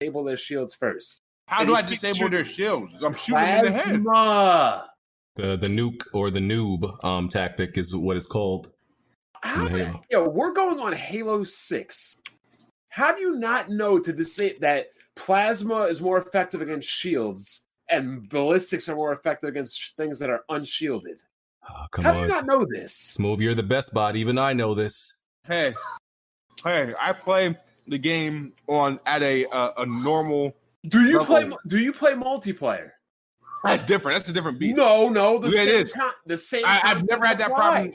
[0.00, 1.22] disable their shields first.
[1.46, 2.94] How do I disable their shields?
[3.02, 4.02] I'm shooting them in the head.
[4.04, 4.90] Plasma.
[5.36, 8.72] The the nuke or the noob um tactic is what it's called.
[9.42, 10.02] How in the- Halo.
[10.10, 12.16] yo, we're going on Halo Six.
[12.88, 18.28] How do you not know to dis- that plasma is more effective against shields and
[18.28, 21.22] ballistics are more effective against things that are unshielded?
[21.68, 22.94] Oh, come How do you not know this?
[22.94, 23.40] Smooth.
[23.40, 24.16] You're the best bot.
[24.16, 25.14] Even I know this.
[25.46, 25.74] Hey,
[26.64, 27.56] hey, I play
[27.90, 30.56] the game on at a uh, a normal.
[30.88, 31.50] Do you play?
[31.66, 32.92] Do you play multiplayer?
[33.62, 34.16] That's different.
[34.18, 34.78] That's a different beast.
[34.78, 35.38] No, no.
[35.38, 35.92] The Yeah, it same is.
[35.92, 36.62] con- the same.
[36.64, 37.92] I, I've never had that problem.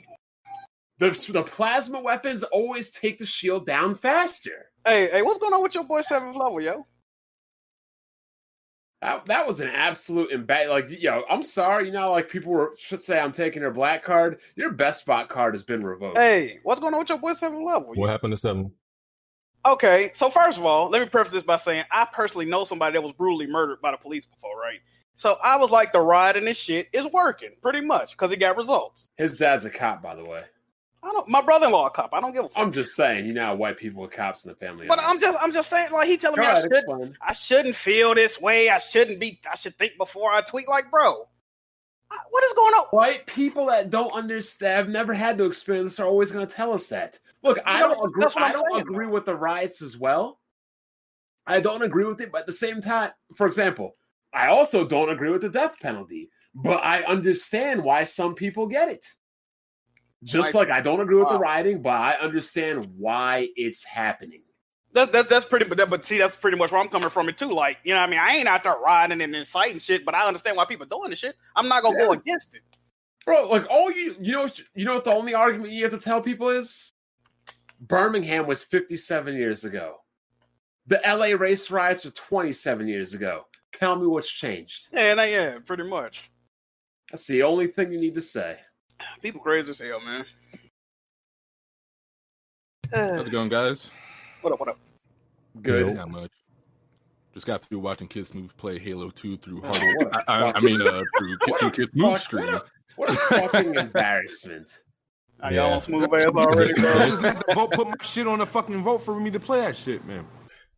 [1.00, 4.70] The, the plasma weapons always take the shield down faster.
[4.86, 6.86] Hey, hey, what's going on with your boy seventh level, yo?
[9.02, 11.24] That, that was an absolute emba- like yo.
[11.30, 14.40] I'm sorry, you know, like people were should say I'm taking their black card.
[14.56, 16.18] Your best spot card has been revoked.
[16.18, 17.92] Hey, what's going on with your boy seventh level?
[17.96, 18.72] What happened to seven?
[19.66, 22.94] Okay, so first of all, let me preface this by saying I personally know somebody
[22.94, 24.80] that was brutally murdered by the police before, right?
[25.16, 28.38] So I was like, the ride and this shit is working pretty much because he
[28.38, 29.10] got results.
[29.18, 30.42] His dad's a cop, by the way.
[31.02, 31.28] I don't.
[31.30, 32.10] My brother-in-law a cop.
[32.14, 32.58] I don't give a fuck.
[32.62, 34.88] I'm just saying, you know, how white people with cops in the family.
[34.88, 35.06] But are.
[35.06, 37.16] I'm just, I'm just saying, like he telling me I should, explain.
[37.22, 38.70] I shouldn't feel this way.
[38.70, 39.40] I shouldn't be.
[39.52, 40.68] I should think before I tweet.
[40.68, 41.28] Like, bro,
[42.12, 42.86] I- what is going on?
[42.88, 46.54] White people that don't understand, have never had to experience, this are always going to
[46.54, 47.20] tell us that.
[47.46, 48.26] Look, I No, don't agree.
[48.38, 50.42] I don't saying, agree with the riots as well.
[51.48, 53.96] I don't agree with it, but at the same time, for example,
[54.34, 56.30] I also don't agree with the death penalty.
[56.56, 59.06] But I understand why some people get it.
[60.24, 61.42] Just Like- like I don't agree with the Wow.
[61.42, 64.42] rioting, but I understand why it's happening.
[64.94, 67.28] That, that, that's pretty, but, that, but see, that's pretty much where I'm coming from
[67.28, 67.52] it too.
[67.52, 70.16] Like, you know, what I mean, I ain't out there riding and inciting shit, but
[70.16, 71.36] I understand why people doing this shit.
[71.56, 72.62] I'm not gonna go against it.
[73.26, 76.00] Bro, like all you you know you know what the only argument you have to
[76.00, 76.94] tell people is
[77.82, 79.98] Birmingham was 57 years ago.
[80.88, 83.46] The LA race riots were 27 years ago.
[83.74, 84.90] Tell me what's changed.
[84.94, 86.30] Yeah, that, yeah, pretty much.
[87.12, 88.60] That's the only thing you need to say.
[89.22, 90.26] People crazy as hell, man.
[92.94, 93.90] How's it going, guys?
[94.42, 94.60] What up?
[94.60, 94.80] What up?
[95.62, 95.96] Good.
[95.96, 96.32] Not much.
[97.34, 99.96] Just got through watching Kid Smooth play Halo 2 through Oh, Hardware.
[99.98, 102.60] what a I, I, I mean, uh, through Kid, What a Kid Smooth fuck- stream.
[102.96, 104.84] What a fucking embarrassment.
[105.42, 105.66] Are Yeah.
[105.66, 106.94] y'all on smooth ass already, bro?
[107.06, 109.62] just had to vote, put my shit on the fucking vote for me to play
[109.62, 110.26] that shit, man.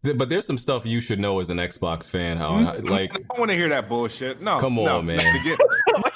[0.03, 2.37] But there's some stuff you should know as an Xbox fan.
[2.37, 2.87] How Mm-hmm.
[2.87, 4.41] like I don't want to hear that bullshit.
[4.41, 5.01] No, Come on, no.
[5.01, 5.19] man.
[5.19, 5.59] To get-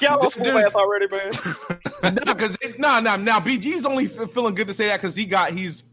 [0.00, 2.14] y'all on smooth There's- ass already, man.
[2.14, 5.50] no, because no, no, now BG's only feeling good to say that because he got
[5.52, 5.84] he's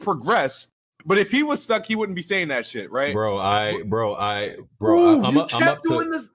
[0.00, 0.70] progressed.
[1.04, 3.12] But if he was stuck, he wouldn't be saying that shit, right?
[3.12, 6.28] bro, I bro, I bro, Smooth, I, I'm you up, I'm up doing to this.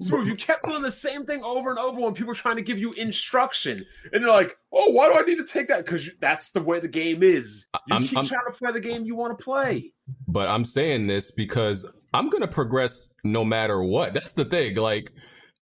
[0.00, 2.62] Smooth, you kept doing the same thing over and over when people were trying to
[2.62, 6.08] give you instruction, and you're like, "Oh, why do I need to take that?" Because
[6.20, 7.66] that's the way the game is.
[7.88, 9.92] You I'm- keep I'm- trying to play the game you want to play.
[10.28, 14.14] but I'm saying this because I'm gonna progress no matter what.
[14.14, 14.76] That's the thing.
[14.76, 15.10] Like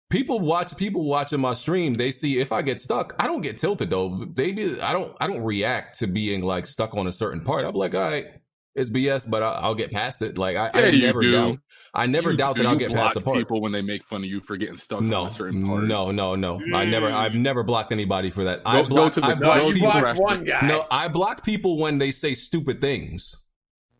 [0.09, 3.57] people watch people watching my stream, they see if I get stuck, I don't get
[3.57, 4.25] tilted though.
[4.33, 7.63] They be, I don't I don't react to being like stuck on a certain part.
[7.63, 8.25] I'm like, all right,
[8.75, 10.37] it's BS, but I, I'll get past it.
[10.37, 11.31] Like I, I Yeah, you never do.
[11.31, 11.59] doubt.
[11.95, 12.63] I never You doubt do.
[12.63, 13.37] that I'll You get past the part.
[13.37, 15.83] people when they make fun of you for getting stuck No, on a certain part.
[15.85, 16.59] no, no, no.
[16.73, 18.63] I never, I've never blocked anybody for that.
[18.63, 19.91] Go- I go block, to the- I no, you you people.
[19.91, 20.67] block- blocked one guy.
[20.67, 23.37] No, I block people when they say stupid things.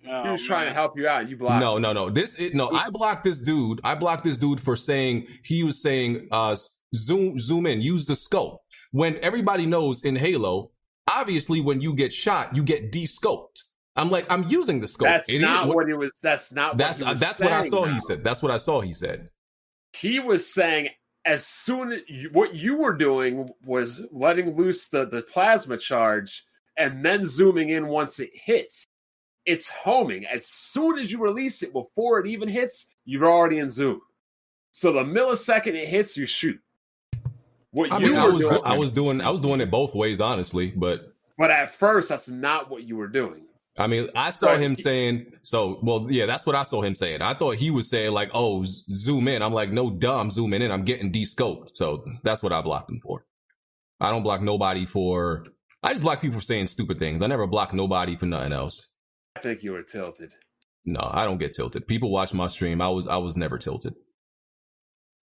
[0.04, 1.22] he was trying to help you out.
[1.22, 1.62] and You blocked.
[1.62, 2.10] No, no, no.
[2.10, 2.70] This it, no.
[2.72, 3.80] I blocked this dude.
[3.84, 6.56] I blocked this dude for saying he was saying uh
[6.94, 8.62] zoom zoom in, use the scope.
[8.92, 10.72] When everybody knows in Halo,
[11.10, 13.64] obviously when you get shot, you get de-scoped.
[13.96, 15.08] I'm like, I'm using the scope.
[15.08, 15.44] That's idiot.
[15.44, 16.12] not What- what he was.
[16.22, 16.78] That's not.
[16.78, 17.86] that's what was that's what I saw.
[17.86, 18.24] He said.
[18.24, 18.82] That's what I saw.
[18.82, 19.30] He said.
[19.94, 20.90] he was saying
[21.26, 26.44] as soon as you, what you were doing was letting loose the, the plasma charge
[26.78, 28.86] and then zooming in once it hits.
[29.46, 30.26] It's homing.
[30.26, 34.02] As soon as you release it, before it even hits, you're already in zoom.
[34.72, 36.60] So the millisecond it hits, you shoot.
[37.72, 39.72] What I you mean, I were was, doing, I was doing, I was doing it
[39.72, 40.72] both ways, honestly.
[40.76, 43.46] But but at first, that's not what you were doing.
[43.78, 44.62] I mean, I saw Right.
[44.62, 47.22] him saying, so, well, yeah, that's what I saw him saying.
[47.22, 49.42] I thought he was saying, like, oh, z- zoom in.
[49.42, 50.72] I'm like, no, duh, I'm zooming in.
[50.72, 51.72] I'm getting de-scoped.
[51.76, 53.26] So that's what I blocked him for.
[54.00, 55.46] I don't block nobody for,
[55.84, 57.22] I just block people for saying stupid things.
[57.22, 58.88] I never block nobody for nothing else.
[59.36, 60.34] I think you were tilted.
[60.86, 61.86] No, I don't get tilted.
[61.88, 62.80] People watch my stream.
[62.80, 63.94] I was, I was never tilted.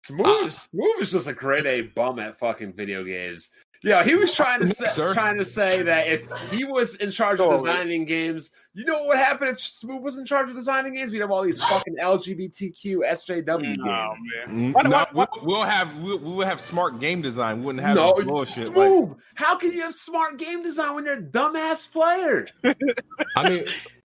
[0.05, 0.49] Smooth, Ah.
[0.49, 3.49] Smooth is just a grade A bum at fucking video games.
[3.83, 5.13] Yeah, he was trying to say, Sir.
[5.13, 9.07] trying to say that if he was in charge of designing games, you know what
[9.09, 11.11] would happen if Smooth was in charge of designing games?
[11.11, 14.15] We'd have all these fucking LGBTQ SJW Oh,
[14.47, 14.73] games.
[14.73, 14.89] man.
[14.89, 17.59] No, we'll, we'll have we'll, we'll have smart game design.
[17.59, 18.73] We wouldn't have No, this bullshit.
[18.75, 19.17] Like, Smooth.
[19.35, 22.47] How can you have smart game design when you're a dumbass player?
[23.35, 23.65] I mean,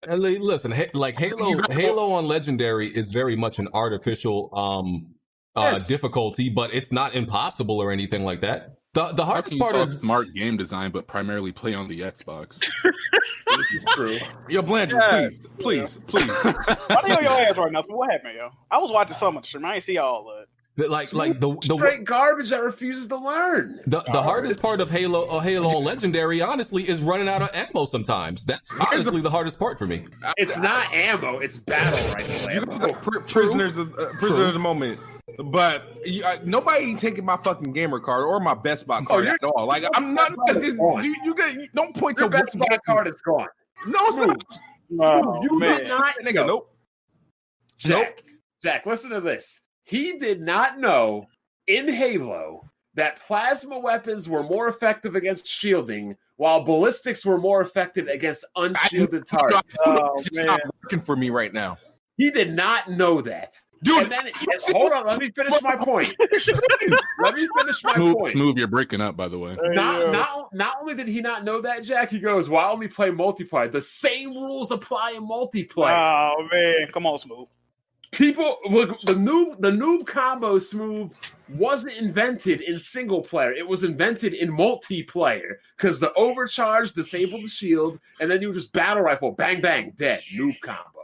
[0.07, 5.07] listen, like Halo, Halo on Legendary is very much an artificial um
[5.55, 5.87] uh Yes.
[5.87, 8.75] difficulty, but it's not impossible or anything like that.
[8.93, 12.59] The the hardest can part of smart game design, but primarily play on the Xbox?
[12.59, 14.17] This is true.
[14.49, 15.27] Yo, Blandrew, Yeah.
[15.29, 16.27] please, please, please.
[16.87, 17.81] Why they on your ass right now?
[17.81, 18.49] So what happened, yo?
[18.69, 19.65] I was watching some of the stream.
[19.65, 20.49] I ain't see all of it.
[20.75, 23.79] the- like like the the Straight garbage that refuses to learn.
[23.87, 27.85] the, the hardest part of Halo uh, Halo Legendary, honestly, is running out of ammo.
[27.85, 30.05] Sometimes that's honestly the hardest part for me.
[30.37, 31.39] It's not ammo.
[31.39, 32.77] It's battle rifle You ammo.
[32.77, 34.99] guys are pr- prisoners of uh, prisoner of the moment.
[35.45, 39.37] But you, uh, nobody taking my fucking gamer card or my Best Buy card you're-
[39.41, 39.65] at all.
[39.65, 40.31] Like I'm not.
[40.61, 43.47] You, you, don't point Your to best buy card is gone.
[43.87, 44.37] No, it's not.
[44.99, 45.79] Oh, you man.
[45.79, 46.45] did not Nigga, know.
[46.45, 46.69] nope.
[47.77, 48.23] Jack,
[48.61, 49.61] Jack, listen to this.
[49.85, 51.25] He did not know
[51.67, 58.07] in Halo that plasma weapons were more effective against shielding, while ballistics were more effective
[58.07, 59.79] against unshielded targets.
[59.85, 60.45] Oh, it's man.
[60.45, 61.77] not working for me right now,
[62.17, 63.53] He did not know that.
[63.83, 64.03] Dude.
[64.03, 64.31] And then,
[64.71, 66.15] hold on, let me finish my point.
[66.19, 68.31] Let me finish my Smooth, point.
[68.33, 69.55] smooth, you're breaking up, by the way.
[69.61, 73.09] Not, not, not only did he not know that, Jack, he goes, "Why only play
[73.11, 73.71] multiplayer?
[73.71, 77.47] The same rules apply in multiplayer." Oh man, come on, smooth.
[78.11, 81.11] People look the noob the noob combo smooth
[81.49, 83.51] wasn't invented in single player.
[83.53, 88.71] It was invented in multiplayer because the overcharge disabled the shield, and then you just
[88.73, 91.02] battle rifle, bang bang, dead noob combo.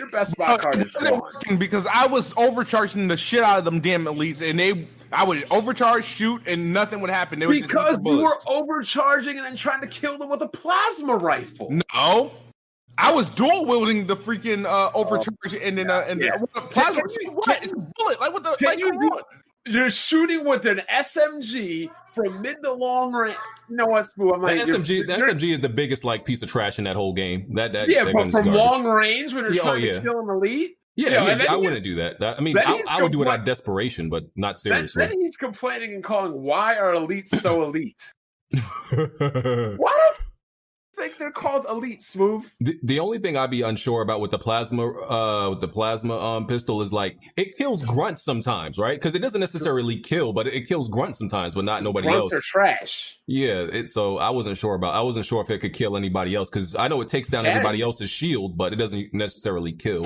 [0.00, 1.20] Your best spot card is gone.
[1.58, 5.44] because I was overcharging the shit out of them damn elites, and they, I would
[5.50, 7.38] overcharge, shoot, and nothing would happen.
[7.38, 10.48] They would Because the you were overcharging and then trying to kill them with a
[10.48, 11.70] plasma rifle.
[11.94, 12.32] no.
[12.98, 16.36] I was dual wielding the freaking uh, overcharge and then uh, and Yeah.
[16.38, 17.00] then plasma.
[17.02, 17.62] Can- can- what?
[17.62, 18.20] It's a bullet.
[18.20, 18.56] Like what the?
[18.56, 18.90] Can Like, you.
[19.66, 23.36] You're shooting with an SMG from mid to long range.
[23.68, 24.32] You know what, Smooth?
[24.34, 26.78] I'm The like, you're- SMG, the you're- SMG is the biggest like piece of trash
[26.78, 27.54] in that whole game.
[27.54, 29.92] That that yeah, that but from long range when you're Yeah, oh, trying yeah.
[29.94, 30.76] to kill an elite.
[30.96, 32.20] Yeah, Yeah, yeah, I he- wouldn't do that.
[32.20, 35.06] That- I mean, I, I would do it out of desperation, but not seriously.
[35.06, 38.02] then he's complaining and calling, "Why are elites so elite?
[38.50, 40.29] the, Why do you
[41.00, 42.02] think they're called elite?
[42.02, 42.44] Smooth.
[42.60, 46.16] the the, only thing I'd be unsure about with the plasma, uh, with the plasma
[46.18, 48.96] um pistol is like it kills grunts sometimes, right?
[48.98, 52.30] Because it doesn't necessarily kill, but it kills grunts sometimes, but not nobody else.
[52.30, 52.40] Grunts else.
[52.40, 53.18] are trash.
[53.26, 54.94] Yeah, it, so I wasn't sure about.
[54.94, 57.44] I wasn't sure if it could kill anybody else because I know it takes down
[57.44, 57.52] Can.
[57.52, 60.04] everybody else's shield, but it doesn't necessarily kill.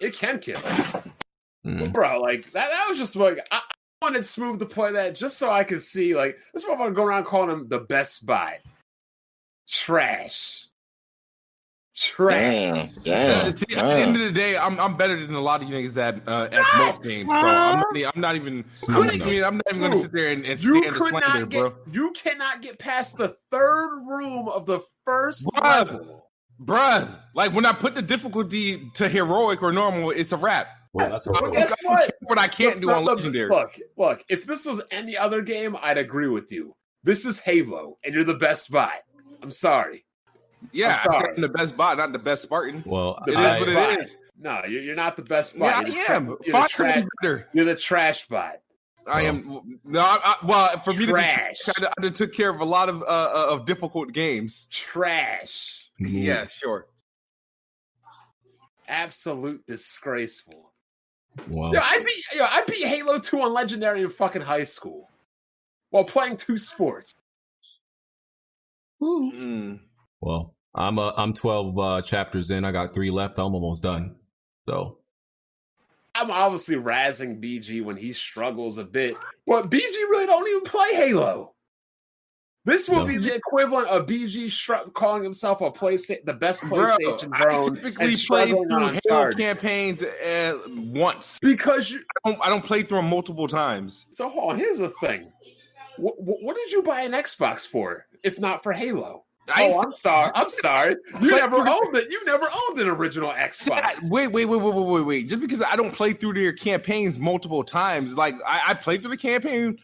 [0.00, 0.60] It can kill,
[1.66, 1.92] Mm.
[1.92, 2.20] bro.
[2.20, 2.70] Like that.
[2.70, 5.80] That was just like I, I wanted Smooth to play that just so I could
[5.80, 6.64] see like this.
[6.64, 8.58] Motherfucker going to go around calling him the best buy.
[9.68, 10.66] Trash.
[11.96, 12.40] Trash.
[12.42, 15.62] Damn, damn, See, at the end of the day, I'm I'm better than a lot
[15.62, 17.30] of you niggas at uh, at most games.
[17.30, 18.64] So I'm not, I'm not even.
[18.72, 19.28] Smooth I enough.
[19.28, 21.48] mean, I'm not even gonna sit there and, and You stand the could slander, not
[21.50, 21.60] get.
[21.60, 21.74] bro.
[21.92, 25.62] You cannot get past the third room of the first Bruh.
[25.64, 26.30] level.
[26.60, 30.66] Bruh, like when I put the difficulty to heroic or normal, it's a wrap.
[30.94, 32.10] Well, that's I Well, guess I what?
[32.22, 33.48] what I can't do on look, legendary.
[33.50, 34.24] Look, look.
[34.28, 36.74] If this was any other game, I'd agree with you.
[37.04, 38.98] This is Halo, and you're the best buy.
[39.44, 40.06] I'm sorry.
[40.72, 41.34] yeah, I'm sorry.
[41.36, 42.82] I'm the best bot, not the best Spartan.
[42.86, 43.92] well, The It I, is what buy.
[43.92, 44.16] it is.
[44.40, 45.66] No, you're, you're not the best bot.
[45.86, 46.26] Yeah, I You're tra- am.
[46.26, 47.48] You're the, Find trash, something better.
[47.52, 48.54] you're the trash buy.
[49.06, 49.78] I am.
[49.84, 51.58] No, I, I, well, for me Trash.
[51.60, 54.12] to be, trash, I done took care of a lot of uh, uh, of difficult
[54.12, 54.66] games.
[54.72, 55.88] Trash.
[56.00, 56.86] Yeah, sure.
[58.88, 60.72] Absolute disgraceful.
[61.48, 65.10] well, Yo, I beat yo, I beat Halo 2 on Legendary in fucking high school
[65.90, 67.14] while playing two sports.
[69.02, 69.80] Mm.
[70.20, 72.64] well, I'm uh, I'm 12 uh, chapters in.
[72.64, 73.38] I got three left.
[73.38, 74.16] I'm almost done.
[74.68, 74.98] So
[76.14, 80.94] I'm obviously razzing BG when he struggles a bit, but BG really don't even play
[80.94, 81.50] Halo.
[82.66, 83.06] This will No.
[83.06, 87.60] be the equivalent of BG str- calling himself a PlayStation, the best Bro, PlayStation I
[87.74, 89.38] typically play through Halo Uncharted.
[89.38, 91.38] campaigns uh, once.
[91.42, 92.00] because you.
[92.24, 94.06] I don't, I don't play through them multiple times.
[94.08, 94.58] So hold on.
[94.58, 95.30] Here's the thing.
[95.96, 99.24] What, what, what did you buy an Xbox for, if not for Halo?
[99.54, 100.30] I oh, I'm sorry.
[100.34, 100.96] I'm sorry.
[101.20, 102.10] You never owned it.
[102.10, 104.02] You never owned an original Xbox.
[104.02, 105.28] Wait, wait, wait, wait, wait, wait, wait.
[105.28, 109.10] Just because I don't play through their campaigns multiple times, like I, I played through
[109.10, 109.78] the campaign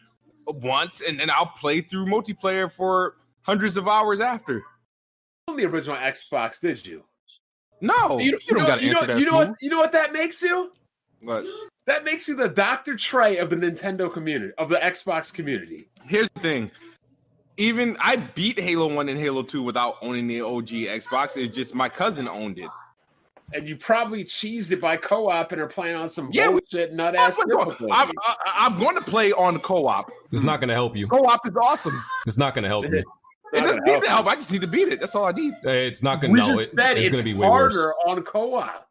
[0.47, 4.63] once, and then I'll play through multiplayer for hundreds of hours after.
[5.47, 7.03] On the original Xbox, did you?
[7.81, 9.19] No, You, you don't know- got to you know, answer that.
[9.19, 9.55] You know what?
[9.61, 10.71] You know what that makes you?
[11.23, 11.45] but
[11.91, 12.95] That makes you the Dr.
[12.95, 15.89] Trey of the Nintendo community, of the Xbox community.
[16.05, 16.71] here's the thing.
[17.57, 21.35] Even I beat Halo 1 and Halo 2 without owning the OG Xbox.
[21.35, 22.69] It's just my cousin owned it.
[23.53, 27.13] And you probably cheesed it by co-op and are playing on some Yeah, bullshit nut
[27.13, 27.51] ass I'm,
[27.91, 30.09] I'm, uh, uh, I'm going to play on co-op.
[30.31, 31.07] it's not going to help you.
[31.09, 32.01] Co-op is awesome.
[32.25, 33.03] It's not going to help you.
[33.53, 34.27] It doesn't gonna need to help.
[34.27, 35.01] I just need to beat it.
[35.01, 35.53] That's all I need.
[35.63, 36.31] It's not gonna.
[36.31, 37.73] We No, just it, said it's, it's, gonna be way worse.
[37.75, 38.90] harder on co-op.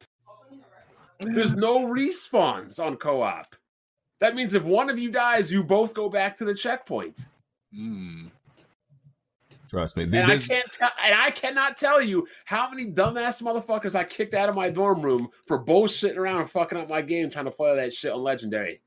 [1.21, 3.55] There's no respawns on co-op.
[4.21, 7.21] That means if one of you dies, you both go back to the checkpoint.
[7.75, 8.31] Mm.
[9.69, 10.03] Trust me.
[10.03, 14.35] And I can't tell, and I cannot tell you how many dumbass motherfuckers I kicked
[14.35, 17.50] out of my dorm room for bullshitting around and fucking up my game trying to
[17.50, 18.81] play that shit on Legendary.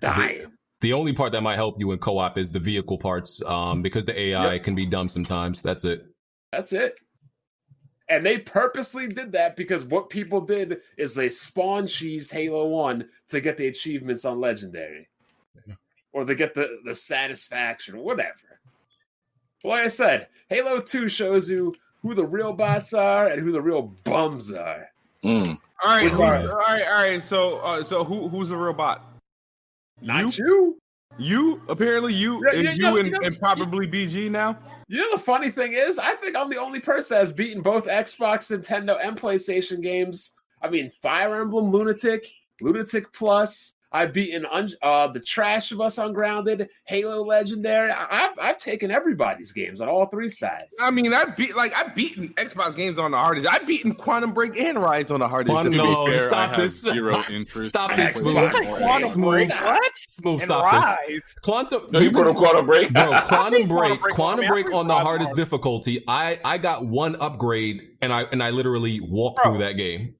[0.00, 0.52] Dying.
[0.80, 4.04] the only part that might help you in co-op is the vehicle parts, um, because
[4.04, 5.62] the AI can be dumb sometimes.
[5.62, 6.04] That's it.
[6.52, 6.98] That's it.
[8.08, 13.08] And they purposely did that because what people did is they spawn cheesed Halo 1
[13.30, 15.08] to get the achievements on Legendary.
[16.12, 18.60] Or to get the, the satisfaction, whatever.
[19.62, 23.52] But like I said, Halo 2 shows you who the real bots are and who
[23.52, 24.88] the real bums are.
[25.24, 25.58] Mm.
[25.82, 26.48] All right, Which who's, one?
[26.48, 27.22] all right, all right.
[27.22, 29.04] So, uh, so who who's a real bot?
[30.00, 30.78] Not you, you.
[31.18, 34.58] You, apparently you, Yeah, and yeah, you, yeah, and, and probably BG now.
[34.88, 37.86] You know the funny thing is, I think I'm the only person that's beaten both
[37.86, 40.32] Xbox, Nintendo, and PlayStation games.
[40.62, 42.26] I mean, Fire Emblem, Lunatic,
[42.60, 43.74] Lunatic Plus.
[43.96, 47.90] I've beaten un- uh, the trash of us Ungrounded, Halo Legendary.
[47.90, 50.76] I- I've I've taken everybody's games on all three sides.
[50.82, 53.46] I mean, I beat like I've beaten Xbox games on the hardest.
[53.50, 55.52] I've beaten Quantum Break and Ryse on the hardest.
[55.52, 56.80] Quantum- To No, be fair, stop I have this.
[56.82, 57.68] zero interest.
[57.70, 58.52] Stop this, playing Smooth.
[58.52, 59.92] Xbox Like Quantum Break, what?
[59.96, 61.20] Smooth, And stop this.
[61.42, 61.82] Quantum.
[61.90, 62.92] No, you put on Quantum Break.
[62.92, 65.36] Bro, Quantum Quantum Break, Break, Quantum Break on the hardest Break.
[65.44, 66.04] difficulty.
[66.06, 69.52] I I got one upgrade and I and I literally walked Bro.
[69.54, 70.14] through that game.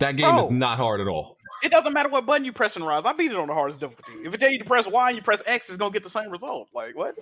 [0.00, 1.37] That game is not hard at all.
[1.62, 3.04] It doesn't matter what button you press in Ryse.
[3.04, 4.12] I beat it on the hardest difficulty.
[4.24, 6.10] If it tell you to press Y and you press X, it's gonna get the
[6.10, 6.68] same result.
[6.74, 7.18] Like what?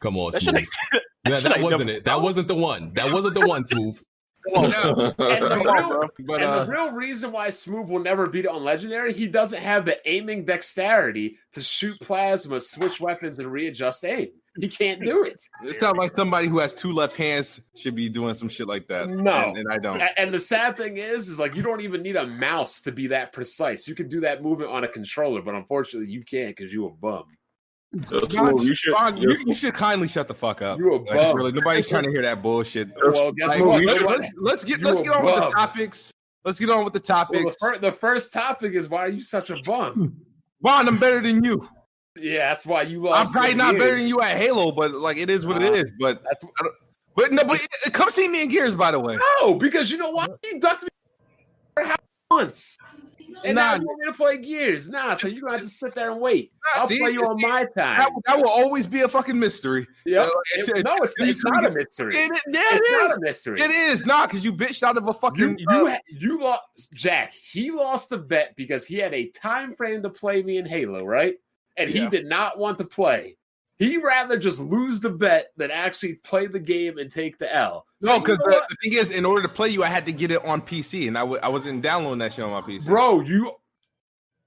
[0.00, 0.68] Come on, That shit Smooth.
[1.24, 2.04] That, shit that wasn't difficult, it.
[2.04, 2.92] That wasn't the one.
[2.94, 4.00] That wasn't the one, Smooth.
[4.54, 6.08] And the real, bro.
[6.26, 9.26] But and uh, the real reason why Smooth will never beat it on Legendary, he
[9.26, 14.28] doesn't have the aiming dexterity to shoot plasma, switch weapons, and readjust aim.
[14.60, 15.40] He can't do it.
[15.64, 18.88] it sounds like somebody who has two left hands should be doing some shit like
[18.88, 19.08] that.
[19.08, 19.32] No.
[19.48, 20.00] and, and I don't.
[20.16, 23.06] And the sad thing is, is like you don't even need a mouse to be
[23.08, 23.86] that precise.
[23.86, 26.90] You can do that movement on a controller, but unfortunately, you can't because you a
[26.90, 27.24] bum.
[28.28, 28.92] Smooth, you should.
[28.92, 30.78] Vaughn, you, you should kindly shut the fuck up.
[30.78, 31.36] You a Like, bum.
[31.36, 32.88] really, nobody's trying to hear that bullshit.
[33.02, 33.88] Well, guess Like, what?
[33.90, 36.12] should- let's, let's get let's get on with the topics.
[36.44, 37.56] Let's get on with the Well, the, topics.
[37.60, 40.16] fir- the first topic is why are you such a bum?
[40.62, 41.66] Vaughn, I'm better than you.
[42.20, 43.28] Yeah, that's why you lost.
[43.28, 45.74] I'm probably not better than you at Halo, but like it is what Uh, it
[45.74, 45.92] is.
[45.98, 46.44] But That's
[47.16, 49.18] but no, but uh, come see me in Gears, by the way.
[49.40, 50.30] no, because you know what?
[50.44, 50.88] You ducked me
[51.76, 51.98] for half
[52.30, 52.76] once,
[53.44, 53.74] and Nah.
[53.74, 54.88] now you want me to play Gears.
[54.88, 56.52] Nah, so you're gonna have to sit there and wait.
[56.76, 58.08] Nah, I'll see, play you on my time.
[58.26, 59.84] that will always be a fucking mystery.
[60.06, 60.22] Yep.
[60.22, 62.14] uh, It- no, it's, it's not a mystery.
[62.14, 63.60] It, it, yeah, it's it not a mystery.
[63.60, 65.58] It is not because you bitched out of a fucking.
[65.58, 67.32] you uh, ha- you lost Jack.
[67.32, 71.04] He lost the bet because he had a time frame to play me in Halo,
[71.04, 71.34] right?
[71.78, 72.10] And he Yeah.
[72.10, 73.36] did not want to play.
[73.78, 77.86] He rather just lose the bet than actually play the game and take the L.
[78.02, 79.86] So no, you because know the, the thing is, in order to play you, I
[79.86, 82.50] had to get it on PC, and I w- I wasn't downloading that shit on
[82.50, 82.86] my PC.
[82.86, 83.52] bro, you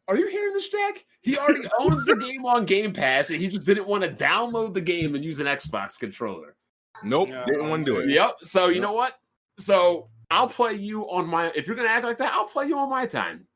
[0.09, 1.05] are you hearing this, Jack?
[1.21, 4.73] He already owns the game on Game Pass, and he just didn't want to download
[4.73, 6.55] the game and use an Xbox controller.
[7.03, 7.45] Nope, Yeah.
[7.45, 8.09] didn't want to do it.
[8.09, 8.38] Yep.
[8.41, 9.17] So you know what?
[9.57, 11.51] So I'll play you on my.
[11.55, 13.47] If you're gonna act like that, I'll play you on my time.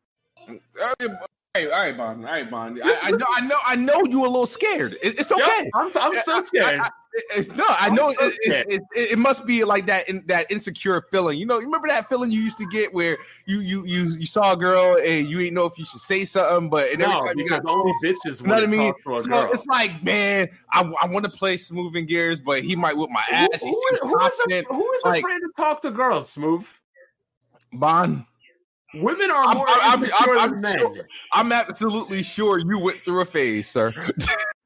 [0.47, 0.95] Mm, uh,
[1.55, 2.25] All right, all right, Bond.
[2.25, 2.81] All right, Bond.
[2.83, 4.03] I, I know, I know, I know.
[4.09, 4.93] You a little scared.
[5.01, 5.41] It, it's okay.
[5.63, 6.79] Yep, I'm, I'm so scared.
[6.81, 6.89] I-
[7.33, 11.39] it's, no, I know it, it, it, must be like that in, that insecure feeling.
[11.39, 14.25] You know, you remember that feeling you used to get where you you you you
[14.25, 17.13] saw a girl and you didn't know if you should say something, but and every
[17.15, 18.91] no, time you got only bitches you know what I mean?
[18.91, 19.47] talk to a So girl.
[19.53, 23.09] it's like, man, I, I want to play smooth in gears, but he might whip
[23.09, 23.47] my ass.
[23.53, 26.65] Who- seems who is a- who is like- afraid to talk to girls, Smooth?
[27.71, 28.25] Bond,
[28.95, 30.77] Women are I'm- more I'm- insecure I'm- than I'm men.
[30.77, 33.93] sure- I'm absolutely sure you went through a phase, sir.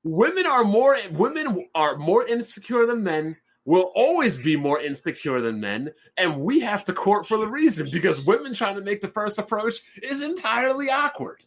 [0.04, 3.36] Women are more women are more insecure than men.
[3.66, 7.90] Will always be more insecure than men, and we have to court for the reason
[7.92, 11.44] because women trying to make the first approach is entirely awkward.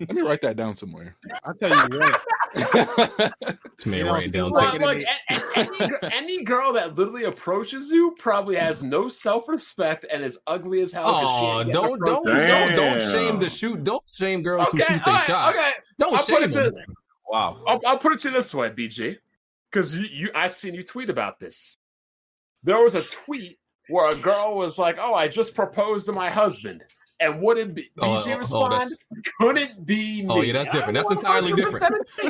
[0.00, 1.14] Let me write that down somewhere.
[1.44, 2.20] I'll tell you what.
[3.76, 4.84] This man You know, down Well, tickets.
[4.84, 10.24] like a- a- any, any girl that literally approaches you probably has no self-respect and
[10.24, 11.04] is ugly as hell.
[11.12, 12.48] 'cause she Oh, don't don't approached.
[12.48, 13.84] don't don't shame the shoot.
[13.84, 15.54] Don't shame girls who shoot all their shot.
[15.54, 15.70] okay.
[15.98, 16.84] Don't I'll put shame it to-
[17.28, 17.62] Wow.
[17.66, 19.18] I'll, I'll put it to you this way, BG,
[19.70, 21.76] because you, you I seen you tweet about this.
[22.64, 23.58] There was a tweet
[23.88, 26.84] where a girl was like, "Oh, I just proposed to my husband,"
[27.20, 28.72] and what did be Oh, BG oh, oh, respond?
[28.72, 28.96] that's-
[29.40, 30.26] Could it be me.
[30.30, 30.94] Oh, yeah, that's different.
[30.94, 31.84] That's entirely different.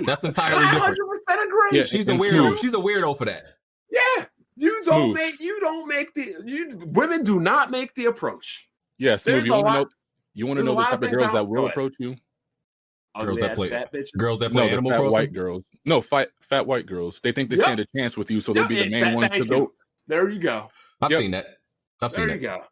[0.06, 0.98] That's entirely different.
[0.98, 1.78] 100% agree.
[1.78, 2.30] Yeah, She's a weirdo.
[2.30, 2.58] smooth.
[2.60, 3.42] She's a weirdo for that.
[3.90, 4.24] Yeah,
[4.56, 5.16] you don't Smooth.
[5.16, 8.66] make you don't make the you women do not make the approach.
[8.98, 9.46] Yeah, There's.
[9.46, 9.88] You a want to lot- know?
[10.34, 12.16] You want to know the type of of girls that will approach you?
[13.14, 14.12] Oh, girls that play- fat bitches.
[14.16, 15.12] Girls that play the Animal fat Crossing.
[15.12, 15.64] white girls.
[15.84, 17.18] No, fight fat white girls.
[17.22, 17.64] They think they Yep.
[17.64, 19.72] stand a chance with you, so they'll be the main th- ones to thank go.
[20.06, 20.68] There you go.
[21.00, 21.20] I've Yep.
[21.20, 21.46] seen that.
[22.02, 22.26] I've seen that.
[22.26, 22.60] There you that.
[22.60, 22.66] go.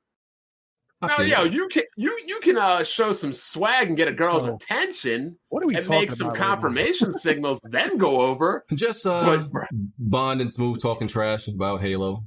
[1.03, 1.53] I've Now, yo, it.
[1.53, 4.55] you can you you can uh, show some swag and get a girl's Oh.
[4.57, 8.65] attention What are we and talking make some about right confirmation signals, then go over.
[8.75, 12.25] Just uh, But Bond and Smooth talking trash about Halo.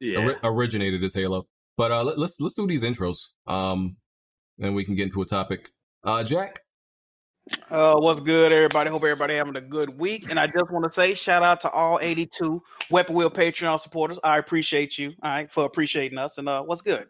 [0.00, 1.46] yeah, Ori- originated as Halo.
[1.76, 3.28] But uh, let, let's let's do these intros.
[3.46, 3.96] Um,
[4.60, 5.70] and we can get into a topic.
[6.02, 6.62] Uh, Jack.
[7.70, 8.90] Uh, what's good, everybody?
[8.90, 10.28] Hope everybody having a good week.
[10.28, 14.18] And I just want to say, shout out to all 82 Weapon Wheel Patreon supporters.
[14.22, 16.36] I appreciate you, all right, for appreciating us.
[16.36, 17.06] And uh, what's good?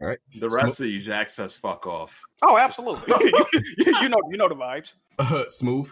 [0.00, 3.14] The rest of you, Jack says, "Fuck off." Oh, absolutely.
[3.78, 4.94] you know, you know the vibes.
[5.18, 5.90] Uh, Smooth.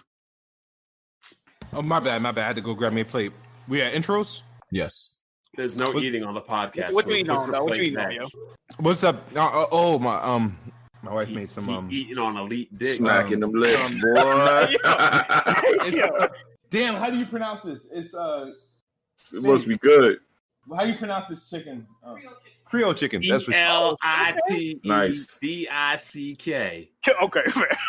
[1.72, 2.44] Oh my bad, my bad.
[2.44, 3.32] I had to go grab me a plate.
[3.68, 4.40] We had intros.
[4.70, 5.16] Yes.
[5.56, 6.92] There's no What- eating on the podcast.
[6.92, 7.64] What do you We're- eating on, we're though?
[7.64, 8.32] What you playing eating on, that.
[8.34, 8.54] yo?
[8.80, 9.22] What's up?
[9.36, 10.56] Uh, uh, oh my um,
[11.02, 11.88] my wife He- made some he um.
[11.90, 12.92] eating on elite dick.
[12.92, 14.74] Smacking Um, them lips, boy.
[15.90, 16.26] Yeah.
[16.70, 17.86] Damn, how do you pronounce this?
[17.90, 18.50] It's uh,
[19.34, 20.18] it must be good.
[20.74, 21.86] how do you pronounce this chicken?
[22.06, 22.14] Uh,
[22.68, 23.22] Creole chicken.
[23.28, 23.56] That's what.
[23.56, 25.14] L I T E.
[25.40, 26.90] D I C K.
[27.22, 27.42] okay.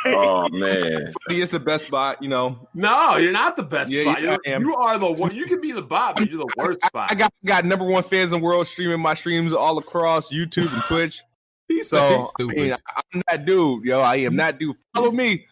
[0.06, 2.22] Oh man, He is the best spot.
[2.24, 4.22] You know, No, you're not the best Yeah, spot.
[4.22, 5.36] yeah, You're, I you are the one.
[5.36, 7.12] You can be the bot, but you're the worst spot.
[7.12, 10.72] I got got number one fans in the world streaming my streams all across YouTube
[10.74, 11.22] and Twitch.
[11.68, 12.56] He's So so I stupid.
[12.58, 12.74] mean,
[13.14, 14.00] I'm that dude, yo.
[14.02, 14.36] I am mm-hmm.
[14.38, 14.76] not dude.
[14.96, 15.46] Follow me.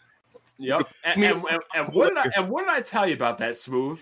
[0.58, 0.88] Yep.
[1.04, 3.56] And, and, and, and what did I and what did I tell you about that
[3.56, 4.00] smooth?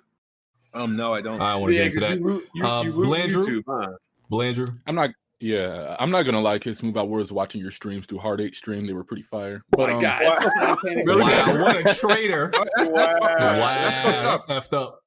[0.74, 1.40] Um, no, I don't.
[1.40, 2.18] I don't want to yeah, get into that.
[2.20, 3.46] you you, Um, Blandrew?
[3.46, 3.88] YouTube, huh?
[4.30, 4.78] Blandrew.
[4.86, 5.10] I'm not.
[5.44, 6.96] Yeah, I'm not gonna lie, Kid Smooth.
[6.96, 8.86] I was watching your streams through Hard Eight stream.
[8.86, 9.62] They were pretty fire.
[9.76, 11.04] Oh my um, God, it's supposed to.
[11.04, 12.50] Wow, what a traitor.
[12.50, 15.00] That's- that's wow, that's effed up.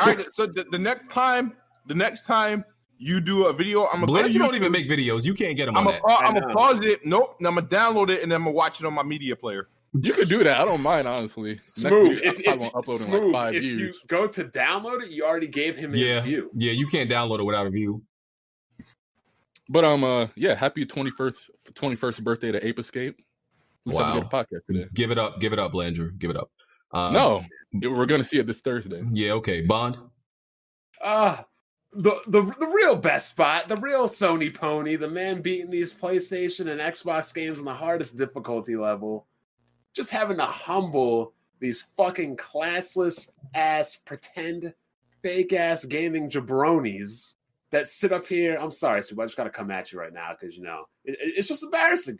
[0.00, 1.52] All right, so the, the next time,
[1.86, 2.64] the next time
[2.98, 5.24] you do a video, I'm gonna go to don't even make videos.
[5.24, 6.16] You can't get him I'm gonna that.
[6.18, 6.54] I'm I gonna know.
[6.58, 7.06] pause it.
[7.06, 7.36] Nope.
[7.44, 9.68] I'm gonna download it and then I'm gonna watch it on my media player.
[9.92, 10.60] you could do that.
[10.60, 11.54] I don't mind, honestly.
[11.54, 12.14] Next Smooth.
[12.16, 13.78] video, If, I if, probably won't upload in smooth, like five if years.
[14.02, 16.20] you go to download it, you already gave him his Yeah.
[16.22, 16.50] view.
[16.56, 18.02] Yeah, you can't download it without a view.
[19.68, 23.16] But um, uh, yeah, happy twenty first twenty first birthday to Ape Escape.
[23.84, 24.14] We Wow.
[24.14, 24.20] wow.
[24.20, 24.86] a podcast today.
[24.94, 25.40] Give it up.
[25.40, 26.18] Give it up, Blandrew.
[26.18, 26.50] Give it up.
[26.92, 29.02] Uh, no, we're gonna see it this Thursday.
[29.12, 29.62] Yeah, okay.
[29.62, 29.96] Bond.
[31.02, 31.42] Uh
[31.92, 36.70] the, the the real best spot, the real Sony pony, the man beating these PlayStation
[36.70, 39.26] and Xbox games on the hardest difficulty level,
[39.94, 44.74] just having to humble these fucking classless ass pretend
[45.22, 47.36] fake ass gaming jabronis
[47.76, 48.56] that sit up here.
[48.58, 51.12] I'm sorry, Stu, I just gotta come at you right now because you know it,
[51.20, 52.18] it- it's just embarrassing.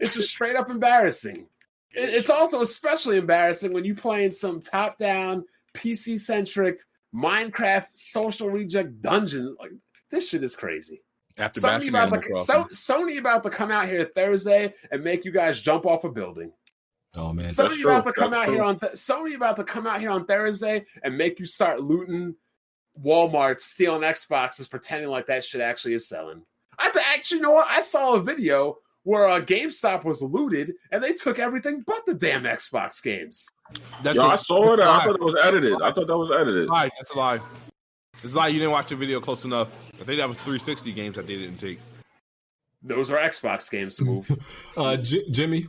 [0.00, 1.46] It's just straight up embarrassing.
[1.92, 6.80] It- it's also especially embarrassing when you playing some top down PC centric
[7.14, 9.54] Minecraft social reject dungeon.
[9.60, 9.70] Like
[10.10, 11.02] this shit is crazy.
[11.38, 15.30] After Sony about, to, so, Sony about to come out here Thursday and make you
[15.30, 16.52] guys jump off a building.
[17.16, 17.48] Oh man.
[17.50, 17.90] Sony true.
[17.90, 18.54] about to come That's out true.
[18.54, 21.80] here on th- Sony about to come out here on Thursday and make you start
[21.80, 22.34] looting
[23.00, 26.44] Walmart, stealing Xboxes, pretending like that shit actually is selling.
[26.78, 30.72] I th- actually you know what I saw a video where uh, GameStop was looted
[30.92, 33.48] and they took everything but the damn Xbox games.
[34.02, 34.80] That's Yo, a- I saw it.
[34.80, 35.04] I lie.
[35.04, 35.80] thought it was edited.
[35.82, 36.68] I thought that was edited.
[36.68, 36.88] lie.
[36.98, 37.40] That's a lie.
[38.22, 38.48] It's a lie.
[38.48, 39.72] You didn't watch the video close enough.
[40.00, 41.80] I think that was 360 games that they didn't take.
[42.82, 44.30] Those are Xbox games to move.
[44.76, 45.66] Uh, J- Jimmy.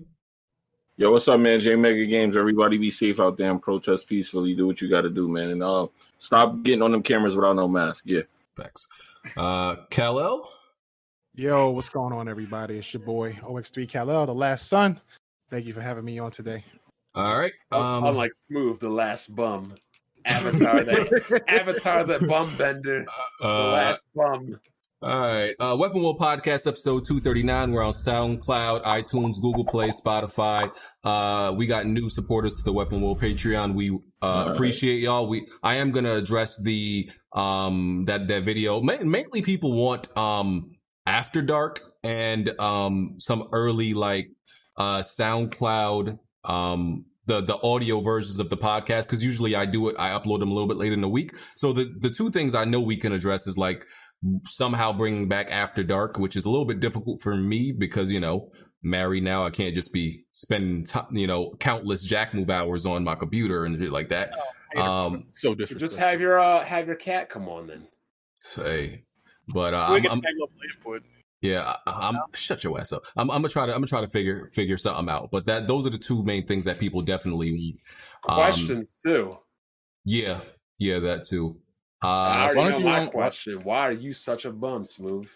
[0.95, 1.59] Yo, what's up, man?
[1.59, 2.37] J Mega Games.
[2.37, 4.53] Everybody be safe out there and protest peacefully.
[4.53, 5.49] Do what you got to do, man.
[5.49, 5.87] And uh,
[6.19, 8.03] stop getting on them cameras without no mask.
[8.05, 8.21] Yeah.
[8.55, 8.87] Thanks.
[9.35, 10.51] Uh, Kal-El.
[11.33, 12.77] Yo, what's going on, everybody?
[12.77, 15.01] It's your boy OX3 Kal-El, the last son.
[15.49, 16.63] Thank you for having me on today.
[17.15, 17.53] All right.
[17.71, 19.73] Um, Unlike Smooth, the last bum.
[20.25, 23.05] Avatar that Avatar that bum bender.
[23.39, 24.59] The uh, last bum.
[25.03, 25.53] All right.
[25.59, 27.73] Uh, Weapon Wheel Podcast, episode 239.
[27.73, 30.71] We're on SoundCloud, iTunes, Google Play, Spotify.
[31.03, 33.73] Uh, we got new supporters to the Weapon Wheel Patreon.
[33.73, 35.27] We, uh, appreciate y'all.
[35.27, 38.79] We, I am going to address the, um, that, that video.
[38.79, 40.71] Ma- mainly people want, um,
[41.05, 44.29] After Dark and, um, some early, like,
[44.77, 49.95] uh, SoundCloud, um, the the audio versions of the podcast because usually I do it.
[49.97, 51.33] I upload them a little bit later in the week.
[51.55, 53.85] So the the two things I know we can address is like
[54.45, 58.19] somehow bringing back After Dark, which is a little bit difficult for me because you
[58.19, 59.45] know married now.
[59.45, 63.65] I can't just be spending t- you know countless jack move hours on my computer
[63.65, 64.31] and shit like that.
[64.75, 65.87] Um, So So disrespectful.
[65.89, 67.87] just have your uh, have your cat come on then.
[68.39, 69.03] say,
[69.47, 71.01] but uh, I'm, can I'm take up.
[71.41, 73.03] Yeah, I, I'm shut your ass up.
[73.17, 75.29] I'm, I'm gonna try to I'm gonna try to figure figure something out.
[75.29, 77.79] But that those are the two main things that people definitely need.
[78.27, 79.37] Um, Questions too.
[80.05, 80.39] yeah,
[80.79, 81.57] yeah, that too.
[82.03, 83.59] I Uh, already why know my want- question.
[83.63, 85.27] Why are you such a bum, Smooth?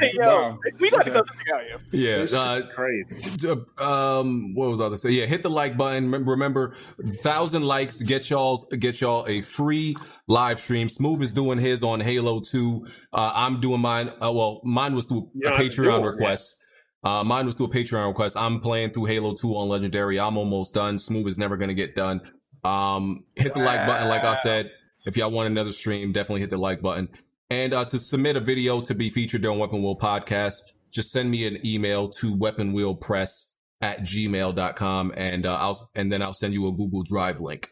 [0.00, 1.26] Hey, yo, we got to go out
[1.66, 1.78] here.
[1.92, 3.46] yeah, uh, crazy.
[3.78, 5.10] um, what was I to say?
[5.10, 6.04] Yeah, hit the like button.
[6.04, 6.74] Remember, remember,
[7.22, 9.94] thousand likes get y'all's get y'all a free
[10.28, 10.88] live stream.
[10.88, 12.86] Smooth is doing his on Halo Two.
[13.12, 14.08] Uh, I'm doing mine.
[14.08, 16.56] Uh, well, mine was through You a don't have to do Patreon request.
[17.04, 18.36] Uh, mine was through a Patreon request.
[18.38, 20.18] I'm playing through Halo 2 on Legendary.
[20.20, 20.98] I'm almost done.
[20.98, 22.20] Smooth is never going to get done.
[22.64, 24.08] Um, hit the like button.
[24.08, 24.70] Like I said,
[25.04, 27.08] if y'all want another stream, definitely hit the like button.
[27.50, 31.30] And, uh, to submit a video to be featured on Weapon Wheel podcast, just send
[31.30, 36.68] me an email to weaponwheelpress at gmail.com and, uh, I'll, and then I'll send you
[36.68, 37.68] a Google Drive link.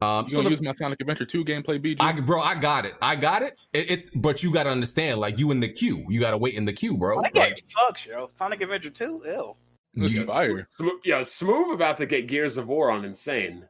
[0.00, 1.96] Um, You so gonna the- use my Sonic Adventure 2 gameplay, BG?
[2.00, 2.94] I, bro, I got it.
[3.00, 3.54] I got it.
[3.72, 3.88] it.
[3.90, 6.54] It's, but you got to understand, like you in the queue, you got to wait
[6.54, 7.22] in the queue, bro.
[7.22, 8.28] That game sucks, yo.
[8.34, 9.54] Sonic Adventure 2, ew.
[9.94, 10.66] It's you- fire.
[10.80, 13.66] Smo- Yo, Smooth about to get Gears of War on Insane.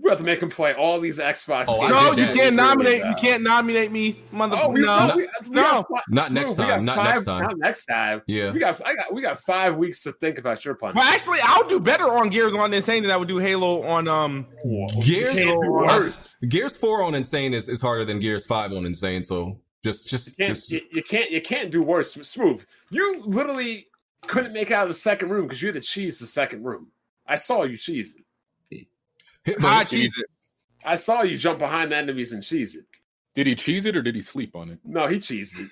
[0.00, 1.90] We have to make him play all these Xbox Oh, games.
[1.92, 3.04] No, you can't nominate.
[3.04, 4.60] You can't nominate me, motherfucker.
[4.62, 5.06] Oh, we, no.
[5.08, 5.62] no, we, we no.
[5.62, 7.42] got fi- Not next we got time, not next time.
[7.42, 8.22] Not next time.
[8.26, 8.52] Yeah.
[8.52, 10.94] We got I got we got five weeks to think about your punch.
[10.94, 14.06] Well, actually, I'll do better on Gears on Insane than I would do Halo on
[14.08, 14.46] um.
[15.02, 16.36] Gears, can't worse.
[16.48, 19.24] Gears Four on Insane is, is harder than Gears Five on Insane.
[19.24, 22.12] So just just, You can't, just you, you can't you can't do worse.
[22.14, 22.64] Smooth.
[22.90, 23.86] You literally
[24.26, 26.88] couldn't make out of the second room because you had to cheese the second room.
[27.26, 28.24] I saw you cheese it.
[29.48, 30.26] Hit I the, cheese it.
[30.84, 32.84] I saw you jump behind the enemies and cheese it.
[33.34, 34.78] Did he cheese it or did he sleep on it?
[34.84, 35.68] No, he cheesed it.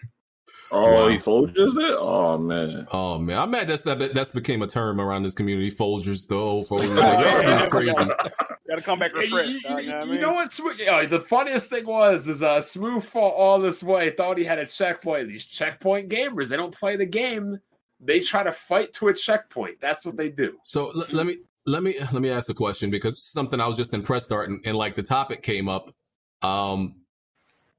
[0.71, 1.09] Oh, Wow.
[1.09, 1.97] he Folgers it?
[1.99, 2.87] Oh man.
[2.93, 5.71] oh man, I'm mad that's that that's became a term around this community.
[5.71, 7.62] Folgers, the old Folgers, like, Yeah.
[7.65, 7.93] is crazy.
[8.69, 9.51] Gotta come back Hey, refreshed.
[9.51, 10.79] you, dog, you- know what I you know what?
[10.79, 14.59] Yo, the funniest thing was is uh, Smooth fought all this way, thought he had
[14.59, 15.29] a checkpoint.
[15.29, 17.61] These checkpoint gamers, they don't play the game.
[18.01, 19.81] They try to fight to a checkpoint.
[19.81, 20.57] That's what they do.
[20.65, 23.66] So l- let me let me let me ask a question because it's something I
[23.66, 25.94] was just impressed art and, and like the topic came up.
[26.42, 26.96] Um,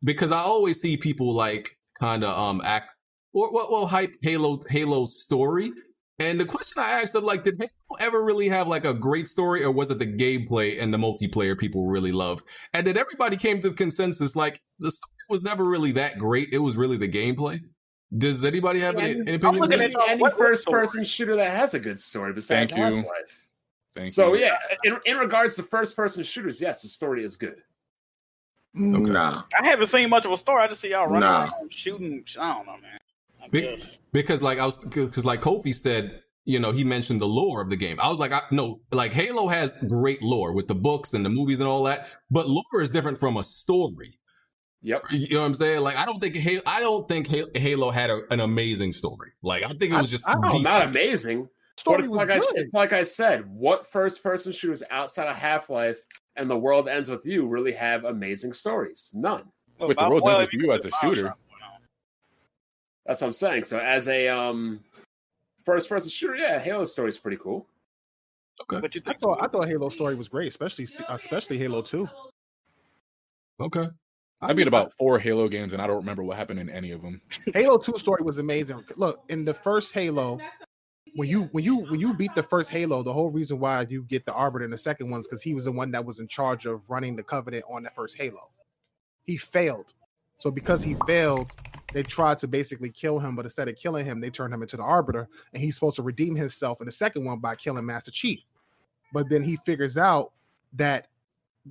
[0.04, 2.90] because I always see people like kind of um act
[3.34, 5.72] or well, well hype Halo Halo's story.
[6.20, 9.30] And the question I asked them, like, did Halo ever really have like a great
[9.30, 12.44] story, or was it the gameplay and the multiplayer people really loved?
[12.74, 16.50] And then everybody came to the consensus like the story was never really that great.
[16.52, 17.60] It was really the gameplay.
[18.18, 19.62] Does anybody have any, any opinion?
[19.62, 22.72] looking on Any, at- any what- what first-person shooter that has a good story besides
[22.72, 22.96] Thank you.
[22.98, 23.47] Half-Life.
[23.98, 24.42] Thank So you.
[24.42, 27.62] yeah, in, in regards to first-person shooters, yes, the story is good.
[28.74, 29.44] Nah.
[29.60, 30.64] I haven't seen much of a story.
[30.64, 31.44] I just see y'all running Nah.
[31.46, 32.24] around shooting.
[32.40, 33.00] I don't know, man.
[33.44, 33.78] I Be-
[34.14, 37.70] because like I was because like Kofi said, you know, he mentioned the lore of
[37.70, 38.00] the game.
[38.00, 41.30] I was like, I, no, like Halo has great lore with the books and the
[41.30, 44.20] movies and all that, but lore is different from a story.
[44.84, 45.08] Yep.
[45.12, 45.82] You know what I'm saying?
[45.82, 49.32] Like I don't think Halo, I don't think Halo, Halo had a, an amazing story.
[49.42, 50.64] Like I think it was just I- I decent.
[50.64, 51.50] not amazing.
[51.78, 55.36] But Story it's was like I, it's like I said, what first-person shooters outside of
[55.36, 56.00] Half-Life
[56.36, 59.12] and the world ends with you really have amazing stories?
[59.14, 59.44] None.
[59.78, 61.22] Well, With the world well, ends with you as a shooter.
[61.22, 61.68] Bioshock, you know.
[63.06, 63.66] That's what I'm saying.
[63.66, 64.84] So as a um
[65.66, 67.68] first-person shooter, yeah, Halo's story is pretty cool.
[68.68, 72.10] But you I think thought I thought Halo story was great, especially especially Halo Two.
[73.60, 73.88] okay.
[74.42, 77.04] I beat about four Halo games and I don't remember what happened in any of
[77.04, 77.22] them.
[77.54, 78.84] Halo Two story was amazing.
[78.96, 80.40] Look, in the first Halo,
[81.18, 84.04] when you when you when you beat the first Halo, the whole reason why you
[84.04, 86.20] get the Arbiter in the second one is because he was the one that was
[86.20, 88.52] in charge of running the Covenant on the first Halo.
[89.24, 89.96] He failed,
[90.38, 91.56] so because he failed,
[91.92, 93.36] they tried to basically kill him.
[93.36, 96.04] But instead of killing him, they turned him into the Arbiter, and he's supposed to
[96.04, 98.42] redeem himself in the second one by killing Master Chief.
[99.12, 100.34] But then he figures out
[100.74, 101.08] that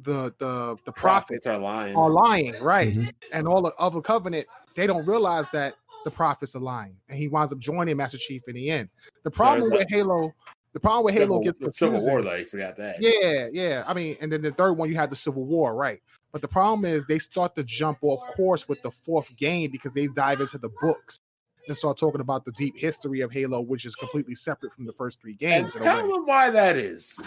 [0.02, 1.94] the the the prophets Prophets are lying.
[1.94, 2.92] are lying, right?
[2.96, 3.14] Mhm.
[3.32, 5.74] And all the other covenant, they don't realize that
[6.06, 8.88] the prophets are lying, and he winds up joining Master Chief in the end.
[9.24, 10.32] The problem it's with Halo,
[10.72, 12.00] the problem with Halo gets the Civil.
[12.06, 13.02] War though, you forgot that.
[13.02, 13.82] Yeah, yeah.
[13.88, 16.00] I mean, and then the third one, you had the Civil War, right?
[16.30, 19.94] But the problem is they start to jump off course with the fourth game because
[19.94, 21.18] they dive into the books
[21.66, 24.92] and start talking about the deep history of Halo, which is completely separate from the
[24.92, 27.20] first three games in tell them why that is.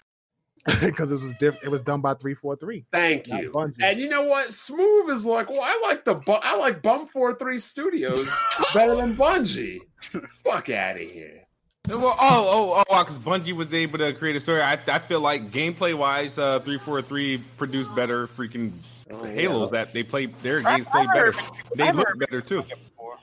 [0.81, 1.65] because it was different.
[1.65, 2.85] It was done by three four three.
[2.91, 3.51] Thank you.
[3.53, 3.75] Bungie.
[3.81, 4.53] And you know what?
[4.53, 8.29] Smooth is like, well, I like the bu- I like Bum 43 Studios
[8.73, 9.79] better than Bungie.
[10.43, 11.43] Fuck out of here.
[11.87, 14.61] Well, oh, oh, oh, because Bungie was able to create a story.
[14.61, 18.71] I, I feel like gameplay wise, uh, three four three produced better freaking
[19.11, 19.31] Oh, yeah.
[19.31, 21.33] Halos that they play their I- games play better.
[21.75, 22.63] They look better too.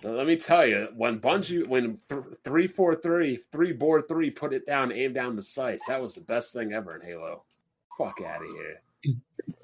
[0.00, 0.12] Before.
[0.12, 4.30] Now, Let me tell you, when Bungie, when th- three four three, three board three,
[4.30, 5.86] put it down, aim down the sights.
[5.88, 7.42] That was the best thing ever in Halo.
[7.98, 9.14] Fuck out of here.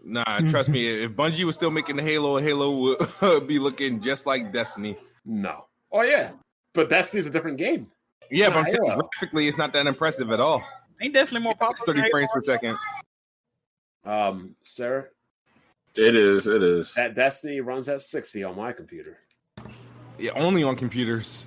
[0.05, 1.05] Nah, trust me.
[1.05, 4.97] If Bungie was still making the Halo, Halo would be looking just like Destiny.
[5.25, 5.67] No.
[5.91, 6.31] Oh yeah,
[6.75, 7.87] but Destiny's a different game.
[8.31, 9.09] Yeah, but I'm saying Halo.
[9.19, 10.63] graphically, it's not that impressive at all.
[11.01, 11.87] Ain't Destiny more It's popular?
[11.95, 12.41] 30 than frames Halo?
[12.41, 12.79] per second.
[14.05, 15.07] Um, Sarah,
[15.97, 16.47] It is.
[16.47, 16.95] It is.
[16.95, 19.19] that Destiny runs at sixty on my computer,
[20.23, 21.47] Yeah, only on computers.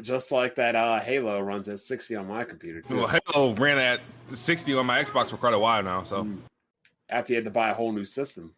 [0.00, 2.96] Just like that uh, Halo runs at sixty on my computer too.
[2.96, 6.02] Well, Halo ran at 60 on my Xbox for quite a while now.
[6.02, 6.26] So,
[7.08, 8.54] After you had to buy a whole new system,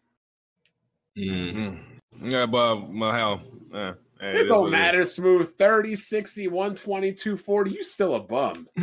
[1.17, 1.79] Mhm.
[2.21, 3.41] yeah, but well, hell,
[3.73, 3.93] yeah.
[4.19, 4.71] Hey, it is what don't it is.
[4.71, 5.05] matter.
[5.05, 7.71] Smooth 30, 60, 120, 240.
[7.71, 8.67] You still a bum.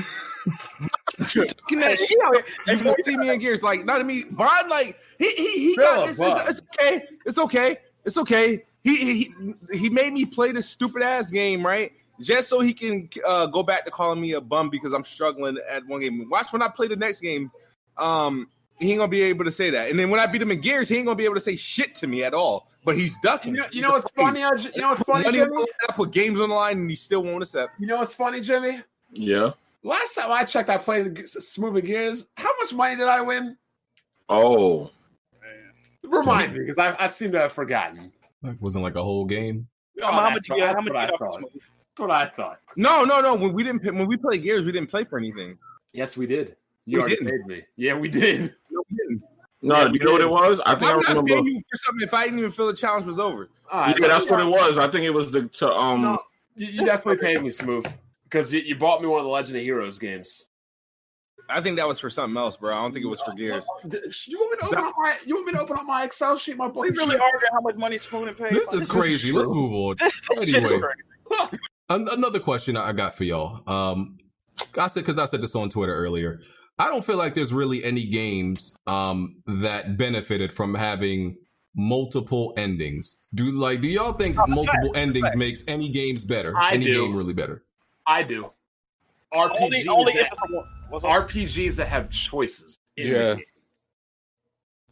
[1.18, 2.78] Talking that shit.
[2.78, 4.24] You won't see me in gears like not to me.
[4.30, 6.18] Bron, like he he he Still got this.
[6.20, 7.06] It's, it's okay.
[7.26, 7.78] It's okay.
[8.04, 8.64] It's okay.
[8.86, 13.08] He he he made me play this stupid ass game right just so he can
[13.26, 16.24] uh, go back to calling me a bum because I'm struggling at one game.
[16.30, 17.50] Watch when I play the next game.
[17.98, 19.90] Um, he ain't gonna be able to say that.
[19.90, 21.56] And then when I beat him in gears, he ain't gonna be able to say
[21.56, 22.68] shit to me at all.
[22.84, 23.54] But he's ducking.
[23.56, 24.42] You know, you He's know what's funny?
[24.44, 25.40] uh, You know what's funny, Jimmy?
[25.40, 27.80] on the line, I put games on the line and he still won't accept.
[27.80, 28.80] You know what's funny, Jimmy?
[29.14, 29.50] Yeah.
[29.82, 32.28] Last time I checked, I played Smooth Gears.
[32.36, 33.56] How much money did I win?
[34.28, 34.90] Oh.
[36.04, 38.12] Remind me, because I, I seem to have forgotten.
[38.42, 39.66] Like, wasn't like a whole game.
[40.00, 40.48] How, how that's much?
[40.50, 40.92] what- Yeah, how much?
[40.92, 41.40] what I you get off thought.
[41.54, 41.62] this?
[41.62, 42.60] That's what I thought.
[42.76, 43.34] No, no, no.
[43.34, 45.56] When we didn't when we played gears, we didn't play for anything.
[45.92, 46.56] Yes, we did.
[46.84, 47.30] You We already didn't.
[47.30, 47.62] paid me.
[47.76, 48.54] Yeah, we did.
[48.70, 49.22] No, we didn't.
[49.62, 50.60] No, Yeah, you we know what it was?
[50.66, 51.42] I think I would I remember.
[51.42, 53.48] pay you for something if I didn't even feel the challenge was over?
[53.72, 54.76] All right, Yeah, that's what it was.
[54.78, 56.02] I think it was the to um.
[56.02, 56.18] No,
[56.54, 57.86] you, you definitely paid me, Smooth,
[58.24, 60.44] because you, you bought me one of the Legend of Heroes games.
[61.48, 62.72] I think that was for something else, bro.
[62.72, 63.66] I don't think it was for gears.
[64.26, 65.16] You want me to open up my?
[65.24, 66.56] You want me to open up my Excel sheet?
[66.56, 66.82] My boy?
[66.82, 68.52] We really arguing how much money Spoon and paid.
[68.52, 69.32] This is crazy.
[69.32, 69.96] Let's move on.
[70.36, 70.88] This shit is Anyway.
[71.88, 73.62] another question I got for y'all.
[73.70, 74.18] Um,
[74.76, 76.40] I said because I said this on Twitter earlier.
[76.78, 81.36] I don't feel like there's really any games um that benefited from having
[81.74, 83.16] multiple endings.
[83.34, 86.56] Do like do y'all think multiple endings makes any games better?
[86.56, 87.06] I any do.
[87.06, 87.64] game really better?
[88.06, 88.50] I do.
[89.34, 90.64] RPGs, Only, only if that, it's a one.
[90.88, 91.10] What's up?
[91.28, 92.78] RPGs that have choices.
[92.96, 93.34] in Yeah.
[93.34, 93.44] game.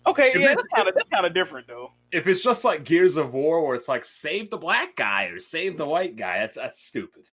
[0.06, 1.92] Okay, If yeah, it- that's kind of that's kind of different though.
[2.12, 5.38] If it's just like Gears of War, where it's like save the black guy or
[5.38, 7.24] save the white guy, that's that's stupid.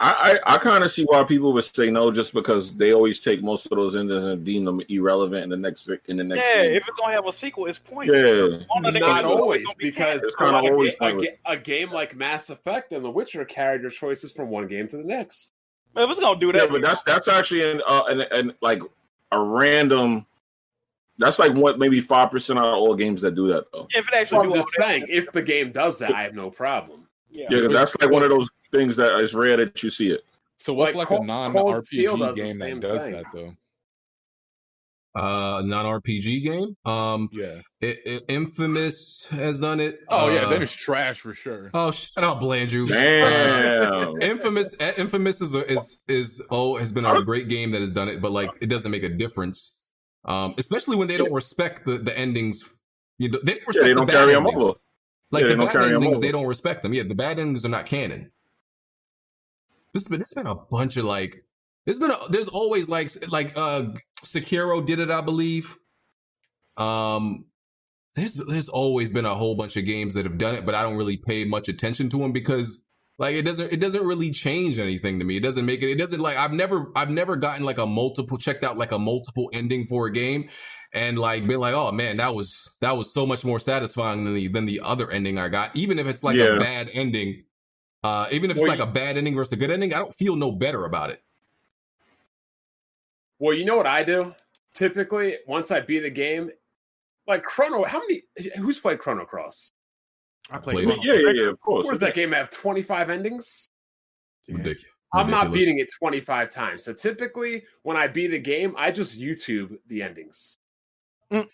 [0.00, 3.20] I I, I kind of see why people would say no, just because they always
[3.20, 6.44] take most of those endings and deem them irrelevant in the next in the next.
[6.44, 6.72] Yeah, game.
[6.72, 8.16] if it's gonna have a sequel, it's pointless.
[8.18, 8.66] yeah.
[8.74, 11.28] One of Not games always, be because It's kinda a always a, pointless.
[11.46, 14.96] a game like Mass Effect and The Witcher carried your choices from one game to
[14.96, 15.52] the next.
[15.98, 18.20] But if it's gonna do that, Yeah, that, but that's that's actually an uh, an,
[18.30, 18.80] an like
[19.32, 20.24] a random.
[21.18, 23.88] That's like what maybe five percent out of all games that do that though.
[23.90, 26.52] if it actually I'm do just saying, if the game does that, I have no
[26.52, 27.08] problem.
[27.32, 27.48] yeah.
[27.50, 30.24] Yeah, 'cause that's like one of those things that is rare that you see it.
[30.58, 33.12] So what's Like, like, a non RPG game that does thing.
[33.14, 33.56] that though?
[35.18, 36.76] Uh, non RPG game.
[36.84, 37.60] Um, Yeah.
[37.82, 40.00] I- I- Infamous has done it.
[40.08, 41.70] Oh yeah, Uh, then it's trash for sure.
[41.74, 42.86] oh shut up, Blandrew.
[42.88, 44.20] Damn.
[44.22, 47.90] Infamous, eh, Infamous is a, is is oh has been a great game that has
[47.90, 49.82] done it, but like it doesn't make a difference,
[50.24, 52.64] um, especially when they don't respect the, the endings.
[53.18, 54.62] You know, they don't respect they the don't bad carry 'em endings.
[54.62, 54.78] over.
[55.30, 56.94] Like Yeah, the bad endings, they don't respect them.
[56.94, 58.30] Yeah, the bad endings are not canon.
[59.92, 61.44] This has been this has been a bunch of like.
[61.86, 63.84] There's been a, there's always like like uh
[64.24, 65.76] Sekiro did it, I believe.
[66.76, 67.46] Um,
[68.14, 70.82] there's there's always been a whole bunch of games that have done it, but I
[70.82, 72.82] don't really pay much attention to them because
[73.18, 75.36] like it doesn't it doesn't really change anything to me.
[75.36, 78.38] It doesn't make it it doesn't like I've never I've never gotten like a multiple
[78.38, 80.48] checked out like a multiple ending for a game
[80.92, 84.34] and like been like, oh man, that was that was so much more satisfying than
[84.34, 85.74] the than the other ending I got.
[85.76, 86.56] Even if it's like Yeah.
[86.56, 87.44] a bad ending,
[88.02, 90.14] uh, even if it's Well, like a bad ending versus a good ending, I don't
[90.14, 91.22] feel no better about it.
[93.38, 94.34] Well, you know what I do?
[94.74, 96.50] Typically, once I beat a game,
[97.26, 98.22] like Chrono, how many?
[98.56, 99.72] Who's played Chrono Cross?
[100.50, 100.74] I played.
[100.74, 101.02] Played Chrono.
[101.02, 101.48] Yeah, yeah, yeah.
[101.50, 101.88] Of course.
[101.88, 103.68] Does that game have 25 endings?
[104.48, 104.84] Ridiculous.
[105.12, 106.84] I'm not beating it 25 times.
[106.84, 110.58] So typically, when I beat a game, I just YouTube the endings.
[111.32, 111.48] Mm.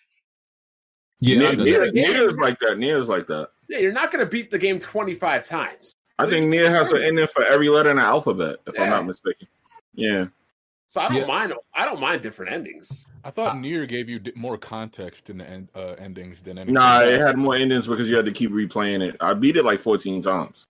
[1.20, 1.92] Yeah, Nier, I've Nier.
[1.92, 2.78] Nier is like that.
[2.78, 3.50] Nier is like that.
[3.68, 5.94] Yeah, you're not going to beat the game 25 times.
[6.18, 9.06] I think Nier has an ending for every letter in the alphabet, if I'm not
[9.06, 9.48] mistaken.
[9.94, 10.26] Yeah.
[10.94, 11.26] So I don't Yeah.
[11.26, 11.52] mind.
[11.74, 13.08] I don't mind different endings.
[13.24, 16.74] I thought Nier gave you more context in the end, uh, endings than anything.
[16.74, 19.16] Nah, it had more endings because you had to keep replaying it.
[19.20, 20.68] I beat it like 14 times.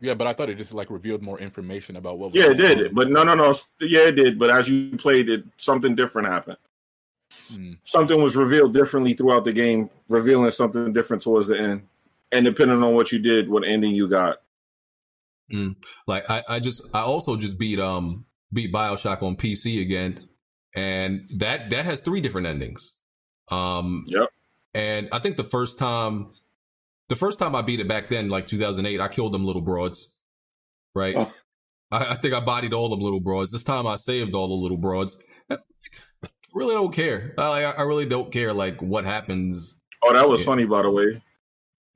[0.00, 2.32] Yeah, but I thought it just like revealed more information about what.
[2.32, 2.88] Was Yeah, it did.
[2.88, 2.94] on.
[2.94, 3.54] But no, no, no.
[3.80, 4.38] Yeah, it did.
[4.38, 6.58] But as you played it, something different happened.
[7.50, 7.72] Hmm.
[7.82, 11.86] Something was revealed differently throughout the game, revealing something different towards the end.
[12.30, 14.42] And depending on what you did, what ending you got.
[16.06, 20.28] Like I, I just I also just beat um beat Bioshock on PC again,
[20.74, 22.94] and that that has three different endings.
[23.50, 24.28] Um Yep.
[24.74, 26.32] and I think the first time
[27.08, 30.12] the first time I beat it back then, like 2008, I killed them little broads.
[30.94, 31.14] Right?
[31.16, 31.32] Oh.
[31.92, 33.52] I, I think I bodied all them little broads.
[33.52, 35.16] This time I saved all the little broads.
[35.48, 35.58] I
[36.54, 37.32] really don't care.
[37.38, 39.76] I, I really don't care like what happens.
[40.02, 40.46] Oh, that was Yeah.
[40.46, 41.22] funny, by the way.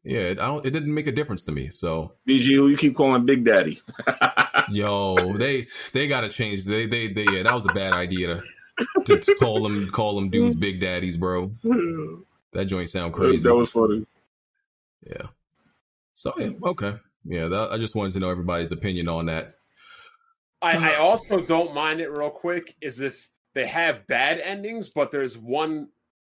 [0.02, 0.64] Yeah, it, I don't.
[0.64, 1.68] It didn't make a difference to me.
[1.68, 3.80] So BG, who you keep calling Big Daddy?
[4.70, 6.64] Yo, they they gotta change.
[6.64, 8.42] They they they yeah, that was a bad idea
[8.78, 11.52] to, to, to call them call them dudes big daddies, bro.
[12.52, 13.38] That joint sound crazy.
[13.38, 14.06] That was funny.
[15.06, 15.26] yeah.
[16.14, 17.48] So yeah, okay, yeah.
[17.48, 19.56] That, I just wanted to know everybody's opinion on that.
[20.62, 25.10] I, I also don't mind it real quick is if they have bad endings, but
[25.10, 25.90] there's one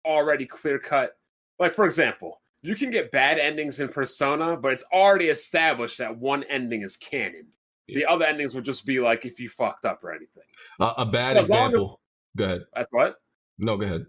[0.05, 1.17] already clear cut.
[1.59, 6.17] Like for example, you can get bad endings in Persona, but it's already established that
[6.19, 7.47] one ending is canon.
[7.87, 10.43] The other endings would just be like if you fucked up or anything.
[10.81, 12.01] Uh, a bad So as long as- example.
[12.37, 12.63] Go ahead.
[12.75, 13.17] That's what.
[13.59, 14.07] No, go ahead.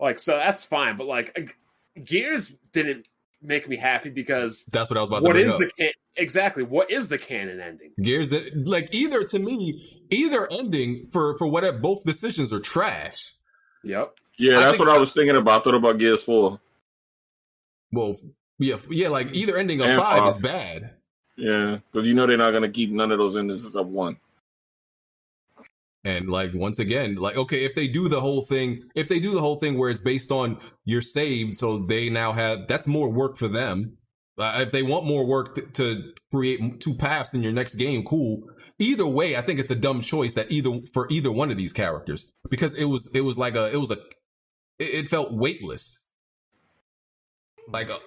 [0.00, 0.96] Like so, that's fine.
[0.96, 1.56] But like,
[2.02, 3.06] Gears didn't
[3.42, 5.58] make me happy because That's what I was about what to bring is up.
[5.60, 7.90] the can- exactly what is the canon ending?
[8.00, 13.34] Gears that like either to me, either ending for for whatever both decisions are trash.
[13.84, 14.14] Yep.
[14.38, 15.60] Yeah, I that's what I was thinking about.
[15.60, 16.60] I thought about Gears 4.
[17.92, 18.16] Well,
[18.58, 19.08] yeah, yeah.
[19.08, 20.94] Like either ending of And five is bad.
[21.36, 24.16] Yeah, because you know they're not going to keep none of those endings except one.
[26.04, 29.32] And like once again, like okay, if they do the whole thing, if they do
[29.32, 33.08] the whole thing where it's based on you're saved, so they now have that's more
[33.10, 33.98] work for them.
[34.38, 38.04] Uh, if they want more work t- to create two paths in your next game,
[38.04, 38.44] cool.
[38.78, 41.72] Either way, I think it's a dumb choice that either for either one of these
[41.72, 43.98] characters because it was it was like a it was a
[44.78, 46.07] it, it felt weightless.
[47.70, 47.98] Like a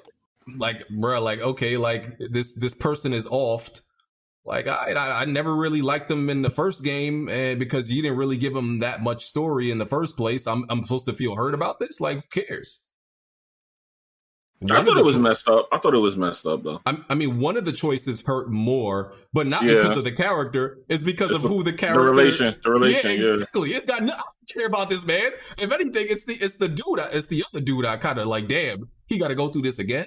[0.57, 3.81] like bruh, like okay, like this this person is offed.
[4.43, 8.01] Like I, I, I never really liked them in the first game, and because you
[8.01, 11.13] didn't really give them that much story in the first place, I'm I'm supposed to
[11.13, 11.99] feel hurt about this.
[12.01, 12.81] Like, who cares?
[14.59, 15.67] One I thought it was cho- messed up.
[15.71, 16.81] I thought it was messed up though.
[16.85, 19.75] I, I mean, one of the choices hurt more, but not Yeah.
[19.81, 20.77] because of the character.
[20.87, 22.03] It's because It's of the- who the character.
[22.05, 23.33] The relation, the relation, yeah, yeah.
[23.33, 23.69] exactly.
[23.71, 24.13] It's got no.
[24.13, 25.31] I don't care about this man.
[25.57, 26.99] If anything, it's the it's the dude.
[26.99, 27.85] I- It's the other dude.
[27.85, 28.47] I kind of like.
[28.47, 30.05] Damn, he got to go through this again.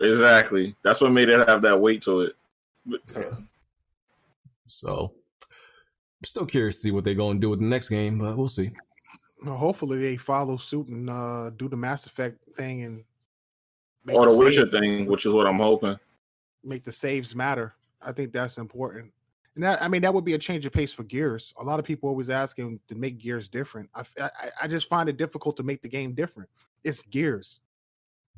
[0.00, 0.74] Exactly.
[0.82, 2.36] That's what made it have that weight to it.
[4.66, 8.18] So, I'm still curious to see what they're going to do with the next game,
[8.18, 8.70] but we'll see.
[9.44, 13.04] Well, hopefully they follow suit and uh, do the Mass Effect thing and
[14.04, 15.96] make Or the the Witcher save- thing, which is what I'm hoping.
[16.62, 17.74] make the saves matter.
[18.04, 19.12] I think that's important.
[19.54, 21.54] And that, I mean, that would be a change of pace for Gears.
[21.60, 23.88] A lot of people always asking to make Gears different.
[23.94, 24.02] I
[24.60, 26.48] I just find it difficult to make the game different.
[26.82, 27.60] It's Gears.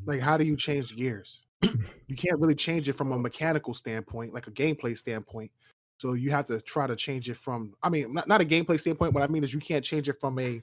[0.04, 1.42] Like, how do you change Gears?
[1.62, 5.50] you can't really change it from a mechanical standpoint, like a gameplay standpoint.
[5.98, 7.74] So you have to try to change it from.
[7.82, 9.14] I mean, not, not a gameplay standpoint.
[9.14, 10.62] What I mean is you can't change it from a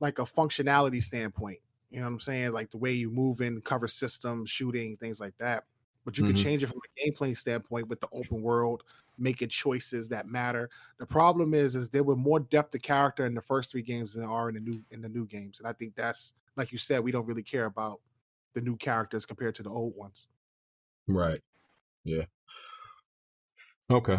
[0.00, 1.58] like a functionality standpoint.
[1.90, 2.52] You know what I'm saying?
[2.52, 5.64] Like the way you move in, cover systems, shooting, things like that.
[6.04, 6.26] But you Mhm.
[6.26, 8.82] can change it from a gameplay standpoint with the open world,
[9.18, 10.70] making choices that matter.
[10.98, 14.12] The problem is, is there were more depth to character in the first three games
[14.14, 16.72] than there are in the new in the new games, and I think that's like
[16.72, 18.00] you said, we don't really care about
[18.54, 20.26] the new characters compared to the old ones.
[21.06, 21.40] Right.
[22.04, 22.24] Yeah.
[23.90, 24.18] Okay.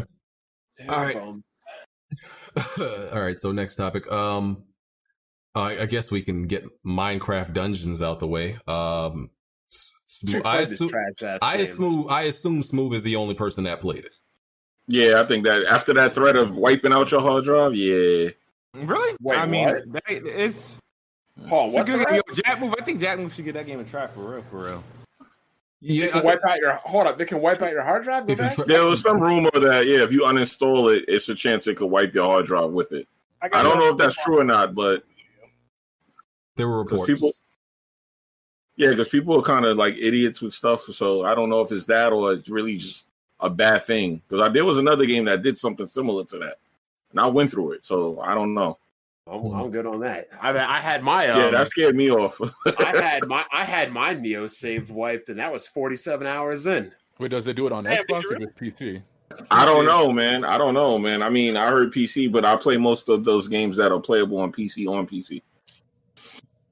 [0.87, 1.15] All right.
[3.13, 3.39] All right.
[3.39, 4.11] So next topic.
[4.11, 4.63] Um,
[5.55, 8.57] I, I guess we can get Minecraft Dungeons out the way.
[8.67, 9.29] Um,
[9.69, 9.93] S-
[10.43, 14.11] I assume trash-ass I assume I assume Smooth is the only person that played it.
[14.87, 18.29] Yeah, I think that after that threat of wiping out your hard drive, yeah.
[18.73, 19.15] Really?
[19.21, 19.91] Wait, I mean, what?
[19.93, 20.79] that- it's,
[21.47, 22.21] Hold on, it's a what good the game.
[22.27, 22.75] Yo, Jack Move.
[22.79, 24.83] I think Jack Move should get that game a try for real, for real.
[25.81, 27.17] Yeah, They can wipe out your hold up.
[27.17, 28.27] They can wipe out your hard drive.
[28.27, 28.55] Go back.
[28.55, 31.77] try- There was some rumor that yeah, if you uninstall it, it's a chance it
[31.77, 33.07] could wipe your hard drive with it.
[33.41, 35.03] I don't know if that's true or not, but
[36.57, 37.05] there were reports.
[37.05, 37.31] people,
[38.75, 40.81] yeah, because people are kind of like idiots with stuff.
[40.81, 43.05] So I don't know if it's that or it's really just
[43.39, 44.21] a bad thing.
[44.27, 46.57] Because there was another game that did something similar to that,
[47.11, 47.85] and I went through it.
[47.85, 48.77] So I don't know.
[49.31, 50.27] I'm, I'm good on that.
[50.41, 52.39] I I had my um, yeah, that scared me off.
[52.65, 56.91] I had my I had my Neo saved wiped, and that was 47 hours in.
[57.19, 58.45] Wait, does it do it on Damn, Xbox or really?
[58.45, 59.01] with PC?
[59.51, 60.43] I don't know, man.
[60.43, 61.21] I don't know, man.
[61.21, 64.39] I mean, I heard PC, but I play most of those games that are playable
[64.39, 65.41] on PC on PC.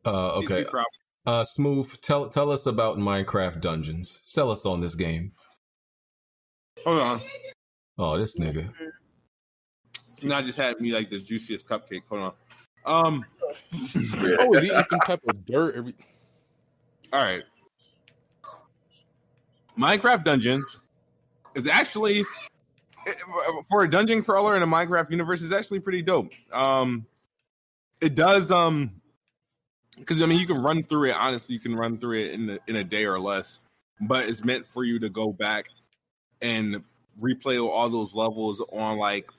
[0.06, 0.64] Uh, okay.
[0.64, 0.84] PC.
[1.26, 4.22] Uh, Smooth, tell tell us about Minecraft Dungeons.
[4.24, 5.34] Sell us on this game.
[6.86, 7.22] Hold on.
[7.98, 8.72] Oh, this nigga.
[10.24, 12.04] Now just had me like the juiciest cupcake.
[12.10, 12.34] Hold on.
[12.88, 13.26] Um.
[13.44, 15.76] Oh, is he eating some type of dirt?
[15.76, 15.94] Every
[17.14, 17.44] All right.
[19.78, 20.80] Minecraft Dungeons
[21.54, 22.24] is actually
[23.70, 26.32] for a dungeon crawler in a Minecraft universe is actually pretty dope.
[26.52, 27.06] Um,
[28.02, 29.02] it does um,
[29.98, 31.16] because I mean you can run through it.
[31.16, 33.60] Honestly, you can run through it in a, in a day or less.
[34.02, 35.66] But it's meant for you to go back
[36.42, 36.84] and
[37.20, 39.30] replay all those levels on like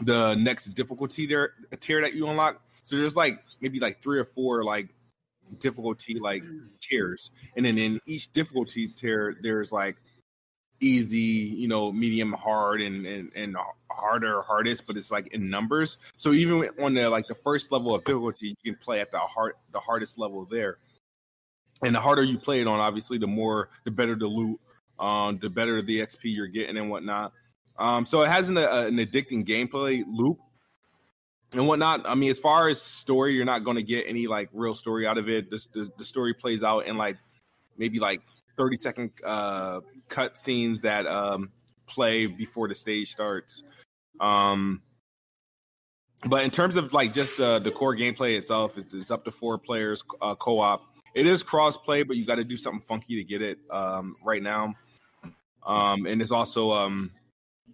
[0.00, 2.62] the next difficulty there tier that you unlock.
[2.82, 4.88] So there's like maybe like three or four like
[5.58, 6.42] difficulty like
[6.80, 9.96] tiers, and then in each difficulty tier there's like
[10.80, 13.56] easy, you know, medium, hard, and and and
[13.90, 15.98] harder, hardest, but it's like in numbers.
[16.14, 19.18] So even on the like the first level of difficulty, you can play at the
[19.18, 20.78] hard the hardest level there.
[21.82, 24.60] And the harder you play it on, obviously, the more the better the loot,
[24.98, 27.32] um, the better the XP you're getting and whatnot.
[27.80, 30.38] Um, so it has an, uh, an addicting gameplay loop
[31.52, 32.06] and whatnot.
[32.06, 35.06] I mean, as far as story, you're not going to get any like real story
[35.06, 35.50] out of it.
[35.50, 37.16] This, the, the story plays out in like
[37.78, 38.20] maybe like
[38.58, 41.50] 30 second uh, cut scenes that um,
[41.86, 43.62] play before the stage starts.
[44.20, 44.82] Um,
[46.26, 49.30] but in terms of like just the the core gameplay itself, it's, it's up to
[49.30, 50.82] four players uh, co-op.
[51.14, 54.14] It is cross play, but you got to do something funky to get it um,
[54.22, 54.74] right now.
[55.66, 57.10] Um, and it's also um,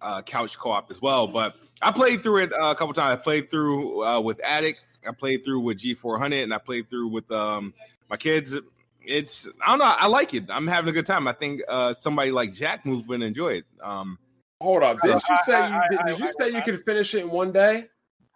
[0.01, 1.27] uh, couch co-op as well.
[1.27, 3.19] But I played through it uh, a couple times.
[3.19, 4.81] I played through uh, with Addict.
[5.07, 7.73] I played through with G400, and I played through with um,
[8.09, 8.57] my kids.
[9.01, 9.85] It's I don't know.
[9.85, 10.45] I like it.
[10.49, 11.27] I'm having a good time.
[11.27, 13.65] I think uh, somebody like Jack Move would enjoy it.
[13.81, 14.19] Um,
[14.59, 14.97] Hold up.
[15.01, 17.19] Did you say I- you, I- did, I- did you say you could finish it
[17.19, 17.87] in one day?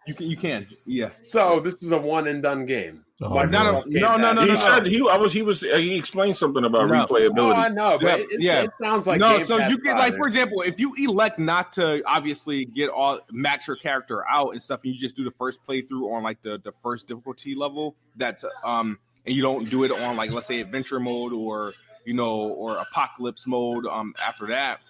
[0.06, 1.10] you can you can yeah.
[1.24, 3.04] So this is a one and done game.
[3.24, 4.34] Oh, Microsoft no, no, no, Pass.
[4.34, 7.34] no, he no, said he I was he was he explained something about replayability.
[7.34, 7.52] No.
[7.52, 8.62] Oh, I know, but Yeah, it, yeah.
[8.62, 11.38] it sounds like no, Game so Pass you can like for example, if you elect
[11.38, 15.24] not to obviously get all max your character out and stuff, and you just do
[15.24, 19.70] the first playthrough on like the the first difficulty level, that's um, and you don't
[19.70, 21.72] do it on like let's say adventure mode or
[22.04, 24.80] you know or apocalypse mode um after that.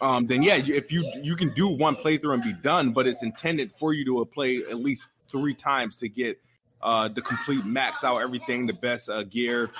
[0.00, 3.22] Um, then yeah, if you you can do one playthrough and be done, but it's
[3.22, 6.38] intended for you to play at least three times to get
[6.86, 9.70] uh the complete max out everything, the best uh, gear,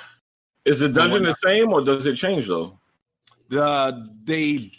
[0.64, 2.78] Is the dungeon the same or does it change though?
[3.48, 4.72] the they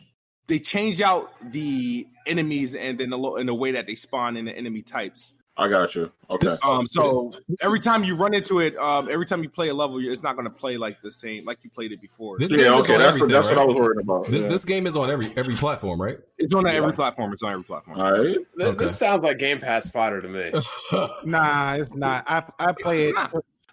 [0.47, 4.45] they change out the enemies and then the in the way that they spawn in
[4.45, 5.33] the enemy types.
[5.59, 6.11] I got you.
[6.29, 6.55] Okay.
[6.63, 9.97] Um, so every time you run into it, um, every time you play a level,
[9.99, 12.37] it's not going to play like the same like you played it before.
[12.37, 12.93] This game Yeah, is okay.
[12.93, 14.27] on That's what everything, that's what I was worried about.
[14.27, 14.49] This yeah.
[14.49, 16.19] this game is on every every platform, right?
[16.37, 16.95] It's on every Yeah.
[16.95, 17.33] platform.
[17.33, 17.99] It's on every platform.
[17.99, 18.37] All right.
[18.55, 18.77] This, Okay.
[18.77, 20.51] this sounds like Game Pass fodder to me.
[21.25, 22.25] Nah, it's not.
[22.27, 23.15] I I play it.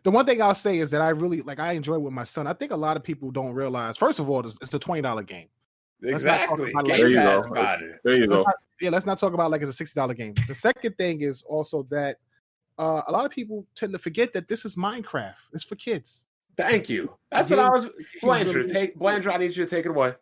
[0.04, 1.60] The one thing I'll say is that I really like.
[1.60, 2.46] I enjoy it with my son.
[2.46, 3.96] I think a lot of people don't realize.
[3.96, 5.48] First of all, it's, it's a twenty dollar game.
[6.12, 6.70] Let's not talk exactly.
[6.70, 7.54] about Game There you Pass go.
[7.54, 8.00] fodder.
[8.04, 8.42] There you Let's go.
[8.42, 10.34] not- yeah, let's not talk about like it's a sixty dollar game.
[10.48, 12.16] The second thing is also that
[12.78, 15.34] uh, a lot of people tend to forget that this is Minecraft.
[15.52, 16.24] It's for kids.
[16.56, 17.12] Thank you.
[17.30, 17.88] That's what I was.
[18.22, 19.32] Blandrew, take Blandrew.
[19.32, 20.14] I need you to take it away.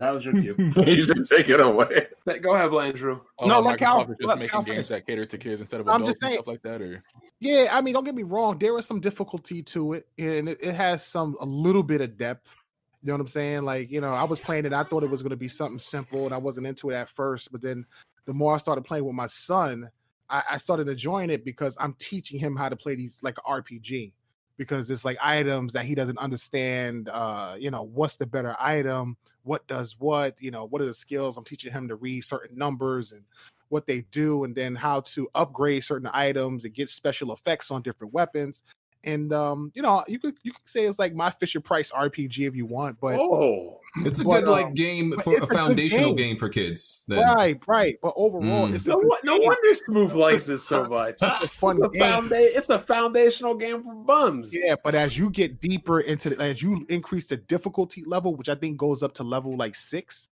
[0.00, 0.54] That was your cue.
[0.84, 2.06] he said, "Take it away."
[2.40, 3.20] Go ahead, Blandrew.
[3.38, 5.60] Oh, No, let Cal- Microsoft is just let making Cal games that cater to kids
[5.60, 6.80] instead of I'm adults just and stuff like that.
[6.82, 7.02] Or
[7.40, 8.58] Yeah, I mean, don't get me wrong.
[8.58, 12.16] There is some difficulty to it, and it, it has some a little bit of
[12.16, 12.54] depth.
[13.02, 13.62] You know what I'm saying?
[13.62, 14.72] Like, you know, I was playing it.
[14.72, 17.08] I thought it was going to be something simple, and I wasn't into it at
[17.08, 17.50] first.
[17.50, 17.84] But then,
[18.26, 19.90] the more I started playing with my son,
[20.30, 24.12] I, I started enjoying it because I'm teaching him how to play these like RPG.
[24.58, 27.08] Because it's like items that he doesn't understand.
[27.12, 29.16] Uh, you know, what's the better item?
[29.42, 30.36] What does what?
[30.38, 31.36] You know, what are the skills?
[31.36, 33.24] I'm teaching him to read certain numbers and
[33.70, 37.82] what they do and then how to upgrade certain items and get special effects on
[37.82, 38.62] different weapons.
[39.04, 42.46] And um, you know, you could you could say it's like my Fisher Price RPG
[42.46, 45.44] if you want, but Oh, It's a But, good like um, game for it's a
[45.44, 46.16] a foundational game.
[46.28, 46.36] game.
[46.38, 47.02] for kids.
[47.08, 47.18] Then.
[47.34, 47.96] right, right.
[48.00, 48.74] But overall, Mm.
[48.76, 51.16] it's a no, good no wonder Smooth likes this so much.
[51.20, 52.02] It's a fun It's a, game.
[52.02, 54.54] founda- it's a foundational game for bums.
[54.54, 58.48] Yeah, but as you get deeper into the, as you increase the difficulty level, which
[58.48, 60.28] I think goes up to level like six,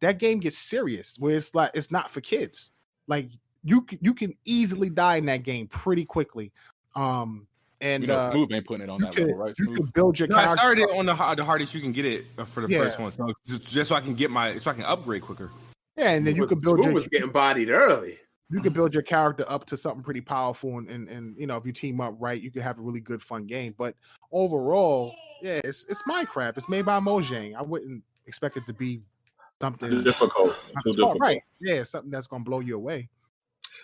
[0.00, 1.16] that game gets serious.
[1.18, 2.70] Where it's like it's not for kids.
[3.06, 3.28] Like
[3.64, 6.52] you you can easily die in that game pretty quickly.
[6.96, 7.46] Um,
[7.80, 9.54] and you know, uh, Smooth ain't putting it on that could, level, right?
[9.58, 9.76] you Smooth.
[9.76, 12.24] can build your No, I started on the har- the hardest you can get it
[12.38, 12.78] uh, for the Yeah.
[12.82, 15.50] first one, so just, just so I can get my so I can upgrade quicker.
[15.96, 18.18] Yeah, and then you can build Smooth your was getting bodied early.
[18.50, 21.56] you can build your character up to something pretty powerful and, and and you know
[21.56, 23.94] if you team up right you can have a really good fun game but
[24.32, 29.00] overall yeah it's it's minecraft it's made by mojang i wouldn't expect it to be
[29.60, 30.52] something Too difficult.
[30.54, 31.20] Too Oh, difficult.
[31.20, 33.08] right yeah something that's gonna blow you away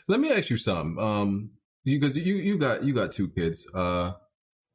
[0.09, 1.03] Let me ask you something.
[1.03, 1.51] Um,
[1.85, 3.66] because you you got you got two kids.
[3.74, 4.12] Uh,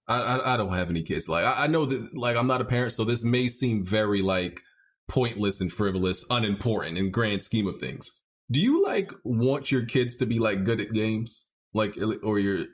[0.08, 1.30] I I, I don't have any kids.
[1.30, 4.22] Like I, I know that like I'm not a parent, so this may seem very
[4.22, 4.62] like
[5.08, 8.12] pointless and frivolous, unimportant in grand scheme of things.
[8.52, 12.66] Do you like want your kids to be like good at games, like or your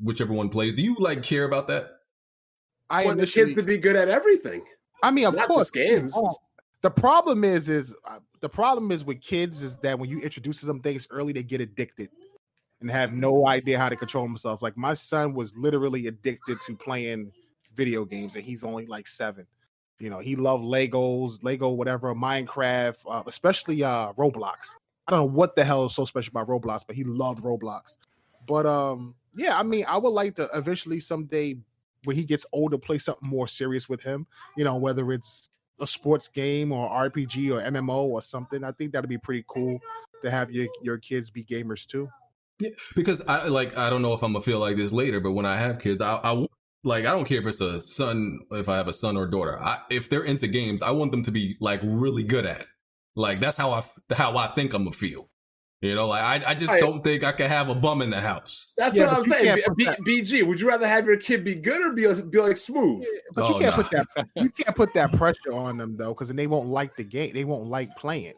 [0.00, 0.74] whichever one plays?
[0.74, 1.90] Do you like care about that?
[2.88, 4.62] I want the kids to be good at everything.
[5.02, 6.14] I mean, of not course, games.
[6.16, 6.36] Oh,
[6.82, 10.60] The problem is, is uh, the problem is with kids is that when you introduce
[10.60, 12.10] them things early, they get addicted
[12.80, 14.62] and have no idea how to control himself.
[14.62, 17.32] Like my son was literally addicted to playing
[17.74, 19.46] video games, and he's only like seven.
[19.98, 24.74] You know, he loved Legos, Lego, whatever, Minecraft, uh, especially uh, Roblox.
[25.06, 27.96] I don't know what the hell is so special about Roblox, but he loved Roblox.
[28.46, 31.56] But um, yeah, I mean, I would like to eventually someday
[32.04, 34.26] when he gets older play something more serious with him.
[34.56, 35.48] You know, whether it's
[35.80, 38.64] a sports game or RPG or MMO or something.
[38.64, 39.78] I think that'd be pretty cool
[40.22, 42.08] to have your your kids be gamers too.
[42.58, 45.32] Yeah, because I like I don't know if I'm gonna feel like this later, but
[45.32, 46.46] when I have kids, I, I
[46.84, 49.58] like I don't care if it's a son, if I have a son or daughter.
[49.60, 52.62] I, if they're into games, I want them to be like really good at.
[52.62, 52.66] it.
[53.14, 53.82] Like that's how I
[54.14, 55.28] how I think I'm gonna feel.
[55.82, 56.80] You know, like I I just Right.
[56.80, 58.72] don't think I can have a bum in the house.
[58.78, 59.58] That's Yeah, what I'm saying.
[59.76, 62.56] B- B- BG, would you rather have your kid be good or be be like
[62.56, 63.04] smooth?
[63.34, 63.82] But Oh, you can't nah.
[63.82, 66.96] put that you can't put that pressure on them though, because then they won't like
[66.96, 67.34] the game.
[67.34, 68.32] They won't like playing.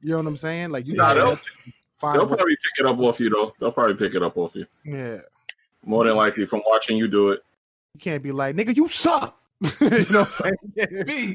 [0.00, 0.70] You know what I'm saying?
[0.70, 1.40] Like you Nah, gotta they'll-
[1.96, 3.52] find They'll probably pick it up off you though.
[3.58, 4.66] They'll probably pick it up off you.
[4.84, 5.18] yeah.
[5.84, 7.40] More than likely from watching you do it.
[7.94, 9.38] You can't be like, nigga, you suck.
[9.80, 10.56] you know what I'm saying?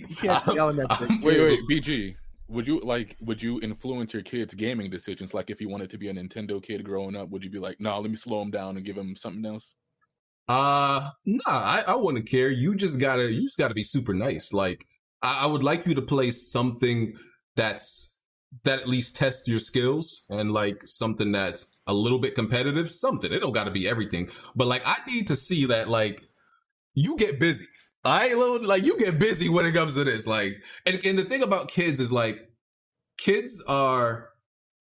[0.09, 1.21] you can't be yelling at them.
[1.21, 2.15] Wait, wait, BG.
[2.47, 3.15] Would you like?
[3.21, 5.35] Would you influence your kids' gaming decisions?
[5.35, 7.79] Like, if you wanted to be a Nintendo kid growing up, would you be like,
[7.79, 9.75] "Nah, let me slow him down and give him something else"?
[10.49, 12.49] Uh nah, I, I wouldn't care.
[12.49, 14.51] You just gotta you just gotta be super nice.
[14.51, 14.87] Like
[15.21, 17.13] I, I would like you to play something
[17.55, 18.18] that's
[18.63, 22.91] that at least tests your skills and like something that's a little bit competitive.
[22.91, 23.31] Something.
[23.31, 24.29] It don't gotta be everything.
[24.55, 26.23] But like I need to see that like
[26.93, 27.65] you get busy.
[28.03, 30.25] I like you get busy when it comes to this.
[30.25, 30.53] Like
[30.85, 32.37] and, and the thing about kids is like
[33.17, 34.29] kids are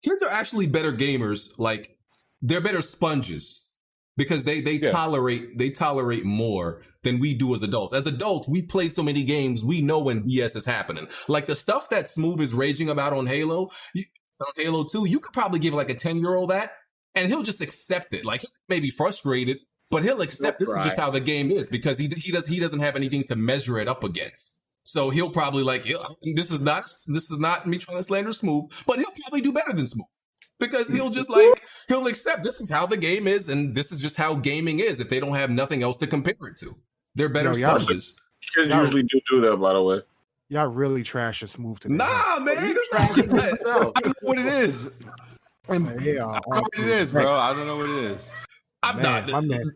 [0.03, 1.49] kids are actually better gamers.
[1.57, 1.97] Like
[2.41, 3.72] they're better sponges
[4.15, 4.91] because they they Yeah.
[4.91, 7.93] tolerate they tolerate more than we do as adults.
[7.93, 11.08] As adults, we play so many games, we know when BS is happening.
[11.28, 14.06] Like the stuff that Smooth is raging about on Halo, you,
[14.39, 16.72] on Halo 2, you could probably give like a 10 year old that
[17.18, 18.24] and he'll just accept it.
[18.24, 19.58] Like he may be frustrated,
[19.89, 22.60] but he'll accept this is just how the game is because he he does he
[22.60, 24.60] doesn't have anything to measure it up against.
[24.84, 25.86] So he'll probably like,
[26.36, 29.52] this is not this is not me trying to slander Smooth, but he'll probably do
[29.52, 30.06] better than Smooth
[30.60, 34.02] because he'll just like he'll accept this is how the game is and this is
[34.02, 36.76] just how gaming is if they don't have nothing else to compare it to.
[37.18, 38.13] They're better Yo, y'all- sponges.
[38.55, 38.80] Kids Yeah.
[38.82, 40.01] usually do do that, by the way.
[40.49, 41.95] Y'all really trash and smooth today.
[41.95, 43.91] Nah, man, You this trash is it yourself.
[43.97, 44.89] I don't know what it is.
[45.70, 47.34] And yeah, I don't know what it is, bro.
[47.34, 48.32] I don't know what it is.
[48.84, 49.30] I'm Man, not.
[49.30, 49.72] my man.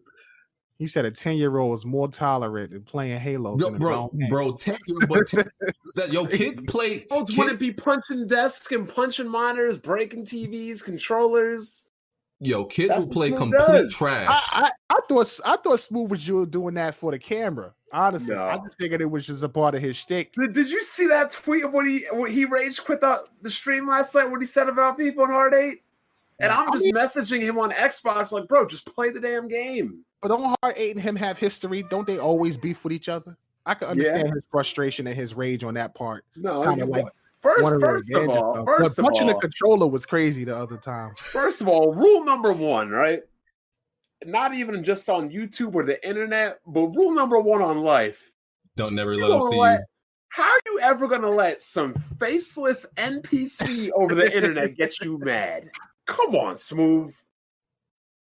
[0.78, 3.58] He said a 10 year old is more tolerant in playing Halo.
[3.58, 4.30] Yo, than a bro, grown man.
[4.30, 4.78] bro, ten,
[5.10, 5.50] but ten,
[5.96, 7.04] that yo, kids play.
[7.12, 11.84] Adults wouldn't Kids, be punching desks and punching monitors, breaking TVs, controllers.
[12.42, 13.94] Yo, kids That's will play complete does.
[13.96, 14.28] trash.
[14.52, 17.74] I, I, I thought I thought Smooth was you doing that for the camera.
[17.94, 20.34] Honestly, I just figured it was just a part of his shtick.
[20.34, 23.50] Did, did you see that tweet of when he when he rage quit the, the
[23.50, 24.30] stream last night?
[24.30, 25.84] What he said about people in Hard Eight?
[26.40, 29.48] And I'm I just mean- messaging him on Xbox, like, bro, just play the damn
[29.48, 30.04] game.
[30.22, 31.84] But don't Hard Eight and him have history?
[31.90, 33.38] Don't they always beef with each other?
[33.66, 36.26] I can understand his frustration and his rage on that part.
[36.36, 37.06] No, Kinda you- like
[37.42, 38.68] first, Wanted to first of all, himself.
[38.68, 41.14] first but of punching all, the controller was crazy the other time.
[41.16, 43.22] First of all, rule number one, right?
[44.24, 48.32] Not even just on YouTube or the internet, but rule number one on life.
[48.76, 49.86] Don't never let them see let- you.
[50.30, 55.70] How are you ever gonna let some faceless NPC over the internet get you mad?
[56.06, 57.14] Come on, smooth.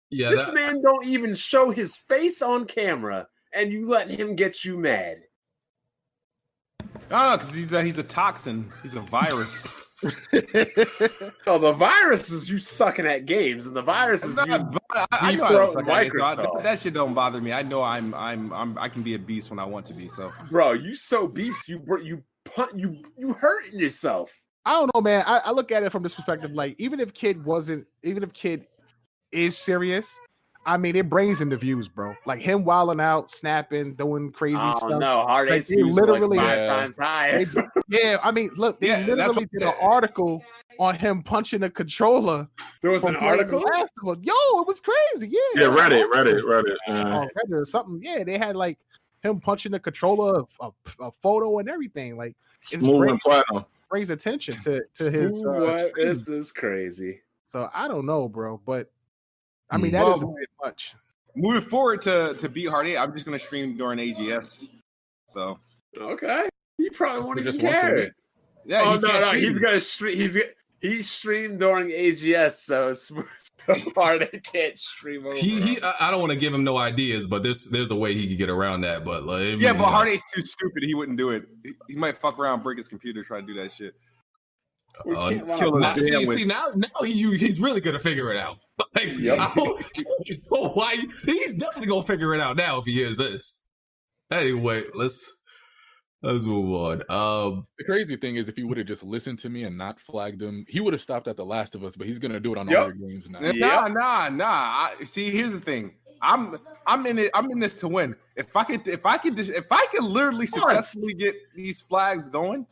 [0.09, 4.36] Yeah, this that, man don't even show his face on camera, and you letting him
[4.36, 5.22] get you mad.
[7.12, 8.72] Oh, no, because he's a, he's a toxin.
[8.84, 9.86] He's a virus.
[11.48, 14.80] Oh, the virus is you sucking at games, and the virus is It's not- you.
[14.92, 16.64] I, I know I deep suck at it, so I- Microsoft.
[16.64, 17.54] that shit don't bother me.
[17.54, 20.10] I know I'm I'm I'm I can be a beast when I want to be.
[20.10, 21.68] So Bro, you so beast.
[21.70, 22.78] You br- you punt.
[22.78, 24.32] You you hurting yourself.
[24.66, 25.24] I don't know, man.
[25.28, 26.52] I, I look at it from this perspective.
[26.52, 28.66] Like, even if kid wasn't, even if kid
[29.32, 30.20] is serious,
[30.66, 32.16] I mean, it brings in the views, bro.
[32.26, 34.99] Like him wilding out, snapping, doing crazy Oh stuff.
[34.99, 36.68] no, hard Like, Eight's they literally- like five Yeah.
[36.68, 37.45] times higher.
[37.45, 40.43] They- yeah, I mean, look, they Yeah, literally did an article
[40.80, 42.47] on him punching a controller.
[42.82, 43.59] There was an article.
[43.59, 44.18] Last of Us.
[44.24, 45.30] Yo, it was crazy.
[45.30, 46.76] Yeah, Yeah, Reddit, Reddit, Reddit.
[46.88, 47.99] Uh, Reddit or something.
[48.03, 48.78] Yeah, they had like
[49.24, 52.18] him punching the controller, a, a photo, and everything.
[52.18, 53.66] Like, it's smooth and platinum.
[53.89, 55.43] brings attention to to his.
[55.43, 55.89] Ooh, Uh, what?
[55.89, 56.38] stream.
[56.38, 57.22] This crazy.
[57.45, 58.89] So I don't know, bro, but
[59.72, 59.93] I mean Mm.
[59.93, 60.95] that Well, is much.
[61.36, 64.67] moving forward to to beat Hard Eight, I'm just gonna stream during AGS.
[65.28, 65.59] So
[65.97, 66.47] Okay,
[66.78, 68.15] you probably won't We even just want to care.
[68.65, 69.43] Yeah, oh he no, can't no, stream.
[69.43, 70.17] he's gonna stream.
[70.17, 70.43] He's g-
[70.82, 73.07] he streamed during AGS, so it's
[73.84, 75.36] so hard they can't stream over.
[75.36, 77.95] He, he I I don't want to give him no ideas, but there's there's a
[77.95, 79.03] way he could get around that.
[79.05, 80.84] But like, Yeah, but Hard Eight's too stupid.
[80.84, 81.47] He wouldn't do it.
[81.63, 83.95] He, he might fuck around, break his computer, try to do that shit.
[85.06, 85.78] We Uh, kill.
[85.78, 88.58] Now, see, see now, now he, he's really gonna figure it out.
[88.95, 89.39] Like, Yep.
[89.39, 90.02] I don't- I
[90.54, 93.56] don't why he's definitely gonna figure it out now if he hears this.
[94.32, 95.34] Anyway, let's
[96.24, 97.02] let's move on.
[97.10, 99.99] Um, The crazy thing is, if he would have just listened to me and not
[99.99, 101.95] flagged him, he would have stopped at The Last of Us.
[101.95, 102.80] But he's gonna do it on Yep.
[102.82, 103.39] other games now.
[103.39, 104.45] Nah, nah, nah.
[104.47, 105.93] I, see, here's the thing.
[106.22, 107.32] I'm I'm in it.
[107.34, 108.16] I'm in this to win.
[108.36, 112.66] If I could, if I could, if I could literally successfully get these flags going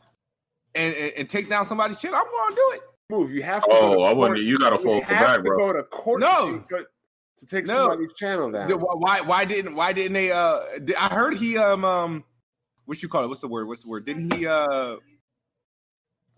[0.74, 2.80] and, and, and take down somebody's shit, I'm going to do it.
[3.10, 3.30] move.
[3.32, 3.68] You have to.
[3.72, 4.16] Oh, to I court.
[4.16, 4.40] wouldn't.
[4.40, 5.58] You got to You fall for have back, bro.
[5.58, 6.58] go to court No.
[6.58, 6.86] to take,
[7.40, 7.74] to take No.
[7.88, 8.70] somebody's channel down.
[8.70, 9.20] Why?
[9.20, 9.74] Why didn't?
[9.74, 10.30] Why didn't they?
[10.30, 12.24] Uh, di- I heard he um um,
[12.84, 13.28] what you call it?
[13.28, 13.66] What's the word?
[13.66, 14.04] What's the word?
[14.06, 14.96] Didn't he uh?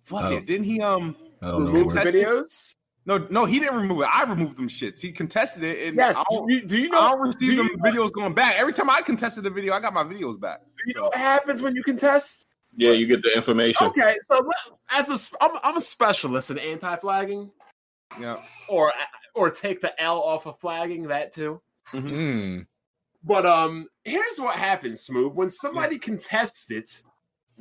[0.04, 0.32] Fuck Oh.
[0.32, 0.46] it!
[0.46, 1.14] Didn't he um?
[1.42, 1.70] I don't know.
[1.72, 2.74] Remove where- the videos.
[3.04, 4.08] No, no, he didn't remove it.
[4.12, 5.00] I removed them shits.
[5.00, 6.16] He contested it, and Yes.
[6.30, 7.08] Do you, do you I know?
[7.16, 8.54] don't receive do them you- videos going back.
[8.60, 10.60] Every time I contested the video, I got my videos back.
[10.60, 12.46] Do you know what happens when you contest?
[12.76, 13.86] Yeah, you get the information.
[13.88, 14.48] Okay, so
[14.90, 17.50] as a, sp- I'm, I'm a specialist in anti-flagging,
[18.18, 18.36] Yeah.
[18.68, 18.92] or
[19.34, 21.60] or take the L off of flagging that too.
[21.92, 22.66] Mm.
[23.24, 25.34] But um, here's what happens, Smooth.
[25.34, 27.02] When somebody contests it,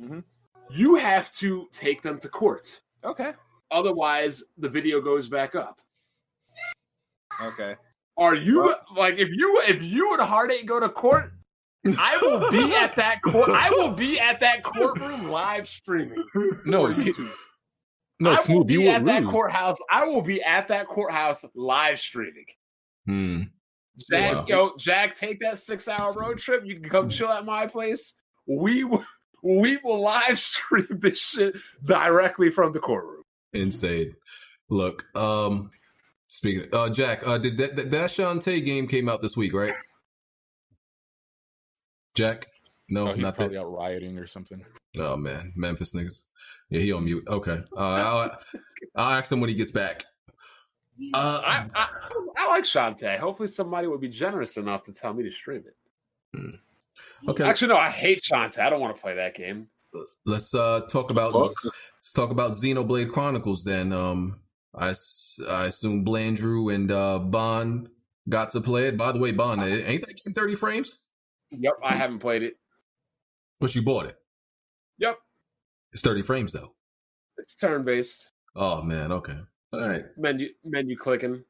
[0.00, 0.24] Mhm.
[0.70, 2.80] you have to take them to court.
[3.04, 3.32] Okay.
[3.70, 5.80] Otherwise, the video goes back up.
[7.42, 7.76] Okay.
[8.16, 11.32] Are you like if you if you and Hard Eight go to court?
[11.84, 13.48] I will be at that court.
[13.50, 16.22] I will be at that courtroom live streaming.
[16.64, 17.30] No, for ki- YouTube.
[18.20, 18.66] no, I will smooth.
[18.68, 19.30] be You at that lose.
[19.32, 19.78] courthouse.
[19.90, 22.44] I will be at that courthouse live streaming.
[23.06, 23.42] Hmm.
[24.10, 24.44] Jack, Wow.
[24.48, 26.62] yo, Jack, take that six hour road trip.
[26.64, 28.14] You can come chill at my place.
[28.46, 29.04] We will,
[29.42, 33.24] we will live stream this shit directly from the courtroom.
[33.52, 34.14] Insane.
[34.70, 35.70] Look, um,
[36.28, 39.74] speaking, uh, Jack, uh, did that, that, that Shantae game came out this week, right?
[42.14, 42.46] Jack?
[42.88, 43.62] No, Oh, he's not probably that.
[43.62, 44.64] out rioting or something.
[44.98, 46.22] Oh man, Memphis niggas.
[46.70, 47.24] Yeah, he on mute.
[47.28, 47.60] Okay.
[47.76, 48.36] Uh, I'll,
[48.96, 50.04] I'll ask him when he gets back.
[51.14, 51.88] Uh, I, I,
[52.36, 53.18] I like Shantae.
[53.18, 55.64] Hopefully, somebody would be generous enough to tell me to stream
[56.34, 56.54] it.
[57.28, 57.44] okay.
[57.44, 58.58] Actually, no, I hate Shantae.
[58.58, 59.68] I don't want to play that game.
[60.26, 61.50] let's uh talk about Fuck.
[61.64, 63.92] let's talk about Xenoblade Chronicles then.
[63.92, 64.40] Um,
[64.74, 67.88] I s- I assume Blandrew and uh Bond
[68.28, 68.96] got to play it.
[68.96, 70.98] By the way, Bond, ain't that game thirty frames?
[71.58, 72.54] Yep, I haven't played it.
[73.60, 74.16] But you bought it.
[74.98, 75.18] Yep,
[75.92, 76.74] It's thirty frames though.
[77.38, 78.30] it's turn based.
[78.56, 79.36] Oh man, okay,
[79.72, 81.44] all right, Menu menu clicking.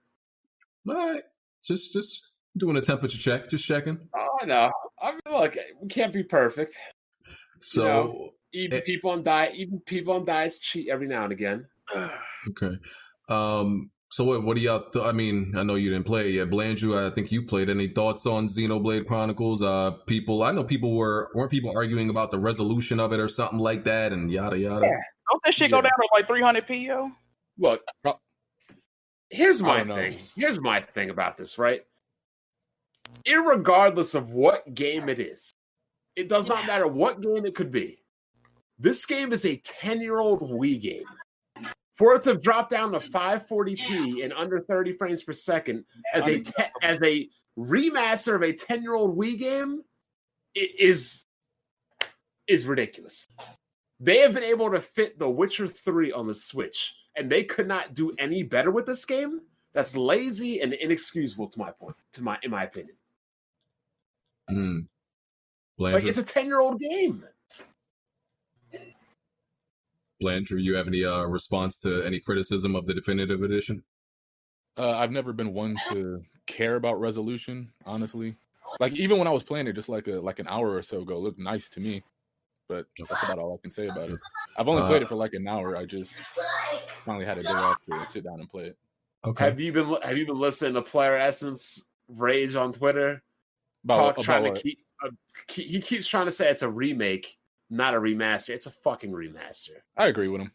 [0.89, 1.23] all right.
[1.65, 2.23] Just just
[2.57, 3.99] doing a temperature check, just checking.
[4.17, 4.71] Oh, know.
[5.01, 6.75] I mean, look, we can't be perfect.
[7.61, 8.31] So No.
[8.55, 8.83] Even Eh.
[8.85, 11.69] people on diet, even people on diets cheat every now and again.
[12.51, 12.77] okay.
[13.29, 13.91] Um.
[14.13, 14.43] So what?
[14.43, 14.91] What do y'all?
[14.91, 16.51] Th- I mean, I know you didn't play it yet.
[16.51, 17.71] Blandrew, I think you played.
[17.71, 19.63] Any thoughts on Xenoblade Chronicles?
[19.63, 23.29] Uh, people, I know people were weren't people arguing about the resolution of it or
[23.29, 24.85] something like that, and yada yada.
[24.85, 25.01] Yeah.
[25.31, 27.09] Don't that shit go down to like 300p, yo?
[27.57, 27.81] Look,
[29.31, 30.19] here's my thing.
[30.37, 31.81] Here's my thing about this, right?
[33.27, 35.55] Irregardless of what game it is,
[36.17, 38.03] it does not matter what game it could be.
[38.79, 41.05] This game is a 10 year old Wii game.
[41.95, 45.85] For it to drop down to 540p and under 30 frames per second
[46.15, 47.29] as a te- as a
[47.59, 49.83] remaster of a 10 year old Wii game,
[50.55, 51.27] it is
[52.47, 53.29] is ridiculous.
[54.01, 57.69] They have been able to fit The Witcher 3 on the Switch, and they could
[57.69, 59.43] not do any better with this game.
[59.75, 62.97] That's lazy and inexcusable to my point, to my in my opinion.
[64.49, 64.81] Hmm.
[65.79, 67.25] Like it's a 10-year-old game.
[70.23, 73.83] Blandrew, you have any uh response to any criticism of the definitive edition?
[74.79, 78.37] Uh, I've never been one to care about resolution, honestly.
[78.81, 81.03] Like even when I was playing it, just like a like an hour or so
[81.03, 82.03] ago, it looked nice to me.
[82.69, 84.19] But that's about all I can say about it.
[84.57, 85.77] I've only played Uh, it for like an hour.
[85.77, 86.15] I just
[87.05, 88.79] finally had a day off to sit down and play it.
[89.25, 89.45] Okay.
[89.45, 93.23] Have you been have you been listening to Player Essence rage on Twitter?
[93.85, 95.11] About, Talk, trying about to keep, uh,
[95.49, 97.37] keep he keeps trying to say it's a remake,
[97.73, 98.51] not a remaster.
[98.51, 99.71] It's a fucking remaster.
[99.97, 100.53] I agree with him.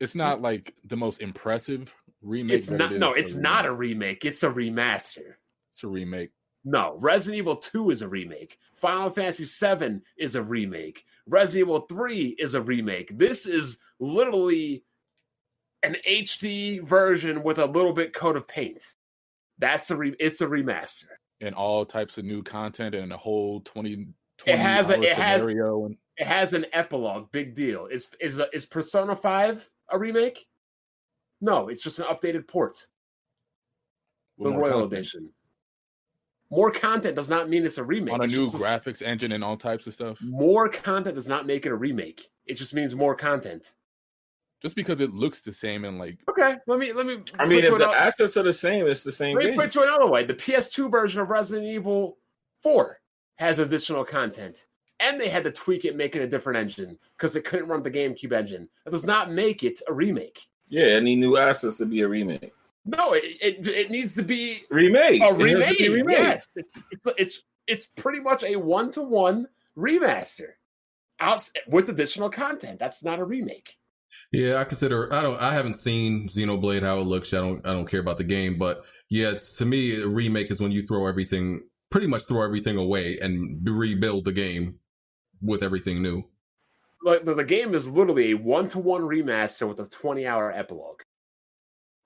[0.00, 2.56] It's not like the most impressive remake.
[2.56, 4.24] It's not it no, it's a not a remake.
[4.24, 5.34] It's a remaster.
[5.72, 6.30] It's a remake.
[6.64, 8.58] No, Resident Evil 2 is a remake.
[8.76, 11.04] Final Fantasy 7 is a remake.
[11.26, 13.16] Resident Evil 3 is a remake.
[13.18, 14.82] This is literally
[15.82, 18.94] an HD version with a little bit coat of paint.
[19.58, 21.04] That's a re- it's a remaster.
[21.40, 24.14] and all types of new content and a whole 20, 20
[24.46, 27.30] It has a- it has- scenario and It has an epilogue.
[27.32, 27.86] Big deal.
[27.86, 30.46] Is is uh, is Persona Five a remake?
[31.40, 32.86] No, it's just an updated port.
[34.38, 34.92] The Royal content.
[34.92, 35.30] Edition.
[36.50, 38.14] More content does not mean it's a remake.
[38.14, 40.20] on a It's new just graphics engine and all types of stuff.
[40.22, 42.30] More content does not make it a remake.
[42.46, 43.72] It just means more content.
[44.62, 47.22] Just because it looks the same and like Okay, let me let me.
[47.38, 49.60] I mean, if the another- assets are the same, it's the same let me game.
[49.60, 50.24] put you another way.
[50.24, 52.18] The PS2 version of Resident Evil
[52.62, 52.98] 4
[53.36, 54.64] has additional content,
[55.00, 57.82] and they had to tweak it, make it a different engine because it couldn't run
[57.82, 58.68] the GameCube engine.
[58.84, 60.40] That does not make it a remake.
[60.68, 62.52] Yeah, any new assets to be a remake.
[62.86, 65.22] No, it it, it needs to be Remake.
[65.22, 65.78] a It remake.
[65.80, 66.18] remade.
[66.18, 70.50] Yes, it's, it's it's it's pretty much a one to one remaster,
[71.20, 72.78] out with additional content.
[72.78, 73.76] That's not a remake.
[74.32, 75.12] Yeah, I consider.
[75.12, 75.40] I don't.
[75.40, 77.32] I haven't seen Xenoblade how it looks.
[77.32, 77.66] I don't.
[77.66, 80.72] I don't care about the game, but yeah, it's, to me, a remake is when
[80.72, 84.78] you throw everything, pretty much throw everything away and rebuild the game
[85.42, 86.24] with everything new.
[87.02, 90.50] Like the, the game is literally a one to one remaster with a twenty hour
[90.50, 91.00] epilogue,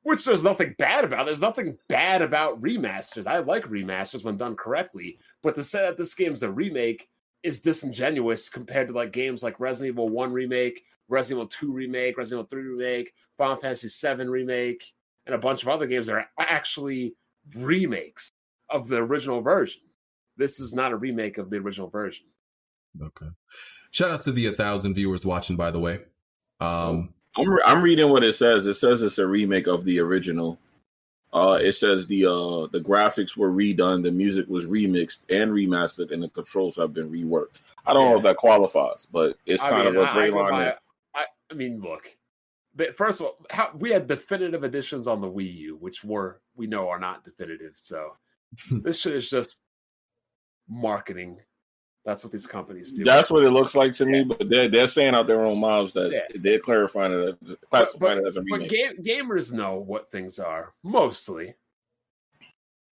[0.03, 1.27] which there's nothing bad about.
[1.27, 3.27] There's nothing bad about remasters.
[3.27, 7.09] I like remasters when done correctly, but to say that this game's a remake
[7.45, 12.19] is disingenuous compared to like games like Resident Evil One remake, Resident Evil Two remake,
[12.19, 14.85] Resident Evil Three remake, Final Fantasy Seven remake,
[15.27, 17.15] and a bunch of other games that are actually
[17.55, 18.33] remakes
[18.69, 19.83] of the original version.
[20.37, 22.27] This is not a remake of the original version.
[23.01, 23.27] Okay.
[23.91, 26.01] Shout out to the 1,000 viewers watching, by the way.
[26.61, 28.67] Um, I'm re- I'm reading what it says.
[28.67, 30.59] It says it's a remake of the original.
[31.33, 36.11] Uh, it says the uh the graphics were redone, the music was remixed and remastered,
[36.11, 37.61] and the controls have been reworked.
[37.87, 40.15] I don't know if that qualifies, but it's I kind mean, of a I- I
[40.15, 40.73] great go line.
[41.15, 42.09] I, I mean, look.
[42.75, 46.41] but First of all, how, we had definitive editions on the Wii U, which were
[46.57, 47.75] we know are not definitive.
[47.77, 48.17] So
[48.71, 49.59] this shit is just
[50.69, 51.39] marketing.
[52.09, 53.05] That's what these companies do.
[53.05, 55.93] That's what it looks like to me, but they're they're saying out their own mouths
[55.93, 56.39] that Yeah.
[56.41, 58.71] they're clarifying it, as, but, classifying but, it as a but remake.
[58.71, 61.55] game, gamers know what things are mostly.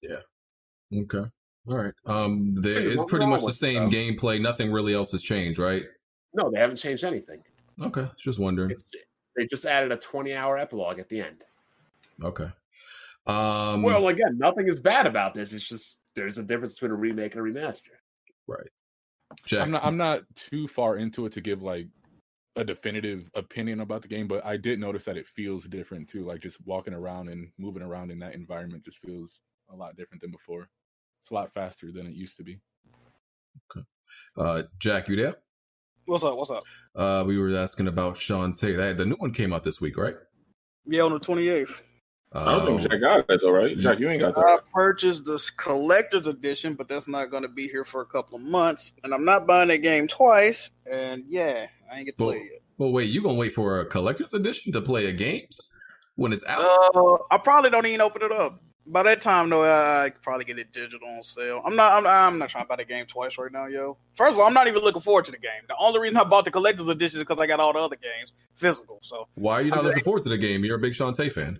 [0.03, 0.19] Yeah.
[0.95, 1.23] Okay.
[1.67, 1.93] All right.
[2.05, 3.99] Um, there, Pretty it's pretty much the same stuff.
[3.99, 4.39] gameplay.
[4.39, 5.85] Nothing really else has changed, right?
[6.35, 7.41] No, they haven't changed anything.
[7.81, 8.07] Okay.
[8.15, 8.69] Just wondering.
[8.69, 8.91] It's,
[9.35, 11.43] they just added a twenty-hour epilogue at the end.
[12.23, 12.49] Okay.
[13.25, 15.51] Um, well, again, nothing is bad about this.
[15.51, 17.97] It's just there's a difference between a remake and a remaster.
[18.45, 18.67] right.
[19.45, 19.61] Jack.
[19.61, 21.87] I'm not I'm not too far into it to give like
[22.55, 26.25] a definitive opinion about the game, but I did notice that it feels different too.
[26.25, 30.21] Like just walking around and moving around in that environment just feels a lot different
[30.21, 30.67] than before.
[31.21, 32.59] It's a lot faster than it used to be.
[34.37, 35.35] uh, Jack, you there?
[36.05, 36.37] What's up?
[36.37, 36.63] What's up?
[36.95, 38.75] Uh, we were asking about Shantae.
[38.75, 40.15] That the new one came out this week, right?
[40.85, 41.19] Yeah, on the
[42.33, 42.41] 28th.
[42.41, 43.77] I don't think Um, Jack got that though, right?
[43.77, 44.45] Jack, you ain't got that.
[44.45, 48.37] I purchased this collector's edition, but that's not going to be here for a couple
[48.37, 48.93] of months.
[49.03, 50.69] And I'm not buying that game twice.
[50.91, 52.61] And yeah, I ain't get to Well, play it yet.
[52.77, 53.09] well, wait.
[53.09, 55.47] You gonna wait for a collector's edition to play a game
[56.15, 56.61] when it's out?
[56.95, 58.61] Uh, I probably don't even open it up.
[58.85, 61.61] By that time, though, I, I could probably get it digital on sale.
[61.63, 61.93] I'm not.
[61.93, 63.97] I'm, I'm not trying to buy the game twice right now, yo.
[64.15, 65.61] First of all, I'm not even looking forward to the game.
[65.67, 67.97] The only reason I bought the collector's edition is because I got all the other
[67.97, 68.97] games physical.
[69.03, 70.63] So Why are you not I'm looking forward to the game?
[70.65, 71.59] You're a big Shantae fan.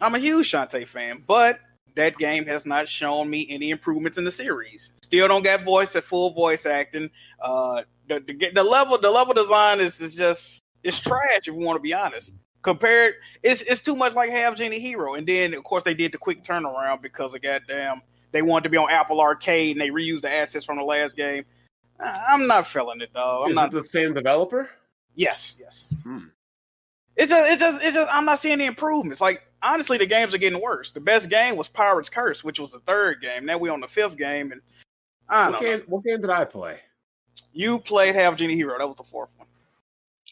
[0.00, 1.60] I'm a huge Shantae fan, but
[1.96, 4.90] that game has not shown me any improvements in the series.
[5.02, 7.10] Still don't get voice at full voice acting.
[7.42, 11.54] Uh, the, the the level the level design is, is just it's trash if you
[11.54, 12.32] want to be honest.
[12.62, 16.12] Compared, it's it's too much like Half Genie Hero, and then of course they did
[16.12, 19.88] the quick turnaround because of goddamn they wanted to be on Apple Arcade and they
[19.90, 21.44] reused the assets from the last game.
[21.98, 23.44] I- I'm not feeling it though.
[23.44, 23.68] I'm Is not.
[23.68, 24.70] it the same developer?
[25.14, 25.92] Yes, yes.
[26.04, 26.26] Hmm.
[27.16, 28.08] It just, it just, it just.
[28.10, 29.20] I'm not seeing the improvements.
[29.20, 30.92] Like honestly, the games are getting worse.
[30.92, 33.44] The best game was Pirates Curse, which was the third game.
[33.46, 34.60] Now we're on the fifth game, and
[35.28, 35.68] I don't What know.
[35.78, 36.78] game, what game did I play?
[37.52, 38.78] You played Half Genie Hero.
[38.78, 39.46] That was the fourth one.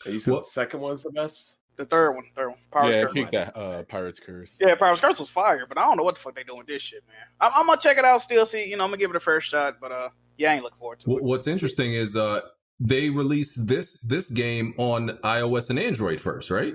[0.07, 1.57] You said What- the second one's the best.
[1.77, 2.59] The third one, third one.
[2.73, 3.13] Pirates yeah, Curse.
[3.15, 4.57] pick that uh Pirates Curse.
[4.61, 6.67] Yeah, Pirates Curse was fire, but I don't know what the fuck they doing with
[6.67, 7.17] this shit, man.
[7.41, 8.21] I'm, I'm gonna check it out.
[8.21, 10.09] Still, see, you know, I'm gonna give it a first shot, but uh,
[10.39, 11.23] yeah, I ain't looking forward to it.
[11.23, 12.41] What's interesting is uh
[12.81, 16.75] they released this this game on iOS and Android first, right?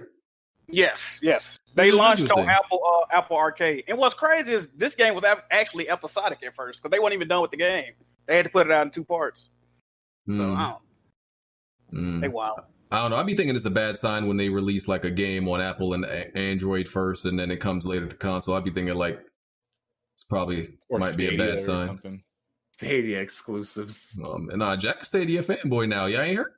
[0.70, 1.60] Yes, yes.
[1.76, 2.48] They launched on.
[2.50, 3.84] Apple uh, Apple Arcade.
[3.88, 7.28] And what's crazy is this game was actually episodic at first because they weren't even
[7.28, 7.92] done with the game.
[8.28, 9.50] They had to put it out in two parts.
[10.30, 10.72] So Mm, I
[11.92, 12.18] don't.
[12.18, 12.22] mm.
[12.22, 12.62] They wild.
[12.92, 13.18] I don't know.
[13.18, 15.94] I'd be thinking it's a bad sign when they release like a game on Apple
[15.94, 18.56] and a- Android first, and then it comes later to console.
[18.56, 19.20] I'd be thinking like
[20.16, 21.88] it's probably Or might be a bad sign.
[21.88, 22.24] something.
[22.74, 24.18] Stadia exclusives.
[24.24, 26.06] Um, and uh, Jack Stadia fanboy now.
[26.06, 26.54] Y'all ain't heard?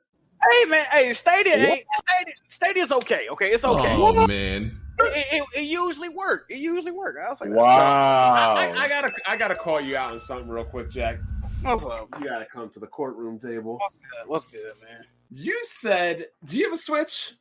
[0.50, 3.28] Hey man, hey, Stadia ain't Stadia, Stadia's okay.
[3.30, 3.94] Okay, it's okay.
[3.96, 6.46] Oh man, It, it, it usually work.
[6.48, 7.16] It usually work.
[7.24, 8.54] I was like, Wow.
[8.56, 11.18] I, I, I gotta I gotta call you out on something real quick, Jack.
[11.62, 12.08] What's up?
[12.20, 13.78] You gotta come to the courtroom table.
[13.78, 14.28] What's good?
[14.28, 15.04] What's good, man?
[15.30, 17.34] You said, do you have a Switch?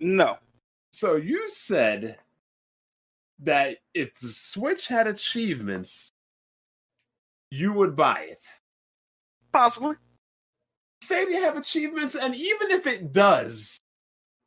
[0.00, 0.36] No.
[0.92, 2.18] So you said
[3.40, 6.10] that if the Switch had achievements,
[7.50, 8.42] you would buy it.
[9.52, 9.96] Possibly.
[11.04, 13.78] Say they have achievements, and even if it does,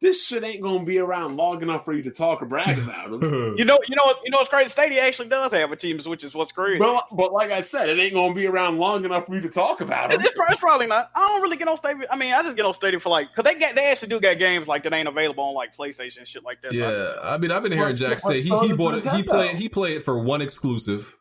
[0.02, 3.10] this shit ain't gonna be around long enough for you to talk or brag about
[3.20, 3.22] them.
[3.58, 4.70] You know, you know, what- you know what's crazy?
[4.70, 6.78] Stadia actually does have achievements, which is what's crazy.
[6.78, 9.50] but, but like I said, it ain't gonna be around long enough for you to
[9.50, 10.20] talk about it.
[10.24, 11.10] It's, it's probably not.
[11.16, 12.06] I don't really get on Stadia.
[12.12, 14.20] I mean, I just get on Stadia for like, cause they get they actually do
[14.20, 16.74] get games like that ain't available on like PlayStation and shit like that.
[16.74, 16.92] So I-
[17.24, 19.04] Yeah, I mean, I've been hearing What's- Jack say he, he bought it.
[19.04, 19.26] He Nintendo?
[19.26, 21.16] played he played it for one exclusive.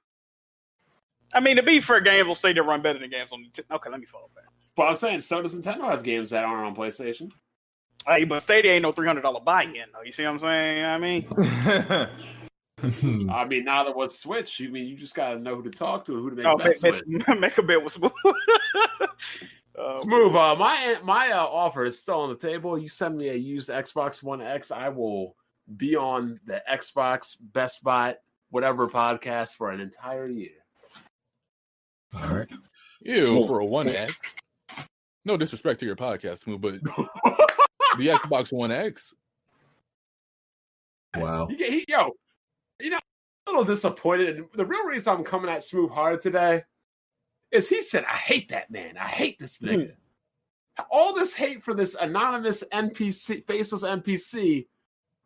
[1.32, 3.42] I mean, to be fair, games on Stadia run better than games on.
[3.44, 3.76] Nintendo.
[3.76, 4.44] Okay, let me follow back.
[4.76, 7.32] But I'm saying, so does Nintendo have games that aren't on PlayStation?
[8.06, 10.02] Hey, but Stadia ain't no three hundred dollar buy-in though.
[10.04, 10.84] You see what I'm saying?
[10.84, 11.26] I mean,
[13.30, 16.04] I mean, now that was Switch, you mean you just gotta know who to talk
[16.04, 17.06] to and who to make oh, bets make, with.
[17.06, 18.12] make, make a bet with smooth.
[19.78, 20.36] uh, Smooth.
[20.36, 22.78] Uh, my my uh, offer is still on the table.
[22.78, 25.34] You send me a used Xbox One X, I will
[25.76, 28.16] be on the Xbox Best Buy
[28.50, 30.50] whatever podcast for an entire year.
[32.14, 32.48] All right.
[33.02, 34.20] Ew, for a one X.
[35.26, 36.74] No disrespect to your podcast, Smooth, but
[37.98, 39.12] the Xbox One X.
[41.16, 41.48] Wow.
[41.50, 42.12] You get, he, yo,
[42.80, 42.98] you know,
[43.48, 44.36] I'm a little disappointed.
[44.36, 46.62] And the real reason I'm coming at Smooth hard today
[47.50, 48.96] is he said, I hate that man.
[48.96, 49.66] I hate this hmm.
[49.66, 49.92] nigga.
[50.92, 54.68] All this hate for this anonymous NPC, faceless NPC,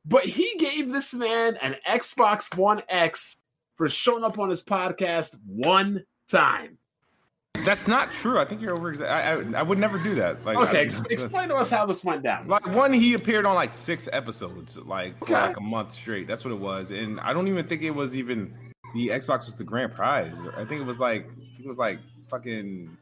[0.06, 3.36] but he gave this man an Xbox One X
[3.76, 6.78] for showing up on his podcast one time.
[7.64, 8.38] That's not true.
[8.38, 9.04] I think you're over.
[9.04, 10.44] I, I I would never do that.
[10.44, 12.48] Like, Okay, I- ex- explain to us how this went down.
[12.48, 16.26] Like one, he appeared on like six episodes, like for like a month straight.
[16.26, 18.54] That's what it was, and I don't even think it was even
[18.94, 20.34] the Xbox was the grand prize.
[20.56, 21.28] I think it was like
[21.58, 21.98] it was like
[22.30, 22.96] fucking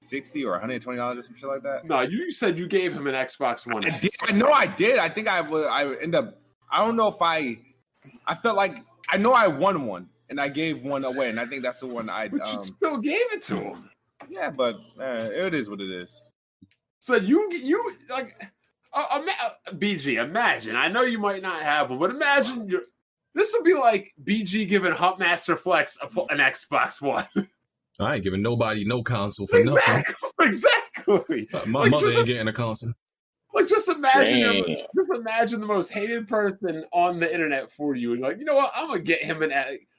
[0.00, 1.84] sixty or one hundred twenty dollars or some shit like that.
[1.86, 4.12] No, you said you gave him an Xbox One I did.
[4.28, 4.98] I know I did.
[4.98, 5.66] I think I would.
[5.66, 6.40] I end up.
[6.70, 7.56] I don't know if I.
[8.26, 11.44] I felt like I know I won one, and I gave one away, and I
[11.46, 12.28] think that's the one I.
[12.28, 13.90] But you Um, still gave it to him.
[14.28, 16.22] yeah, but uh, it is what it is.
[17.00, 18.40] So you you like
[18.92, 20.22] uh, ima- BG.
[20.22, 20.76] Imagine.
[20.76, 22.82] I know you might not have one, but imagine you
[23.34, 27.26] This would be like BG giving Huntmaster Flex a, an Xbox One.
[28.00, 30.04] I ain't giving nobody no console for nothing.
[30.06, 30.14] exactly.
[30.40, 31.48] Exactly.
[31.66, 32.92] My Like, mother just- ain't getting a console.
[33.52, 34.62] Like just imagine, Damn.
[34.62, 38.38] the, just imagine the most hated person on the internet for you, and you're like,
[38.38, 38.70] you know what?
[38.76, 39.50] I'm gonna get him an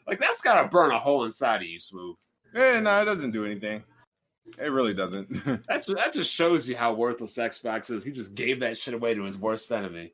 [0.08, 2.16] like that's gotta burn a hole inside of you, Smooth.
[2.54, 3.84] Yeah, no, it doesn't do anything.
[4.58, 5.30] It really doesn't.
[5.68, 8.04] That just, that just shows you how worthless Xbox is.
[8.04, 10.14] He just gave that shit away to his worst enemy.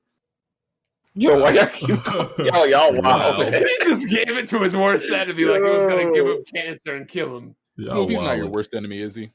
[1.16, 1.90] Yo, why y'all keep
[2.38, 3.42] yo, y'all wild, Wow.
[3.52, 6.96] he just gave it to his worst enemy, like it was gonna give him cancer
[6.96, 7.56] and kill him.
[7.76, 9.32] Yeah, Smooth, he's not your worst enemy, is he?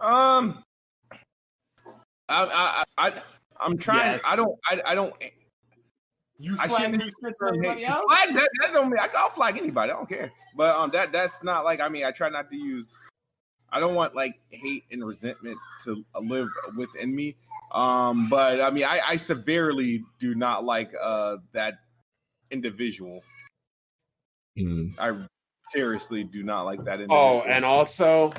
[0.00, 0.64] um,
[2.30, 3.22] I, I, I,
[3.58, 4.12] I'm trying.
[4.12, 4.20] Yes.
[4.24, 4.58] I don't.
[4.70, 5.12] I, I don't.
[6.40, 8.02] You I flag shouldn't me flag for anybody else?
[8.08, 9.92] that, that don't mean I, I'll flag anybody.
[9.92, 10.32] I don't care.
[10.56, 11.80] But um, that that's not like.
[11.80, 12.98] I mean, I try not to use.
[13.68, 17.36] I don't want like hate and resentment to live within me.
[17.72, 21.74] Um, but I mean, I, I severely do not like uh that
[22.50, 23.22] individual.
[24.58, 24.94] Mm.
[24.98, 25.26] I
[25.66, 27.00] seriously do not like that.
[27.10, 28.30] Oh, and also,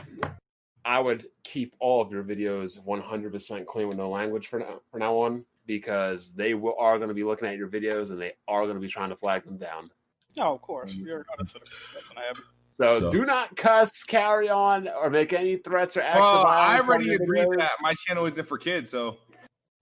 [0.83, 4.99] I would keep all of your videos 100% clean with no language for now, for
[4.99, 8.33] now on because they will, are going to be looking at your videos and they
[8.47, 9.89] are going to be trying to flag them down.
[10.37, 10.93] No, of course.
[10.93, 12.45] You're that's what that's what happened.
[12.69, 16.17] So, So- do not cuss, carry on, or make any threats or acts.
[16.17, 17.57] of Well, I already your agreed videos.
[17.59, 19.17] that my channel isn't for kids, so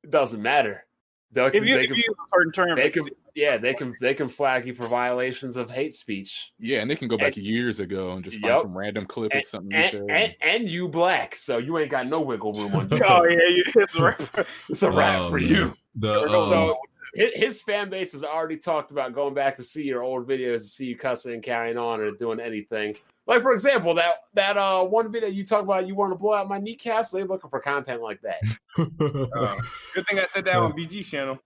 [0.03, 0.85] It doesn't matter.
[1.31, 3.05] They'll, If you, they, if can, you use a term, they can,
[3.39, 6.51] yeah, they can, they can flag you for violations of hate speech.
[6.59, 8.61] Yeah, and they can go back And- years ago and just find Yup.
[8.63, 10.03] some random clip of something you And, said.
[10.09, 13.05] and, and you black, so you ain't got no wiggle room on YouTube.
[13.09, 14.47] oh yeah, you, it's a rap.
[14.69, 15.49] It's a wrap Oh, for man.
[15.49, 15.73] you.
[15.95, 16.77] The Never goes um, So
[17.15, 20.57] his, his fan base has already talked about going back to see your old videos
[20.59, 22.95] to see you cussing and carrying on or doing anything.
[23.25, 26.33] Like for example, that that uh one video you talk about you want to blow
[26.33, 27.11] out my kneecaps.
[27.11, 28.39] They looking for content like that.
[28.77, 29.55] uh,
[29.95, 31.39] good thing I said that on BG channel.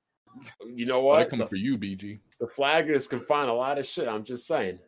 [0.65, 1.19] You know what?
[1.19, 2.19] I come The, for you, BG.
[2.39, 4.07] the flaggers can find a lot of shit.
[4.07, 4.79] I'm just saying.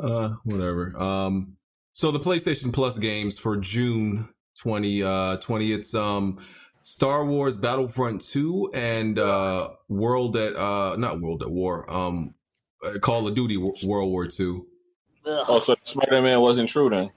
[0.00, 0.92] uh, whatever.
[1.00, 1.52] Um,
[1.92, 4.28] so the PlayStation Plus games for June
[4.58, 6.38] 20, uh, 20, it's um
[6.82, 12.34] Star Wars Battlefront 2 and uh World at uh not World at War, um
[12.84, 14.66] uh, Call of Duty World War 2.
[15.26, 17.10] Oh, so Spider Man wasn't true then.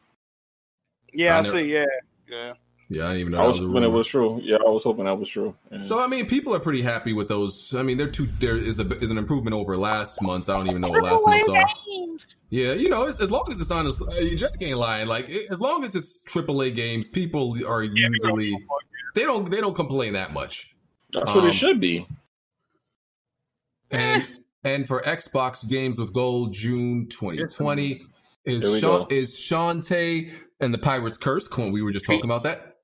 [1.13, 1.73] Yeah, I I never- see.
[1.73, 1.85] Yeah,
[2.29, 2.53] yeah.
[2.89, 4.39] Yeah, I didn't even know I that was was a hoping it was true.
[4.43, 5.53] Yeah, I was hoping that was true.
[5.71, 5.81] Yeah.
[5.81, 7.73] So I mean, people are pretty happy with those.
[7.75, 8.27] I mean, they're two.
[8.39, 10.47] There is a is an improvement over last month's.
[10.47, 11.65] I don't even know what last month's are.
[12.49, 14.01] Yeah, you know, as, as long as it's on, this-
[14.39, 15.07] Jack ain't lying.
[15.07, 18.57] Like it- as long as it's AAA games, people are usually
[19.15, 20.73] they don't they don't complain that much.
[21.11, 22.07] That's what um, it should be.
[23.91, 24.25] And
[24.63, 28.01] and for Xbox games with gold, June 2020
[28.45, 29.07] is Sha- go.
[29.09, 31.47] is Shantae and the Pirates Curse.
[31.47, 32.76] Clint, We were just talking about that.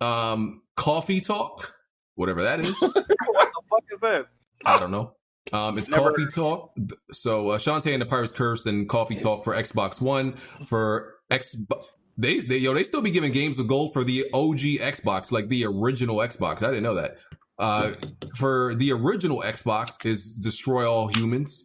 [0.00, 1.74] Um, Coffee Talk,
[2.14, 2.74] whatever that is.
[2.80, 4.26] what the fuck is that?
[4.64, 5.14] I don't know.
[5.52, 6.76] Um, it's Never Coffee Talk.
[7.12, 10.36] So uh, Shantae and the Pirates Curse and Coffee Talk for Xbox One
[10.66, 11.56] for X.
[12.16, 15.48] They, they yo they still be giving games with gold for the OG Xbox, like
[15.48, 16.62] the original Xbox.
[16.62, 17.16] I didn't know that.
[17.58, 17.92] Uh,
[18.36, 21.64] for the original Xbox is Destroy All Humans,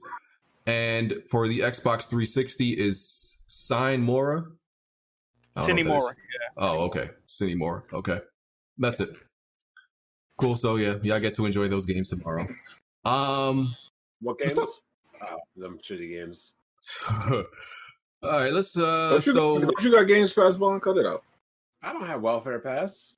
[0.66, 4.46] and for the Xbox 360 is Sine Mora.
[5.56, 6.04] I don't know Sine what that is.
[6.04, 6.16] Mora.
[6.58, 7.10] Oh, okay.
[7.28, 7.84] Sine Mora.
[7.94, 8.20] Okay.
[8.78, 9.16] That's it.
[10.38, 10.56] Cool.
[10.56, 12.48] So yeah, yeah, I get to enjoy those games tomorrow.
[13.06, 13.76] Um
[14.22, 14.68] What Let's games?
[15.22, 16.54] Oh, them shitty games.
[17.10, 17.44] all
[18.24, 20.82] right, let's uh Don't you, so don't you got Games Pass, Bond?
[20.82, 21.24] Cut it out.
[21.82, 23.14] I don't have welfare pass.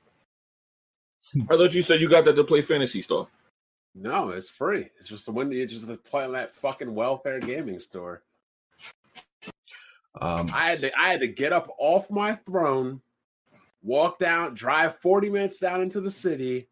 [1.49, 3.27] I thought you said you got that to play Phantasy Star.
[3.95, 4.89] No, it's free.
[4.99, 5.55] It's just the window.
[5.55, 8.21] You just play on that fucking welfare gaming store.
[10.21, 10.99] Um I had to.
[10.99, 13.01] I had to get up off my throne,
[13.81, 16.69] walk down, drive forty minutes down into the city,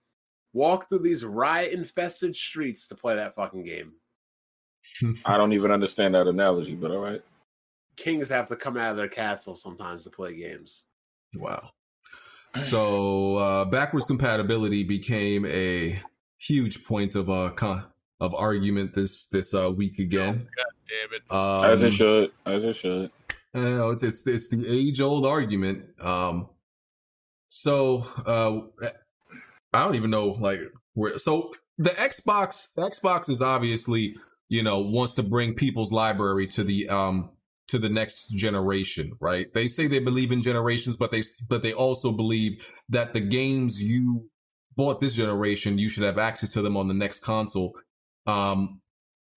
[0.53, 3.93] walk through these riot-infested streets to play that fucking game.
[5.25, 7.21] I don't even understand that analogy, but all right.
[7.95, 10.83] Kings have to come out of their castle sometimes to play games.
[11.35, 11.71] wow.
[12.55, 16.01] So uh backwards compatibility became a
[16.37, 17.85] huge point of uh con-
[18.21, 20.47] of argument this this uh week again.
[20.55, 21.59] God damn it.
[21.59, 22.31] Um, As it should.
[22.45, 23.11] As it should.
[23.61, 25.85] Know it's it's it's the age old argument.
[26.01, 26.49] Um,
[27.49, 28.87] so uh,
[29.73, 30.59] I don't even know like
[30.93, 31.17] where.
[31.17, 34.15] So the Xbox Xbox is obviously
[34.49, 37.29] you know wants to bring people's library to the um
[37.67, 39.51] to the next generation, right?
[39.53, 43.81] They say they believe in generations, but they but they also believe that the games
[43.81, 44.29] you
[44.75, 47.73] bought this generation, you should have access to them on the next console.
[48.27, 48.81] Um,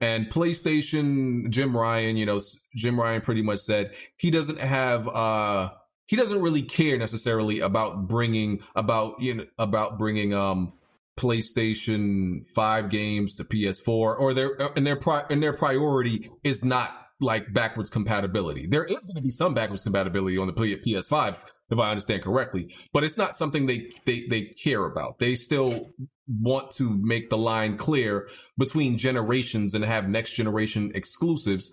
[0.01, 2.41] and PlayStation, Jim Ryan, you know,
[2.77, 5.71] Jim Ryan pretty much said he doesn't have, uh,
[6.07, 10.73] he doesn't really care necessarily about bringing, about, you know, about bringing, um,
[11.17, 17.09] PlayStation 5 games to PS4 or their, and their, pri- and their priority is not
[17.21, 18.69] like backwards compatibility.
[18.69, 21.39] There is going to be some backwards compatibility on the P- PS5,
[21.71, 25.19] if I understand correctly, but it's not something they, they, they care about.
[25.19, 25.91] They still
[26.29, 31.71] want to make the line clear between generations and have next generation exclusives.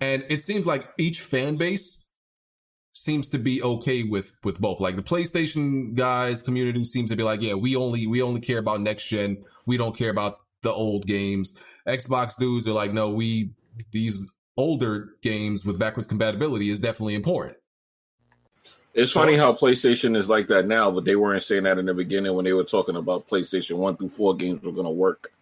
[0.00, 2.08] And it seems like each fan base
[2.92, 4.80] seems to be okay with with both.
[4.80, 8.58] Like the PlayStation guys community seems to be like, yeah, we only we only care
[8.58, 9.44] about next gen.
[9.66, 11.54] We don't care about the old games.
[11.86, 13.50] Xbox dudes are like, no, we
[13.92, 14.20] these
[14.56, 17.56] older games with backwards compatibility is definitely important.
[18.94, 21.94] It's funny how PlayStation is like that now, but they weren't saying that in the
[21.94, 25.32] beginning when they were talking about PlayStation 1 through 4 games were going to work.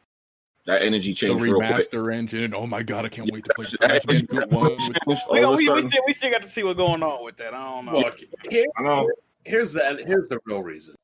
[0.65, 1.91] That energy The changed real quick.
[1.91, 2.55] remaster engine.
[2.55, 4.71] Oh my god, I can't wait to play That Crash energy Bandicoot 1
[5.07, 7.25] with changed all We, we, we, still, we still got to see what's going on
[7.25, 7.53] with that.
[7.53, 7.99] I don't know.
[7.99, 9.11] Look, here, I know.
[9.45, 10.95] here's the here's the real reason.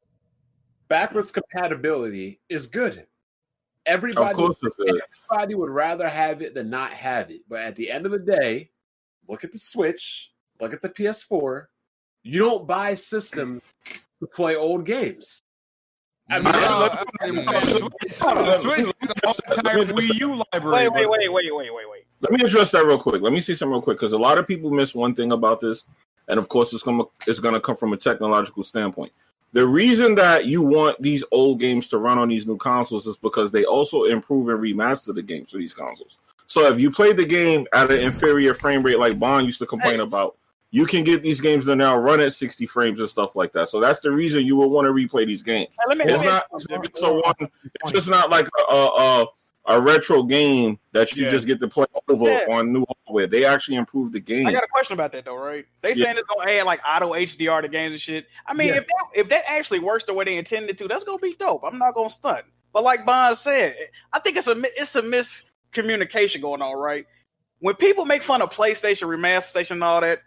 [0.88, 3.05] Backwards compatibility is good.
[3.84, 5.01] Everybody, Of course it's good.
[5.30, 7.40] everybody would rather have it than not have it.
[7.49, 8.70] But at the end of the day,
[9.28, 10.30] look at the Switch,
[10.61, 11.66] look at the PS4.
[12.28, 13.62] You don't buy systems
[14.20, 15.40] to play old games.
[16.30, 19.84] I mean, Uh, look- I uh, mean, the uh, Switch uh, is like the entire
[19.86, 20.90] Wii U library.
[20.90, 22.04] wait, wait, wait, wait, wait, wait, wait.
[22.20, 23.22] Let me address that real quick.
[23.22, 25.60] Let me see some real quick because a lot of people miss one thing about
[25.62, 25.86] this,
[26.28, 29.10] and of course, it's gonna it's gonna come from a technological standpoint.
[29.54, 33.16] The reason that you want these old games to run on these new consoles is
[33.16, 36.18] because they also improve and remaster the games for these consoles.
[36.44, 39.66] So if you play the game at an inferior frame rate, like Bond used to
[39.66, 40.36] complain about,
[40.70, 43.68] you can get these games to now run at 60 frames and stuff like that.
[43.68, 45.74] So that's the reason you will want to replay these games.
[45.88, 47.50] Hey, me, It's not it's a one.
[47.82, 49.26] It's just not like a a,
[49.66, 51.30] a retro game that you Yeah.
[51.30, 52.46] just get to play over Yeah.
[52.50, 53.26] on new hardware.
[53.26, 54.46] They actually improved the game.
[54.46, 55.66] I got a question about that though, right?
[55.82, 56.04] They Yeah.
[56.04, 58.26] saying it's gonna add like auto HDR to games and shit.
[58.46, 58.76] I mean, Yeah.
[58.76, 61.62] if that if that actually works the way they intended to, that's gonna be dope.
[61.64, 62.44] I'm not gonna stunt.
[62.74, 63.74] But like Bond said,
[64.12, 67.06] I think it's a it's a miscommunication going on, right?
[67.60, 70.20] When people make fun of PlayStation remaster station and all that,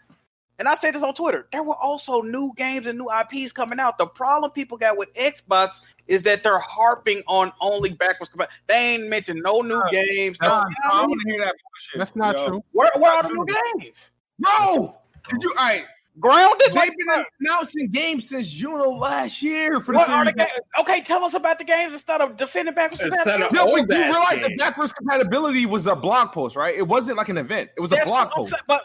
[0.60, 3.80] and I said this on Twitter, there were also new games and new IPs coming
[3.80, 3.98] out.
[3.98, 8.62] The problem people got with Xbox is that they're harping on only backwards compatibility.
[8.68, 10.38] They ain't mentioned no new games.
[10.42, 11.98] No, Nah, I don't want to hear that bullshit.
[11.98, 12.48] That's not yo.
[12.48, 12.64] true.
[12.74, 13.46] where, where are the new
[13.80, 14.12] games?
[14.40, 14.96] Bro,
[15.30, 15.54] did you?
[15.58, 15.86] All right.
[16.20, 16.68] Grounded.
[16.74, 20.34] They've been announcing games since June of last year for the what are series.
[20.34, 20.52] the games?
[20.82, 23.56] Okay, tell us about the games instead of defending backwards compatibility.
[23.56, 24.58] No, old but you realize the game.
[24.58, 26.76] backwards compatibility was a blog post, right?
[26.78, 27.70] It wasn't like an event.
[27.78, 28.54] It was a blog post.
[28.68, 28.84] But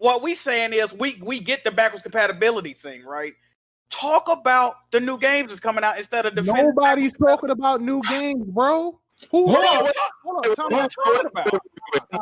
[0.00, 3.34] what we saying is we we get the backwards compatibility thing, right?
[3.90, 6.72] Talk about the new games that's coming out instead of defending.
[6.74, 8.98] Nobody's talking about new games, bro.
[9.30, 9.48] Who?
[9.48, 9.94] Hold on, wait,
[10.24, 11.60] hold on, hold tell me what you're talking about.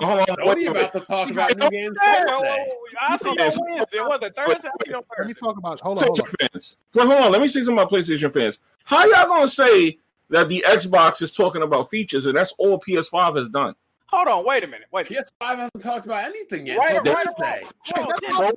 [0.02, 0.80] hold on, Nobody wait, wait.
[0.80, 2.72] about to talk about new games Yeah, well, Thursday.
[3.00, 4.00] I see you on Wednesday.
[4.00, 4.68] Was it Thursday?
[4.68, 5.80] I see you on Let me talk about.
[5.80, 6.26] Hold on, hold on.
[6.26, 6.76] Fans.
[6.94, 8.58] Well, hold on, let me see some of my PlayStation fans.
[8.82, 9.98] How y'all gonna say
[10.30, 13.74] that the Xbox is talking about features and that's all PS5 has done?
[14.10, 14.88] Hold on, wait a minute.
[14.90, 15.14] Wait a.
[15.14, 16.78] PS5 hasn't talked about anything yet.
[16.78, 17.66] Right, until right, right.
[17.94, 18.52] Controller,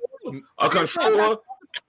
[0.58, 1.36] a controller,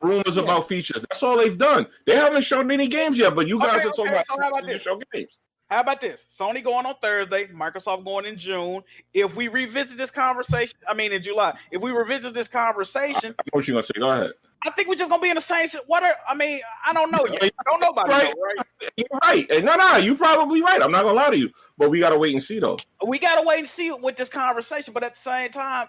[0.02, 1.02] rumors about features.
[1.10, 1.88] That's all they've done.
[2.06, 4.42] They haven't shown any games yet, but you guys Okay, are talking okay, about so
[4.42, 4.82] how about this?
[4.82, 5.40] show games.
[5.70, 6.26] How about this?
[6.38, 8.84] Sony going on Thursday, Microsoft going in June.
[9.14, 13.68] If we revisit this conversation, I mean in July, if we revisit this conversation, What
[13.68, 13.94] you gonna say?
[13.98, 14.32] Go ahead.
[14.66, 15.68] I think we're just gonna be in the same.
[15.68, 16.62] si- What are I mean?
[16.86, 17.44] I don't know yet.
[17.44, 18.30] I don't know about Right.
[18.30, 18.92] it, right?
[18.98, 19.64] You're right.
[19.64, 20.82] No, no, you're probably right.
[20.82, 22.78] I'm not gonna lie to you, but we gotta wait and see though.
[23.06, 24.94] We gotta wait and see with this conversation.
[24.94, 25.88] But at the same time,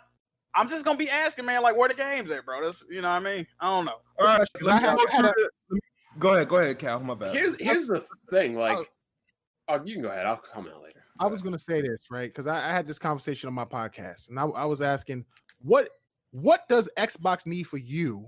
[0.54, 2.64] I'm just gonna be asking, man, like where the games at, bro?
[2.64, 3.46] That's you know what I mean?
[3.60, 4.00] I don't know.
[4.18, 5.34] All right, Because I had- I had a-
[6.18, 7.00] go ahead, go ahead, Cal.
[7.00, 7.34] My bad.
[7.34, 8.56] Here's here's the thing.
[8.56, 8.86] Like, oh.
[9.68, 9.80] Oh.
[9.84, 10.26] you can go ahead.
[10.26, 11.02] I'll comment later.
[11.20, 13.64] I was going to say this right because I, I had this conversation on my
[13.64, 15.24] podcast, and I, I was asking
[15.62, 15.88] what
[16.32, 18.26] what does Xbox need for you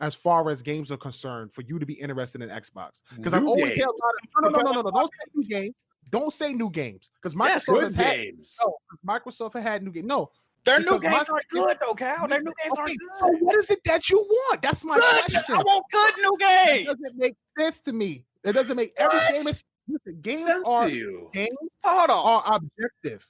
[0.00, 3.00] as far as games are concerned for you to be interested in Xbox?
[3.16, 5.10] Because I've New always heard a lot of no, no, no, no, no, no, don't
[5.12, 5.74] say new games.
[6.10, 8.56] Don't say new games because Microsoft Good has had games.
[8.66, 10.06] no, 'cause Microsoft has had new games.
[10.06, 10.30] No,
[10.64, 12.26] Their new games my- aren't good though, Cal.
[12.28, 13.08] Their new games okay, aren't good.
[13.18, 14.60] so what is it that you want?
[14.62, 15.24] That's my Good.
[15.32, 15.54] question.
[15.54, 16.80] I want good new games.
[16.90, 18.24] It doesn't make sense to me.
[18.44, 21.48] It doesn't make every game is listen, games are games
[21.84, 22.42] Hold on.
[22.46, 23.26] are objective.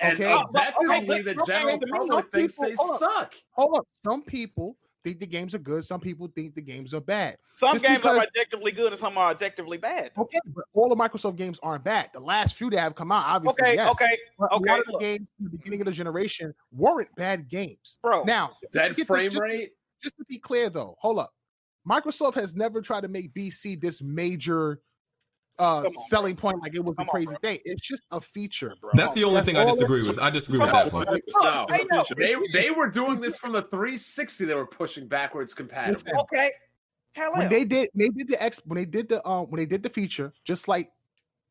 [0.00, 0.32] And Okay.
[0.32, 3.34] Uh, objectively, Okay, the okay, general to me, public thinks people- they hold suck.
[3.52, 3.86] Hold up.
[3.92, 5.84] Some people think the games are good.
[5.84, 7.36] Some people think the games are bad.
[7.54, 10.10] Some just games because- are objectively good and some are objectively bad.
[10.18, 12.10] Okay, but all the Microsoft games aren't bad.
[12.12, 13.90] The last few that have come out, obviously, Okay, yes.
[13.90, 17.14] okay, But a okay, lot of the games in the beginning of the generation weren't
[17.16, 17.98] bad games.
[18.02, 18.24] bro.
[18.24, 19.72] Now, Dead this frame just- rate.
[20.02, 21.32] just to be clear, though, hold up.
[21.88, 24.80] Microsoft has never tried to make BC this major
[25.58, 27.36] uh on, selling point like it was Come a crazy bro.
[27.42, 27.58] thing.
[27.64, 28.90] It's just a feature, bro.
[28.94, 30.18] That's the only That's thing I disagree with.
[30.18, 31.06] I disagree with that one.
[31.42, 34.44] No, they they were doing this from the 360.
[34.44, 36.20] They were pushing backwards compatible.
[36.22, 36.50] Okay.
[37.14, 37.48] Hell when yeah.
[37.48, 39.88] they did they did the X when they did the um when they did the
[39.88, 40.90] feature, just like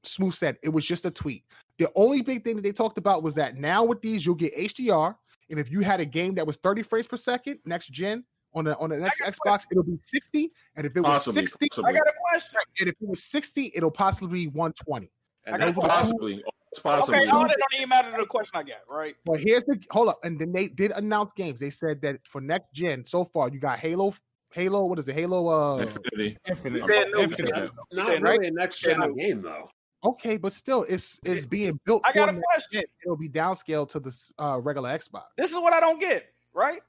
[0.04, 1.46] Smooth said, it was just a tweet.
[1.78, 4.56] The only big thing that they talked about was that now with these you'll get
[4.58, 5.16] HDR,
[5.50, 8.26] and if you had a game that was 30 frames per second next gen
[8.56, 11.12] on the on the next got a Xbox, it'll be 60, and if it was
[11.12, 12.60] Possibly, 60, possibly, I got a question.
[12.80, 15.10] and if it was 60, it'll possibly be 120.
[15.46, 17.20] And I got that's possibly, it's possibly.
[17.20, 19.16] Okay, all that don't even matter to the question I got, right?
[19.26, 21.60] But here's the hold up, and then they did announce games.
[21.60, 24.14] They said that for next gen, so far you got Halo,
[24.54, 25.16] Halo, what is it?
[25.16, 26.38] Halo uh Infinity.
[26.48, 26.84] Infinite.
[26.84, 27.72] said no, Infinite.
[27.92, 29.16] not said, really a next gen right?
[29.16, 29.70] game though.
[30.06, 32.04] Okay, but still, it's it's being built.
[32.06, 32.82] I for got a next question.
[32.82, 32.84] gen.
[33.06, 35.24] It'll be downscaled to the uh, regular Xbox.
[35.38, 36.82] This is what I don't get, right?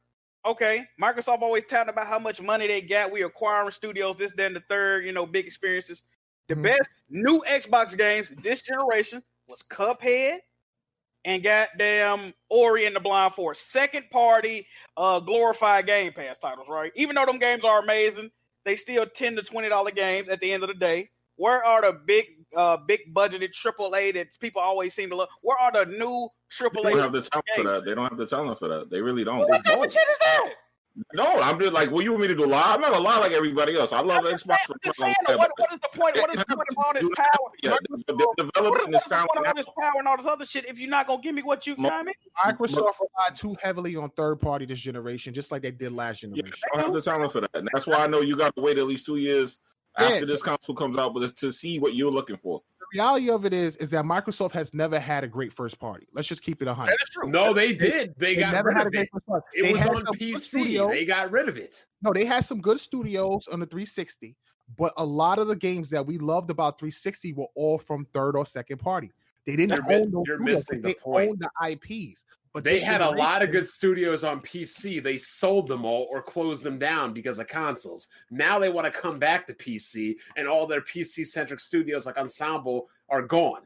[0.47, 3.11] Okay, Microsoft always talking about how much money they got.
[3.11, 6.05] We acquiring studios, this, then the third, you know, big experiences.
[6.49, 6.63] The Mhm.
[6.65, 10.41] best new Xbox games this generation was Cuphead
[11.25, 13.71] and goddamn Ori and the Blind Forest.
[13.71, 14.69] Second party,
[14.99, 16.93] uh, glorified Game Pass titles, right?
[16.95, 18.31] Even though them games are amazing,
[18.67, 21.11] they still ten to twenty dollar games at the end of the day.
[21.37, 22.27] Where are the big,
[22.57, 25.29] uh, big budgeted AAA that people always seem to love?
[25.43, 26.29] Where are the new
[26.61, 26.83] They AAA?
[26.93, 27.85] don't have the talent for that.
[27.85, 28.91] They don't have the talent for that.
[28.91, 29.41] They really don't.
[29.49, 30.55] What type of shit is that?
[31.13, 32.45] No, I'm just like, what you want me to do?
[32.45, 32.75] A lie?
[32.75, 33.93] I'm not gonna lie like everybody else.
[33.93, 34.59] I love I'm just Xbox.
[34.59, 34.93] saying, I'm
[35.27, 36.17] saying, what, what is the point?
[36.21, 37.51] What is the point of all this power?
[37.65, 37.75] Yeah,
[38.07, 40.45] they're What developing is this the point of all this power and all this other
[40.45, 42.15] shit if you're not gonna give me what you, you know what I mean?
[42.45, 46.29] Microsoft relied too heavily on third party this generation, just like they did last Yeah,
[46.29, 46.53] generation.
[46.73, 47.51] they don't have the talent for that.
[47.55, 49.59] And that's why I know you got to wait at least two years
[49.99, 50.07] Yeah.
[50.09, 52.61] after this console comes out, but to see what you're looking for.
[52.81, 56.07] The reality of it is, is that Microsoft has never had a great first party.
[56.13, 56.93] Let's just keep it a hundred.
[56.93, 57.31] That is true.
[57.31, 58.15] No, they did.
[58.19, 59.09] They, They got never rid had a of great it.
[59.13, 59.47] first party.
[59.55, 60.91] It They was on PC.
[60.91, 61.85] They got rid of it.
[62.03, 64.37] No, they had some good studios on the 360,
[64.77, 68.37] but a lot of the games that we loved about 360 were all from third
[68.37, 69.11] or second party.
[69.47, 71.31] They didn't You're mi- own those you're missing the they point.
[71.31, 72.25] owned the IPs.
[72.55, 75.03] But They had a lot of good studios on PC.
[75.03, 78.07] They sold them all or closed them down because of consoles.
[78.31, 82.17] Now they want to come back to PC, and all their PC centric studios like
[82.17, 83.63] Ensemble are gone.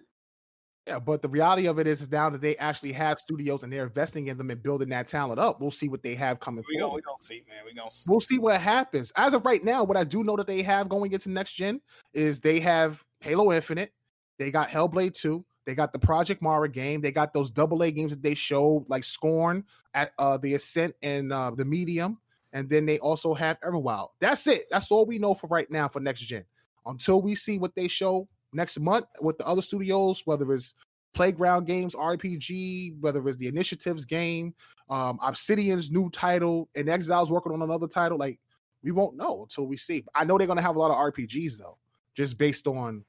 [0.86, 3.70] Yeah, but the reality of it is, is now that they actually have studios and
[3.70, 5.60] they're investing in them and building that talent up.
[5.60, 6.96] We'll see what they have coming We gonna, forward.
[6.96, 7.58] we gonna see, man.
[7.66, 8.04] We gonna see.
[8.08, 9.12] We'll see what happens.
[9.16, 11.82] As of right now, what I do know that they have going into next gen
[12.14, 13.92] is they have Halo Infinite,
[14.38, 17.90] they got Hellblade 2, they got the Project Mara game, they got those double A
[17.90, 19.62] games that they showed, like Scorn
[19.92, 22.16] at uh the Ascent and uh the Medium.
[22.54, 24.08] and then they also have Everwild.
[24.18, 24.64] That's it.
[24.70, 26.46] That's all we know for right now for next gen.
[26.86, 30.74] Until we see what they show next month with the other studios, whether it's
[31.12, 34.54] Playground Games RPG, whether it's the Initiatives game,
[34.88, 38.16] um, Obsidian's new title, and inXile's working on another title.
[38.16, 38.40] Like
[38.82, 40.02] we won't know until we see.
[40.14, 41.76] I know they're gonna have a lot of RPGs though,
[42.14, 43.04] just based on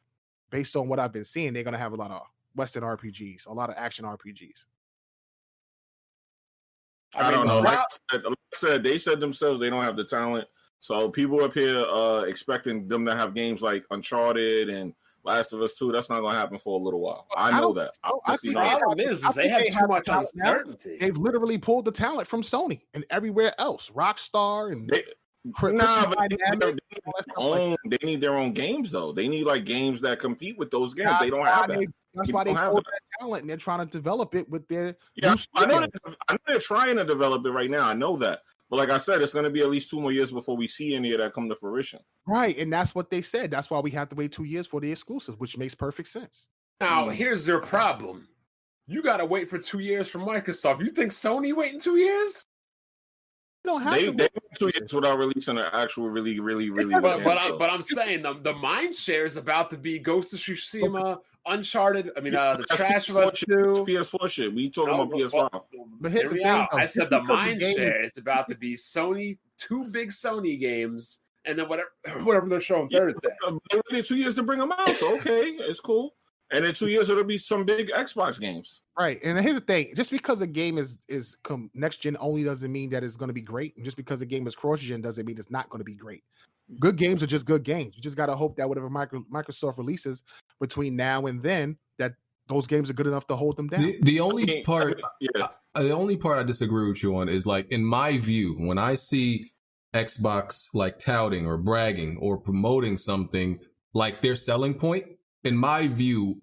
[0.50, 1.54] based on what I've been seeing.
[1.54, 2.22] They're gonna have a lot of
[2.60, 4.66] Western RPGs, a lot of action RPGs.
[7.16, 7.62] I, don't know.
[7.62, 10.46] Rob- Like I, said, like I said, they said themselves they don't have the talent.
[10.82, 15.62] So people up here uh expecting them to have games like Uncharted and Last of
[15.62, 17.28] Us 2, that's not gonna happen for a little while.
[17.36, 17.96] I I know don't that.
[17.96, 18.22] think so.
[18.26, 18.70] I honestly think know they that.
[18.72, 20.20] have- problem is, is they have they too have much the now.
[20.20, 20.98] uncertainty.
[21.00, 25.14] They've literally pulled the talent from Sony and everywhere else, Rockstar and They- Cri-
[25.46, 29.12] Nah, but they, Dynamics, they need their own- they need their own games though.
[29.14, 31.10] They need like games that compete with those games.
[31.12, 31.80] That's they don't have that.
[31.80, 32.84] they- That's People why they don't have that.
[32.86, 35.90] that talent and they're trying to develop it with their Yeah, I know, studio.
[36.28, 37.88] I know they're trying to develop it right now.
[37.88, 38.42] I know that.
[38.70, 40.68] But like I said, it's going to be at least two more years before we
[40.68, 42.00] see any of that come to fruition.
[42.28, 43.50] Right, and that's what they said.
[43.50, 46.48] That's why we have to wait two years for the exclusives, which makes perfect sense.
[46.82, 47.14] Now, Mm.
[47.14, 48.28] here's your problem.
[48.88, 50.82] You got to wait for two years for Microsoft.
[50.82, 52.46] You think Sony waiting two years?
[53.64, 56.40] You don't have They to they wait went two years without releasing an actual, really,
[56.40, 56.94] really, really.
[57.00, 60.34] But but, I, but I'm saying the the mind share is about to be Ghost
[60.34, 62.12] of Tsushima, Uncharted.
[62.18, 63.50] I mean, uh, the That's Trash of PS4 Us shit.
[63.50, 63.72] Two.
[63.72, 63.80] It's
[64.12, 64.54] PS4 shit.
[64.54, 65.50] We talking No, about PS5.
[65.52, 65.66] but-
[66.02, 66.68] But here's the thing, though.
[66.74, 70.60] I said the because the mind share is about to be Sony, two big Sony
[70.60, 71.90] games, and then whatever
[72.24, 73.20] whatever they're showing Thursday.
[73.46, 76.16] Uh, They waited two years to bring them out, so okay, it's cool.
[76.52, 78.82] And in two years, it'll be some big Xbox games.
[78.98, 82.44] Right, and here's the thing: just because a game is is com- next gen only
[82.44, 84.80] doesn't mean that it's going to be great, and just because a game is cross
[84.80, 86.24] gen doesn't mean it's not going to be great.
[86.80, 87.96] Good games are just good games.
[87.96, 90.24] You just got to hope that whatever micro- Microsoft releases
[90.60, 92.14] between now and then, that
[92.48, 93.82] those games are good enough to hold them down.
[93.82, 97.16] The, the I only mean, part, yeah, uh, the only part I disagree with you
[97.16, 99.52] on is like, in my view, when I see
[99.94, 103.60] Xbox like touting or bragging or promoting something
[103.94, 105.06] like their selling point,
[105.44, 106.42] in my view,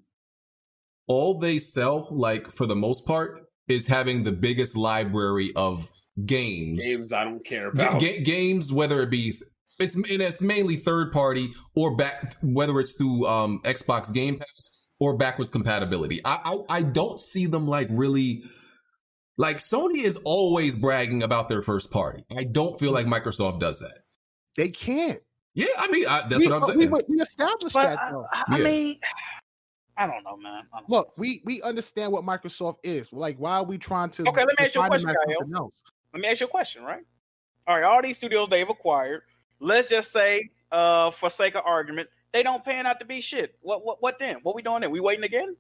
[1.07, 5.91] all they sell, like for the most part, is having the biggest library of
[6.25, 6.83] games.
[6.83, 8.01] Games I don't care Ga- about.
[8.01, 9.35] ga- games, whether it be
[9.79, 14.71] it's and it's mainly third party or back whether it's through um Xbox Game Pass
[14.99, 16.21] or backwards compatibility.
[16.25, 16.39] I,
[16.71, 18.43] I I don't see them like really
[19.37, 22.25] like Sony is always bragging about their first party.
[22.37, 23.99] I don't feel like Microsoft does that.
[24.57, 25.21] They can't.
[25.57, 26.93] Yeah, I mean I, that's we, what I'm saying.
[27.09, 27.99] We, established But that.
[27.99, 28.27] I, Though.
[28.31, 28.65] I, I Yeah.
[28.65, 28.99] mean,
[29.97, 30.65] I don't know, man.
[30.71, 30.97] Don't know.
[30.97, 33.11] Look, we we understand what Microsoft is.
[33.11, 34.29] Like, why are we trying to?
[34.29, 35.71] Okay, let me ask you a question, Kyle.
[36.13, 37.03] Let me ask you a question, right?
[37.67, 39.23] All right, all these studios they've acquired.
[39.59, 43.57] Let's just say, uh, for sake of argument, they don't pan out to be shit.
[43.63, 44.37] What what what then?
[44.43, 44.91] What we doing then?
[44.91, 45.57] We waiting again?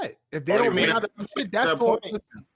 [0.00, 0.16] Right.
[0.32, 2.46] If they Oh, don't mean out that- the shit, that's that on, point- listen,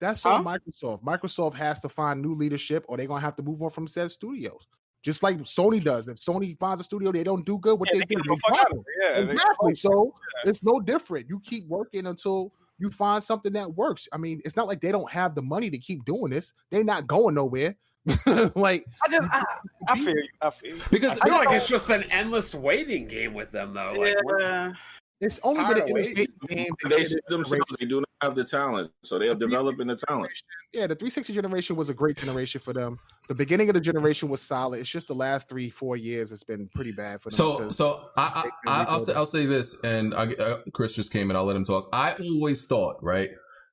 [0.00, 0.36] that's Huh?
[0.36, 1.02] on Microsoft.
[1.04, 4.10] Microsoft has to find new leadership, or they're gonna have to move on from said
[4.10, 4.66] studios.
[5.04, 6.08] Just like Sony does.
[6.08, 8.28] If Sony finds a studio they don't do good, what Yeah, they they do, they
[8.36, 8.84] fuck drop out of them.
[9.02, 9.74] Yeah, Exactly.
[9.74, 10.14] So
[10.44, 11.28] it's no different.
[11.28, 14.08] You keep working until you find something that works.
[14.12, 16.54] I mean, it's not like they don't have the money to keep doing this.
[16.70, 17.76] They're not going nowhere.
[18.54, 19.42] like I just I,
[19.88, 20.28] I feel you.
[20.42, 20.82] I feel you.
[20.90, 23.94] because I feel like it's just an endless waiting game with them, though.
[23.98, 24.72] Like, Yeah.
[25.20, 26.14] It's only Tired been of an game.
[26.16, 29.86] that they did said it themselves they do not have the talent, so they're developing
[29.86, 30.30] the talent.
[30.72, 32.98] Yeah, the 360 generation was a great generation for them.
[33.28, 34.80] The beginning of the generation was solid.
[34.80, 37.36] It's just the last three, four years it's been pretty bad for them.
[37.36, 41.12] So, so I, I, I I'll say I'll say this, and I, uh, Chris just
[41.12, 41.36] came in.
[41.36, 41.88] I'll let him talk.
[41.92, 43.30] I always thought, right?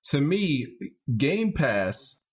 [0.10, 0.68] To me,
[1.18, 2.24] Game Pass,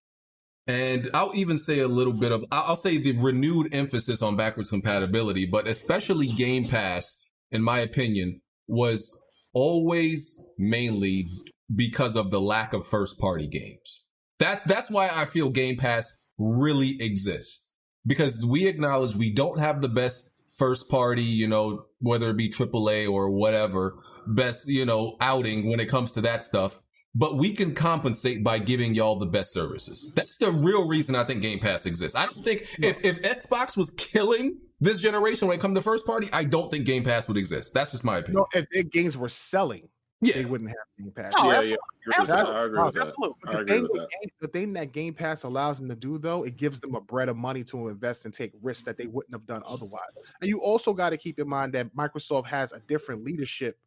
[0.67, 4.37] and I'll even say a little bit of I'll I'll say the renewed emphasis on
[4.37, 9.19] backwards compatibility, but especially Game Pass, in my opinion, was
[9.53, 11.28] always mainly
[11.74, 14.01] because of the lack of first party games.
[14.39, 17.73] That that's why I feel Game Pass really exists
[18.07, 22.51] because we acknowledge we don't have the best first party, you know, whether it be
[22.51, 23.95] AAA or whatever,
[24.27, 26.81] best, you know, outing when it comes to that stuff.
[27.15, 30.11] But we can compensate by giving y'all the best services.
[30.15, 32.17] That's the real reason I think Game Pass exists.
[32.17, 36.07] I don't think if, if Xbox was killing this generation when it comes to first
[36.07, 37.75] party, I don't think Game Pass would exist.
[37.75, 38.45] That's just my opinion.
[38.53, 39.89] no, if their games were selling,
[40.21, 40.35] yeah.
[40.35, 41.33] they wouldn't have Game Pass.
[41.37, 42.47] No, yeah, that's- yeah, I agree with that.
[42.47, 43.09] I agree with that.
[43.09, 43.37] Absolutely.
[43.43, 44.09] But the thing, with with that.
[44.11, 47.01] Game, the thing that Game Pass allows them to do, though, it gives them a
[47.01, 50.19] bread of money to invest and take risks that they wouldn't have done otherwise.
[50.41, 53.79] And you also got to keep in mind that Microsoft has a different leadership,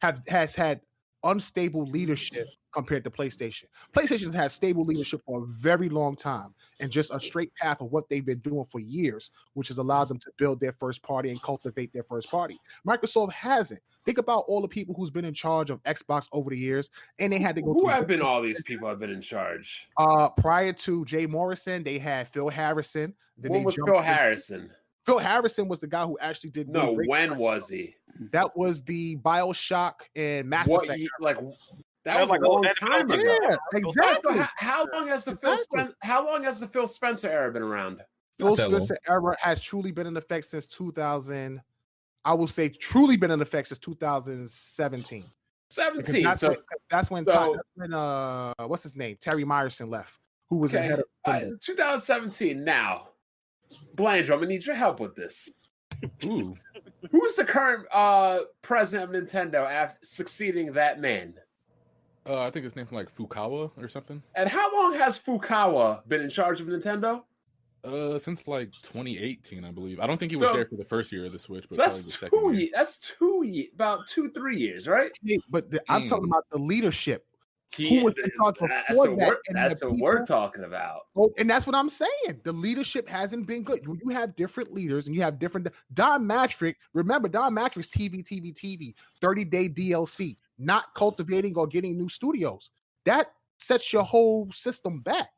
[0.00, 0.80] have has had
[1.22, 3.64] unstable leadership compared to PlayStation.
[3.94, 7.92] PlayStation's had stable leadership for a very long time and just a straight path of
[7.92, 11.30] what they've been doing for years, which has allowed them to build their first party
[11.30, 12.56] and cultivate their first party.
[12.86, 13.80] Microsoft hasn't.
[14.04, 17.32] Think about all the people who's been in charge of Xbox over the years, and
[17.32, 17.72] they had to go.
[17.72, 19.86] Who have been all these people have been in charge?
[19.96, 23.14] Uh, prior to Jay Morrison, they had Phil Harrison.
[23.38, 24.70] Then When was Phil in- Harrison?
[25.04, 26.68] Phil Harrison was the guy who actually did.
[26.68, 27.94] No, when was he?
[28.30, 31.00] That was the Bioshock and Mass What Effect.
[31.20, 31.38] like
[32.04, 33.38] that, That was was like a long time ago.
[33.42, 34.38] yeah, exactly.
[34.38, 35.80] how, how long has the Phil Exactly.
[35.82, 38.02] Spen- How long has the Phil Spencer era been around?
[38.38, 38.80] Phil Not that long.
[38.80, 41.60] Spencer era has truly been in effect since 2000.
[42.24, 45.20] I will say truly been in effect since 2017.
[45.20, 45.30] Because
[45.70, 46.22] Seventeen.
[46.24, 46.58] that's, So when,
[46.90, 50.18] that's when so- Todd- that's when uh what's his name Terry Myerson left,
[50.50, 52.62] who was the okay, head of uh, 2017.
[52.62, 53.08] Now,
[53.96, 55.50] Blandrew, I'm gonna need your help with this.
[56.26, 56.54] Ooh,
[57.10, 61.34] Who's the current uh president of Nintendo after succeeding that man?
[62.26, 64.22] Uh, I think his name's like Fukawa or something.
[64.36, 67.22] And how long has Fukawa been in charge of Nintendo?
[67.84, 69.98] Uh, since like 2018, I believe.
[69.98, 71.76] I don't think he was So- there for the first year of the Switch, but
[71.76, 72.36] So that's the two.
[72.52, 72.52] year.
[72.52, 73.42] Ye- that's two.
[73.44, 75.10] Ye- about two, three years, right?
[75.50, 76.28] But the, I'm talking Mm.
[76.28, 77.26] about the leadership.
[77.74, 80.64] He, Who was in charge that's before what that, we're, that's the what we're talking
[80.64, 81.00] about.
[81.16, 82.40] Oh, and that's what I'm saying.
[82.44, 83.80] The leadership hasn't been good.
[83.82, 85.68] You, you have different leaders and you have different.
[85.94, 91.96] Don Mattrick, remember, Don Mattrick's TV, TV, TV, 30 day DLC, not cultivating or getting
[91.96, 92.70] new studios.
[93.04, 95.30] That sets your whole system back.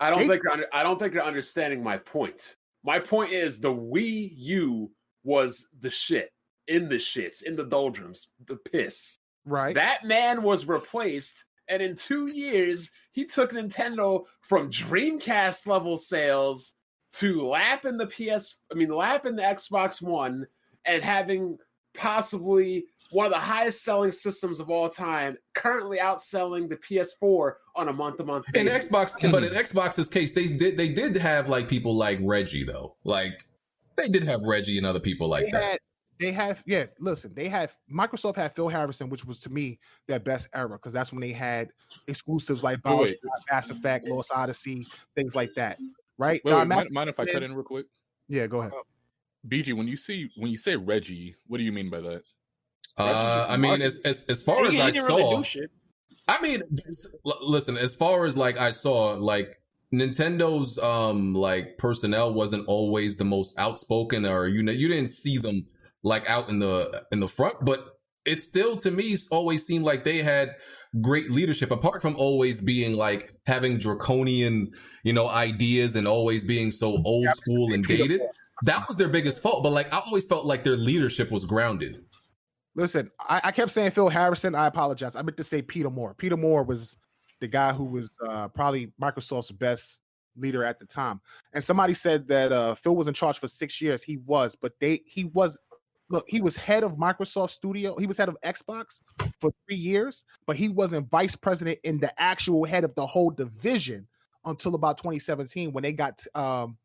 [0.00, 2.56] I don't They- think under, I don't think you're understanding my point.
[2.84, 4.90] My point is the Wii U
[5.24, 6.32] was the shit
[6.68, 9.18] in the shits in the doldrums, the piss.
[9.44, 9.74] Right.
[9.74, 16.74] That man was replaced, and in two years, he took Nintendo from Dreamcast level sales
[17.14, 20.46] to lapping the PS, I mean, lapping the Xbox One,
[20.84, 21.58] and having
[21.98, 27.88] possibly one of the highest selling systems of all time, currently outselling the PS4 on
[27.88, 28.88] a month to month basis In basis.
[28.88, 29.48] Xbox, but hmm.
[29.48, 32.96] in Xbox's case, they did they did have like people like Reggie though.
[33.04, 33.46] Like
[33.96, 35.62] they did have Reggie and other people like they that.
[35.62, 35.78] had
[36.18, 40.18] they have yeah listen they have microsoft had phil harrison which was to me their
[40.18, 41.68] best era because that's when they had
[42.08, 43.18] exclusives like Bioshock, wait.
[43.50, 44.84] mass effect lost odyssey
[45.14, 45.78] things like that
[46.18, 47.86] right Wait, Don wait, Mattrick- mind, mind if I cut in real quick?
[48.28, 48.82] yeah go ahead oh,
[49.48, 52.22] BG, when you see when you say Reggie, what do you mean by that?
[52.96, 55.68] Uh, I mean, as as, as far He- as he I saw, really.
[56.26, 56.62] I mean,
[57.24, 59.48] listen, as far as like I saw, like
[59.94, 65.38] Nintendo's um like personnel wasn't always the most outspoken, or you know, you didn't see
[65.38, 65.66] them
[66.02, 70.04] like out in the in the front, but it still to me always seemed like
[70.04, 70.54] they had
[71.00, 74.70] great leadership apart from always being like having draconian
[75.04, 78.22] you know ideas and always being so old school and dated
[78.62, 82.04] that was their biggest fault but like i always felt like their leadership was grounded.
[82.74, 85.16] Listen I, I kept saying phil harrison i apologize.
[85.16, 86.14] I meant to say peter moore.
[86.14, 86.96] Peter moore was
[87.40, 90.00] the guy who was uh, probably microsoft's best
[90.36, 91.20] leader at the time.
[91.52, 94.02] And somebody said that uh, phil was in charge for six years.
[94.02, 95.58] He was but they he was
[96.10, 97.96] look he was head of microsoft studio.
[97.96, 99.00] He was head of xbox
[99.40, 103.30] for three years but he wasn't vice president in the actual head of the whole
[103.30, 104.06] division
[104.44, 106.76] until about 2017 when they got um,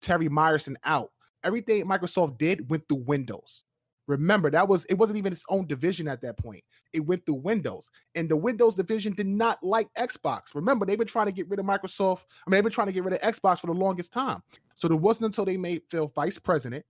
[0.00, 1.10] terry myerson out
[1.44, 3.64] everything microsoft did went through windows.
[4.06, 6.64] Remember that was it wasn't even its own division at that point.
[6.92, 10.54] It went through windows and the windows division did not like xbox.
[10.54, 12.92] Remember they've been trying to get rid of microsoft i mean they've been trying to
[12.92, 14.42] get rid of xbox for the longest time.
[14.74, 16.84] So it wasn't until they made phil vice president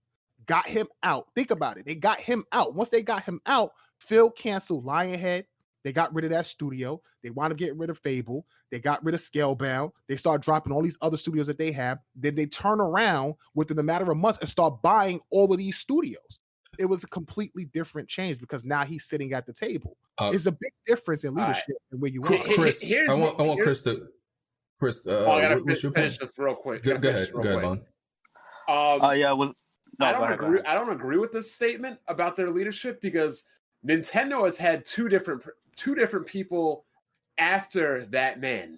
[0.47, 2.73] got him out think about it they got him out.
[2.73, 5.45] Once they got him out phil canceled lionhead
[5.83, 9.03] they got rid of that studio they wound up getting rid of fable they got
[9.03, 12.45] rid of scalebound they start dropping all these other studios that they have then they
[12.45, 16.39] turn around within a matter of months and start buying all of these studios
[16.79, 19.97] it was a completely different change because now he's sitting at the table.
[20.17, 21.47] Uh, It's a big difference in all right.
[21.49, 22.53] leadership and where you Chris, are.
[22.53, 24.07] Chris here's I want I want Chris to
[24.79, 25.05] Chris.
[25.05, 26.29] Uh, oh, I gotta what- what's fi- your finish point?
[26.31, 26.81] this real quick.
[26.83, 27.61] Go, go ahead, go ahead, quick.
[27.61, 27.81] Vaughn.
[28.69, 29.53] Um, Uh, yeah, well,
[29.99, 30.61] no, I don't ahead, agree.
[30.65, 33.43] I don't agree with this statement about their leadership because
[33.85, 35.43] Nintendo has had two different
[35.75, 36.85] two different people
[37.37, 38.77] after that man.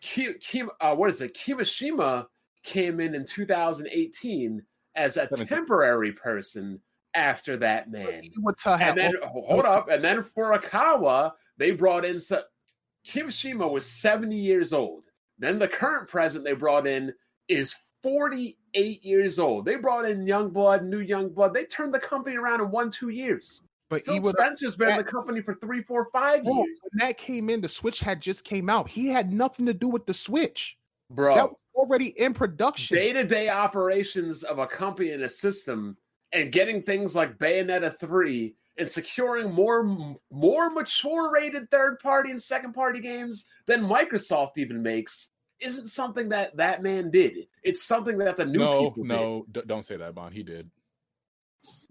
[0.00, 1.34] Ki, Kim, uh, what is it?
[1.34, 2.26] Kimishima
[2.62, 4.62] came in in 2018
[4.94, 5.46] as a Seventeen.
[5.46, 6.80] temporary person
[7.14, 8.22] after that man.
[8.22, 12.42] He would tell And then hold up, and then Furukawa, they brought in so,
[13.06, 15.04] Kimishima was 70 years old.
[15.38, 17.12] Then the current president they brought in
[17.48, 19.64] is 48 years old.
[19.64, 21.54] They brought in young blood, new young blood.
[21.54, 23.62] They turned the company around in one, two years.
[23.88, 26.78] but Phil Spencer's been in the company for three, four, five Bro, years.
[26.82, 28.88] when that came in, the Switch had just came out.
[28.88, 30.76] He had nothing to do with the Switch.
[31.10, 31.34] Bro.
[31.34, 32.96] That was already in production.
[32.96, 35.96] day-to-day operations of a company and a system
[36.32, 39.84] and getting things like Bayonetta 3 and securing more
[40.32, 45.30] more mature rated third party and second party games than Microsoft even makes
[45.60, 47.46] isn't something that that man did.
[47.62, 50.34] It's something that the new no, people no, d- don't say that, Bond.
[50.34, 50.70] He did.
[50.70, 50.70] did.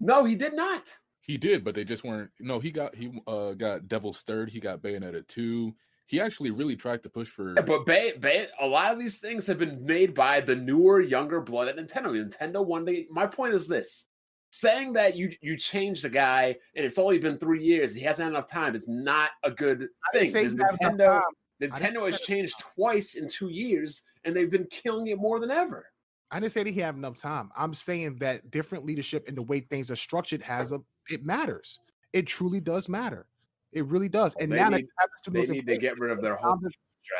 [0.00, 0.82] No, he did not.
[1.20, 2.30] He did, but they just weren't.
[2.38, 4.50] No, he got he uh got Devil's Third.
[4.50, 5.74] He got Bayonetta two.
[6.06, 7.54] He actually really tried to push for.
[7.54, 11.00] Yeah, But Bay, Bay, a lot of these things have been made by the newer,
[11.00, 12.12] younger blood at Nintendo.
[12.12, 13.06] Nintendo one day.
[13.10, 14.04] My point is this:
[14.50, 18.24] saying that you you changed a guy and it's only been three years, he hasn't
[18.24, 20.30] had enough time is not a good I didn't thing.
[20.32, 21.22] say because you have enough Nintendo, time.
[21.22, 25.38] I didn't Nintendo has changed twice in two years, and they've been killing it more
[25.40, 25.86] than ever.
[26.30, 27.50] I didn't say that he have enough time.
[27.56, 31.78] I'm saying that different leadership and the way things are structured has a it matters.
[32.12, 33.26] It truly does matter.
[33.72, 34.34] It really does.
[34.40, 34.88] And They now need-
[35.24, 36.70] the They need to get rid of their whole to-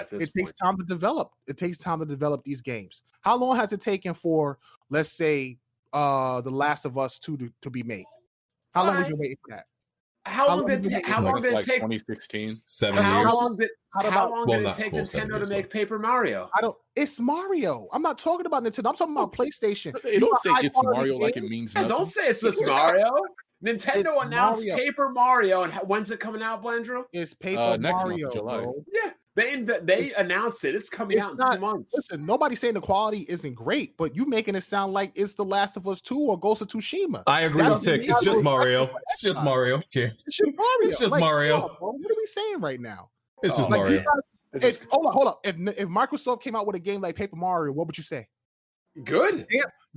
[0.01, 0.47] at this it point.
[0.49, 1.31] takes time to develop.
[1.47, 3.03] It takes time to develop these games.
[3.21, 4.59] How long has it taken for,
[4.89, 5.59] let's say,
[5.93, 8.07] uh The Last of Us 2 to, to be made?
[8.73, 9.67] How long was I- you waiting for that?
[10.27, 11.25] How How long long did did it it how take?
[11.25, 11.75] long Like, did it like take?
[11.77, 12.55] 2016.
[12.67, 13.33] Seven How years.
[13.35, 15.99] long did How how long Well, did it take Nintendo years, to make but- Paper
[15.99, 16.51] Mario?
[16.57, 16.77] I don't.
[16.97, 17.89] It's Mario.
[17.93, 18.89] I'm not talking about Nintendo.
[18.89, 20.01] I'm talking about PlayStation.
[20.03, 21.89] They don't want say it's Mario like it means nothing.
[21.89, 23.13] don't say it's this Mario.
[23.65, 24.77] Nintendo It's announced Mario.
[24.77, 27.05] Paper Mario, and when's it coming out, Blandrew?
[27.13, 28.59] It's Paper Uh, next month, July.
[28.63, 28.75] bro.
[28.93, 30.75] Yeah, they inv- they announced it.
[30.75, 31.93] It's coming It's out in not- two months.
[31.95, 35.45] Listen, nobody's saying the quality isn't great, but you making it sound like it's The
[35.45, 37.23] Last of Us 2 or Ghost of Tsushima.
[37.27, 38.09] I agree That with doesn't Tick.
[38.11, 38.85] It's just Mario.
[39.11, 39.77] It's just Mario.
[39.79, 40.13] Okay.
[40.27, 40.89] It's just Mario.
[40.89, 41.61] It's just Like, Mario.
[41.61, 41.91] come bro.
[41.93, 43.11] What are we saying right now?
[43.43, 43.99] It's just Like, Mario.
[43.99, 45.35] guys- It's if, hold on, hold on.
[45.43, 48.29] If if Microsoft came out with a game like Paper Mario, what would you say?
[49.05, 49.47] good.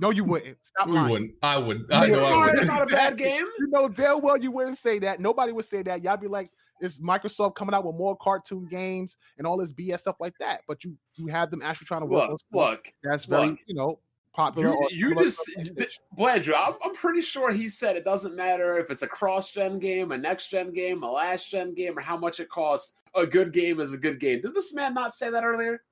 [0.00, 0.58] No, you wouldn't.
[0.62, 1.10] Stop We lying.
[1.10, 1.34] wouldn't.
[1.42, 1.86] I would.
[1.92, 2.66] I You know I Mario's would.
[2.68, 3.44] not a bad game.
[3.58, 5.20] You know damn well you wouldn't say that.
[5.20, 6.02] Nobody would say that.
[6.02, 10.00] Y'all be like, "Is Microsoft coming out with more cartoon games and all this BS
[10.00, 13.24] stuff like that?" But you you have them actually trying to work Look, look, that's
[13.24, 13.58] very look.
[13.66, 13.98] you know
[14.34, 14.68] popular.
[14.68, 15.76] You, you just to PlayStation.
[15.76, 16.54] th- Blandrew.
[16.56, 20.18] I'm, I'm pretty sure he said it doesn't matter if it's a cross-gen game, a
[20.18, 22.92] next-gen game, a last-gen game, or how much it costs.
[23.16, 24.40] A good game is a good game.
[24.42, 25.82] Did this man not say that earlier?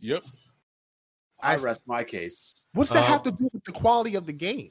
[0.00, 0.24] Yep.
[1.40, 2.60] I I- rest my case.
[2.74, 4.70] What's that Uh, have to do with the quality of the game?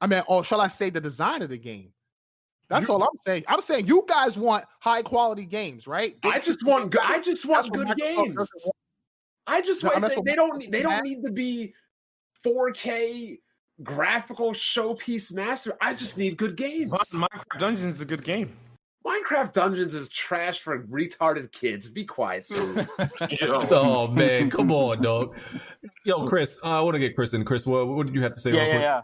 [0.00, 1.92] I mean, or shall I say the design of the game?
[2.72, 3.44] That's You- all I'm saying.
[3.48, 6.16] I'm saying you guys want high quality games, right?
[6.24, 6.90] I just want.
[6.90, 8.34] good- I just want good games.
[8.36, 8.48] want.
[9.46, 10.00] I just No, want.
[10.02, 10.62] that's They, they don't.
[10.62, 11.74] Microsoft They don't need to be
[12.44, 13.38] 4K
[13.82, 15.76] graphical showpiece master.
[15.80, 16.92] I just need good games.
[17.12, 18.56] Minecraft Dungeons is a good game.
[19.04, 21.90] Minecraft Dungeons is trash for retarded kids.
[21.90, 22.86] Be quiet, sir.
[23.42, 25.36] Oh man, come on, dog.
[26.04, 27.44] Yo, Chris, uh, I want to get Chris in.
[27.44, 28.52] Chris, what, what did you have to say?
[28.52, 28.82] yeah, yeah, quick?
[28.82, 29.00] yeah.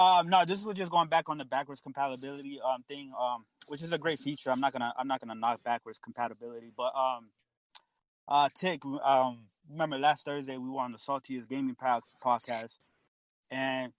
[0.00, 3.82] Um, no, this was just going back on the backwards compatibility um thing, um, which
[3.82, 4.50] is a great feature.
[4.50, 7.28] I'm not gonna I'm not gonna knock backwards compatibility, but um,
[8.26, 12.78] uh, Tick, um, remember last Thursday we were on the Saltiest Gaming po- podcast,
[13.50, 13.92] and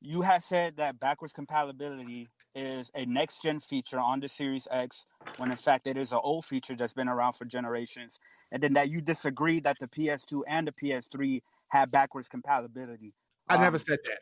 [0.00, 5.06] you had said that backwards compatibility is a next gen feature on the Series X,
[5.38, 8.20] when in fact it is an old feature that's been around for generations,
[8.52, 13.12] and then that you disagree that the PS2 and the PS3 have backwards compatibility.
[13.48, 14.18] I never Um, said that.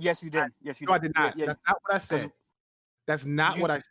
[0.00, 0.50] Yes, you did.
[0.62, 1.08] Yes, you No, I did.
[1.08, 1.36] did not.
[1.36, 1.46] Yeah, yeah.
[1.46, 2.32] That's not what I said.
[3.06, 3.84] That's not You- what I said.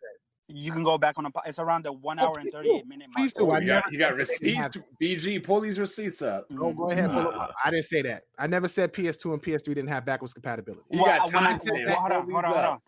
[0.47, 1.31] You can go back on the.
[1.31, 3.17] po- It's around the one hour and thirty eight minute mark.
[3.17, 3.47] Please do.
[3.47, 5.25] Oh, I you got, you got said they didn't have receipts.
[5.25, 6.45] BG, pull these receipts up.
[6.53, 7.09] Go, go ahead.
[7.09, 7.55] pull 'em up.
[7.63, 8.25] I didn't say that.
[8.37, 10.83] I never said PS2 and PS3 didn't have backwards compatibility.
[10.91, 11.85] You Well, got when I- timestamps.
[11.87, 12.81] well, hold on, hold on, hold on.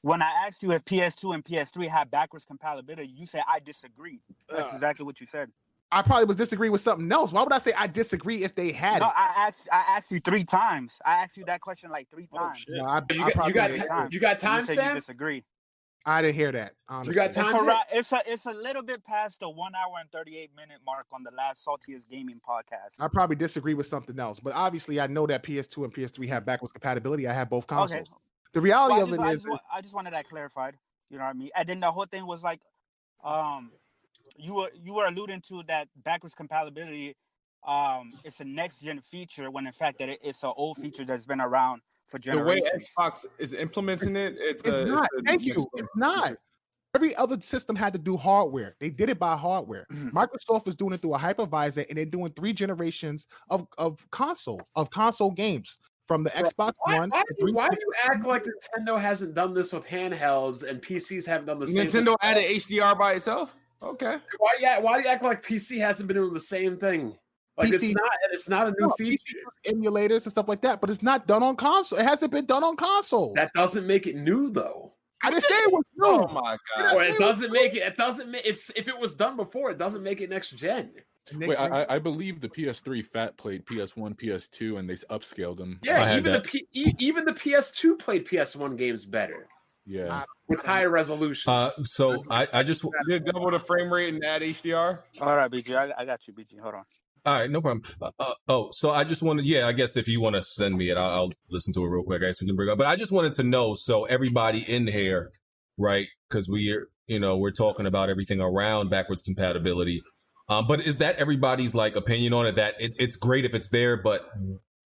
[0.00, 4.22] When I asked you if PS2 and PS3 had backwards compatibility, you said I disagree.
[4.48, 5.52] That's Uh, exactly what you said.
[5.94, 7.32] I probably was disagreeing with something else.
[7.32, 9.12] Why would I say I disagree if they had No, it?
[9.16, 9.68] I asked.
[9.72, 10.94] I asked you three times.
[11.04, 12.58] I asked you that question like three Oh, times.
[12.58, 12.76] shit.
[12.76, 13.88] No, I, You I got, probably you got, three didn't.
[13.88, 14.14] times.
[14.14, 15.44] you got And you said you disagree.
[16.06, 16.74] I didn't hear that.
[16.88, 17.14] Honestly.
[17.14, 17.54] got time?
[17.54, 17.66] a, Timestamp?
[17.66, 20.78] ra- it's a it's a little bit past the one hour and thirty eight minute
[20.84, 22.96] mark on the last Saltiest Gaming podcast.
[23.00, 26.44] I probably disagree with something else, but obviously I know that PS2 and PS3 have
[26.44, 27.26] backwards compatibility.
[27.26, 27.92] I have both consoles.
[27.92, 28.04] Okay,
[28.52, 30.74] The reality Well, of just, it I, is, just, I just wanted that clarified.
[31.08, 31.50] You know what I mean?
[31.56, 32.60] And then the whole thing was like,
[33.22, 33.72] um,
[34.36, 37.16] you were you were alluding to that backwards compatibility.
[37.66, 41.04] Um, it's a next gen feature when in fact that it, it's an old feature
[41.04, 42.70] that's been around for generations.
[42.70, 43.08] The way.
[43.08, 45.08] Xbox is implementing it, it's, it's uh, not.
[45.16, 45.66] the Thank next you.
[45.74, 46.36] It's not.
[46.94, 48.76] Every other system had to do hardware.
[48.78, 49.84] They did it by hardware.
[49.92, 50.16] Mm-hmm.
[50.16, 54.60] Microsoft is doing it through a hypervisor, and they're doing three generations of, of console
[54.76, 57.10] of console games from the Xbox Why, One.
[57.10, 60.62] why, to do you, why do you act like Nintendo hasn't done this with handhelds
[60.62, 61.86] and PCs haven't done the same?
[61.86, 63.56] Nintendo added HDR by itself.
[63.82, 64.16] Okay.
[64.38, 67.16] Why, yeah, why do you act like PC hasn't been doing the same thing?
[67.56, 69.38] Like it's PC not, it's not a new No, feature.
[69.66, 71.98] emulators and stuff like that, but it's not done on console.
[71.98, 73.32] It hasn't been done on console.
[73.34, 74.92] That doesn't make it new, though.
[75.22, 76.06] I didn't say it was new.
[76.06, 76.96] Oh my god.
[76.96, 77.60] Or it doesn't new?
[77.60, 77.82] make it.
[77.82, 80.90] It doesn't make if if it was done before, it doesn't make it next gen.
[81.32, 85.56] Next- Wait, I, I- I believe the PS3 fat played PS1, PS2, and they upscaled
[85.56, 85.78] them.
[85.82, 86.42] Yeah, even that.
[86.42, 89.46] the P, e- even the PS2 played PS1 games better.
[89.86, 90.24] Yeah.
[90.48, 91.52] with higher resolution.
[91.52, 95.00] Uh, so I, I just Did double the frame rate and add HDR.
[95.20, 96.58] All right, BG, I, I got you, BG.
[96.58, 96.84] Hold on.
[97.26, 97.82] All right, no problem.
[98.02, 100.76] Uh, uh, oh, so I just wanted, yeah, I guess if you want to send
[100.76, 102.22] me it, I'll, I'll listen to it real quick.
[102.22, 104.86] I guess we can bring up, but I just wanted to know, so everybody in
[104.86, 105.30] here,
[105.78, 106.06] right?
[106.28, 110.02] Because we're, you know, we're talking about everything around backwards compatibility.
[110.50, 112.56] Um, but is that everybody's like opinion on it?
[112.56, 114.28] That it, it's great if it's there, but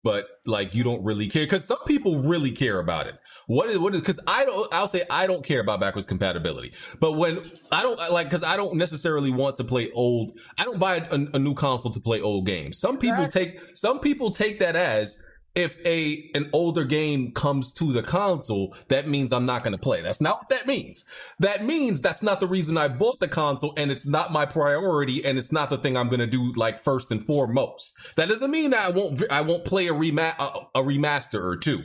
[0.02, 3.18] but like you don't really care because some people really care about it.
[3.47, 6.73] What is what is because I don't I'll say I don't care about backwards compatibility,
[7.01, 7.43] but when
[7.73, 10.39] I don't like because I don't necessarily want to play old.
[10.59, 12.78] I don't buy a, a new console to play old games.
[12.78, 15.18] Some people take some people take that as
[15.57, 19.78] if a an older game comes to the console, that means I'm not going to
[19.78, 20.03] play.
[20.03, 21.05] That's not what that means.
[21.41, 25.24] That means that's not the reason I bought the console, and it's not my priority,
[25.24, 27.97] and it's not the thing I'm going to do like first and foremost.
[28.16, 31.57] That doesn't mean that I won't I won't play a rema- a, a remaster or
[31.57, 31.83] two,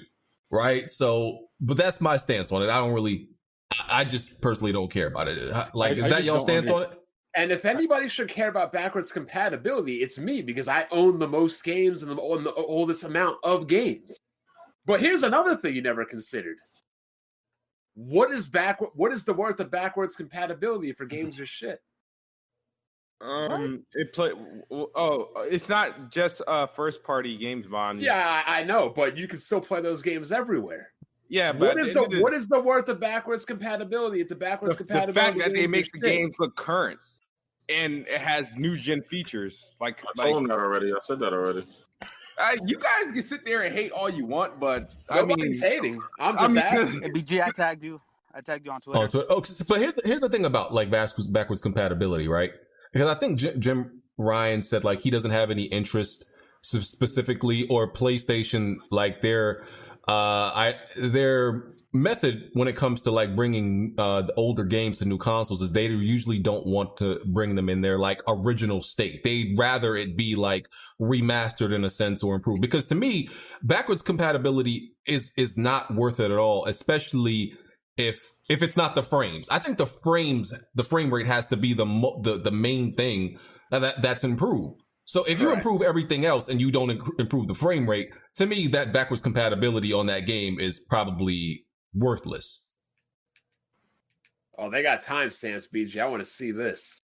[0.52, 0.91] right?
[0.91, 2.69] So, but that's my stance on it.
[2.69, 3.30] I don't really.
[3.88, 5.49] I just personally don't care about it.
[5.73, 6.98] Like, I- is that y'all stance under- on it?
[7.36, 11.64] And if anybody should care about backwards compatibility, it's me because I own the most
[11.64, 14.20] games and the, and the oldest amount of games.
[14.86, 16.58] But here's another thing you never considered.
[17.94, 18.80] What is back?
[18.95, 21.80] What is the worth of backwards compatibility for games or shit?
[23.22, 24.32] Um, it play.
[24.72, 28.02] Oh, it's not just uh first party games, Bond.
[28.02, 30.91] Yeah, I, I know, but you can still play those games everywhere.
[31.30, 31.52] yeah.
[31.53, 34.76] But What is the the- what is the worth of backwards compatibility if the backwards
[34.78, 35.40] the, the compatibility?
[35.40, 36.03] fact that they make the shit?
[36.03, 36.99] games look current
[37.72, 39.77] and it has new gen features?
[39.80, 40.91] Like, I like told him that already.
[40.91, 41.64] I said that already.
[42.38, 45.61] uh, you guys can sit there and hate all you want, but I mean, Nobody's
[45.61, 46.02] hating.
[46.19, 47.14] I'm I just mean, asking.
[47.14, 48.02] BG, I tagged you.
[48.34, 48.99] I tagged you on Twitter.
[49.03, 49.27] Oh, Twitter.
[49.30, 52.52] Oh, 'cause- but here's the, here's the thing about like backwards backwards compatibility, right?
[52.93, 56.26] Because I think Jim, Jim Ryan said like he doesn't have any interest
[56.85, 59.64] specifically or PlayStation like their
[60.07, 60.11] uh
[60.53, 65.18] I their method when it comes to like bringing uh the older games to new
[65.18, 69.23] consoles is they usually don't want to bring them in their like original state.
[69.23, 70.68] They'd rather it be like
[71.01, 73.30] remastered in a sense or improved because to me
[73.61, 77.53] backwards compatibility is is not worth it at all, especially
[77.97, 79.49] if if it's not the frames.
[79.49, 82.95] I think the frames, the frame rate has to be the mo- the the main
[82.95, 83.38] thing
[83.69, 84.76] that that's improved.
[85.05, 88.68] So if you improve everything else and you don't improve the frame rate, to me
[88.68, 92.68] that backwards compatibility on that game is probably worthless.
[94.57, 95.99] Oh, they got timestamps, BG.
[96.01, 97.01] I want to see this.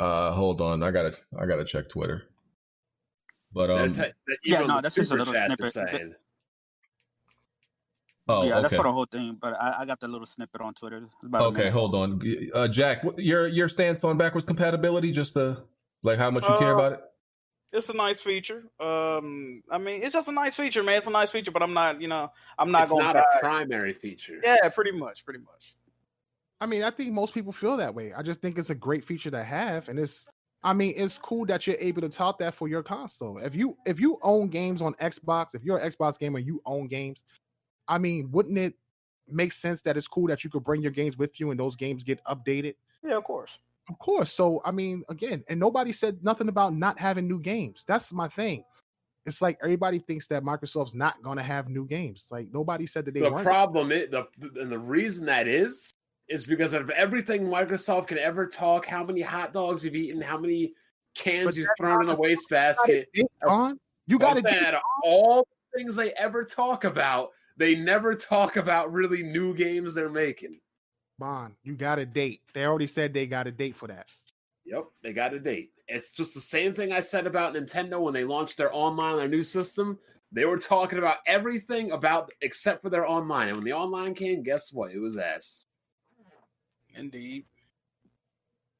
[0.00, 2.24] Uh, hold on, I gotta I gotta check Twitter.
[3.52, 5.72] But um, That's- that- yeah, no, the that's just a little snippet.
[5.72, 6.14] saying.
[8.26, 9.38] oh yeah, that's okay, for the whole thing.
[9.40, 11.06] But I, I got the little snippet on Twitter.
[11.22, 12.20] About okay, hold on,
[12.52, 15.56] uh, Jack, what, your your stance on backwards compatibility, just uh
[16.02, 17.00] like how much you care Uh, about it.
[17.74, 18.62] It's a nice feature.
[18.78, 20.98] Um, I mean, it's just a nice feature, man.
[20.98, 23.04] It's a nice feature, but I'm not, you know, I'm not It's going.
[23.04, 24.38] not to a primary feature.
[24.44, 25.74] Yeah, pretty much, pretty much.
[26.60, 28.12] I mean, I think most people feel that way.
[28.12, 30.28] I just think it's a great feature to have, and it's.
[30.62, 33.36] I mean, it's cool that you're able to tout that for your console.
[33.38, 36.86] If you if you own games on Xbox, if you're an Xbox gamer, you own
[36.86, 37.24] games.
[37.88, 38.74] I mean, wouldn't it
[39.28, 41.76] make sense that it's cool that you could bring your games with you and those
[41.76, 42.76] games get updated?
[43.02, 43.50] Yeah, of course.
[43.88, 44.32] Of course.
[44.32, 47.84] So I mean, again, and nobody said nothing about not having new games.
[47.86, 48.64] That's my thing.
[49.26, 52.28] It's like everybody thinks that Microsoft's not going to have new games.
[52.30, 53.44] Like nobody said that they the weren't.
[53.44, 54.26] problem is the
[54.60, 55.92] and the reason that is
[56.28, 60.38] is because of everything Microsoft can ever talk, how many hot dogs you've eaten, how
[60.38, 60.72] many
[61.14, 63.08] cans But you've thrown in the wastebasket.
[63.46, 63.78] On.
[64.06, 68.56] You got to out of all the things they ever talk about, they never talk
[68.56, 70.60] about really new games they're making.
[71.18, 71.54] Bond.
[71.62, 72.40] You got a date.
[72.54, 74.06] They already said they got a date for that.
[74.66, 75.70] Yep, they got a date.
[75.88, 79.28] It's just the same thing I said about Nintendo when they launched their online, their
[79.28, 79.98] new system.
[80.32, 83.48] They were talking about everything about except for their online.
[83.48, 84.92] And when the online came, guess what?
[84.92, 85.66] It was ass.
[86.96, 87.44] Indeed.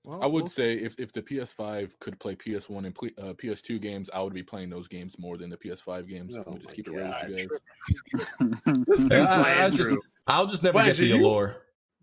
[0.05, 3.81] Well, I would we'll- say if, if the PS5 could play PS1 and uh, PS2
[3.81, 6.35] games, I would be playing those games more than the PS5 games.
[6.37, 8.85] Oh Let me just my keep it real with you guys.
[8.87, 9.77] This thing's I, I Blandrew.
[9.77, 11.57] just I'll just never Blandrew, get the you- allure.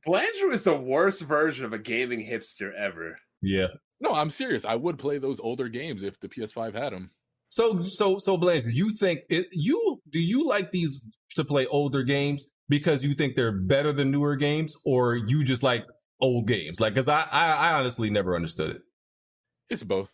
[0.08, 3.18] Blandrew is the worst version of a gaming hipster ever.
[3.42, 3.68] Yeah.
[4.00, 4.66] No, I'm serious.
[4.66, 7.12] I would play those older games if the PS5 had them.
[7.50, 11.06] So so so Blanche, you think it, you do you like these
[11.36, 15.62] to play older games because you think they're better than newer games, or you just
[15.62, 15.86] like
[16.22, 16.80] old games?
[16.80, 18.82] Like, because I, I I honestly never understood it.
[19.70, 20.12] It's both.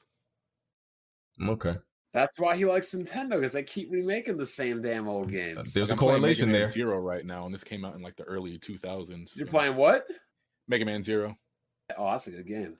[1.40, 1.76] Okay,
[2.18, 5.72] That's why he likes Nintendo because they keep remaking the same damn old mm, games.
[5.72, 6.66] There's a I'm playing correlation there.
[6.66, 9.36] Zero right now, and this came out in like the early 2000s.
[9.36, 10.04] You're so- playing what?
[10.68, 11.36] Mega Man Zero.
[11.96, 12.76] Oh, that's a good game.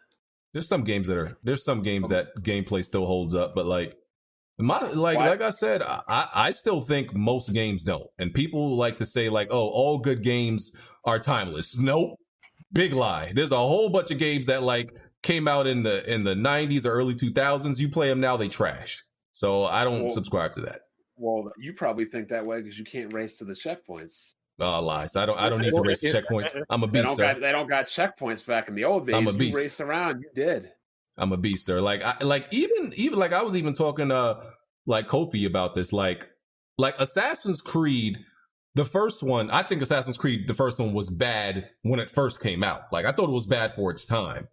[0.54, 3.96] there's some games that are there's some games that gameplay still holds up, but like
[4.58, 8.76] my like Why- like I said, I I still think most games don't, and people
[8.76, 10.72] like to say like, oh, all good games
[11.06, 11.78] are timeless.
[11.78, 12.18] Nope.
[12.74, 13.34] Big lie.
[13.36, 14.90] There's a whole bunch of games that like
[15.22, 17.78] came out in the in the 90s or early 2000s.
[17.78, 19.04] You play them now, they trash.
[19.38, 20.82] So I don't Well- subscribe to that.
[21.16, 24.34] Well, you probably think that way because you can't race to the checkpoints.
[24.60, 25.16] Oh, lies.
[25.16, 25.38] I don't.
[25.40, 26.60] I don't need to race the checkpoints.
[26.72, 27.22] I'm a They beast, don't sir.
[27.34, 29.16] got they don't got checkpoints back in the old days.
[29.16, 29.56] I'm a You beast.
[29.58, 30.72] race around, you did.
[31.18, 31.82] I'm a beast, sir.
[31.82, 34.42] Like, I, like even even like I was even talking uh
[34.88, 35.94] like Kofi about this.
[35.94, 36.28] Like,
[36.80, 38.18] like Assassin's Creed,
[38.74, 39.52] the first one.
[39.52, 42.82] I think Assassin's Creed, the first one was bad when it first came out.
[42.92, 44.48] Like, I thought it was bad for its time,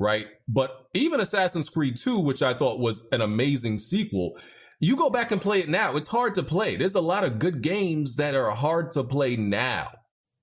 [0.00, 0.26] right?
[0.48, 4.36] But even Assassin's Creed Two, which I thought was an amazing sequel.
[4.80, 5.96] You go back and play it now.
[5.96, 6.74] It's hard to play.
[6.74, 9.92] There's a lot of good games that are hard to play now.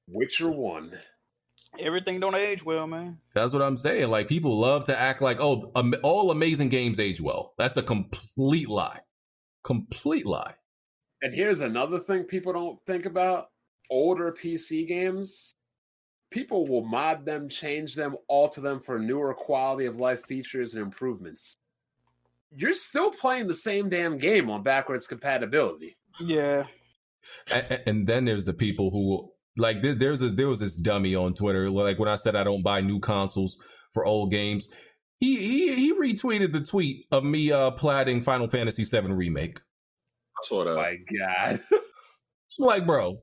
[0.08, 0.92] Witcher one.
[1.80, 3.18] Everything don't age well, man.
[3.34, 4.10] That's what I'm saying.
[4.10, 7.54] Like people love to act like, oh, am- all amazing games age well.
[7.58, 9.02] That's a complete lie.
[9.64, 10.54] Complete lie.
[11.24, 13.48] And here's another thing people don't think about:
[13.90, 15.56] older PC games.
[16.30, 20.84] People will mod them, change them, alter them for newer quality of life features and
[20.84, 21.56] improvements.
[22.52, 25.98] You're still playing the same damn game on backwards compatibility.
[26.20, 26.66] Yeah.
[27.50, 31.16] And, and then there's the people who like there, there's a there was this dummy
[31.16, 31.70] on Twitter.
[31.70, 33.58] Like when I said I don't buy new consoles
[33.94, 34.70] for old games,
[35.20, 39.60] he he he retweeted the tweet of me uh platting Final Fantasy VII remake.
[39.60, 40.76] I saw that.
[40.76, 41.62] My God.
[41.72, 43.22] I'm like, bro,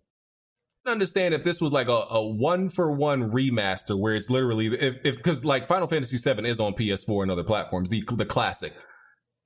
[0.86, 4.98] understand if this was like a, a one for one remaster where it's literally if
[5.05, 8.73] if because like Final Fantasy VII is on PS4 and other platforms, the the classic.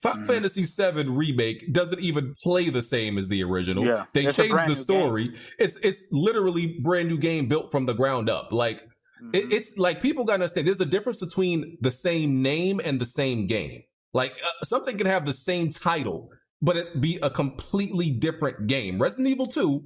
[0.00, 3.84] Final Fantasy VII remake doesn't even play the same as the original.
[3.84, 5.34] Yeah, they changed the story.
[5.58, 8.52] It's it's literally brand new game built from the ground up.
[8.52, 8.80] Like
[9.22, 9.34] Mm-hmm.
[9.34, 10.66] it, it's like people gotta understand.
[10.66, 13.82] There's a difference between the same name and the same game.
[14.14, 16.30] Like uh, something can have the same title,
[16.62, 19.00] but it be a completely different game.
[19.00, 19.84] Resident Evil Two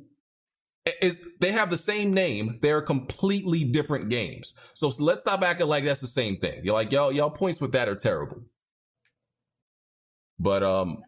[1.00, 2.58] is they have the same name.
[2.60, 4.54] They're completely different games.
[4.74, 6.64] So let's stop acting like that's the same thing.
[6.64, 8.42] You're like y'all y'all points with that are terrible.
[10.38, 10.98] But um,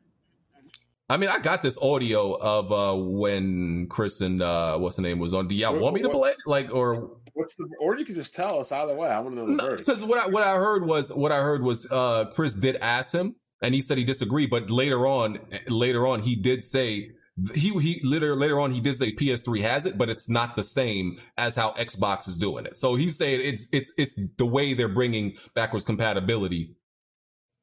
[1.08, 5.18] I mean, I got this audio of uh when Chris and uh what's the name
[5.18, 5.48] was on.
[5.48, 6.34] Do y'all want me to play?
[6.46, 7.68] Like or What's the?
[7.80, 9.08] Or you can just tell us either way.
[9.08, 9.86] I want to know the verdict.
[9.86, 13.12] because what I, what I heard was what I heard was uh Chris did ask
[13.12, 17.10] him and he said he disagreed, but later on later on he did say
[17.54, 20.62] he he later later on he did say PS3 has it, but it's not the
[20.62, 22.78] same as how Xbox is doing it.
[22.78, 26.76] So he's saying it's it's it's the way they're bringing backwards compatibility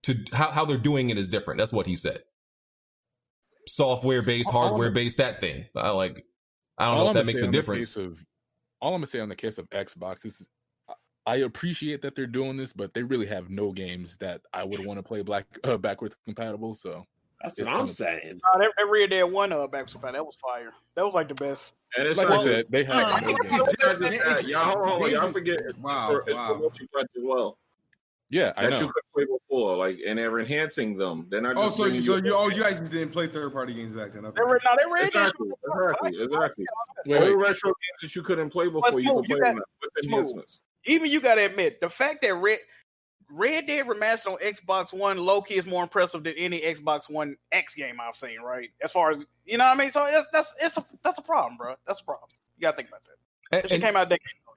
[0.03, 1.57] to how how they're doing it is different.
[1.57, 2.23] That's what he said.
[3.68, 5.65] Software based, hardware based, that thing.
[5.76, 6.26] I like.
[6.77, 7.95] I don't know if that makes a difference.
[7.95, 8.18] Of,
[8.81, 10.45] all I'm gonna say on the case of Xbox is,
[11.26, 14.85] I appreciate that they're doing this, but they really have no games that I would
[14.85, 16.76] want to play black uh, backwards compatible.
[16.76, 17.06] So
[17.43, 18.39] That's what I'm saying.
[18.43, 20.72] Uh, that, that Red Dead One uh, back supply, that was fire.
[20.95, 21.73] That was like the best.
[21.97, 23.51] And it's Like like I said, they have uh, no games.
[23.51, 26.47] Not just that, y'all, hold on, y'all forget Wow, for, it's wow.
[26.57, 27.57] for multiplayer as well.
[28.30, 28.80] Yeah, I that know.
[28.80, 31.27] you could play before, like, and they're enhancing them.
[31.30, 31.57] They're not.
[31.57, 33.73] Oh, just so you, so you- you, oh, you guys just didn't play third party
[33.73, 34.23] games back then?
[34.26, 34.35] Okay.
[34.39, 35.22] They were, no, they Red Dead.
[35.27, 36.65] Exactly, exactly, exactly.
[37.07, 37.35] Wait, All wait.
[37.35, 40.59] retro games that you couldn't play before, you Smooth, could play got- them with enhancements.
[40.85, 42.59] Even you got to admit the fact that Red
[43.31, 47.35] Red Dead Remastered on Xbox One, low key is more impressive than any Xbox One
[47.51, 48.41] X game I've seen.
[48.41, 51.17] Right, as far as you know, what I mean, so that's that's it's a that's
[51.17, 51.75] a problem, bro.
[51.87, 52.29] That's a problem.
[52.57, 53.55] You got to think about that.
[53.57, 54.53] And- That and- came out a decade ago,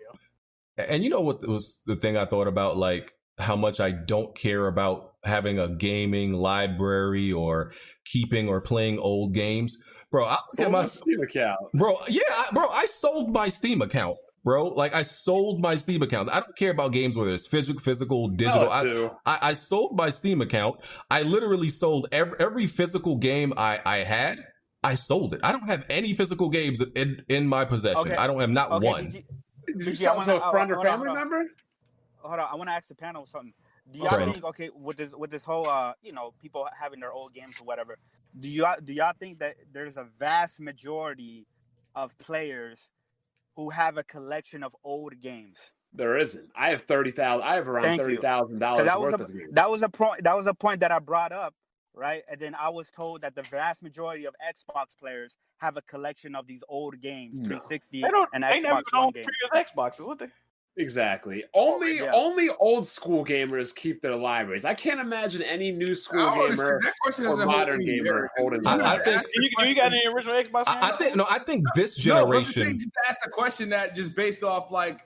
[0.78, 0.84] yo.
[0.92, 4.34] And you know what was the thing I thought about, like how much I don't
[4.36, 7.72] care about having a gaming library or
[8.04, 9.78] keeping or playing old games,
[10.10, 10.24] bro.
[10.26, 11.60] I look Sold at my my Steam account.
[11.74, 11.96] bro.
[12.08, 12.68] Yeah, I, bro.
[12.68, 14.68] I sold my Steam account, bro.
[14.68, 16.30] Like I sold my Steam account.
[16.30, 18.70] I don't care about games whether it's physical, physical, digital.
[18.70, 19.10] I I, do.
[19.26, 20.76] I, I sold my Steam account.
[21.10, 24.38] I literally sold every, every physical game I, I had.
[24.84, 25.40] I sold it.
[25.42, 28.00] I don't have any physical games in, in my possession.
[28.00, 28.14] Okay.
[28.16, 29.04] I don't have not Okay, one.
[29.06, 29.22] did you-
[29.66, 31.14] Did you Yeah, I sell wanna- to I- a friend or hold on, family on.
[31.16, 31.44] member?
[32.18, 33.52] hold on, I want to ask the panel something.
[33.92, 34.32] Do y'all Friend.
[34.32, 37.60] think okay with this with this whole uh you know people having their old games
[37.60, 37.98] or whatever?
[38.40, 41.46] Do y'all do y'all think that there's a vast majority
[41.94, 42.88] of players
[43.56, 45.58] who have a collection of old games?
[45.92, 46.50] There isn't.
[46.56, 47.46] I have thirty thousand.
[47.46, 48.04] I have around Thank you.
[48.04, 49.50] thirty thousand 'Cause dollars that was worth a of games.
[49.52, 51.54] that was a point that was a point that I brought up,
[51.94, 52.24] right?
[52.28, 56.34] And then I was told that the vast majority of Xbox players have a collection
[56.34, 57.46] of these old games, No.
[57.46, 58.28] 360 They don't.
[58.34, 59.26] and They never Xbox One games.
[59.52, 60.26] previous Xboxes, what they?
[60.76, 61.44] Exactly.
[61.54, 62.10] Oh, only Yeah.
[62.12, 64.64] only old school gamers keep their libraries.
[64.64, 67.86] I can't imagine any new school oh, I gamer That question or doesn't modern any
[67.98, 70.64] gamer holding I- I think- you, you got any original Xbox?
[70.66, 71.26] I, I think no.
[71.30, 72.24] I think this generation.
[72.24, 75.00] No, but I'm just saying, just ask a question that just based off like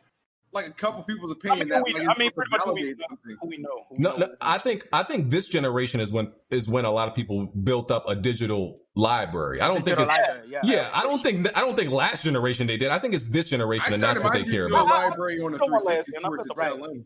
[0.53, 2.73] like a couple people's I opinion mean, that we, like, I mean, pretty much who
[2.73, 2.95] we,
[3.41, 3.69] who we know.
[3.89, 4.27] who No, know.
[4.27, 7.47] no, I think I think this generation is when is when a lot of people
[7.47, 9.61] built up a digital library.
[9.61, 10.61] I don't think it's library, yeah.
[10.65, 10.91] yeah.
[10.95, 12.91] I don't think I don't think last generation they did.
[12.91, 14.87] I think it's this generation I and that's what they care about.
[14.87, 16.73] library on the Come 360 towards the right.
[16.73, 17.05] tail end.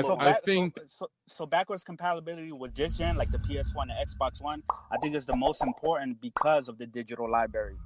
[0.00, 0.16] So.
[0.18, 3.92] I back, think- so, so, so backwards compatibility with this gen, like the PS1 and
[3.92, 4.60] Xbox One,
[4.90, 7.76] I think is the most important because of the digital library.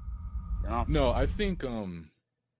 [0.64, 0.84] You know?
[0.88, 2.08] No, I think um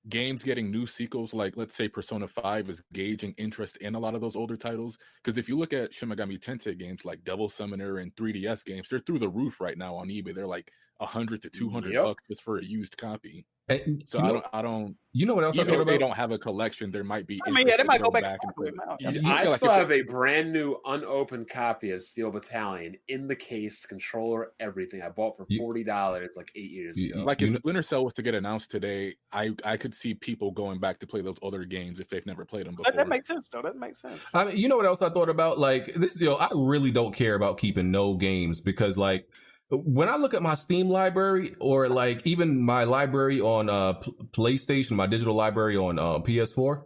[0.09, 4.15] games getting new sequels like let's say Persona 5 is gauging interest in a lot
[4.15, 7.49] of those older titles because if you look at Shin Megami Tensei games like Devil
[7.49, 11.43] Summoner and 3DS games they're through the roof right now on eBay they're like 100
[11.43, 12.03] to 200 Yep.
[12.05, 15.45] bucks just for a used copy And so I don't I don't you know what
[15.45, 17.67] else I even thought if they don't have a collection there might be I mean,
[17.69, 18.97] yeah, they might go back, and and play it now.
[19.01, 23.37] Yeah, I still if have a brand new unopened copy of Steel Battalion in the
[23.37, 25.03] case, controller, everything.
[25.03, 27.25] I bought for forty dollars like eight years You- ago.
[27.25, 30.15] like You if know- Splinter Cell was to get announced today, I I could see
[30.15, 32.91] people going back to play those other games if they've never played them before.
[32.93, 33.63] That, that makes sense, though.
[33.63, 34.21] That makes sense.
[34.35, 35.59] I mean, you know what else I thought about?
[35.59, 39.29] Like this, yo, I really don't care about keeping no games because, like,
[39.73, 43.95] when I look at my Steam library or like even my library on uh
[44.33, 46.83] PlayStation, my digital library on uh, PS4,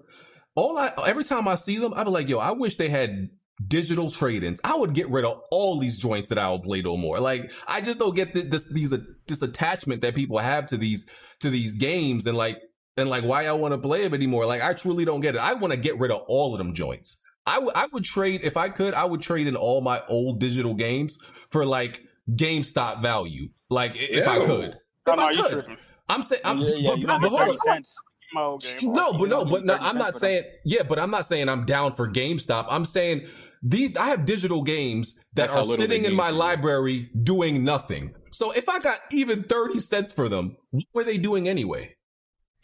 [0.54, 3.28] all I every time I see them, I be like, yo, I wish they had
[3.66, 4.60] digital trade-ins.
[4.64, 7.18] I would get rid of all these joints that I don't play no more.
[7.20, 10.76] Like, I just don't get th- this these uh, this attachment that people have to
[10.76, 11.06] these
[11.40, 12.60] to these games and like
[12.96, 14.46] and like why I want to play them anymore.
[14.46, 15.40] Like, I truly don't get it.
[15.40, 17.18] I want to get rid of all of them joints.
[17.46, 18.94] I would I would trade if I could.
[18.94, 21.18] I would trade in all my old digital games
[21.50, 22.02] for like
[22.34, 23.48] GameStop value.
[23.70, 24.74] Like i- if I could, if
[25.08, 25.64] Oh, no, I could,
[26.08, 27.58] I'm saying, I'm, yeah, yeah, but, but, don't but get hold on.
[27.58, 27.94] cents.
[28.32, 28.92] My old game.
[28.92, 30.28] No, but no, but no, I'm not cents them.
[30.28, 32.66] saying yeah, but I'm not saying I'm down for GameStop.
[32.68, 33.28] I'm saying
[33.62, 36.34] these I have digital games that That's are sitting in my you.
[36.36, 38.14] library doing nothing.
[38.32, 41.95] So if I got even 30 cents for them, what were they doing anyway?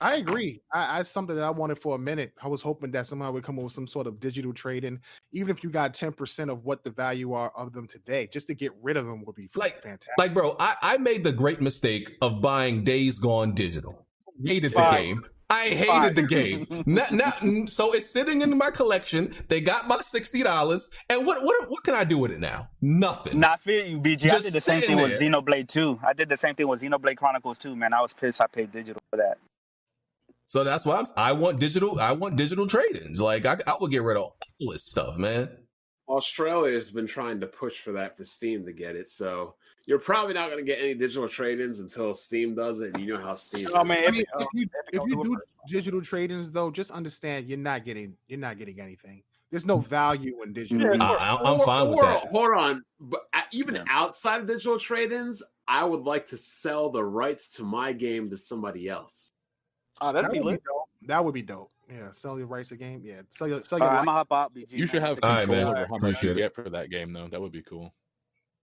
[0.03, 0.61] I agree.
[0.73, 2.33] I, I something that I wanted for a minute.
[2.43, 5.01] I was hoping that somehow would come up with some sort of digital trading,
[5.33, 8.47] even if you got ten percent of what the value are of them today, just
[8.49, 10.13] to get rid of them would be Like- fantastic.
[10.19, 14.07] Like, bro, I, I made the great mistake of buying Days Gone digital.
[14.45, 15.23] Hated the game.
[15.51, 16.11] I hated Fire.
[16.15, 16.67] the game.
[16.87, 19.35] not, not, mm, so it's sitting in my collection.
[19.49, 22.71] They got my sixty dollars, and what what what can I do with it now?
[22.81, 23.41] Nothing.
[23.41, 24.31] Nah, I you, BG.
[24.31, 25.31] I did the same sitting thing with there.
[25.31, 26.01] Xenoblade 2.
[26.05, 27.93] I did the same thing with Xenoblade Chronicles 2, man.
[27.93, 29.37] I was pissed I paid digital for that.
[30.53, 31.99] So that's why I'm, I want digital.
[31.99, 33.23] I want digital trade-ins.
[33.23, 35.49] Like I, I would get rid of all this stuff, man.
[36.07, 39.09] Australia has been trying to push for that for Steam to get it.
[39.09, 39.55] So
[39.87, 42.95] you're probably not going to get any digital trade-ins until Steam does it.
[42.95, 43.67] And you know how Steam.
[43.73, 45.73] Oh man, I if, mean, if you if don't you do it do first.
[45.73, 49.23] digital trade-ins though, just understand you're not getting you're not getting anything.
[49.51, 50.95] There's no value in digital.
[50.95, 52.27] Yeah, I, I, I'm Or- fine with that.
[52.31, 53.85] Hold on, but uh, even Yeah.
[53.89, 58.37] outside of digital trade-ins, I would like to sell the rights to my game to
[58.37, 59.33] somebody else.
[60.01, 60.89] Oh, that'd that be would be dope.
[61.03, 61.71] That would be dope.
[61.91, 63.01] Yeah, sell your rights to game.
[63.05, 64.07] Yeah, sell your sell your right, I'm rights.
[64.07, 64.73] gonna hop out, BG.
[64.73, 65.67] You should have All right, control man.
[65.69, 67.29] over how much you get for that game, though.
[67.29, 67.93] That would be cool.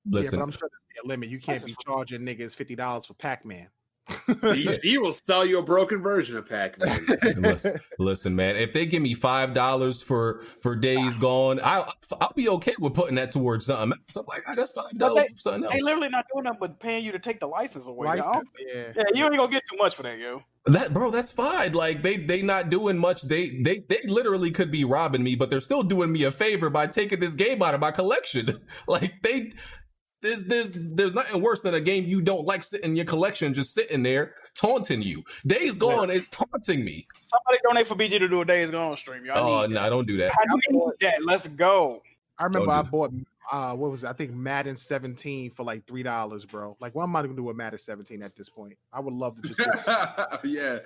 [0.06, 1.30] Yeah, Listen, but I'm sure there's a limit.
[1.30, 3.68] You can't be charging niggas fifty dollars for Pac-Man.
[4.82, 7.00] he will sell you a broken version of Pac-Man.
[7.38, 8.56] listen, listen, man.
[8.56, 12.96] If they give me five dollars for for days gone, I'll I'll be okay with
[12.96, 13.92] putting that towards something.
[13.92, 14.16] else.
[14.16, 15.74] I'm like, ah, that's five dollars for something else.
[15.74, 15.86] They else.
[15.86, 18.08] literally not doing nothing but paying you to take the license away.
[18.08, 18.12] yo.
[18.14, 18.94] I don't- License, yeah.
[18.96, 20.42] Yeah, you ain't gonna get too much for that, yo.
[20.70, 21.74] That bro, that's fine.
[21.74, 23.24] Like they they not doing much.
[23.24, 26.70] They they they literally could be robbing me, but they're still doing me a favor
[26.70, 28.50] by taking this game out of my collection.
[28.88, 29.52] like they
[30.22, 33.54] there's there's there's nothing worse than a game you don't like sitting in your collection,
[33.54, 35.24] just sitting there taunting you.
[35.48, 37.08] Days gone is taunting me.
[37.28, 39.26] Somebody donate for BG to do a Days Gone stream.
[39.26, 40.32] Y'all Oh no, don't do that.
[40.32, 40.48] that.
[40.50, 41.26] I need that.
[41.26, 42.02] Let's go.
[42.40, 43.12] I remember I bought
[43.52, 44.08] uh what was it?
[44.08, 46.78] I think Madden 17 for like three dollars, bro.
[46.80, 48.74] Like what am I gonna do with Madden 17 at this point?
[48.94, 49.60] I would love to just
[50.44, 50.80] yeah.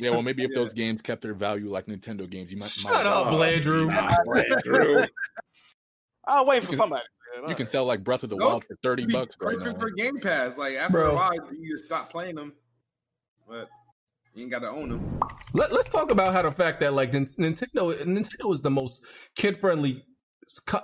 [0.00, 0.62] Yeah, well, maybe if Yeah.
[0.62, 2.70] those games kept their value like Nintendo games, you might.
[2.70, 3.92] Shut might up, Blandrew.
[3.94, 5.06] Andrew.
[6.26, 7.04] I'll wait for can- somebody.
[7.48, 9.74] You can sell like Breath of the Those Wild for thirty bucks right now.
[9.78, 10.56] for Game Pass.
[10.56, 11.10] Like after Bro.
[11.10, 12.52] a while, you just stop playing them.
[13.46, 13.68] But
[14.34, 15.20] you ain't got to own them.
[15.52, 19.04] Let, let's talk about how the fact that like Nintendo Nintendo is the most
[19.36, 20.04] kid friendly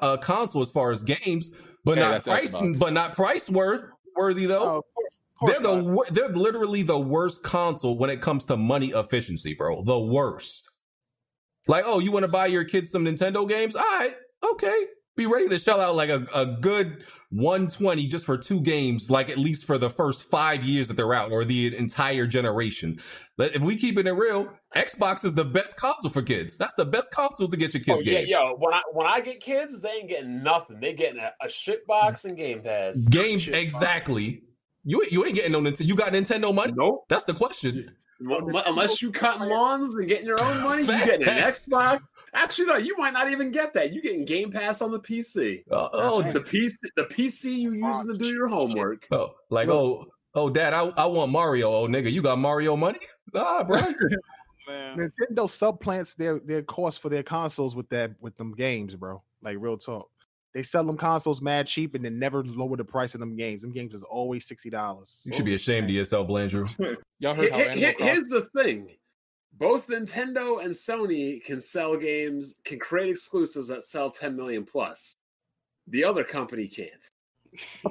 [0.00, 2.78] uh, console as far as games, but Hey, not price, Xbox.
[2.78, 3.84] but not price worth
[4.16, 4.60] worthy though.
[4.62, 5.84] Oh, of course, of course they're the not.
[5.84, 9.82] wor- they're literally the worst console when it comes to money efficiency, bro.
[9.84, 10.68] The worst.
[11.68, 13.76] Like, oh, you want to buy your kids some Nintendo games?
[13.76, 14.14] All right,
[14.52, 14.86] okay.
[15.16, 19.30] Be ready to shell out like a, a good 120 just for two games, like
[19.30, 23.00] at least for the first five years that they're out, or the entire generation.
[23.38, 26.56] But if we keeping it real, Xbox is the best console for kids.
[26.58, 28.30] That's the best console to get your kids Oh, yeah, games.
[28.30, 30.78] yo, when I when I get kids, they ain't getting nothing.
[30.80, 33.06] They getting a, a shit box and Game Pass.
[33.06, 34.42] Game Shit exactly.
[34.84, 35.86] You you ain't getting no Nintendo.
[35.86, 36.74] You got Nintendo money?
[36.76, 37.04] Nope.
[37.08, 37.94] That's the question.
[38.22, 42.00] Unle- Unless you cutting lawns and getting your own money, you getting an Xbox.
[42.34, 43.92] Actually, no, you might not even get that.
[43.92, 45.60] You getting Game Pass on the PC.
[45.70, 49.06] Uh, oh, the PC, the PC you using to do your homework.
[49.10, 51.70] oh, like oh, oh, dad, I, I want Mario.
[51.70, 53.00] Oh, nigga, you got Mario money?
[53.34, 53.80] Ah, bro.
[54.68, 54.96] Man.
[54.96, 59.20] Nintendo subplants their their cost for their consoles with that with them games, bro.
[59.42, 60.08] Like real talk.
[60.54, 63.62] They sell them consoles mad cheap and then never lower the price of them games.
[63.62, 65.22] Them games is always sixty dollars.
[65.24, 66.96] You should be ashamed of yourself, Blandrew.
[67.18, 68.88] Y'all heard how here- Animal here- here's the thing:
[69.54, 75.14] both Nintendo and Sony can sell games, can create exclusives that sell 10 million plus.
[75.88, 76.90] The other company can't.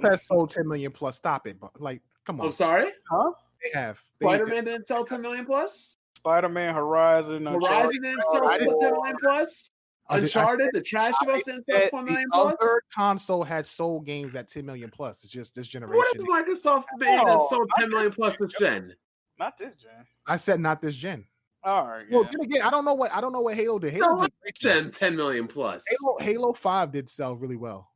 [0.03, 1.17] Has sold ten million plus.
[1.17, 2.47] Stop it, but like, come on.
[2.47, 3.31] I'm sorry, Huh?
[3.61, 3.99] They have.
[4.21, 5.97] Spider Man didn't sell 10 million plus.
[6.17, 8.01] Spider-Man, Horizon, Horizon Uncharted.
[8.03, 9.71] didn't sell I 10 didn't- million plus.
[10.09, 12.55] I did- Uncharted, the trash of us didn't sell said 4 the million plus.
[12.59, 15.23] other console had sold games at ten million plus.
[15.23, 15.95] It's just this generation.
[15.97, 16.25] What has
[16.63, 18.93] Microsoft made that sold 10 million plus this gen?
[19.39, 20.05] Not this gen.
[20.27, 21.25] I said not this gen.
[21.63, 22.05] All right.
[22.09, 22.29] Well, yeah.
[22.31, 23.97] then again, I don't know what I don't know what Halo did.
[23.97, 25.83] So Halo, what did, gen 10 million plus?
[25.87, 27.87] Halo, Halo Five did sell really well.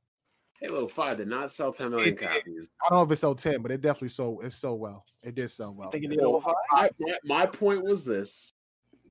[0.62, 2.30] Halo 5 did not sell 10 million It did.
[2.30, 2.70] copies.
[2.82, 4.44] I don't know if it sold ten, but it definitely sold.
[4.44, 5.04] It sold well.
[5.24, 5.90] It did sell well.
[5.90, 6.56] I think it did over five.
[6.72, 8.54] my, my, my point was this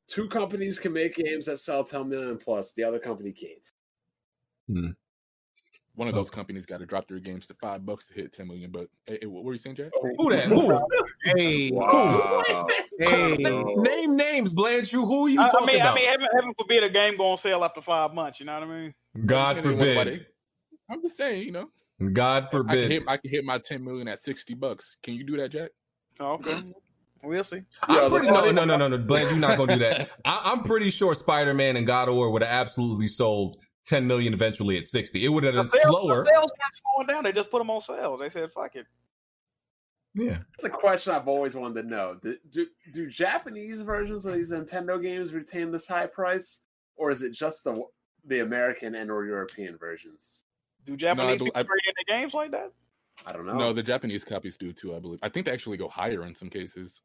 [0.06, 3.72] two companies can make games that sell 10 million plus the other company can't
[4.68, 4.90] hmm.
[5.96, 8.48] One of those companies got to drop their games to five bucks to hit ten
[8.48, 8.70] million.
[8.72, 9.92] But hey, hey, what were you saying, Jack?
[10.18, 10.46] Who that?
[10.46, 10.76] Who?
[11.24, 12.66] Hey, Wow.
[12.98, 15.06] hey, Name names, Blandrew.
[15.06, 15.92] Who are you I, I mean, about?
[15.92, 18.40] I mean, heaven, heaven forbid a game go on sale after five months.
[18.40, 18.94] You know what I mean?
[19.24, 20.26] God forbid.
[20.90, 21.70] I'm just saying, you know,
[22.12, 22.90] God I can forbid.
[22.90, 24.96] hit I can hit my ten million at sixty bucks.
[25.02, 25.70] Can you do that, Jack?
[26.18, 26.56] Oh, okay,
[27.22, 27.62] we'll see.
[27.82, 28.98] I'm pretty, no, no, no, no, no.
[28.98, 30.10] Bland, you're not gonna do that.
[30.24, 34.06] I, I'm pretty sure Spider Man and God of War would have absolutely sold 10
[34.06, 35.24] million eventually at 60.
[35.24, 36.24] It would have The been sales, slower.
[36.24, 37.24] the sales weren't slowing down.
[37.24, 38.16] They just put them on sale.
[38.16, 38.86] They said, "Fuck it."
[40.14, 40.38] Yeah.
[40.52, 42.16] That's a question I've always wanted to know.
[42.22, 46.60] Do, do, do Japanese versions of these Nintendo games retain this high price,
[46.96, 47.82] or is it just the
[48.26, 50.44] the American and or European versions?
[50.86, 52.72] Do Japanese do- people I- trade in games like that?
[53.26, 53.54] I don't know.
[53.54, 54.94] No, the Japanese copies do too.
[54.94, 55.18] I believe.
[55.22, 57.00] I think they actually go higher in some cases.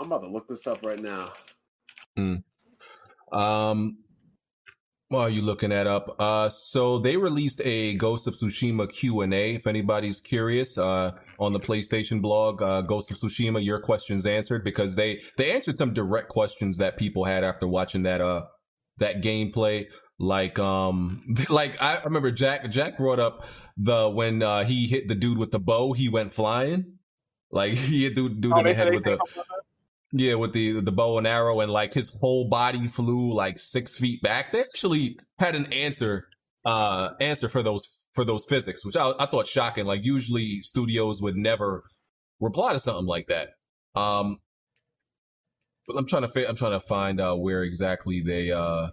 [0.00, 1.28] I'm about to look this up right now.
[3.32, 3.96] Um,
[5.12, 9.32] while you looking that up, uh, so they released a Ghost of Tsushima Q and
[9.32, 9.54] A.
[9.54, 14.64] If anybody's curious, uh, on the PlayStation blog, uh, Ghost of Tsushima, your questions answered
[14.64, 18.42] because they they answered some direct questions that people had after watching that uh
[18.98, 19.86] that gameplay.
[20.18, 23.44] Like um, like I remember Jack Jack brought up
[23.76, 26.98] the when uh he hit the dude with the bow, he went flying.
[27.50, 29.51] Like he hit dude, dude Oh, in the head with the something like that?
[30.12, 33.96] Yeah, with the the bow and arrow, and like his whole body flew like six
[33.96, 34.52] feet back.
[34.52, 36.28] They actually had an answer
[36.64, 39.86] uh answer for those for those physics, which I, I thought shocking.
[39.86, 41.84] Like usually studios would never
[42.40, 43.50] reply to something like that.
[43.98, 44.38] Um,
[45.88, 48.88] but I'm trying to fi- I'm trying to find uh where exactly they uh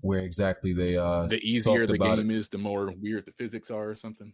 [0.00, 3.90] where exactly they uh The easier the game is, the more weird the physics are,
[3.90, 4.32] or something.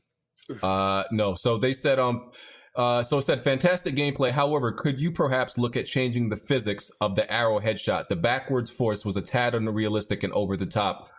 [0.63, 1.35] Uh, no.
[1.35, 2.31] So they said, um,
[2.79, 4.31] uh, so said fantastic gameplay.
[4.31, 8.07] However, could you perhaps look at changing the physics of the arrow headshot?
[8.07, 11.11] The backwards force was a tad unrealistic and over the top.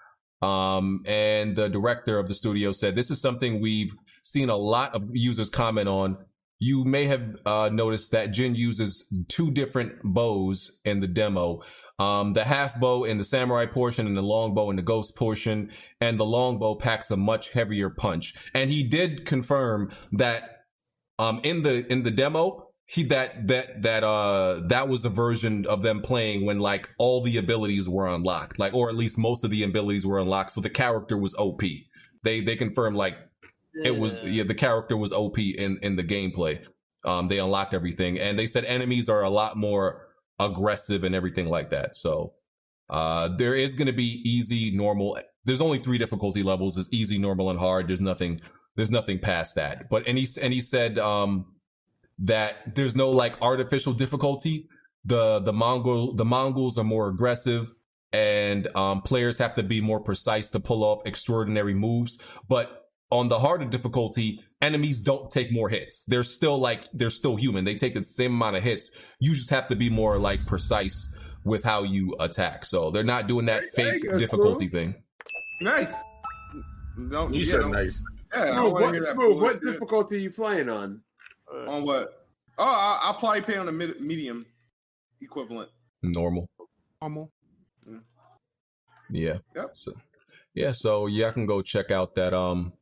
[0.41, 3.91] Um, and the director of the studio said, this is something we've
[4.23, 6.17] seen a lot of users comment on.
[6.59, 11.61] You may have uh, noticed that Jin uses two different bows in the demo.
[11.99, 15.17] Um, the half bow in the samurai portion and the long bow in the ghost
[15.17, 18.33] portion and the long bow packs a much heavier punch.
[18.53, 20.58] And he did confirm that
[21.19, 25.67] um in the in the demo he that that that uh that was the version
[25.67, 28.57] of them playing when like all the abilities were unlocked.
[28.57, 31.61] Like or at least most of the abilities were unlocked so the character was op
[32.23, 33.15] they they confirmed like
[33.85, 34.43] it was yeah.
[34.43, 36.61] the character was op in in the gameplay.
[37.05, 40.07] Um they unlocked everything and they said enemies are a lot more
[40.39, 42.33] aggressive and everything like that so
[42.89, 46.75] uh there is going to be easy normal there's only three difficulty levels.
[46.75, 47.87] There's easy normal and hard.
[47.87, 48.41] There's nothing
[48.79, 49.89] there's nothing past that.
[49.89, 51.45] But and he and he said um
[52.19, 54.67] that there's no like artificial difficulty.
[55.05, 57.73] The the mongol the mongols are more aggressive
[58.13, 62.17] and um players have to be more precise to pull off extraordinary moves.
[62.47, 66.05] But on the harder difficulty enemies don't take more hits.
[66.05, 67.65] They're still like they're still human.
[67.65, 68.91] They take the same amount of hits.
[69.19, 70.97] You just have to be more like precise
[71.43, 72.65] with how you attack.
[72.65, 74.93] So they're not doing that There you fake go, difficulty Smooth.
[74.93, 75.03] thing.
[75.61, 75.93] Nice.
[77.09, 78.03] Don't, You yeah, said don't- nice.
[78.33, 81.01] Yeah, Smooth, what, hear Smooth, what difficulty are you playing on?
[81.67, 82.27] On what?
[82.57, 84.45] Oh, I, I'll probably pay on a mid, medium
[85.21, 85.69] equivalent.
[86.03, 86.49] normal
[87.01, 87.31] Normal.
[89.09, 89.37] Yeah.
[89.55, 89.71] Yep.
[89.73, 89.93] So,
[90.53, 90.71] yeah.
[90.71, 92.73] So yeah, I can go check out that um,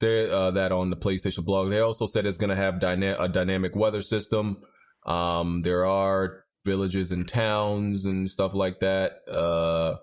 [0.00, 1.70] there uh, that on the PlayStation blog.
[1.70, 4.58] They also said it's gonna have dyna- a dynamic weather system.
[5.06, 9.28] Um, there are villages and towns and stuff like that.
[9.28, 9.96] Uh,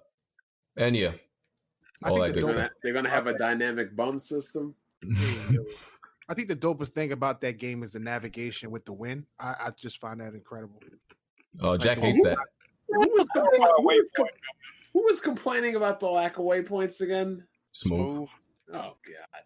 [0.76, 1.12] and yeah,
[2.06, 4.74] I all think the good dope- They're gonna have a dynamic bum system.
[6.28, 9.26] I think the dopest thing about that game is the navigation with the wind.
[9.40, 10.82] I, I just find that incredible.
[11.62, 12.38] Oh, Jack the- hates that.
[12.88, 14.26] Who was, complaining, who, was com-
[14.94, 17.44] who was complaining about the lack of waypoints again?
[17.72, 18.30] Smooth.
[18.72, 19.44] Oh god.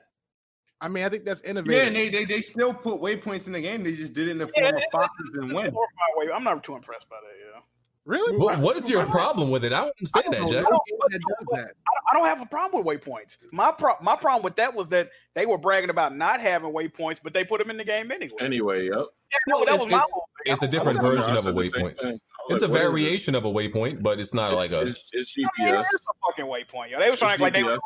[0.81, 1.88] I mean, I think that's Yeah, innovative.
[1.88, 3.84] and they, they they still put waypoints in the game.
[3.84, 5.73] They just did it in the form of foxes and wind.
[5.73, 7.36] Four or five way- I'm not too impressed by that.
[7.56, 7.61] Yeah.
[8.10, 8.38] Really?
[8.38, 9.72] What, what is your problem with it?
[9.73, 10.64] I don't understand I that, don't Jack.
[10.64, 11.72] know what game that does that.
[11.88, 13.38] I don't, I don't have a problem with waypoints.
[13.52, 17.19] My pro- my problem with that was that they were bragging about not having waypoints,
[17.23, 18.38] but they put them in the game anyway.
[18.41, 18.95] Anyway, yep.
[19.31, 20.23] Yeah, no, that it's- was my it's- whole.
[20.45, 22.19] It's a I don't- different version of a said the same waypoint.
[22.49, 22.91] It's was a like, what is this?
[22.91, 24.81] variation of a waypoint, but it's not like a.
[24.81, 25.86] It's, it's I mean, GPS.
[25.94, 26.99] it's a fucking waypoint, yo.
[26.99, 27.77] They was trying to act like they were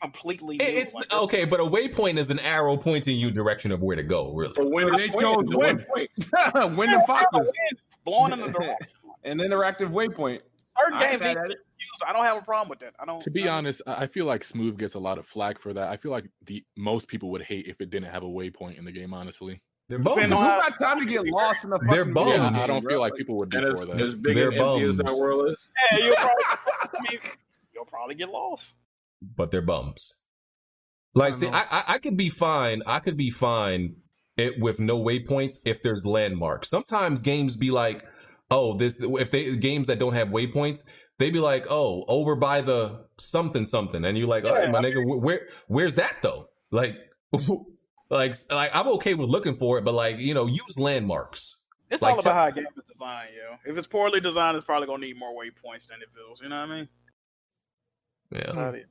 [0.00, 0.58] completely.
[0.58, 0.64] New.
[0.66, 4.02] It's Like, okay, but a waypoint is an arrow pointing you direction of where to
[4.04, 4.32] go.
[4.32, 5.84] Really, But when They it's chose pointed, when the
[6.52, 6.76] point.
[6.76, 7.52] wind and foxes.
[8.04, 8.76] blowing in the direction.
[9.24, 10.40] An interactive waypoint.
[10.82, 11.58] Certain I games need to be used.
[12.06, 12.94] I don't have a problem with that.
[12.98, 13.20] I don't.
[13.22, 15.72] To be I- honest, I I feel like Smooth gets a lot of flack for
[15.74, 15.88] that.
[15.88, 18.84] I feel like the most people would hate if it didn't have a waypoint in
[18.84, 19.12] the game.
[19.12, 20.42] Honestly, they're Depending bums.
[20.46, 22.30] on Who got time to get lost in the They're fucking bums.
[22.56, 24.00] yeah, I don't feel like people would be And for that.
[24.00, 25.20] as big They're and empty as that bums.
[25.20, 26.44] world is, Yeah, you'll probably.
[26.94, 27.20] I mean,
[27.74, 28.68] you'll probably get lost.
[29.36, 30.14] but they're bums.
[31.14, 31.48] Like, I see.
[31.48, 32.82] I, I I could be fine.
[32.86, 33.96] I could be fine
[34.38, 36.70] it, with no waypoints if there's landmarks.
[36.70, 38.02] Sometimes games be like,
[38.52, 40.84] oh, this if they games that don't have waypoints,
[41.18, 44.80] they'd be like, oh, over by the something something, and you're like, all right, my
[44.80, 46.48] nigga, where where's that though?
[46.70, 46.96] Like,
[48.10, 51.56] like like I'm okay with looking for it, but like you know, use landmarks.
[51.90, 53.70] It's Like, all about tell- how a game is designed, yo.
[53.70, 56.40] If it's poorly designed, it's probably gonna need more waypoints than it feels.
[56.40, 56.88] You know what I mean?
[58.30, 58.40] Yeah.
[58.44, 58.86] That's how it is.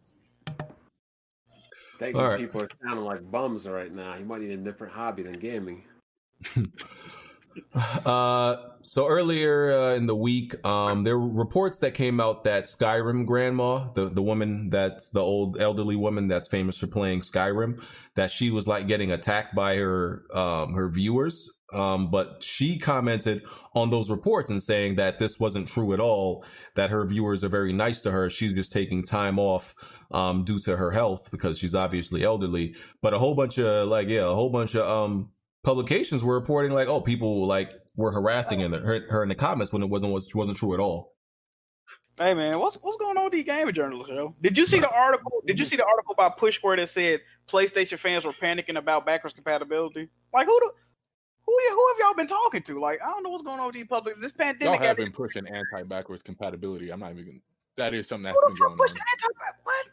[1.97, 2.21] Thank you.
[2.21, 2.39] right.
[2.39, 4.15] People are sounding like bums right now.
[4.15, 5.83] You might need a different hobby than gaming.
[8.05, 12.65] Uh, so earlier uh, in the week, um, there were reports that came out that
[12.65, 17.81] Skyrim grandma, the the woman that's the old elderly woman that's famous for playing Skyrim,
[18.15, 21.49] that she was like getting attacked by her um her viewers.
[21.73, 23.43] Um, but she commented
[23.75, 26.43] on those reports and saying that this wasn't true at all.
[26.75, 28.29] That her viewers are very nice to her.
[28.29, 29.73] She's just taking time off
[30.11, 32.75] um due to her health because she's obviously elderly.
[33.01, 35.29] But a whole bunch of like yeah, a whole bunch of um
[35.63, 39.35] publications were reporting like, oh, people like were harassing in the, her, her in the
[39.35, 41.13] comments when it wasn't was wasn't true at all.
[42.17, 44.35] Hey man, what's what's going on with these gaming journalists, yo?
[44.41, 45.41] Did you see the article?
[45.47, 49.05] Did you see the article by Push where that said PlayStation fans were panicking about
[49.05, 50.09] backwards compatibility?
[50.33, 50.71] Like who the
[51.45, 52.79] who who have y'all been talking to?
[52.79, 54.21] Like I don't know what's going on with these public.
[54.21, 54.79] This pandemic.
[54.79, 56.91] Y'all have been pushing anti-backwards compatibility.
[56.91, 57.41] I'm not even.
[57.77, 58.87] That is something that's Who been going on.
[58.87, 59.27] anti-
[59.63, 59.87] What?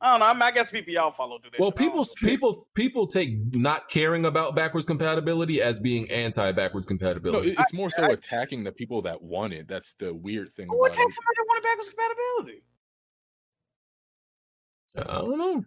[0.00, 0.26] I don't know.
[0.26, 1.58] I, mean, I guess people y'all follow do that.
[1.58, 1.80] Well, shit.
[1.80, 6.86] I don't people people people take not caring about backwards compatibility as being anti backwards
[6.86, 7.50] compatibility.
[7.50, 9.66] it- it's more so attacking the people that want it.
[9.66, 12.62] That's the weird thing Who would about somebody that wanted backwards compatibility?
[14.96, 15.64] I don't know.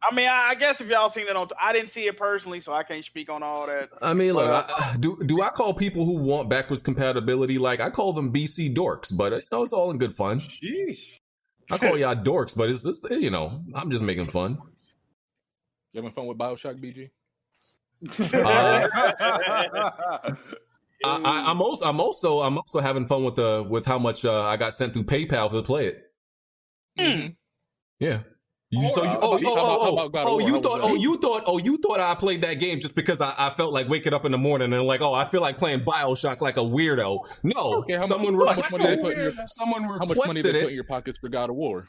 [0.00, 2.60] I mean, I, I guess if y'all seen it on, I didn't see it personally,
[2.60, 3.88] so I can't speak on all that.
[4.00, 7.80] I mean, look, Well- I, do do I call people who want backwards compatibility like
[7.80, 9.16] I call them BC dorks?
[9.16, 10.38] But uh, you know, it's all in good fun.
[10.40, 11.18] Sheesh.
[11.70, 14.58] I call y'all dorks, but it's just you know, I'm just making fun.
[15.92, 17.10] You having fun with Bioshock, BG?
[21.04, 24.00] Uh, I, I, I'm also I'm also I'm also having fun with the with how
[24.00, 26.10] much uh, I got sent through PayPal to play it.
[26.98, 27.26] Hmm.
[28.00, 28.22] Yeah.
[28.70, 30.38] You, so you, How oh, about- oh, how about- how oh, about God of oh,
[30.40, 33.32] you thought, oh, you thought, oh, you thought I played that game just because I,
[33.38, 35.80] I felt like waking up in the morning and like, oh, I feel like playing
[35.80, 37.20] Bioshock like a weirdo.
[37.42, 39.88] No, Okay, how much- someone how much money they requested, put in your- someone How
[39.88, 41.88] much money requested they put in your pockets for God of War?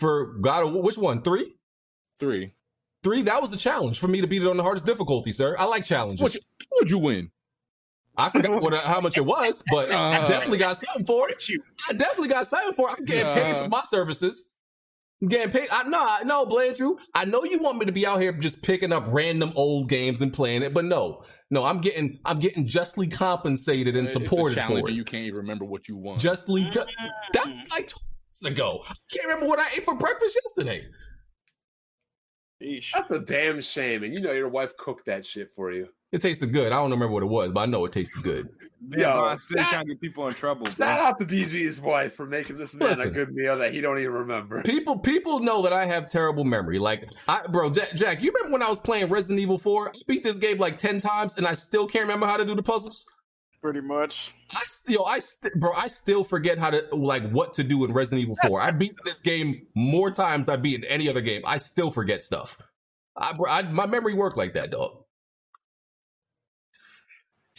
[0.00, 0.64] for God.
[0.66, 1.22] of War- Which one?
[1.22, 1.54] Three,
[2.18, 2.54] Three.
[3.04, 3.22] three.
[3.22, 5.54] That was a challenge for me to beat it on the hardest difficulty, sir.
[5.58, 6.20] I like challenges.
[6.20, 6.40] What you,
[6.70, 7.30] what'd you win?
[8.16, 11.48] I forgot what how much it was, but I Uh, definitely got something for it.
[11.48, 11.62] You.
[11.88, 12.96] I definitely got something for it.
[12.98, 14.55] I'm getting paid for my services.
[15.22, 15.68] I'm getting paid.
[15.70, 16.98] I no, I- no, Blandrew.
[17.14, 20.20] I know you want me to be out here just picking up random old games
[20.20, 24.20] and playing it, but no, no, I'm getting, I'm getting justly compensated and It's a
[24.20, 24.94] supported challenge, for it.
[24.94, 26.20] you can't even remember what you want.
[26.20, 27.08] Justly, co- mm.
[27.32, 28.82] that was like two months ago.
[28.88, 30.86] I can't remember what I ate for breakfast yesterday.
[32.62, 32.92] Yeesh.
[32.94, 34.02] That's a damn shame.
[34.02, 35.88] And you know your wife cooked that shit for you.
[36.12, 36.72] It tasted good.
[36.72, 38.48] I don't remember what it was, but I know it tasted good.
[38.90, 40.86] Yeah, Yo, I'm still that- trying to get people in trouble, Shout bro.
[40.86, 43.08] out to BG's wife for making this man Listen.
[43.08, 44.62] a good meal that he don't even remember.
[44.62, 46.78] People, people know that I have terrible memory.
[46.78, 49.88] Like, I, bro, Jack, Jack, you remember when I was playing Resident Evil 4?
[49.88, 52.54] I beat this game like 10 times and I still can't remember how to do
[52.54, 53.06] the puzzles.
[53.66, 54.32] Pretty much.
[54.54, 57.92] I still, I st- bro, I still forget how to like what to do in
[57.92, 58.60] Resident Evil Four.
[58.62, 61.42] I beat this game more times I beat in any other game.
[61.44, 62.58] I still forget stuff.
[63.16, 65.02] I, bro, I my memory worked like that, dog.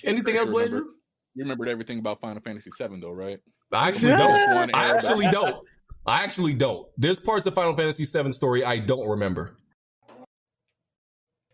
[0.05, 0.93] Anything else, You
[1.35, 3.39] you remembered everything about Final Fantasy VII, though, right?
[3.73, 4.73] I actually Just don't.
[4.73, 5.67] I actually don't.
[6.05, 6.87] I actually don't.
[6.97, 9.57] There's parts of Final Fantasy VII story I don't remember.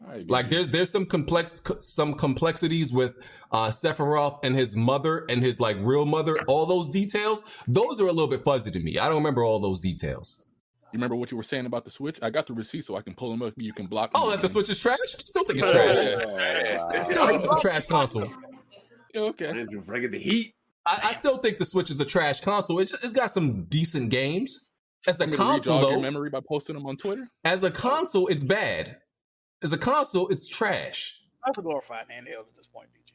[0.04, 3.14] Alright, Like there's there's some complex some complexities with
[3.52, 6.38] uh Sephiroth and his mother and his like real mother.
[6.48, 8.98] All those details, those are a little bit fuzzy to me.
[9.00, 10.40] I don't remember all those details.
[10.92, 12.20] You remember what you were saying about the Switch?
[12.22, 13.54] I got the receipt so I can pull them up.
[13.58, 14.12] You can block.
[14.14, 14.48] Oh, that the.
[14.48, 15.00] Switch is trash?
[15.04, 15.98] I still think it's trash.
[17.00, 18.30] I still think it's a trash console.
[19.16, 19.48] Okay.
[19.48, 20.54] Andrew bringing the heat.
[20.86, 22.80] I, I still think the Switch is a trash console.
[22.80, 24.68] It just, it's got some decent games.
[25.08, 27.28] As a Want me to console, re-jog your though, memory by posting them on Twitter.
[27.44, 28.98] as a console, it's bad.
[29.64, 31.19] As a console, it's trash.
[31.45, 33.14] That's a glorified handheld at this point, BG.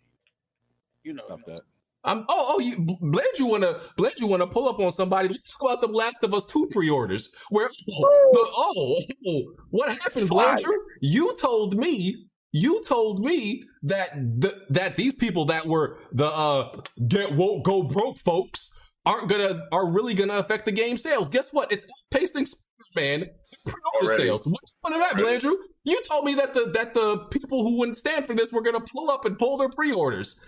[1.04, 1.24] You know.
[1.26, 1.60] Stop that.
[2.04, 5.28] I'm oh oh you glad you wanna glad you wanna pull up on somebody.
[5.28, 7.28] Let's talk about the Last of Us 2 pre-orders.
[7.50, 10.72] Where oh, the, oh, oh, what happened, Blandrew?
[11.00, 16.80] You told me you told me that the, that these people that were the uh
[17.08, 18.70] get won't go broke folks
[19.04, 21.30] aren't gonna are really gonna affect the game sales.
[21.30, 21.72] Guess what?
[21.72, 21.84] It's
[22.14, 23.28] outpacing Spider-Man
[23.68, 24.22] pre-order Already.
[24.24, 24.42] sales.
[24.46, 25.54] What's the point of that, Blandrew?
[25.84, 28.80] You told me that the that the people who wouldn't stand for this were gonna
[28.80, 30.40] pull up and pull their pre-orders.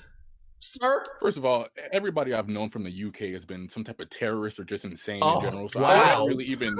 [0.62, 4.10] Sir, First of all, everybody I've known from the UK has been some type of
[4.10, 5.68] terrorist or just insane Oh, in general.
[5.70, 5.88] So wow.
[5.88, 6.76] I'm not really even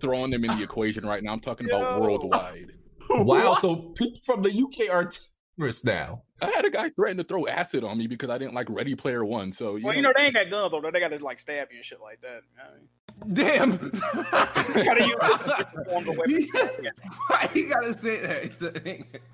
[0.00, 1.32] throwing them in the equation right now.
[1.32, 2.72] I'm talking about worldwide.
[3.10, 5.08] Wow, so people from the UK are
[5.58, 6.22] terrorists now.
[6.40, 8.94] I had a guy threaten to throw acid on me because I didn't like Ready
[8.94, 9.52] Player One.
[9.52, 10.80] So you Well, know, you know they ain't got guns though.
[10.90, 12.40] They got to like stab you and shit like that.
[12.58, 12.88] I mean,
[13.32, 13.70] Damn.
[13.78, 16.46] gotta use different forms of weapons.
[17.28, 18.44] Why you gotta say that?
[18.44, 18.70] It's a-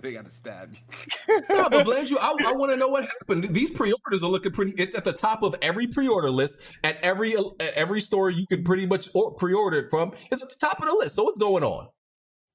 [0.01, 1.41] they gotta stab you.
[1.49, 3.53] No, but Blandrew, I, I want to know what happened.
[3.55, 4.73] These pre-orders are looking pretty.
[4.77, 8.63] It's at the top of every pre-order list at every at every store you can
[8.63, 10.13] pretty much or- pre-order it from.
[10.31, 11.17] It's at the top of the list.
[11.17, 11.89] So what's going on?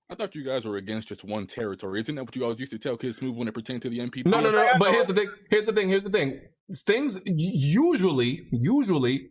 [0.09, 1.99] I thought you guys were against just one territory.
[1.99, 3.99] Isn't that what you always used to tell Kid Smooth when it pertained to the
[3.99, 4.27] NPD?
[4.27, 4.71] No, no, no.
[4.79, 5.29] But here's the thing.
[5.49, 5.89] Here's the thing.
[5.89, 6.39] Here's the thing.
[6.85, 9.29] Things usually, usually,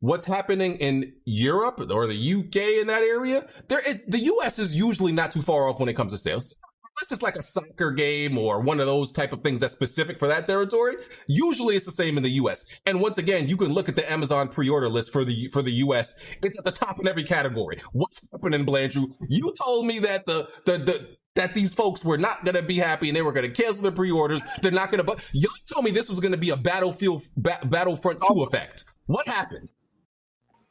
[0.00, 4.74] what's happening in Europe or the UK in that area, there is the US is
[4.74, 6.54] usually not too far off when it comes to sales.
[6.98, 10.18] Unless it's like a soccer game or one of those type of things that's specific
[10.18, 10.96] for that territory.
[11.26, 12.64] Usually it's the same in the US.
[12.86, 15.72] And once again, you can look at the Amazon pre-order list for the for the
[15.72, 16.14] US.
[16.42, 17.82] It's at the top in every category.
[17.92, 19.12] What's happening, Blandrew?
[19.28, 23.08] You told me that the the the that these folks were not gonna be happy
[23.08, 24.42] and they were gonna cancel their pre-orders.
[24.62, 25.04] They're not gonna.
[25.04, 28.44] But y'all told me this was gonna be a Battlefield ba- Battlefront Two oh.
[28.44, 28.84] effect.
[29.04, 29.68] What happened?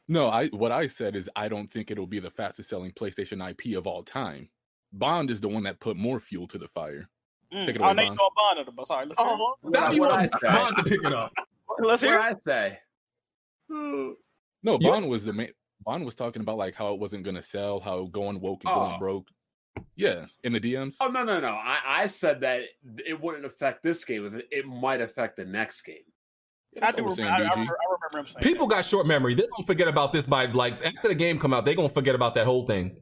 [0.08, 3.40] No, I what I said is I don't think it'll be the fastest selling PlayStation
[3.50, 4.48] IP of all time.
[4.92, 7.08] Bond is the one that put more fuel to the fire.
[7.52, 7.66] Mm.
[7.66, 8.18] Take it Oh, away, now you Bond.
[8.18, 8.84] know Bond of the.
[8.84, 9.28] Sorry, let's hear.
[9.28, 9.54] Oh.
[9.64, 10.56] Now you what want I say?
[10.58, 11.32] Bond to pick it up.
[11.78, 12.14] Let's What.
[12.14, 12.78] I say?
[13.68, 14.14] No,
[14.64, 15.50] You- Bond was the main.
[15.84, 18.76] Bond was talking about like how it wasn't gonna sell, how going woke and Oh.
[18.86, 19.28] going broke.
[19.94, 20.96] Yeah, in the DMs.
[21.00, 21.48] Oh no no no!
[21.52, 22.62] I, I said that
[23.04, 24.34] it wouldn't affect this game.
[24.34, 26.04] It, it might affect the next game.
[26.82, 27.14] I That's do we're remember.
[27.16, 28.42] saying, I, I, remember, I remember him saying.
[28.42, 29.34] People got short memory.
[29.34, 31.64] They don't forget about this by like after the game come out.
[31.64, 32.96] They gonna forget about that whole thing.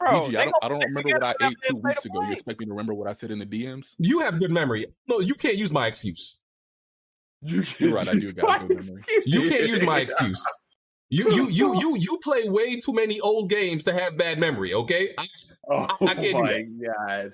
[0.00, 2.20] Bro, BG, I don't, I don't remember what I ate two weeks ago.
[2.22, 3.94] You expect me to remember what I said in the DMs?
[3.98, 4.86] You have good memory.
[5.08, 6.38] No, you can't use my excuse.
[7.42, 9.02] You You're right, I do got good memory.
[9.24, 10.44] You can't use my excuse.
[11.10, 14.74] You you you you you play way too many old games to have bad memory.
[14.74, 15.26] Okay, I,
[15.70, 17.32] Oh I can't my god!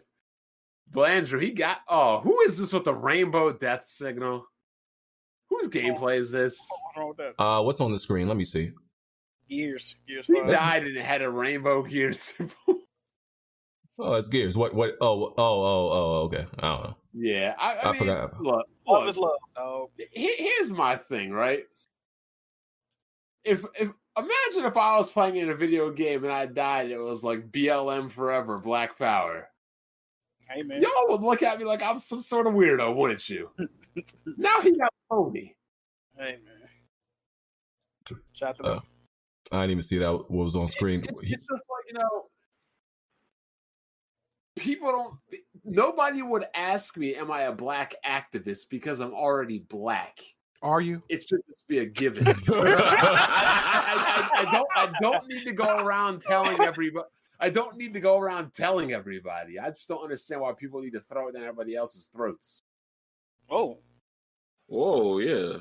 [0.92, 1.78] Blandrew, he got.
[1.88, 4.44] Oh, who is this with the rainbow death signal?
[5.60, 6.58] Whose gameplay is this?
[6.68, 7.34] What's wrong with that?
[7.42, 8.28] uh, what's on the screen?
[8.28, 8.72] Let me see.
[9.48, 10.26] Years, years.
[10.26, 12.54] He died and it had a rainbow gear symbol.
[14.02, 14.56] Oh, it's Gears.
[14.56, 14.96] What what?
[15.02, 16.22] Oh oh oh oh.
[16.24, 16.96] Okay, I don't know.
[17.12, 18.40] Yeah, I, I, I mean, forgot.
[18.42, 19.32] look, Love look, is love.
[19.54, 19.88] dog.
[20.10, 21.64] he- here's my thing, right?
[23.44, 26.96] If if imagine if I was playing in a video game and I died, it
[26.96, 29.49] was like BLM forever, Black Power.
[30.52, 30.82] Hey man.
[30.82, 33.50] Y'all would look at me like I'm some sort of weirdo, wouldn't you?
[34.36, 35.52] now he got pony.
[36.18, 38.18] Hey man.
[38.32, 38.80] Shout out Uh,
[39.52, 41.04] I didn't even see that what was on screen.
[41.04, 42.24] It's, He- it's just like you know,
[44.56, 45.14] people don't.
[45.64, 50.18] Nobody would ask me, "Am I a black activist?" Because I'm already black.
[50.62, 51.02] Are you?
[51.08, 52.26] It should just be a given.
[52.28, 54.68] I, I, I, I don't.
[54.74, 57.06] I don't need to go around telling everybody.
[57.40, 59.58] I don't need to go around telling everybody.
[59.58, 62.62] I just don't understand why people need to throw it down everybody else's throats.
[63.50, 63.78] Oh,
[64.66, 65.56] Whoa, yeah.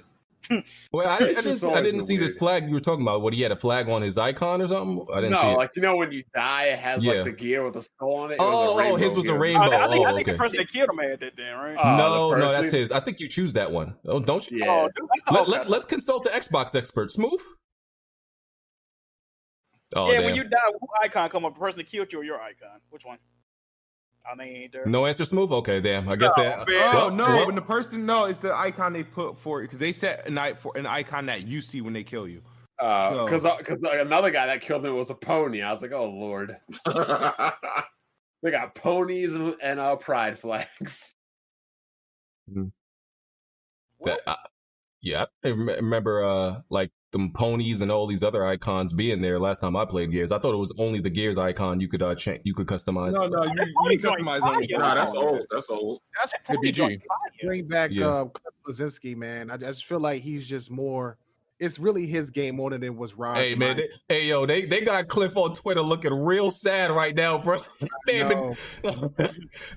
[0.94, 1.44] well, I, I didn't.
[1.44, 3.22] just see- I didn't been see this flag you were talking about.
[3.22, 5.06] What he had a flag on his icon or something?
[5.12, 5.52] I didn't no, see it.
[5.52, 7.14] No, like you know when you die, it has Yeah.
[7.14, 8.36] like the gear with the skull on it.
[8.36, 9.64] it Oh, was a oh, oh his was a rainbow.
[9.72, 11.76] I, I think, I oh, think the person that killed him had that then, right?
[11.78, 12.92] Oh, no, the no, that's his.
[12.92, 13.96] I think you choose that one.
[14.06, 14.60] Oh, don't you?
[14.60, 14.70] Yeah.
[14.70, 17.12] Oh, dude, Let, thought- let, let's consult the Xbox expert.
[17.12, 17.42] Smooth.
[19.96, 20.26] Oh, yeah, damn.
[20.26, 21.54] when you die, who icon come up?
[21.56, 22.80] The person that killed you or your icon?
[22.90, 23.18] Which one?
[24.38, 24.76] They ain't.
[24.86, 25.52] No answer, smooth.
[25.52, 26.08] Okay, damn.
[26.08, 26.68] I guess Oh, that.
[26.68, 26.78] man.
[26.78, 27.26] Oh well, no!
[27.26, 30.28] well, When the person no, it's the icon they put for you, because they set
[30.28, 32.42] an, i- for an icon that you see when they kill you.
[32.78, 35.64] Because So- because another guy that killed him was a pony.
[35.64, 36.58] I was like, oh lord.
[38.42, 41.14] They got ponies and, and uh, pride flags.
[42.48, 44.36] that- uh,
[45.02, 49.62] yeah, I remember uh like them ponies and all these other icons being there last
[49.62, 50.32] time I played Gears.
[50.32, 53.14] I thought it was only the Gears icon you could uh cha- you could customize.
[53.14, 53.54] No, no, you,
[53.90, 55.42] you can customize on nah, that's old.
[55.50, 56.02] That's old.
[56.18, 57.02] That's Hey, BG.
[57.44, 58.08] bring back Yeah.
[58.08, 59.50] uh Cliff man.
[59.50, 61.18] I, I just feel like he's just more.
[61.60, 63.40] It's really his game more than it was Rod's.
[63.40, 67.14] Hey man, they, hey yo, they they got Cliff on Twitter looking real sad right
[67.14, 67.58] now, bro.
[68.08, 68.56] Man, No.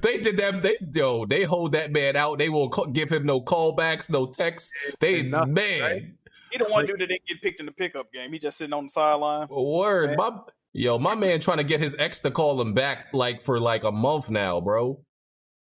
[0.00, 0.62] they did that.
[0.62, 2.38] They yo, they hold that man out.
[2.38, 4.70] They will co- give him no callbacks, no texts.
[5.00, 6.02] They Nothing, man, right?
[6.52, 8.32] He the one dude that didn't get picked in the pickup game.
[8.32, 9.48] He just sitting on the sideline.
[9.50, 10.38] word, my
[10.72, 13.82] yo, my man trying to get his ex to call him back like for like
[13.82, 15.00] a month now, bro.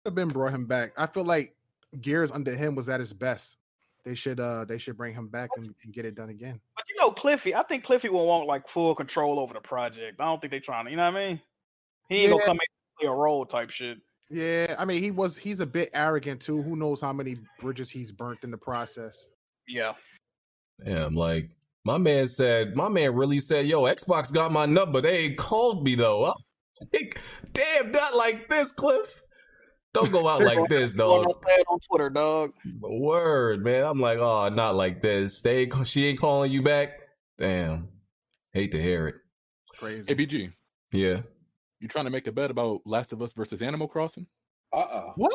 [0.03, 0.91] have been brought him back.
[0.97, 1.55] I feel like
[2.01, 3.57] Gears under him was at his best.
[4.05, 6.59] They should uh they should bring him back and, and get it done again.
[6.75, 10.19] But you know, Cliffy, I think Cliffy will want like full control over the project.
[10.19, 11.41] I don't think they're trying to, you know what I mean?
[12.07, 12.45] He ain't gonna Yeah.
[12.47, 13.97] come in and play a role type shit.
[14.31, 16.61] Yeah, I mean he was he's a bit arrogant too.
[16.61, 19.25] Who knows how many bridges he's burnt in the process.
[19.67, 19.93] Yeah.
[20.85, 21.49] Yeah, I'm like,
[21.83, 25.01] my man said, my man really said, yo, Xbox got my number.
[25.01, 26.25] They ain't called me though.
[26.27, 26.33] I'm
[26.93, 27.19] like,
[27.51, 29.21] Damn, not like this, Cliff.
[29.93, 31.35] Don't go out like this, Going dog.
[31.37, 32.53] outside on Twitter, dog.
[32.79, 33.85] Word, man.
[33.85, 35.41] I'm like, oh, not like this.
[35.41, 36.99] They ain't- she ain't calling you back.
[37.37, 37.89] Damn.
[38.53, 39.15] Hate to hear it.
[39.77, 40.05] Crazy.
[40.07, 40.53] Hey, BG,
[40.91, 41.21] Yeah.
[41.79, 44.27] you trying to make a bet about Last of Us versus Animal Crossing?
[44.71, 45.13] Uh oh.
[45.15, 45.33] What?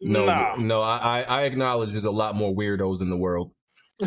[0.00, 0.56] No, Nah.
[0.56, 3.52] no, I, I I acknowledge there's a lot more weirdos in the world.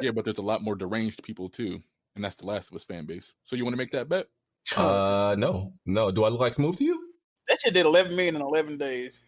[0.00, 1.80] Yeah, but there's a lot more deranged people too,
[2.16, 3.32] and that's the Last of Us fan base.
[3.44, 4.26] So you want to make that bet?
[4.76, 6.10] Uh, no, no.
[6.10, 7.07] Do I look like smooth to you?
[7.58, 9.22] That shit did 11 million in 11 days.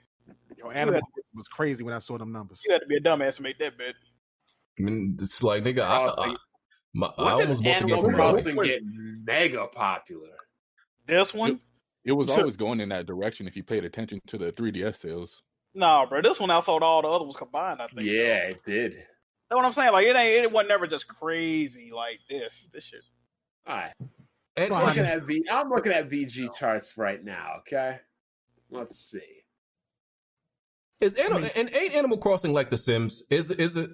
[0.57, 1.01] Yo, Animal
[1.35, 2.61] was crazy when I saw them numbers.
[2.65, 3.95] You had to be a dumbass to make that bet.
[4.79, 6.37] I mean, it's like nigga, I, I,
[6.95, 10.37] my, I When almost did bought the Animal for Crossing get mega popular?
[11.07, 11.61] This one?
[12.05, 14.97] It was So- always going in that direction if you paid attention to the 3DS
[14.97, 15.43] sales.
[15.75, 16.23] Nah, bro.
[16.23, 18.03] This one outsold all the other ones combined, I think.
[18.03, 18.95] Yeah, it did.
[18.95, 19.93] That's what I'm saying.
[19.93, 22.69] Like it ain't it wasn't never just crazy like this.
[22.73, 23.01] This shit.
[23.67, 23.93] All right.
[24.57, 25.45] And I'm looking at V.
[25.51, 27.57] I'm looking at VGChartz right now.
[27.61, 27.99] Okay.
[28.71, 29.21] Let's see.
[31.01, 33.23] Is Animal, and ain't Animal Crossing like The Sims?
[33.31, 33.91] Is is it?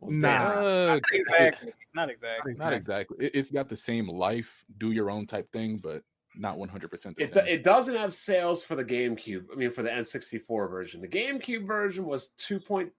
[0.00, 0.28] Nah.
[0.28, 1.72] Uh, Not exactly.
[1.94, 2.54] Not exactly.
[2.54, 3.16] not exactly.
[3.20, 6.02] It, it's got the same life, do your own type thing, but
[6.34, 7.46] not 100% It, same.
[7.46, 9.44] it doesn't have sales for the GameCube.
[9.52, 11.00] I mean, for the N64 version.
[11.02, 12.90] The GameCube version was 2.2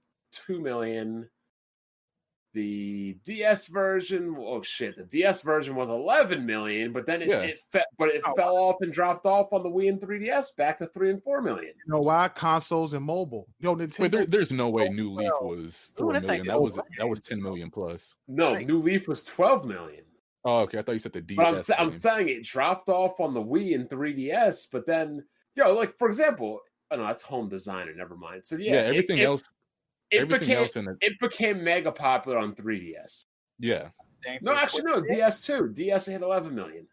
[0.61, 1.27] million.
[2.53, 7.39] The DS version, oh shit, the DS version was 11 million, but then it, Yeah.
[7.39, 10.55] it fe- but it Oh, fell off and dropped off on the Wii and 3DS
[10.55, 11.73] back to 3 and 4 million.
[11.85, 12.27] You know why?
[12.27, 13.47] Consoles and mobile.
[13.59, 14.11] Yo, Wait, Nintendo.
[14.11, 16.45] there, there's no way oh, New Leaf was Ooh, four that million.
[16.45, 16.87] That was over.
[16.99, 18.13] that was 10 million plus.
[18.27, 18.67] No, Right.
[18.67, 20.03] New Leaf was 12 million.
[20.45, 20.77] Oh, okay.
[20.77, 21.37] I thought you said the DS.
[21.37, 25.23] But I'm, sa- I'm saying it dropped off on the Wii and 3DS, but then,
[25.55, 26.59] yo, like for example,
[26.91, 27.93] oh no, that's Home Designer.
[27.95, 28.45] Never mind.
[28.45, 29.41] So yeah, yeah, everything it, else,
[30.13, 30.97] it everything became else in it.
[31.01, 33.25] it became mega popular on 3DS.
[33.59, 33.89] Yeah,
[34.25, 35.69] Dang, No, actually, no, DS two.
[35.73, 36.87] DS hit 11 million.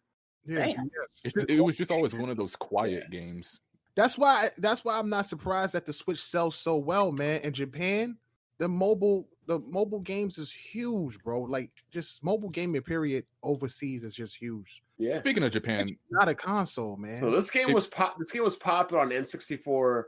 [0.47, 0.91] yeah, Damn.
[1.01, 1.23] yes.
[1.35, 3.61] just, it was just always one of those quiet games.
[3.97, 4.49] That's why.
[4.59, 7.41] That's why I'm not surprised that the Switch sells so well, man.
[7.43, 8.17] In Japan,
[8.59, 11.43] the mobile the mobile games is huge, bro.
[11.43, 14.83] Like just mobile gaming period overseas is just huge.
[14.97, 15.17] Yeah.
[15.17, 17.15] Speaking of Japan, It's not a console, man.
[17.15, 18.17] So this game It- was pop.
[18.19, 20.05] This game was popular on N64.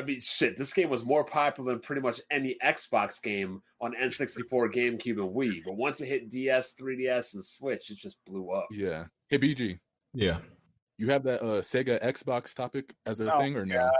[0.00, 0.56] I mean, shit.
[0.56, 5.34] This game was more popular than pretty much any Xbox game on N64, GameCube, and
[5.34, 5.62] Wii.
[5.64, 8.66] But once it hit DS, 3DS, and Switch, it just blew up.
[8.70, 9.04] yeah.
[9.28, 9.78] Hey, BG,
[10.14, 10.38] Yeah,
[10.96, 13.90] you have that uh, Sega Xbox topic as a Oh, thing or no?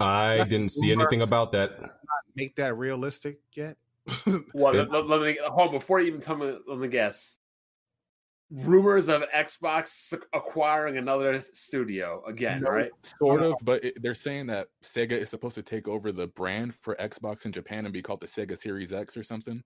[0.00, 1.78] I didn't see anything about that.
[2.34, 3.76] Make that realistic yet?
[4.54, 6.56] Well, let, let- let me hold on, before you even tell me.
[6.66, 7.36] Let me guess.
[8.52, 12.70] Rumors of Xbox acquiring another studio again, No.
[12.70, 12.90] right?
[13.02, 13.58] Sort of, uh-huh.
[13.62, 17.44] but it, they're saying that Sega is supposed to take over the brand for Xbox
[17.46, 19.62] in Japan and be called the Sega Series X or something.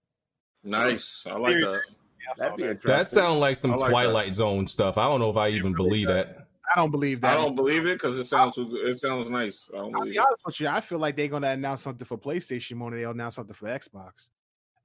[0.65, 1.25] Nice.
[1.27, 1.81] I like that.
[2.27, 2.91] Yeah, That'd be interesting.
[2.91, 3.91] That sounds like some I like that.
[3.91, 4.99] Twilight Zone stuff.
[4.99, 6.27] I don't know if I even believe does.
[6.27, 6.49] that.
[6.75, 7.39] I don't believe that.
[7.39, 8.71] I don't believe it because it sounds good.
[8.87, 9.69] It sounds nice.
[9.73, 10.25] I don't I'll believe be it.
[10.27, 10.69] honest with you.
[10.69, 13.67] I feel like they're gonna announce something for PlayStation more than they'll announce something for
[13.69, 14.29] Xbox.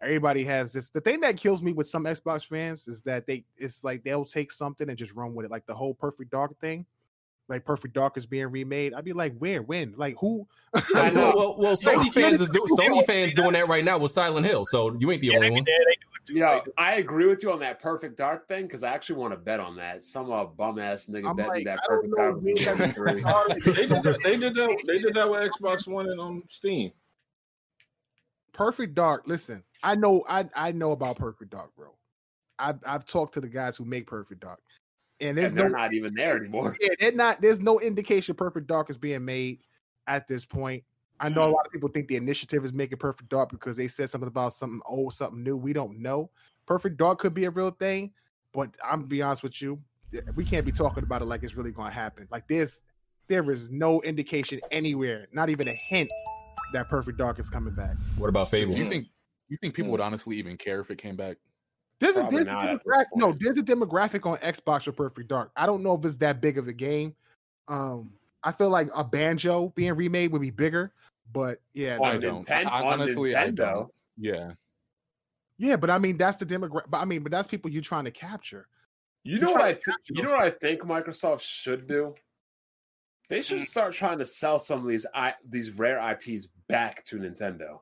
[0.01, 0.89] Everybody has this.
[0.89, 4.23] The thing that kills me with some Xbox fans is that they it's like they'll
[4.25, 5.51] take something and just run with it.
[5.51, 6.85] Like the whole Perfect Dark thing.
[7.49, 8.93] Like Perfect Dark is being remade.
[8.93, 9.93] I'd be like, where, when?
[9.97, 10.47] Like who?
[10.95, 11.33] I know.
[11.35, 14.45] well, well, well, Sony fans is do, Sony fans doing that right now with Silent
[14.45, 14.65] Hill.
[14.65, 15.63] So you ain't the Yeah, only they, one.
[15.65, 16.33] they, they do it too.
[16.35, 19.33] Yeah, Like, I agree with you on that perfect dark thing because I actually want
[19.33, 20.03] to bet on that.
[20.03, 22.77] Some uh, bum ass nigga I'm bet me like, that perfect dark was man, gonna
[22.77, 23.73] that- be three.
[23.73, 24.19] they did that.
[24.23, 24.83] They did that.
[24.85, 26.91] They did that with Xbox One and um Steam.
[28.53, 29.23] Perfect Dark.
[29.25, 31.89] Listen, I know I I know about Perfect Dark, bro.
[32.57, 34.59] I've I've talked to the guys who make Perfect Dark,
[35.21, 36.77] and there's And they're no not even there anymore.
[36.81, 37.41] yeah, they're not.
[37.41, 39.59] There's no indication Perfect Dark is being made
[40.07, 40.83] at this point.
[41.21, 41.53] I know a mm.
[41.53, 44.53] lot of people think the initiative is making Perfect Dark because they said something about
[44.53, 45.57] something old, something new.
[45.57, 46.29] We don't know.
[46.65, 48.11] Perfect Dark could be a real thing,
[48.53, 49.79] but I'm gonna be honest with you,
[50.13, 52.27] eh, we can't be talking about it like it's really gonna happen.
[52.31, 52.81] Like there's
[53.27, 56.09] there is no indication anywhere, not even a hint
[56.73, 57.95] that Perfect Dark is coming back.
[58.17, 58.71] What about Fable?
[58.71, 58.85] Do Fable?
[58.85, 59.07] you think
[59.49, 61.37] you think people would honestly even care if it came back?
[61.99, 63.05] There's a, there's a not at this demographic.
[63.15, 65.51] No, there's a demographic on Xbox for Perfect Dark.
[65.57, 67.13] I don't know if it's that big of a game.
[67.67, 68.11] Um,
[68.43, 70.93] I feel like a banjo being remade would be bigger,
[71.33, 72.47] but yeah, On I don't.
[72.47, 73.55] Ninten- I- on honestly, I Nintendo.
[73.57, 73.93] don't.
[74.17, 74.51] Yeah.
[75.57, 76.89] yeah, but I mean that's the demographic.
[76.89, 78.67] But I mean, but that's people you're trying to capture.
[79.23, 79.97] You You're know what I to think?
[80.07, 82.15] You know what I think Microsoft should do?
[83.29, 87.17] They should start trying to sell some of these I, these rare IPs back to
[87.17, 87.81] Nintendo.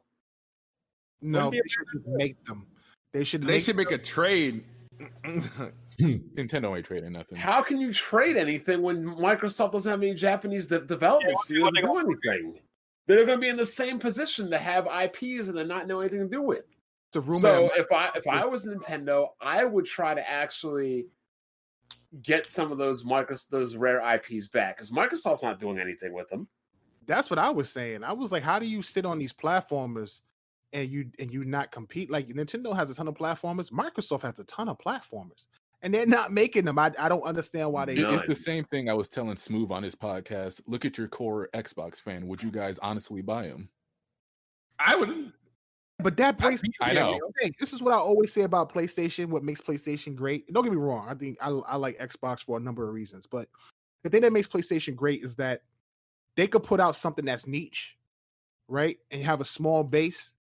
[1.22, 2.68] No, they should just make them.
[3.14, 3.42] They should.
[3.42, 4.64] They make should make a trade.
[6.02, 7.38] Nintendo ain't trading nothing.
[7.38, 11.72] How can you trade anything when Microsoft doesn't have any Japanese de- development Yeah, studios
[11.74, 12.60] to do anything?
[13.08, 16.02] They're going to be in the same position to have IPs and then not know
[16.02, 16.66] anything to do with.
[17.10, 17.40] It's a rumor.
[17.40, 21.08] So if I if I was Nintendo, I would try to actually
[22.22, 26.30] get some of those Microsoft those rare IPs back because Microsoft's not doing anything with
[26.30, 26.48] them.
[27.06, 28.04] that's what I was saying.
[28.04, 30.22] I was like, how do you sit on these platformers
[30.74, 32.10] and you and you not compete?
[32.10, 33.72] Like Nintendo has a ton of platformers.
[33.72, 35.46] Microsoft has a ton of platformers,
[35.82, 36.78] and they're not making them.
[36.80, 37.94] I, I don't understand why they.
[37.94, 40.62] It- it's the same thing I was telling Smooth on his podcast.
[40.68, 42.28] Look at your core Xbox fan.
[42.28, 43.70] Would you guys honestly buy them?
[44.80, 45.32] I would.
[46.00, 46.62] But that breaks.
[46.80, 47.20] I yeah, know.
[47.40, 49.30] Hey, this is what I always say about PlayStation.
[49.30, 50.52] What makes PlayStation great?
[50.54, 51.08] Don't get me wrong.
[51.10, 53.48] I think I, I like Xbox for a number of reasons, but
[54.04, 55.64] the thing that makes PlayStation great is that
[56.36, 57.98] they could put out something that's niche,
[58.68, 60.34] right, and have a small base,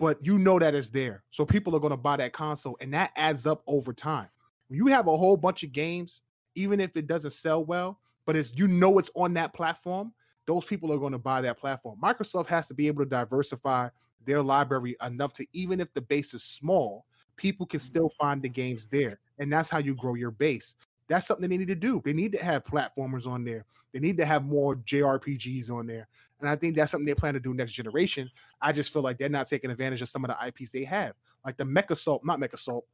[0.00, 2.92] but you know that it's there, so people are going to buy that console, and
[2.94, 4.28] that adds up over time.
[4.68, 6.22] When you have a whole bunch of games,
[6.54, 10.12] even if it doesn't sell well, but it's you know it's on that platform,
[10.46, 11.98] those people are going to buy that platform.
[12.02, 13.88] Microsoft has to be able to diversify
[14.24, 17.04] their library enough to even if the base is small,
[17.36, 18.24] people can still mm-hmm.
[18.24, 19.18] find the games there.
[19.38, 20.76] And that's how you grow your base.
[21.08, 22.00] That's something they need to do.
[22.04, 23.64] They need to have platformers on there.
[23.92, 26.08] They need to have more JRPGs on there.
[26.40, 28.30] And I think that's something they plan to do next generation.
[28.60, 31.14] I just feel like they're not taking advantage of some of the IPs they have.
[31.44, 32.86] Like the Mech Assault, not Mech Assault.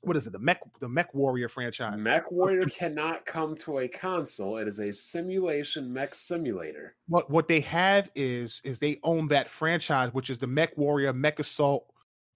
[0.00, 0.32] What is it?
[0.32, 1.98] The Mech the Mech Warrior franchise.
[1.98, 4.58] Mech Warrior cannot come to a console.
[4.58, 6.94] It is a simulation mech simulator.
[7.08, 11.12] what what they have is is they own that franchise, which is the Mech Warrior,
[11.12, 11.86] Mech Assault,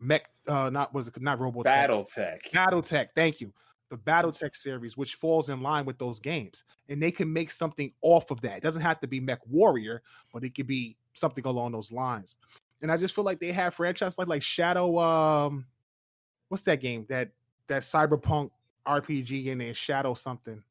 [0.00, 1.64] Mech uh not was it not Robotech.
[1.64, 2.38] BattleTech.
[2.54, 3.52] BattleTech, thank you.
[3.90, 6.64] The BattleTech series, which falls in line with those games.
[6.88, 8.58] And they can make something off of that.
[8.58, 10.02] It doesn't have to be Mech Warrior,
[10.32, 12.36] but it could be something along those lines.
[12.82, 15.66] And I just feel like they have franchise like like Shadow um
[16.48, 17.06] what's that game?
[17.08, 17.30] That
[17.66, 18.50] that cyberpunk
[18.86, 20.62] RPG in there, Shadow something.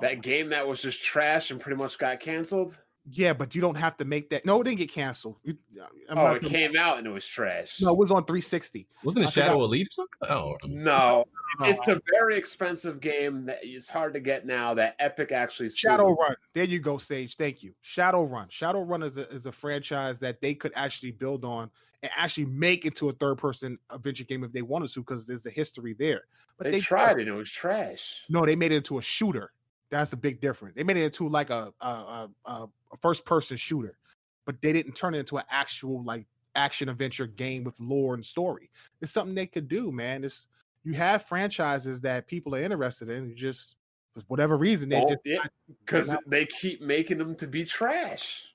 [0.00, 2.78] That game that was just trash and pretty much got canceled.
[3.10, 4.44] Yeah, but you don't have to make that.
[4.44, 5.36] No, it didn't get canceled.
[5.42, 7.80] You, uh, I'm oh, not it gonna- came out and it was trash.
[7.80, 8.86] No, it was on 360.
[9.04, 9.64] Wasn't I it Shadow forgot.
[9.64, 10.28] Elite or something?
[10.36, 11.24] Oh, No,
[11.60, 11.66] No.
[11.66, 14.74] it's a very expensive game that it's hard to get now.
[14.74, 15.90] That Epic actually sued.
[15.90, 16.34] Shadowrun.
[16.54, 17.36] There you go, Sage.
[17.36, 17.72] Thank you.
[17.82, 19.04] Shadowrun.
[19.04, 21.70] is a, is a franchise that they could actually build on
[22.02, 25.46] and actually make into a third person adventure game if they wanted to, because there's
[25.46, 26.22] a history there.
[26.58, 28.24] But They, tried it and it was trash.
[28.28, 29.52] No, they made it into a shooter.
[29.90, 30.74] That's a big difference.
[30.76, 32.52] They made it into like a a, a, a
[32.92, 33.98] a first person shooter,
[34.46, 38.24] but they didn't turn it into an actual like action adventure game with lore and
[38.24, 38.70] story.
[39.00, 40.24] It's something they could do, man.
[40.24, 40.48] It's
[40.84, 43.28] you have franchises that people are interested in.
[43.28, 43.76] You just
[44.14, 45.44] for whatever reason they Well, just
[45.84, 48.52] because not- they keep making them to be trash.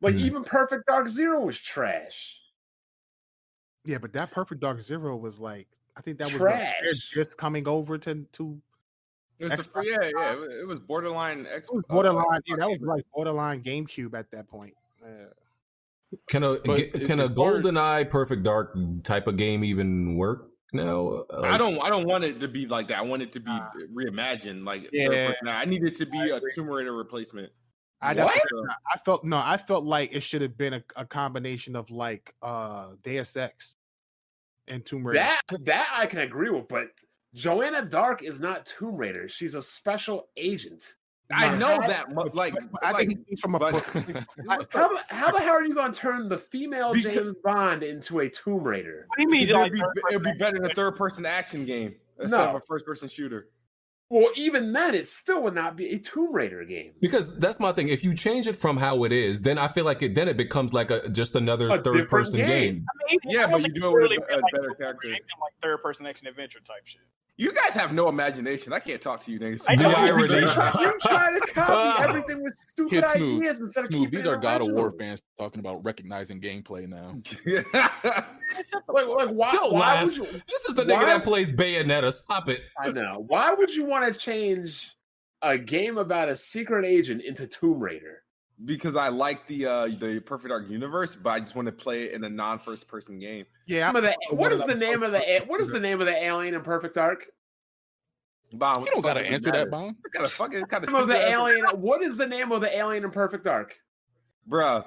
[0.00, 0.20] Like Hmm.
[0.26, 2.40] even Perfect Dark Zero was trash.
[3.84, 6.74] Yeah, but that Perfect Dark Zero was like I think that was Trash.
[6.82, 8.60] they're just coming over to to
[9.38, 9.72] It was the Xbox.
[9.72, 10.60] free, yeah, yeah.
[10.60, 11.68] It was, borderline X.
[11.68, 12.40] it was uh, borderline.
[12.46, 14.74] yeah, that was like borderline GameCube at that point.
[15.04, 15.26] Yeah.
[16.28, 19.64] Can a But can a as far as- Golden Eye Perfect Dark type of game
[19.64, 21.24] even work now?
[21.30, 21.82] Uh, I don't.
[21.82, 22.98] I don't want it to be like that.
[22.98, 23.50] I want it to be
[23.94, 24.64] reimagined.
[24.64, 25.32] Like, Yeah.
[25.46, 27.50] I need it to be a Tomb Raider replacement.
[28.02, 28.36] I What?
[28.92, 32.34] I felt no, I felt like it should have been a, a combination of like
[32.42, 33.76] uh Deus Ex
[34.68, 35.20] and Tomb Raider.
[35.20, 36.88] That that I can agree with, but
[37.34, 39.28] Joanna Dark is not Tomb Raider.
[39.28, 40.94] She's a special agent.
[41.34, 42.10] I know I- that.
[42.14, 43.58] mu- Like, I like, think he came from a.
[43.58, 43.74] but-
[44.70, 47.82] How, the- how the hell are you going to turn the female Because- James Bond
[47.82, 49.06] into a Tomb Raider?
[49.08, 49.42] What do you mean?
[49.44, 52.50] it'd, Like, be, it'd be better than a third person action game instead No.
[52.50, 53.48] of a first person shooter.
[54.12, 56.92] Well, even then, it still would not be a Tomb Raider game.
[57.00, 57.88] Because that's my thing.
[57.88, 60.36] If you change it from how it is, then I feel like it then it
[60.36, 62.46] becomes like a just another A third person game.
[62.74, 62.86] game.
[62.90, 65.08] I mean, Yeah, but you do it it's with a- a like better Tomb character.
[65.08, 65.22] Like
[65.62, 67.00] third person action adventure type shit.
[67.38, 68.72] You guys have no imagination.
[68.74, 69.64] I can't talk to you niggas.
[69.66, 70.34] I The irony.
[70.34, 73.38] You try, you try to copy everything with stupid Kid Smooth.
[73.40, 74.00] ideas instead of Smooth.
[74.02, 77.14] keeping These are God of War fans talking about recognizing gameplay now.
[78.88, 80.04] Like, like why, Don't why laugh.
[80.04, 80.24] would you?
[80.24, 82.12] This is the nigga that plays Bayonetta.
[82.12, 82.60] Stop it.
[82.78, 83.24] I know.
[83.26, 84.92] Why would you want to change
[85.40, 88.21] a game about a secret agent into Tomb Raider?
[88.64, 92.04] Because I like the uh the Perfect Dark universe, but I just want to play
[92.04, 93.46] it in a non first person game.
[93.66, 96.54] Yeah, the- what is the name of the what is the name of the alien
[96.54, 97.26] in Perfect Dark?
[98.54, 99.84] Bomb, You don't got to answer that, bomb.
[99.84, 99.96] Bond.
[100.12, 101.64] Kind of fucking kind of Some of the alien.
[101.80, 103.78] What is the name of the alien in Perfect Dark?
[104.48, 104.84] bruh.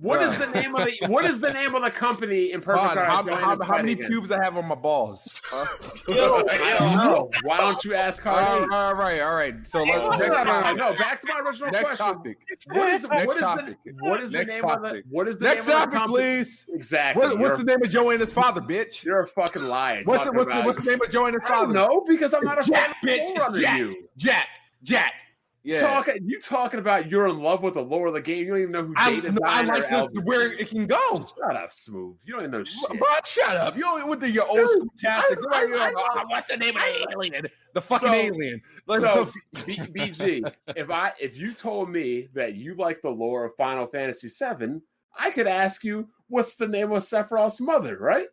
[0.00, 0.46] What is uh.
[0.46, 3.08] the name of the What is the name of the company in Perfect Bond, Dark?
[3.08, 3.22] how,
[3.56, 5.42] how, how many fighting pubes I have on my balls?
[5.44, 5.66] Huh?
[6.08, 7.30] Yo, I don't know.
[7.42, 8.64] Why don't you ask all Cardi?
[8.66, 9.66] right, all right, all right.
[9.66, 10.76] So let's, no, next no, no, topic.
[10.78, 12.06] no, back to my original Next question.
[12.06, 12.38] topic.
[12.72, 13.76] What is Next what is topic.
[13.84, 15.04] the what is the Next name of the topic.
[15.10, 16.22] what is the Next name of topic, the company?
[16.24, 16.66] please.
[16.72, 17.22] Exactly.
[17.22, 19.04] What, what's the name of Joanna's father, bitch?
[19.04, 20.02] You're a fucking liar.
[20.04, 21.74] What's the, what's, the, what's the name of Joanna's father?
[21.74, 23.46] don't because I'm not a Jack, fan bitch.
[23.46, 23.78] of It's Jack.
[23.78, 24.08] you.
[24.16, 24.46] Jack.
[24.82, 25.12] Jack.
[25.62, 25.80] Yeah.
[25.80, 28.38] Talking, you talking about you're in love with the lore of the game.
[28.46, 30.60] You don't even know who I, Data no, I like this Elvis where is.
[30.60, 31.26] it can go.
[31.38, 32.16] Shut up, Smooth.
[32.24, 32.98] You don't even know shit.
[32.98, 33.76] But shut up.
[33.76, 35.38] You don't with the, your old school tastic.
[35.52, 37.46] I- You're like, I- you're like, I- "Oh, what's the name of the alien?
[37.74, 38.62] The fucking So- alien.
[38.86, 39.30] Like, So,
[39.66, 43.86] B- BG, if I if you told me that you like the lore of Final
[43.86, 44.80] Fantasy VII,
[45.18, 48.28] I could ask you what's the name of Sephiroth's mother, right?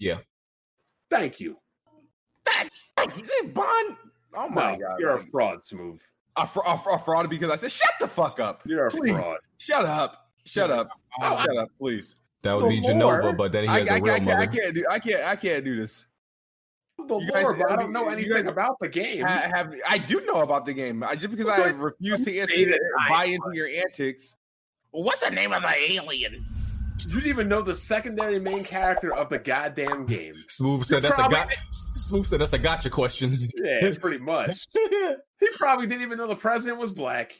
[0.00, 0.18] Yeah.
[1.10, 1.58] Thank you.
[3.52, 3.96] Bond.
[4.34, 4.96] Oh my No, god.
[4.98, 6.00] you're a fraud, Smooth.
[6.36, 8.62] A, fr- a, fr- a fraud because I said, shut the fuck up.
[8.64, 9.12] You're a Please.
[9.16, 9.36] fraud.
[9.58, 10.30] Shut up.
[10.46, 10.88] Shut up.
[11.20, 12.16] Oh, shut up, please.
[12.42, 14.28] That would be The lore- Jenova, but then he has I, a I, real can't,
[14.30, 14.46] I mother.
[14.60, 16.06] can't do I can't I can't do this.
[17.06, 19.24] The You guys- lore, but I don't know anything guys- about the game.
[19.26, 21.04] I have I do know about the game.
[21.04, 24.36] I, just because I refuse to answer say that I- buy into your antics.
[24.90, 26.44] What's the name of the alien?
[27.06, 30.32] You didn't even know the secondary main character of the goddamn game.
[30.48, 31.48] Smooth said You that's a probably- got.
[31.96, 33.36] Smooth said that's a gotcha question.
[33.54, 34.66] Yeah, pretty much.
[34.72, 37.32] he probably didn't even know the president was black.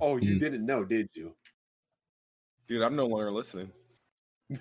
[0.00, 0.40] Oh, you Mm.
[0.40, 1.34] didn't know, did you?
[2.68, 3.70] Dude, I'm no longer listening.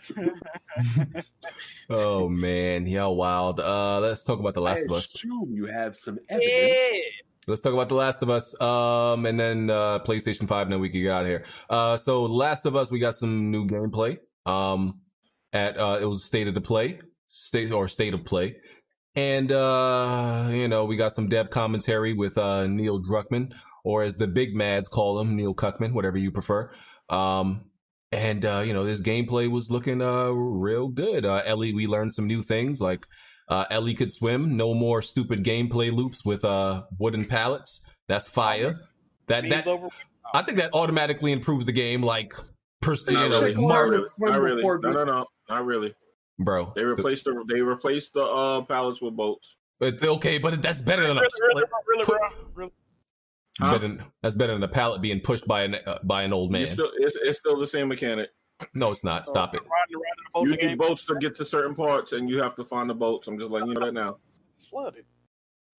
[1.89, 3.59] oh man, y'all wild.
[3.59, 5.15] Uh, let's talk about the Last of Us.
[5.23, 6.53] you have some evidence.
[6.53, 6.99] Yeah.
[7.47, 10.79] Let's talk about The Last of Us, um, and then uh, PlayStation Five, and then
[10.79, 11.45] we can get out of here.
[11.69, 14.17] Uh, so Last of Us, we got some new gameplay.
[14.45, 15.01] Um,
[15.53, 18.57] at uh, it was state of the play, state or state of play,
[19.15, 23.53] and uh, you know we got some dev commentary with uh, Neil Druckmann,
[23.83, 26.71] or as the big mads call him, Neil Cuckman, whatever you prefer.
[27.09, 27.65] Um,
[28.11, 31.25] and uh, you know this gameplay was looking uh real good.
[31.25, 33.07] Uh, Ellie, we learned some new things like
[33.49, 34.55] uh, Ellie could swim.
[34.57, 37.81] No more stupid gameplay loops with uh wooden pallets.
[38.07, 38.79] That's fire.
[39.27, 39.67] That that.
[40.33, 42.03] I think that automatically improves the game.
[42.03, 42.33] Like,
[42.81, 43.53] pers- you Not know, really.
[43.53, 44.05] Not Mar- really.
[44.19, 44.61] Not really.
[44.63, 45.25] No, no, no.
[45.49, 45.95] Not really.
[46.37, 46.71] bro.
[46.75, 49.55] They replaced the they replaced the uh pallets with boats.
[49.79, 52.19] But okay, but that's better than a Really, really, really, put-
[52.53, 52.71] Really.
[53.59, 53.73] Huh?
[53.73, 56.51] better than, that's better than a pallet being pushed by an uh, by an old
[56.51, 56.65] man.
[56.67, 58.29] Still it's, it's still the same mechanic.
[58.73, 59.27] no, it's not.
[59.27, 59.59] Stop it.
[59.61, 62.29] Riding, riding the boat You the game need boats to get to certain parts, and
[62.29, 63.27] you have to find the boats.
[63.27, 64.17] I'm just letting you know that now.
[64.57, 65.05] is flooded.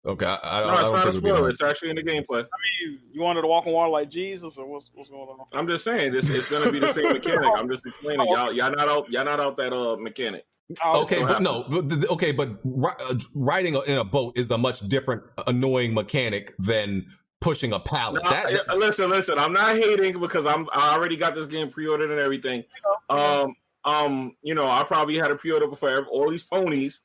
[0.06, 1.50] Okay, I, I, No, I it's don't not a think it'll spoiler.
[1.50, 2.40] It's actually in the gameplay.
[2.44, 5.46] I mean, you wanted to walk on water like Jesus, or what's what's going on?
[5.52, 6.30] I'm just saying this.
[6.30, 7.50] It's going to be the same mechanic.
[7.58, 8.28] I'm just explaining.
[8.30, 9.10] Y'all, y'all not out.
[9.10, 10.46] Y'all not out that uh mechanic.
[10.86, 12.50] Oh, Okay, but no, but th- okay, but
[12.86, 17.08] uh, riding in a boat is a much different, annoying mechanic than
[17.42, 18.24] pushing a pallet.
[18.24, 19.38] No, that, I- listen, listen.
[19.38, 20.70] I'm not hating because I'm.
[20.72, 22.64] I already got this game pre-ordered and everything.
[23.10, 23.56] Um,
[23.90, 27.02] um, you know, I probably had a pre-order before all these ponies,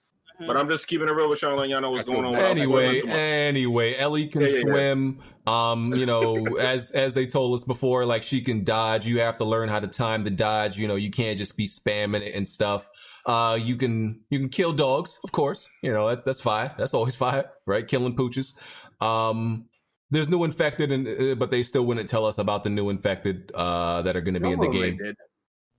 [0.46, 2.34] but I'm just keeping it real with y'all, letting y'all know what's going on.
[2.36, 3.16] anyway, spoiling too much.
[3.16, 4.60] anyway, Ellie can Yeah, yeah, yeah.
[4.62, 5.20] swim.
[5.46, 9.06] Um, you know, as as they told us before, like she can dodge.
[9.06, 10.76] You have to learn how to time the dodge.
[10.76, 12.88] You know, you can't just be spamming it and stuff.
[13.26, 15.68] Uh, you can you can kill dogs, of course.
[15.82, 16.72] You know, that's that's fine.
[16.76, 17.86] That's always fine, right?
[17.86, 18.52] Killing pooches.
[19.00, 19.66] Um,
[20.10, 23.50] there's new infected, and uh, but they still wouldn't tell us about the new infected
[23.54, 25.14] uh that are going to be in the Some they game.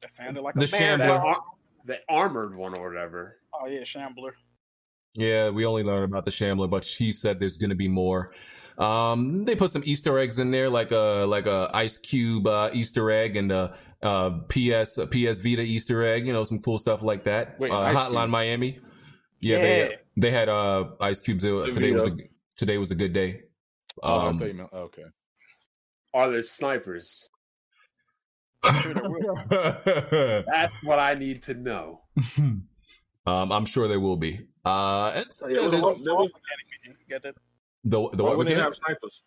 [0.02, 0.10] Did.
[0.10, 1.02] That sounded like The a band.
[1.02, 1.18] Shambler.
[1.18, 1.38] That,
[1.86, 3.38] the armored one or whatever.
[3.54, 4.36] Oh yeah, Shambler.
[5.14, 8.34] Yeah, we only learned about the Shambler, but she said there's going to be more.
[8.78, 12.70] Um, they put some Easter eggs in there, like a like a Ice Cube uh,
[12.74, 16.28] Easter egg and a, uh PS a PS Vita Easter egg.
[16.28, 17.58] You know, some cool stuff like that.
[17.60, 18.30] Wait, uh, Hotline Cube?
[18.32, 18.80] Miami.
[19.40, 19.62] Yeah, Yeah.
[19.64, 21.46] they they had uh Ice Cubes.
[21.46, 22.18] uh, The Today was a
[22.58, 23.44] today was a good day.
[24.04, 25.04] Oh, I Um, thought you meant okay.
[26.14, 27.30] Are there snipers?
[28.66, 29.46] Um,
[30.48, 32.02] That's what I need to know.
[33.28, 34.42] I'm sure there will be.
[34.64, 37.36] Uh, and so, yeah, There was- there's- there Get that?
[37.84, 38.64] the the Why what would they mechanic?
[38.64, 39.24] have snipers?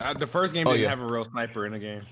[0.00, 0.90] Uh, the first game Oh, didn't yeah.
[0.90, 2.02] have a real sniper in the game.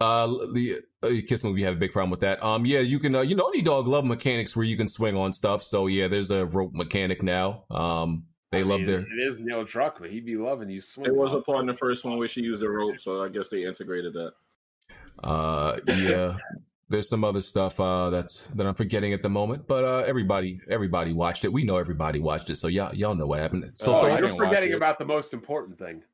[0.00, 2.42] Uh, the uh, Kiss movie have a big problem with that.
[2.44, 3.14] Um, yeah, you can.
[3.14, 5.62] Uh, you know, any Dog love mechanics where you can swing on stuff.
[5.64, 7.64] So yeah, there's a rope mechanic now.
[7.70, 9.00] Um, they I love mean, their.
[9.00, 10.10] It is Neil Druckmann.
[10.10, 11.04] He'd be loving you swing.
[11.04, 13.28] There was a part in the first one where she used the rope, so I
[13.30, 14.32] guess they integrated that.
[15.22, 16.36] Uh, yeah.
[16.88, 20.60] There's some other stuff uh, that's that I'm forgetting at the moment, but uh, everybody
[20.70, 21.52] everybody watched it.
[21.52, 23.72] We know everybody watched it, so y'all y'all know what happened.
[23.74, 26.04] So oh, I you're forgetting about the most important thing.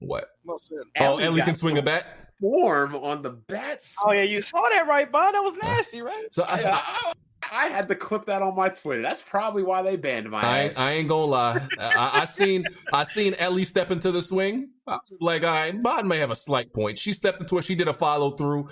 [0.00, 0.28] what?
[0.44, 0.60] Well.
[1.00, 2.04] Oh, Ellie got can swing a bat.
[2.38, 3.96] Form on the bats.
[4.04, 5.32] Oh yeah, you saw that right, Bob?
[5.32, 6.26] That was nasty, right?
[6.30, 7.12] So I, I,
[7.52, 9.02] I, I, I had to clip that on my Twitter.
[9.02, 10.68] That's probably why they banned my I, ass.
[10.70, 11.68] ain't- I ain't gonna lie.
[11.78, 14.70] I, I seen I seen Ellie step into the swing.
[14.86, 16.98] I was like, all right, Bod may have a slight point.
[16.98, 17.64] She stepped into it.
[17.64, 18.68] She did a follow through.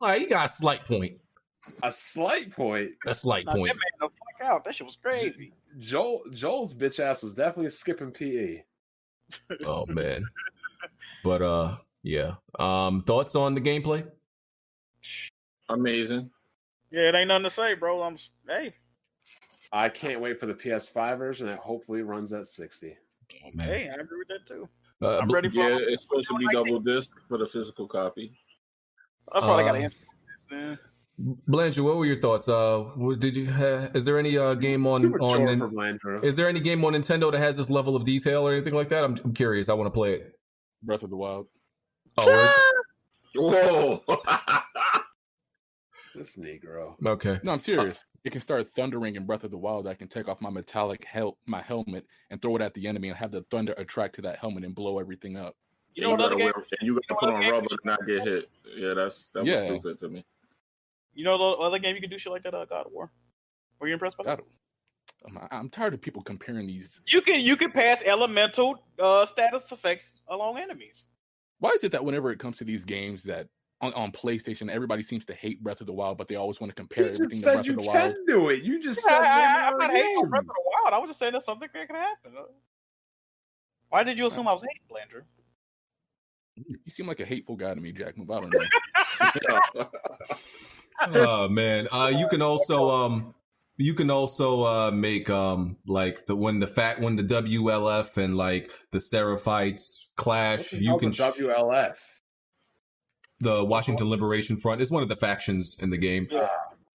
[0.00, 1.18] All right, you got a slight point.
[1.82, 2.90] a slight point.
[3.06, 3.68] A slight Nah, that point.
[3.74, 4.64] man the fuck out.
[4.64, 5.52] That shit was crazy.
[5.78, 8.10] Joel Joel's bitch ass was definitely skipping.
[8.12, 8.62] PE.
[9.66, 10.24] Oh man.
[11.24, 12.34] But uh, yeah.
[12.58, 14.06] Um, thoughts on the gameplay?
[15.68, 16.30] Amazing.
[16.90, 18.02] Yeah, it ain't nothing to say, bro.
[18.02, 18.16] I'm
[18.48, 18.72] hey,
[19.72, 22.96] I can't wait for the PS5 version that hopefully runs at 60.
[23.44, 23.66] Oh man.
[23.66, 24.68] hey, I agree with that too.
[25.02, 25.56] Uh, I'm ready for.
[25.56, 28.38] Yeah, it's supposed to be double disc for the physical copy.
[29.32, 30.46] That's why I got to uh, answer this.
[30.48, 30.78] Then.
[31.18, 32.48] Blanchard, what were your thoughts?
[32.48, 32.84] Uh,
[33.18, 33.50] did you?
[33.50, 35.18] Uh, is there any uh game on on?
[35.18, 36.22] chore Nin- for Blandrew.
[36.22, 38.90] is there any game on Nintendo that has this level of detail or anything like
[38.90, 39.02] that?
[39.02, 39.68] I'm, I'm curious.
[39.68, 40.38] I want to play it.
[40.82, 41.46] Breath of the Wild.
[42.18, 42.72] Oh,
[43.34, 44.02] Whoa!
[46.16, 46.94] This Negro.
[47.04, 47.38] okay.
[47.42, 48.04] No, I'm serious.
[48.24, 49.86] It can start thundering in Breath of the Wild.
[49.86, 53.08] I can take off my metallic hel- my helmet and throw it at the enemy
[53.08, 55.54] and have the thunder attract to that helmet and blow everything up.
[55.94, 56.52] You know what gotta other game?
[56.56, 58.50] wear, and you got to know put on other rubber game- to not get hit.
[58.76, 59.66] Yeah, that's that was Yeah.
[59.66, 60.24] stupid to me.
[61.14, 62.54] You know the other game you can do shit like that?
[62.54, 63.10] Uh, God of War.
[63.78, 64.38] Were you impressed by that?
[64.38, 64.46] God,
[65.26, 67.00] I'm, I'm tired of people comparing these.
[67.06, 71.06] You can you can pass elemental uh, status effects along enemies.
[71.58, 73.48] Why is it that whenever it comes to these games that
[73.80, 76.70] on, on PlayStation, everybody seems to hate Breath of the Wild, but they always want
[76.70, 78.14] to compare just everything to said Breath you of the can Wild?
[78.26, 78.62] do it.
[78.62, 80.28] You just Yeah, said I, I, I'm not hating.
[80.28, 80.94] Breath of the Wild.
[80.94, 82.32] I was just saying that's something that can happen.
[83.88, 85.22] Why did you assume I was hating Blandrew?
[86.56, 88.16] You seem like a hateful guy to me, Jack.
[88.16, 88.30] Move.
[88.30, 89.88] I don't know.
[91.14, 93.34] oh man uh you can also um
[93.76, 98.36] you can also uh make um like the when the fact when the WLF and
[98.36, 101.96] like the Seraphites clash you can a sh- WLF.
[103.40, 104.80] The Washington Liberation Front.
[104.80, 106.26] Is one of the factions in the game.
[106.30, 106.48] Yeah.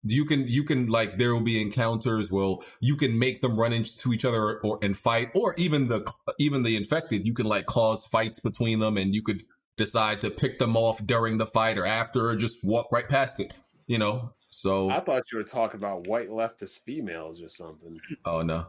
[0.03, 3.71] you can you can like there will be encounters well you can make them run
[3.71, 7.27] into each other or and fight or even the even the infected.
[7.27, 9.43] You can like cause fights between them and you could
[9.77, 13.39] decide to pick them off during the fight or after or just walk right past
[13.39, 13.53] it
[13.87, 14.31] you know?
[14.49, 17.99] So I thought you were talking about white leftist females or something.
[18.25, 18.67] oh no.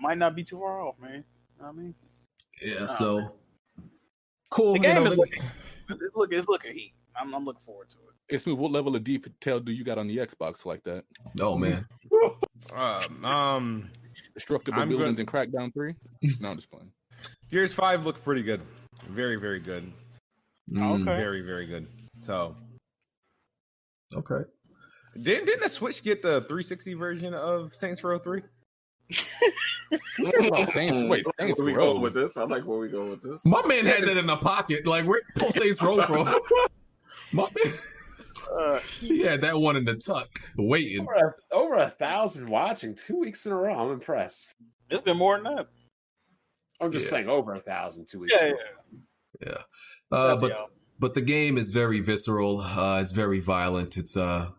[0.00, 1.12] Might not be too far off, man.
[1.12, 1.24] You know
[1.58, 1.94] what I mean,
[2.62, 3.32] yeah Oh, so
[4.50, 4.74] cool.
[4.74, 5.42] The you know, is the- looking,
[5.88, 6.92] it's looking, it's looking heat.
[7.18, 8.02] I'm, I'm looking forward to it.
[8.28, 11.04] Hey, Smooth, what level of detail do you got on the Xbox like that?
[11.40, 11.86] oh man
[12.74, 13.90] Um, um,
[14.34, 15.94] Destructible I'm buildings gonna- and Crackdown 3?
[16.40, 16.90] No, I'm just playing.
[17.50, 18.60] Gears Five looked pretty good,
[19.08, 19.90] very very good,
[20.72, 21.16] Mm, Okay.
[21.20, 21.86] very very good.
[22.22, 22.56] So
[24.14, 24.42] okay
[25.22, 28.42] didn't didn't the Switch get the 360 version of Saints Row Three?
[29.12, 31.94] Saints, wait, Saints where we Row.
[31.94, 32.36] go with this?
[32.36, 33.40] I like where we go with this.
[33.44, 35.20] my man had that in the pocket like where
[35.50, 36.24] Saints Row from
[37.32, 37.74] my man
[38.58, 42.94] Uh, he had that one in the tuck waiting Over a, over a thousand watching
[42.94, 43.74] two weeks in a row.
[43.74, 44.54] I'm impressed.
[44.90, 45.66] it's been more than that.
[46.80, 47.10] I'm just Yeah.
[47.10, 48.36] saying over a thousand two weeks.
[48.38, 48.56] Yeah, in yeah.
[48.56, 48.98] row.
[50.12, 50.68] yeah uh That's but y'all.
[50.98, 52.60] but the game is very visceral.
[52.60, 53.96] Uh, it's very violent.
[53.96, 54.50] It's uh,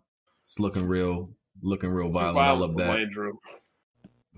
[0.41, 2.37] it's looking real, looking real violent.
[2.39, 3.07] I love for that.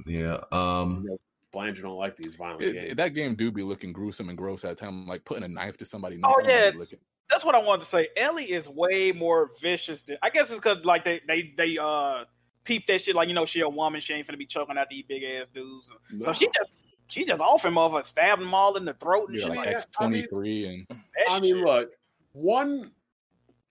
[0.05, 0.41] Blandrew.
[0.51, 0.57] Yeah.
[0.57, 1.07] Um.
[1.53, 2.95] Blandrew don't like these violent It- games.
[2.97, 5.85] that game do be looking gruesome and gross at times, like putting a knife to
[5.85, 6.19] somebody.
[6.23, 6.71] Oh, I don't know how yeah.
[6.77, 6.99] looking.
[7.29, 8.07] That's what I wanted to say.
[8.17, 10.17] Ellie is way more vicious than.
[10.21, 12.25] I guess it's because like they they they uh
[12.65, 13.15] peep that shit.
[13.15, 13.99] Like you know, she a woman.
[14.01, 15.91] She ain't finna be choking out these big ass dudes.
[16.21, 16.77] So she just
[17.07, 19.55] she just off him over stabbing them all in the throat and Yeah, shit.
[19.55, 20.99] like Like X twenty three and that
[21.29, 21.65] I mean, shit.
[21.65, 21.89] look,
[22.33, 22.91] one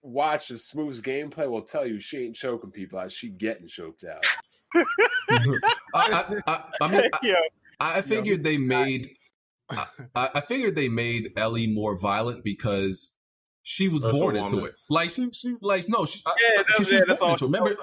[0.03, 3.11] watch of Smooth's gameplay will tell you she ain't choking people out.
[3.13, 4.25] She getting choked out.
[4.75, 5.53] Mm-hmm.
[5.95, 7.35] I, I, I, I mean, I, yeah,
[7.81, 9.11] I figured they made.
[9.71, 13.15] I, I figured they made Ellie more violent because
[13.63, 14.75] she was That's born into it.
[14.89, 16.35] Like she, she, like no, she, I-
[16.77, 17.33] that's, she yeah, that's all.
[17.33, 17.45] into.
[17.47, 17.77] Remember,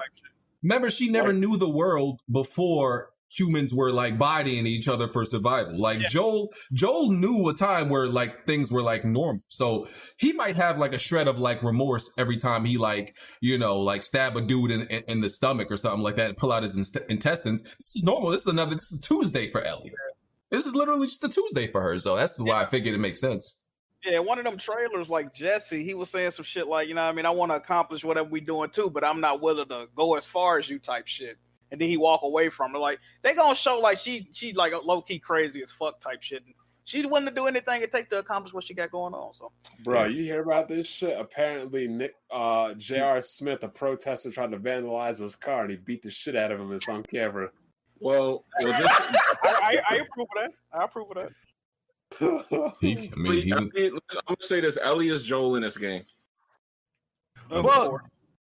[0.62, 1.38] remember, she never Right.
[1.38, 5.78] knew the world before humans were like bodying each other for survival.
[5.78, 9.42] Like Joel, Joel knew a time where like things were like normal.
[9.48, 13.58] So he might have like a shred of like remorse every time he like, you
[13.58, 16.36] know, like stab a dude in, in, in the stomach or something like that and
[16.36, 17.62] pull out his inst- intestines.
[17.62, 18.30] This is normal.
[18.30, 19.92] This is another, this is Tuesday for Ellie.
[20.50, 21.98] This is literally just a Tuesday for her.
[21.98, 23.62] So that's why I figured it makes sense.
[24.04, 27.02] Yeah, one of them trailers like Jesse, he was saying some shit like, you know,
[27.02, 29.68] what I mean, I want to accomplish whatever we doing too, but I'm not willing
[29.68, 31.38] to go as far as you type shit.
[31.70, 32.78] And then he walk away from her.
[32.78, 36.42] Like they gonna show like she she like low key crazy as fuck type shit.
[36.84, 39.34] She willing to do anything it take to accomplish what she got going on.
[39.34, 39.50] So
[39.82, 41.18] Bro, you hear about this shit?
[41.18, 43.20] Apparently, Nick, uh, J.R.
[43.20, 46.60] Smith, a protester, tried to vandalize his car and he beat the shit out of
[46.60, 46.72] him.
[46.72, 47.50] It's on camera.
[47.98, 50.50] Well, well this, I, I, I approve of that.
[50.72, 51.32] I approve of that.
[52.80, 55.76] He, I mean, he's, I mean, I'm gonna say this: Ellie is Joel in this
[55.76, 56.04] game.
[57.50, 58.00] Well,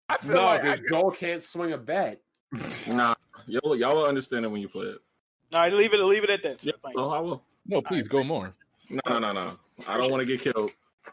[0.09, 2.21] I feel no, like I, Joel can't swing a bat.
[2.89, 3.15] Nah,
[3.47, 4.99] y'all, y'all will understand it when you play it.
[5.55, 6.65] All right, leave it leave it at that.
[6.65, 7.01] Yeah, oh, you.
[7.09, 7.43] I will.
[7.67, 8.55] No, please go more.
[8.91, 9.59] No, no, no, no.
[9.87, 10.71] I don't want to get killed.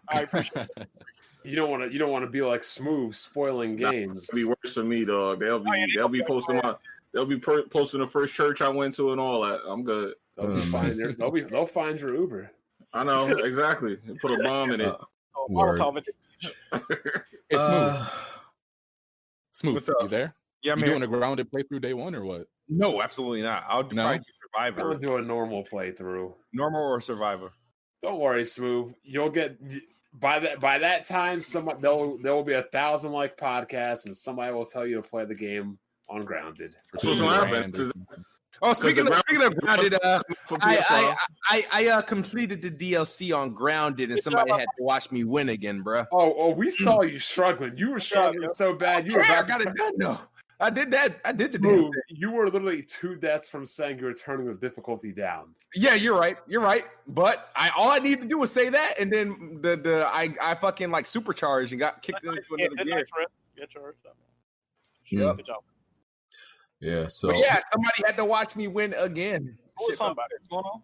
[0.08, 0.88] I appreciate it.
[1.46, 1.90] You don't want to.
[1.94, 4.28] You don't want to be like smooth, spoiling games.
[4.28, 5.40] It'll be worse than me, dog.
[5.40, 6.76] They'll be Oh, they they'll be posting my
[7.14, 9.62] they'll be per- posting the first church I went to and all that.
[9.66, 10.16] I'm good.
[10.36, 10.98] They'll, be Um, fine.
[10.98, 11.42] They're- they'll be.
[11.44, 12.52] They'll find your Uber.
[12.94, 13.96] I know exactly.
[14.22, 14.88] Put a bomb in it.
[14.88, 14.98] Uh,
[15.38, 15.80] Oh, Word.
[15.80, 16.06] Molotov it.
[17.50, 18.10] It's uh, smooth.
[19.54, 19.74] Smooth.
[19.76, 19.96] What's up?
[20.02, 20.36] You there?
[20.64, 20.90] Yeah, you man.
[20.90, 22.48] doing a grounded playthrough day one or what?
[22.68, 23.64] no, absolutely not.
[23.68, 24.04] I'll No?
[24.04, 24.24] probably do
[24.54, 26.34] Survivor, gonna do a normal playthrough.
[26.54, 27.52] normal or Survivor.
[28.02, 28.94] Don't worry, Smooth.
[29.04, 29.58] You'll get
[30.14, 31.42] by that by that time.
[31.42, 35.02] Someone there there will be a thousand like podcasts, and somebody will tell you to
[35.02, 35.78] play the game
[36.10, 36.76] on Grounded.
[36.94, 37.92] That's what's gonna happen.
[38.62, 40.20] oh, speaking of, speaking of grounded, uh,
[40.62, 41.16] I, I,
[41.50, 45.50] I, I uh, completed the DLC on Grounded, and somebody had to watch me win
[45.50, 46.08] again, bruh.
[46.12, 47.78] Oh, oh, we saw you struggling.
[47.78, 49.10] You were struggling so bad.
[49.12, 50.18] You were Yeah, I got it done though.
[50.62, 51.22] I did that.
[51.24, 51.94] I did the damn Smooth.
[52.10, 55.56] You were literally two deaths from saying you were turning the difficulty down.
[55.74, 56.38] Yeah, you're right.
[56.48, 56.86] You're right.
[57.08, 60.34] But I all I need to do was say that, and then the the I
[60.42, 62.96] I fucking like supercharged and got kicked into Yeah, another good gear.
[62.98, 63.30] night, Trent.
[63.58, 63.96] Get yours.
[65.10, 65.36] Hmm.
[65.38, 65.64] Good job.
[66.82, 67.08] yeah.
[67.08, 69.58] So But yeah, somebody had to watch me win again.
[69.88, 70.34] Shit, somebody?
[70.50, 70.82] Going on?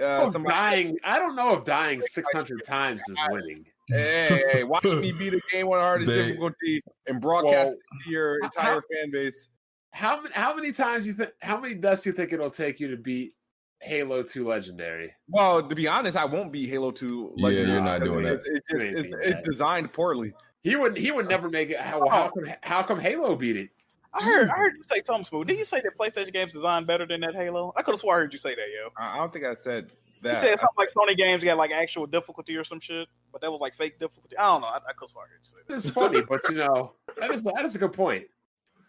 [0.00, 0.98] Uh, Oh, somebody, dying.
[1.04, 3.66] I don't know if dying 600 times is winning.
[3.90, 8.04] Hey, hey, watch me beat a game on hardest They- difficulty and broadcast Well, it
[8.04, 9.48] to your entire fan base.
[9.92, 10.32] How many?
[10.34, 11.30] How many times you think?
[11.42, 13.34] How many deaths you think it'll take you to beat
[13.80, 15.12] Halo 2 Legendary?
[15.28, 18.60] Well, to be honest, I won't be Halo 2 Yeah, you're not doing it's, It's,
[18.70, 20.32] You it's, it's, beating it's designed poorly.
[20.62, 20.96] He would.
[20.96, 21.80] He would never make it.
[21.80, 22.08] How, oh.
[22.08, 22.54] how come?
[22.62, 23.70] How come Halo beat it?
[24.12, 25.46] I heard, I heard you say something smooth.
[25.46, 27.72] Did you say that PlayStation games designed better than that Halo?
[27.76, 28.90] I could have swore I heard you say that, yo.
[28.96, 32.06] I I don't think I said You said something like Sony games got like actual
[32.06, 34.36] difficulty or some shit, but that was like fake difficulty.
[34.36, 34.66] I don't know.
[34.68, 35.74] I, I could have swore I heard you say that.
[35.76, 38.24] It's funny, but you know that is that is a good point.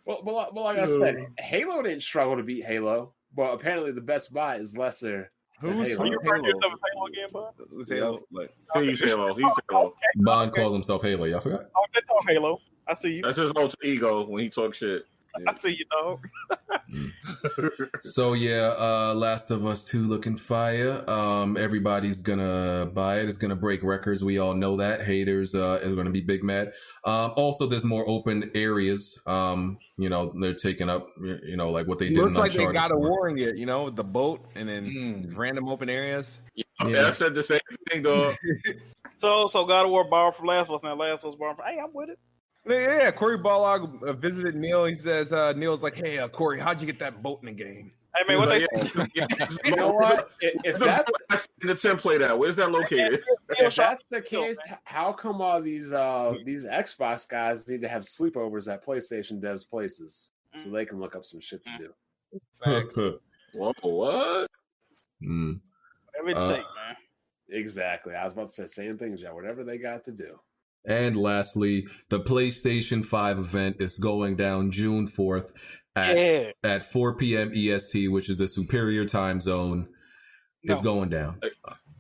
[0.06, 3.92] Well, but, like- but like I said, Halo didn't struggle to beat Halo, but apparently
[3.92, 5.32] the best buy is lesser.
[5.60, 6.06] Who's Halo.
[6.06, 6.36] You Halo?
[6.44, 7.54] yourself Halo again, bud?
[7.70, 8.20] Who's Halo?
[8.32, 9.36] Like, He's Halo.
[9.36, 9.94] He's Halo.
[10.16, 11.26] Bond called himself Halo.
[11.26, 11.66] Y'all forgot?
[11.76, 12.60] Oh, that's all Halo.
[12.88, 13.22] I see you.
[13.22, 15.04] That's his alter ego when he talks shit.
[15.48, 16.28] I see you, dog.
[18.02, 21.10] So yeah, uh Last of Us 2 looking fire.
[21.10, 23.30] Um everybody's gonna buy it.
[23.30, 24.24] It's gonna break records.
[24.24, 25.04] We all know that.
[25.04, 26.74] Haters uh is gonna be big mad.
[27.06, 29.22] Um also there's more open areas.
[29.26, 32.54] Um, you know, they're taking up you know, like what they did looks in like
[32.54, 33.00] they got a 4.
[33.10, 35.38] warring it, you know, the boat and then Mm.
[35.38, 36.42] random open areas.
[36.86, 38.36] Yeah, I said the same thing, dog.
[39.18, 41.56] So, so God of War borrowed from Last of Us, now Last of Us borrowed
[41.56, 41.66] from.
[41.68, 42.18] Hey, I'm with it.
[42.68, 44.86] Yeah, yeah, Cory Barlog uh, visited Neil.
[44.86, 47.52] He says, uh, Neil's like, hey, uh, Corey, how'd you get that boat in the
[47.52, 47.92] game?
[48.14, 49.48] I mean, what they He's like, yeah, yeah.
[49.66, 50.32] You know what?
[50.42, 52.38] If, if the, that's that's in the template at?
[52.38, 53.22] Where's that located?
[53.50, 58.04] if that's the case, how come all these uh these Xbox guys need to have
[58.04, 63.20] sleepovers at PlayStation devs' places so they can look up some shit to do?
[63.54, 64.52] Whoa, what?
[65.24, 65.60] Mm.
[66.14, 66.96] Whatever it Uh, man.
[67.50, 68.14] Exactly.
[68.14, 69.36] I was about to say same thing, Joe.
[69.36, 70.40] Whatever they got to do.
[70.86, 75.52] And lastly, the PlayStation 5 event is going down June 4th
[75.96, 76.52] at, Yeah.
[76.64, 77.52] at 4 p.m.
[77.54, 79.88] EST, which is the superior time zone.
[80.64, 80.94] It's No.
[80.94, 81.40] going down.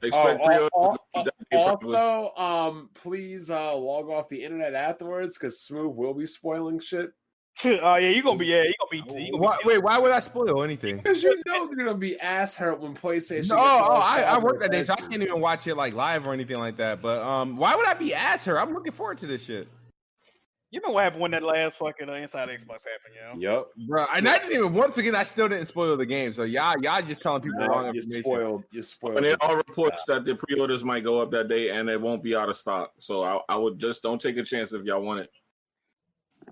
[0.03, 1.95] Expect Oh, pre-order al- to al- be that day, probably.
[1.95, 7.11] also, um, please uh, log off the internet afterwards because Smooth will be spoiling shit.
[7.65, 9.23] oh yeah, you're gonna be yeah, you gonna be.
[9.23, 10.97] You gonna Why, be wait, why would I spoil anything?
[11.03, 13.49] Because you know you're gonna be ass hurt when PlayStation.
[13.49, 16.25] No, oh, I, I work that day, so I can't even watch it like live
[16.25, 17.01] or anything like that.
[17.01, 18.57] But um, why would I be ass hurt?
[18.57, 19.67] I'm looking forward to this shit,
[20.71, 23.57] You know what happened when that last fucking uh, Inside Xbox happened, yo?
[23.57, 23.67] Yep.
[23.87, 24.05] bro.
[24.15, 24.73] And I didn't even.
[24.73, 26.31] Once again, I still didn't spoil the game.
[26.33, 28.23] So y'all, y'all just telling people No, wrong you information.
[28.23, 28.63] spoiled.
[28.71, 29.17] You spoiled.
[29.17, 29.43] And there it.
[29.43, 32.49] are reports that the pre-orders might go up that day and it won't be out
[32.49, 32.93] of stock.
[32.99, 35.29] So I, I would just don't take a chance if y'all want it.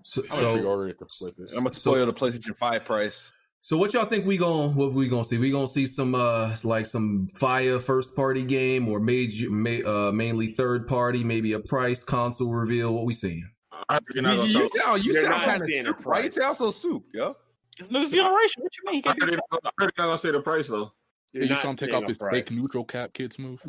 [0.04, 1.52] So, I'm gonna so it to flip it.
[1.56, 3.32] I'm gonna So- spoil the PlayStation Five price.
[3.62, 5.38] So what y'all think we gon' what we gonna see?
[5.38, 10.12] We gonna see some uh like some fire first party game or major ma- uh
[10.14, 12.94] mainly third party, maybe a price console reveal.
[12.94, 13.44] What we seeing?
[13.90, 16.06] I, You, you sound you You're sound kind of seeing a soup.
[16.06, 16.36] Why you price.
[16.36, 17.36] sound so soup, yo?
[17.78, 18.64] It's new generation.
[18.64, 18.96] What you mean?
[18.96, 20.92] You I can't heard do it- I heard you're not gonna say the price though.
[21.32, 22.34] You're you saw him take seeing off his price.
[22.50, 23.60] fake neutral cap, Kid Smooth.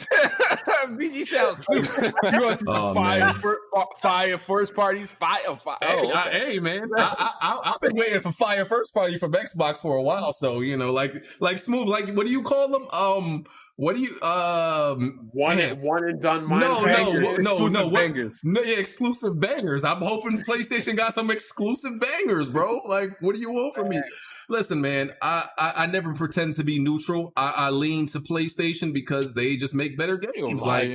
[0.99, 2.15] BG sounds stupid.
[2.33, 3.35] You want to see Oh, fire, man.
[3.35, 3.61] fir-
[4.01, 5.11] fire first parties?
[5.11, 5.77] Fire, fire.
[5.83, 9.19] Hey, Oh, I- hey, man, I, I, I, I've been waiting for Fire First Party
[9.19, 10.33] from Xbox for a while.
[10.33, 12.87] So you know, like, like smooth, like, what do you call them?
[12.93, 13.45] Um,
[13.81, 15.81] what do you, um, One damn.
[15.81, 16.47] one and done.
[16.47, 17.15] Mind no, bangers.
[17.15, 18.41] no, no, Exclusive no, what, bangers.
[18.45, 19.85] no, yeah, exclusive bangers.
[19.85, 22.83] I'm hoping PlayStation got some exclusive bangers, bro.
[22.87, 24.03] Like, what do you want from me?
[24.51, 27.33] Listen, man, I, I, I never pretend to be neutral.
[27.39, 30.61] I, I lean to PlayStation because they just make better games.
[30.61, 30.91] Like,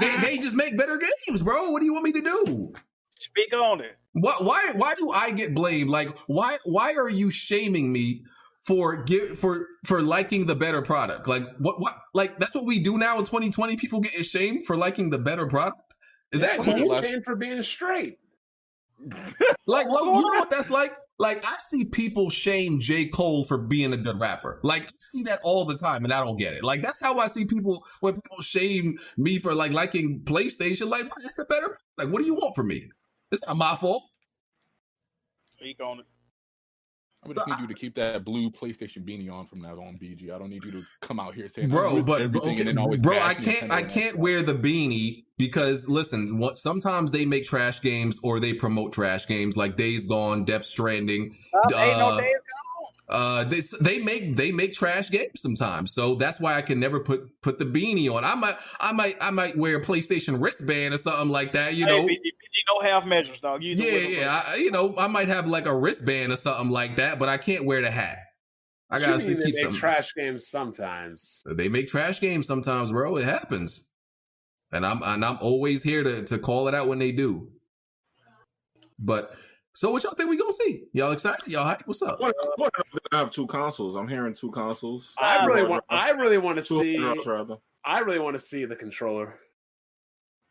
[0.00, 1.72] they, they just make better games, bro.
[1.72, 2.72] What do you want me to do?
[3.18, 3.98] Speak on it.
[4.14, 5.90] Why, why, why do I get blamed?
[5.90, 8.22] Like, why, why are you shaming me
[8.66, 11.28] for give for for liking the better product?
[11.28, 13.76] Like, what, what, like that's what we do now in 2020.
[13.76, 15.94] People getting shamed for liking the better product.
[16.32, 16.74] Is that cool?
[16.74, 18.18] he's shamed for being straight.
[19.66, 20.94] Like, like, you know what that's like?
[21.18, 23.06] Like, I see people shame J.
[23.06, 24.60] Cole for being a good rapper.
[24.62, 26.62] Like, I see that all the time, and I don't get it.
[26.62, 30.90] Like, that's how I see people when people shame me for like liking PlayStation.
[30.90, 31.74] Like, it's the better.
[31.96, 32.90] Like, what do you want from me?
[33.32, 34.02] It's not my fault.
[35.56, 36.06] Speak on it.
[37.24, 39.98] I would just need you to keep that blue PlayStation beanie on from now on,
[40.00, 40.30] BG.
[40.30, 41.98] I don't need you to come out here saying bro.
[41.98, 43.72] "I'm But everything okay, and then always bro, I can't.
[43.72, 46.38] I can't wear the beanie because listen.
[46.38, 50.64] What sometimes they make trash games or they promote trash games like Days Gone, Death
[50.64, 51.36] Stranding.
[51.54, 52.34] Uh, ain't no uh, days
[53.08, 57.00] uh, they they make they make trash games sometimes, so that's why I can never
[57.00, 58.24] put put the beanie on.
[58.24, 61.74] I might I might I might wear a PlayStation wristband or something like that.
[61.74, 63.62] You hey, know, BG, BG, no half measures, dog.
[63.62, 64.42] You yeah, yeah.
[64.46, 67.36] I, you know, I might have like a wristband or something like that, but I
[67.36, 68.18] can't wear the hat.
[68.90, 69.74] I gotta What you they make some.
[69.74, 71.42] trash games sometimes.
[71.46, 73.16] They make trash games sometimes, bro.
[73.16, 73.86] It happens,
[74.72, 77.50] and I'm and I'm always here to to call it out when they do.
[78.98, 79.36] But
[79.74, 80.84] so, what y'all think we gonna see?
[80.92, 81.46] Y'all excited?
[81.46, 81.82] Y'all hype?
[81.86, 82.20] What's up?
[82.20, 83.96] What, what if have two consoles?
[83.96, 85.14] I'm hearing two consoles.
[85.18, 85.84] I really want.
[85.90, 86.96] I really want to see.
[86.96, 87.50] hard drives.
[87.84, 89.38] I really want to see the controller.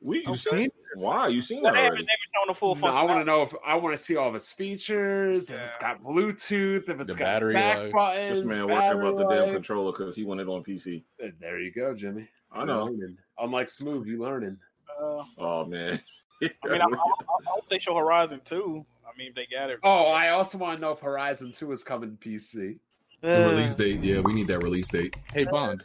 [0.01, 0.69] We You seen?
[0.95, 2.03] why you seen Well, that they haven't, already?
[2.05, 4.27] they shown the full No, I want to know if I want to see all
[4.27, 5.49] of its features.
[5.49, 6.89] If it's got Bluetooth.
[6.89, 7.91] If it's The got battery back life.
[7.93, 8.41] buttons.
[8.41, 11.03] This man worried battery about the damn controller because he wanted on PC.
[11.39, 12.27] There you go, Jimmy.
[12.51, 12.83] I You're know.
[12.85, 13.17] learning.
[13.39, 14.59] Unlike Smooth, you learning.
[15.01, 16.01] Uh, Oh man.
[16.43, 16.93] I mean, I, I, I
[17.45, 18.85] hope they show Horizon too.
[19.13, 19.79] I mean, they got it.
[19.83, 22.79] Oh, I also want to know if Horizon Two is coming to PC.
[23.21, 23.49] The mm.
[23.49, 24.03] release date?
[24.03, 25.15] Yeah, we need that release date.
[25.33, 25.83] Hey Bond,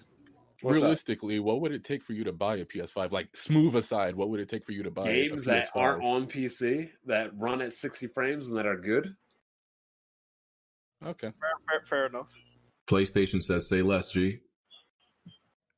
[0.60, 0.82] What's up?
[0.82, 3.12] realistically, what would it take for you to buy a PS5?
[3.12, 5.50] Like smooth aside, what would it take for you to buy Games a PS5?
[5.50, 9.14] that aren't on PC that run at 60 frames and that are good.
[11.06, 11.28] Okay.
[11.28, 12.26] Fair, fair, fair enough.
[12.88, 14.10] PlayStation says say less.
[14.10, 14.40] G.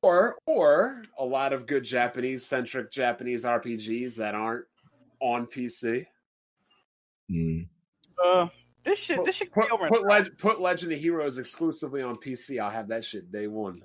[0.01, 4.65] Or or a lot of good Japanese centric Japanese RPGs that aren't
[5.19, 6.07] on PC.
[7.29, 7.67] Mm.
[8.23, 8.47] Uh,
[8.83, 9.87] this shit, this shit Put, be over.
[9.87, 10.07] put, time.
[10.09, 12.59] Leg- put Legend of Heroes exclusively on PC.
[12.59, 13.81] I'll have that shit day one.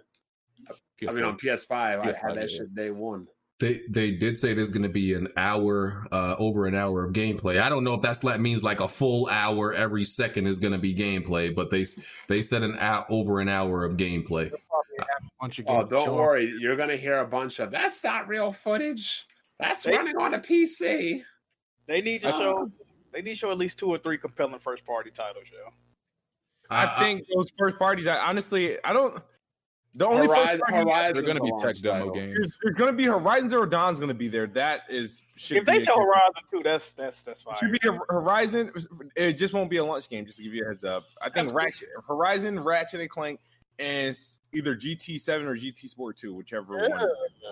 [1.07, 2.57] I mean, on PS5, I PS5, have that yeah.
[2.59, 3.27] shit day one.
[3.59, 7.13] They they did say there's going to be an hour, uh, over an hour of
[7.15, 7.59] gameplay.
[7.61, 10.73] I don't know if that's that means like a full hour every second is going
[10.75, 11.87] to be gameplay, but they
[12.29, 14.51] they said an hour over an hour of gameplay.
[15.41, 16.21] bunch of Oh, don't show up.
[16.21, 16.53] worry.
[16.59, 19.25] You're going to hear a bunch of that's not real footage.
[19.59, 21.23] That's They- running on a PC.
[21.87, 22.71] They need to Uh, show.
[23.17, 25.71] They need to show at least two or three compelling first party titles, yo.
[26.69, 28.07] I, think those first parties.
[28.07, 29.23] I honestly, I don't.
[29.95, 32.15] The only Horizon, first party Horizon's They're going to be the tech launch demo title.
[32.15, 32.35] games.
[32.35, 34.47] there's, there's going to be Horizon Zero Dawn's going to be there.
[34.49, 37.55] That is should If they be show Horizon too, that's that's that's fine.
[37.55, 38.71] should be a Horizon.
[39.17, 40.27] It just won't be a launch game.
[40.27, 43.41] Just to give you a heads up, I think That's Ratchet, Horizon, Ratchet and Clank,
[43.79, 46.89] and s- either GT Seven or GT Sport Two, whichever Yeah.
[46.89, 47.09] one.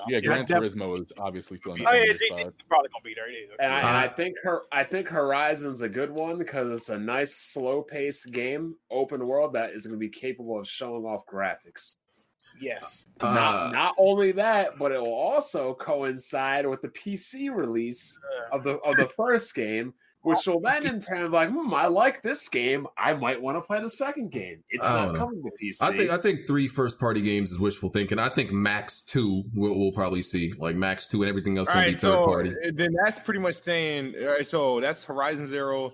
[0.09, 2.53] Yeah, Gran def- Turismo is obviously feeling Oh the yeah, under GT side.
[2.69, 3.29] probably gonna be there.
[3.31, 3.51] It is.
[3.59, 6.89] And I, and Uh, I think her, I think Horizon's a good one because it's
[6.91, 11.25] a nice, slow-paced game, open world that is going to be capable of showing off
[11.27, 11.97] graphics.
[12.61, 13.05] Yes.
[13.21, 18.19] Uh, not not only that, but it will also coincide with the PC release
[18.53, 19.93] of the of the first game,
[20.25, 22.87] which will then in turn be like, hmm, I like this game.
[22.97, 24.65] I might want to play the second game.
[24.71, 25.19] It's I not know.
[25.19, 25.83] coming to PC.
[25.83, 28.19] I think I think three first party games is wishful thinking.
[28.19, 31.77] I think Max two we'll, we'll probably see like Max two and everything else can
[31.77, 32.51] gonna be third so party.
[32.51, 34.15] uh, then that's pretty much saying.
[34.19, 35.93] All right, so that's Horizon Zero,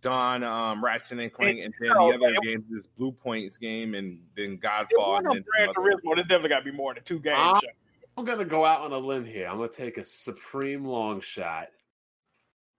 [0.00, 3.94] Dawn, um, Ratchet and Clank, and then no, the other it- games is Bluepoint's game,
[3.94, 7.04] and then Godfall, we're and then Gran Turismo, there's definitely got to be more than
[7.04, 7.60] two games.
[7.62, 7.68] Yo.
[8.16, 9.46] I'm gonna go out on a limb here.
[9.46, 11.68] I'm gonna take a supreme long shot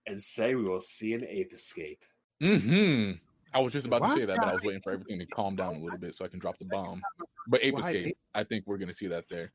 [0.06, 2.04] and say we will see an ape escape.
[2.42, 3.12] Mm-hmm.
[3.52, 5.26] I was just about Why to say that, but I was waiting for everything to
[5.26, 7.02] calm down a little bit so I can drop the bomb.
[7.48, 9.52] But Ape Why Escape, I think we're gonna see that there.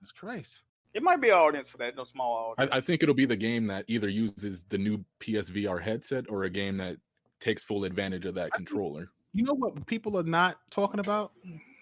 [0.00, 0.62] Jesus Christ.
[0.94, 2.72] It might be an audience for that, no small audience.
[2.72, 6.44] I, I think it'll be the game that either uses the new PSVR headset or
[6.44, 6.96] a game that
[7.40, 9.10] takes full advantage of that controller.
[9.34, 11.32] You know what people are not talking about?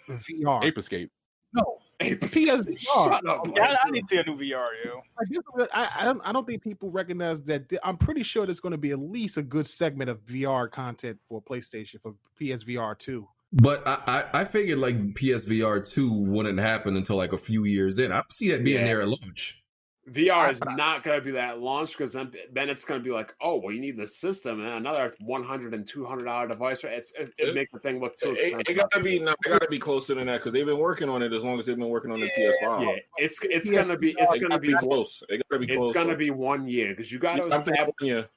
[0.08, 0.64] VR.
[0.64, 1.10] Ape Escape.
[1.52, 1.78] No.
[2.00, 2.78] Ape PSVR.
[2.78, 5.00] Shut up, Yeah, I, I need to see a new VR, yo.
[5.18, 7.68] Like, this I, I don't I don't think people recognize that.
[7.70, 10.70] th- I'm pretty sure there's going to be at least a good segment of VR
[10.70, 13.26] content for PlayStation for PSVR two.
[13.52, 17.98] But I, I, I figured like PSVR two wouldn't happen until like a few years
[17.98, 18.12] in.
[18.12, 18.86] I see that being Yeah.
[18.86, 19.62] there at launch.
[20.10, 23.10] VR is not going to be that launch because then, then it's going to be
[23.10, 26.84] like, oh, well, you need the system and another 100 and 200 dollar device.
[26.84, 26.92] Right?
[26.92, 29.66] It's, it, it make the thing look too It, it gotta be no, it gotta
[29.68, 31.88] be closer than that because they've been working on it as long as they've been
[31.88, 32.84] working on the PS5.
[32.86, 35.22] yeah, it's it's Yeah, gonna be it's It gonna be be close.
[35.28, 35.88] It gotta be close.
[35.88, 38.28] it's gonna be one year because you got to I'm establish one year.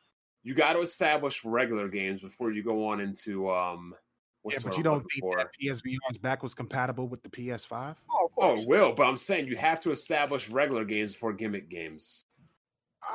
[0.43, 3.93] you got to establish regular games before you go on into um.
[4.41, 5.37] What's Yeah, but you don't think for?
[5.37, 7.95] that PSVR's back was compatible with the PS5?
[8.09, 8.61] Oh, of Oh, course.
[8.61, 12.21] it will, but I'm saying you have to establish regular games before gimmick games.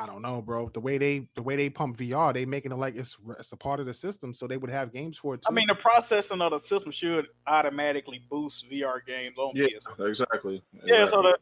[0.00, 0.70] I don't know, bro.
[0.70, 3.56] The way they the way they pump VR, they making it like it's it's a
[3.56, 5.46] part of the system, so they would have games for it too.
[5.48, 9.86] I mean, the processing of the system should automatically boost VR games on Yeah, PS.
[10.00, 10.62] exactly.
[10.84, 11.36] Yeah, so the,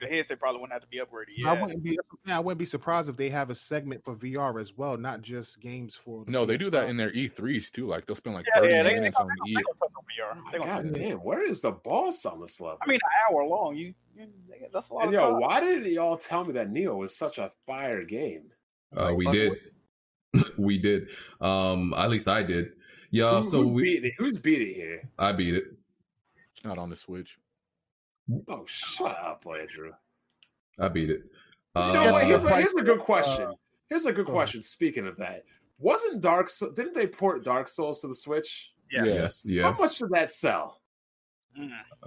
[0.00, 1.46] the headset probably wouldn't have to be upgraded.
[1.46, 4.60] I Yeah, wouldn't be I wouldn't be surprised if they have a segment for VR
[4.60, 6.24] as well, not just games for.
[6.24, 7.86] the No, they do that in their E3s too.
[7.86, 9.54] Like they'll spend like Yeah, 30 yeah, they- minutes they on gonna- the E.
[9.54, 10.04] gonna touch on
[10.44, 10.52] VR.
[10.52, 12.78] They gonna God damn, where is the boss on this level?
[12.82, 12.96] I mean,
[13.30, 13.76] an hour long.
[13.76, 14.26] You, you
[14.72, 15.40] that's a lot And of yo, time.
[15.40, 18.44] why did y'all tell me that Nioh was such a fire game?
[18.96, 19.52] Uh, we did.
[20.58, 21.08] we did.
[21.40, 22.72] Um, at least I did.
[23.10, 23.40] Yeah.
[23.42, 24.12] Who- so who we, beat it?
[24.18, 25.08] Who's beat it here?
[25.18, 25.64] I beat it.
[26.52, 27.38] It's not on the Switch.
[28.48, 29.92] Oh, shut up, Andrew.
[30.78, 31.24] I beat it.
[31.76, 32.26] You Uh, know what?
[32.26, 33.52] Here's, a, Uh, here's a good question.
[33.88, 34.62] Here's a good question.
[34.62, 35.44] Speaking of that,
[35.78, 36.74] wasn't Dark Souls?
[36.74, 38.70] Didn't they port Dark Souls to the Switch?
[38.90, 39.42] Yes.
[39.44, 39.64] yes.
[39.64, 40.80] How much did that sell?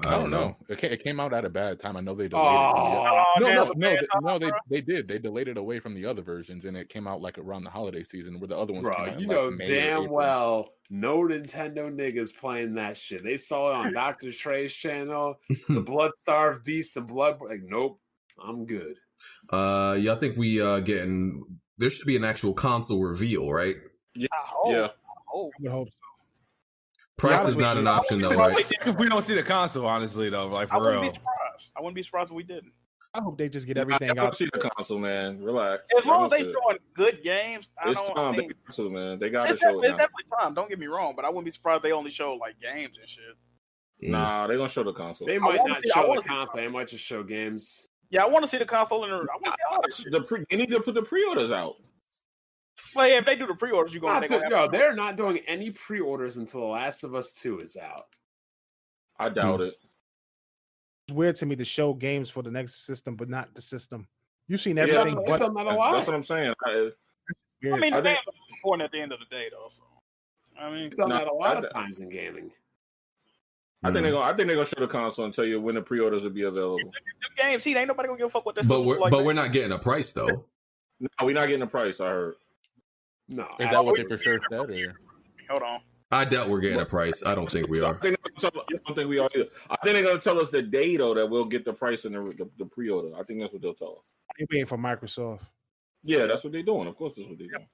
[0.06, 0.56] I don't know.
[0.70, 1.96] It, ca- it came out at a bad time.
[1.96, 2.72] I know they delayed Oh, it.
[2.74, 4.52] From the, Oh, no, no, no, they, no.
[4.70, 5.08] They they did.
[5.08, 7.70] They delayed it away from the other versions, and it came out like around the
[7.70, 9.20] holiday season, where the other ones came Bro, out.
[9.20, 13.24] you like, know May damn well no Nintendo niggas playing that shit.
[13.24, 14.32] They saw it on Dr.
[14.32, 15.36] Trey's channel,
[15.70, 17.40] the Blood Starved Beast and Blood.
[17.42, 18.00] Like, nope,
[18.46, 18.96] I'm good.
[19.50, 20.14] Uh, yeah.
[20.14, 21.44] I think we uh getting.
[21.78, 23.76] There should be an actual console reveal, right?
[24.20, 24.74] I hope.
[24.74, 24.84] Yeah.
[24.86, 24.90] I
[25.28, 25.52] hope.
[25.60, 26.07] I would hope so.
[27.18, 28.72] Price is not an option though, right?
[28.86, 31.12] if we don't see the console, honestly, though, like for I for wouldn't real.
[31.12, 31.72] be surprised.
[31.76, 32.72] I wouldn't be surprised if we didn't.
[33.14, 34.36] I hope they just get I everything gotta out.
[34.36, 35.42] see the console, man.
[35.42, 35.84] Relax.
[35.98, 36.54] As long as they it.
[36.54, 38.16] showing good games, I It's don't.
[38.16, 38.34] time.
[38.34, 39.20] I They mean, got to, man.
[39.20, 39.98] They gotta show it it's now.
[39.98, 40.54] definitely time.
[40.54, 42.98] Don't get me wrong, but I wouldn't be surprised if they only show like games
[43.02, 43.24] and shit.
[44.02, 45.26] Nah, they're gonna show the console.
[45.26, 46.56] They might not see- show the see- console.
[46.62, 47.88] They might just show games.
[48.12, 49.16] Yeah, I want to see the console in the.
[49.16, 50.06] I want to see all this.
[50.12, 51.76] The pre, they need to put the pre-orders out.
[52.96, 54.22] Well, yeah, if they do the pre-orders, you gonna.
[54.22, 57.60] Not gonna yo, have they're not doing any pre-orders until The Last of Us Two
[57.60, 58.06] is out.
[59.20, 59.36] I hmm.
[59.36, 59.76] doubt it.
[61.08, 64.08] It's weird to me to show games for the next system, but not the system.
[64.48, 66.54] You've seen Yeah, everything that's, but that's That's, what I'm saying.
[66.66, 66.90] I,
[67.66, 68.20] I mean, I the think-
[68.52, 69.70] important at the end of the day, though.
[69.70, 69.84] So,
[70.60, 72.52] I mean, We've done No, that a lot I- of times in gaming.
[73.84, 74.18] I think they're hmm.
[74.18, 74.32] gonna.
[74.32, 76.44] I think they're gonna show the console and tell you when the pre-orders will be
[76.44, 76.80] available.
[76.80, 78.68] the games, he ain't nobody gonna give a fuck what that.
[78.68, 79.24] But we're like but that.
[79.24, 80.46] we're not getting a price though.
[81.00, 82.00] No, we're not getting a price.
[82.00, 82.38] I heard.
[83.30, 84.70] No, Is that what they for sure said?
[84.70, 84.96] Or
[85.50, 85.80] Hold on.
[86.12, 87.22] I doubt we're getting a price.
[87.26, 87.94] I don't think we So I are.
[88.00, 89.48] think they're gonna tell- I don't think we are either.
[89.70, 92.14] I think they're gonna tell us the day though that we'll get the price in
[92.14, 93.10] the, the, the pre-order.
[93.18, 94.22] I think that's what they'll tell us.
[94.38, 95.42] They're waiting for Microsoft.
[96.04, 96.88] Yeah, that's what they're doing.
[96.88, 97.68] Of course, that's what they're doing.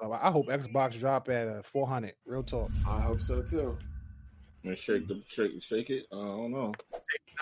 [0.00, 2.14] So I hope Xbox drop at uh, 400.
[2.26, 2.70] Real talk.
[2.86, 3.76] I hope so too.
[4.64, 6.06] And shake the shake shake it.
[6.12, 6.72] I don't know.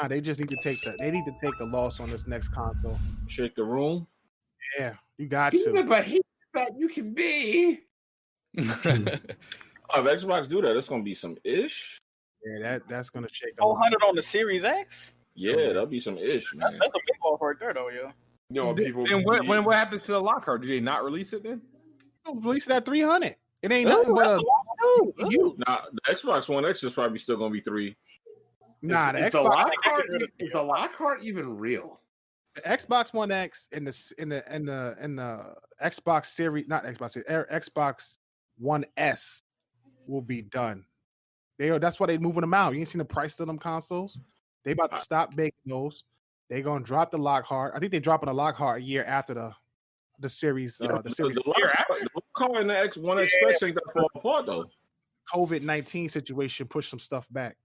[0.01, 2.27] Nah, they just need to take the they need to take the loss on this
[2.27, 2.99] next console.
[3.27, 4.07] Shake the room.
[4.79, 5.83] Yeah, you got Be the to.
[5.85, 6.21] behemoth
[6.57, 7.81] that you can be.
[9.95, 11.99] Oh, if Xbox do that, it's gonna be some ish.
[12.45, 13.53] Yeah, that that's gonna shake.
[13.59, 13.83] a Four lot.
[13.85, 15.13] hundred on the Series X.
[15.35, 16.79] Yeah, that'll be some ish, That's, man.
[16.81, 17.89] that's a big off right there, though.
[17.89, 18.11] Yeah.
[18.51, 19.05] You know what people.
[19.07, 20.63] Then what, when what happens to the Lockhart?
[20.63, 21.61] Do they not release it then?
[22.27, 23.37] Release it at 300.
[23.63, 25.57] It ain't Ooh, nothing but a a lot, you.
[25.67, 27.97] Nah, the Xbox One X is probably still gonna be three.
[28.83, 30.07] Nah, the is, is the Xbox, Lockhart,
[30.39, 32.01] is the Lockhart even real?
[32.57, 36.85] The Xbox One X and the in the in the in the Xbox Series, not
[36.85, 38.19] Xbox Series, Xbox
[38.59, 39.43] One S
[40.07, 40.85] will be done.
[41.59, 42.73] They are that's why they moving them out.
[42.73, 44.19] You ain't seen the price of them consoles.
[44.65, 46.05] They about to stop making those.
[46.49, 47.73] They gonna drop the Lockhart.
[47.75, 49.53] I think they dropping the Lockhart a year after the
[50.21, 50.79] the series.
[50.81, 53.75] Yeah, Uh, the the, series the the Lockhart and the X One X specs ain't
[53.75, 54.65] that far apart though.
[55.33, 57.57] COVID nineteen situation pushed some stuff back.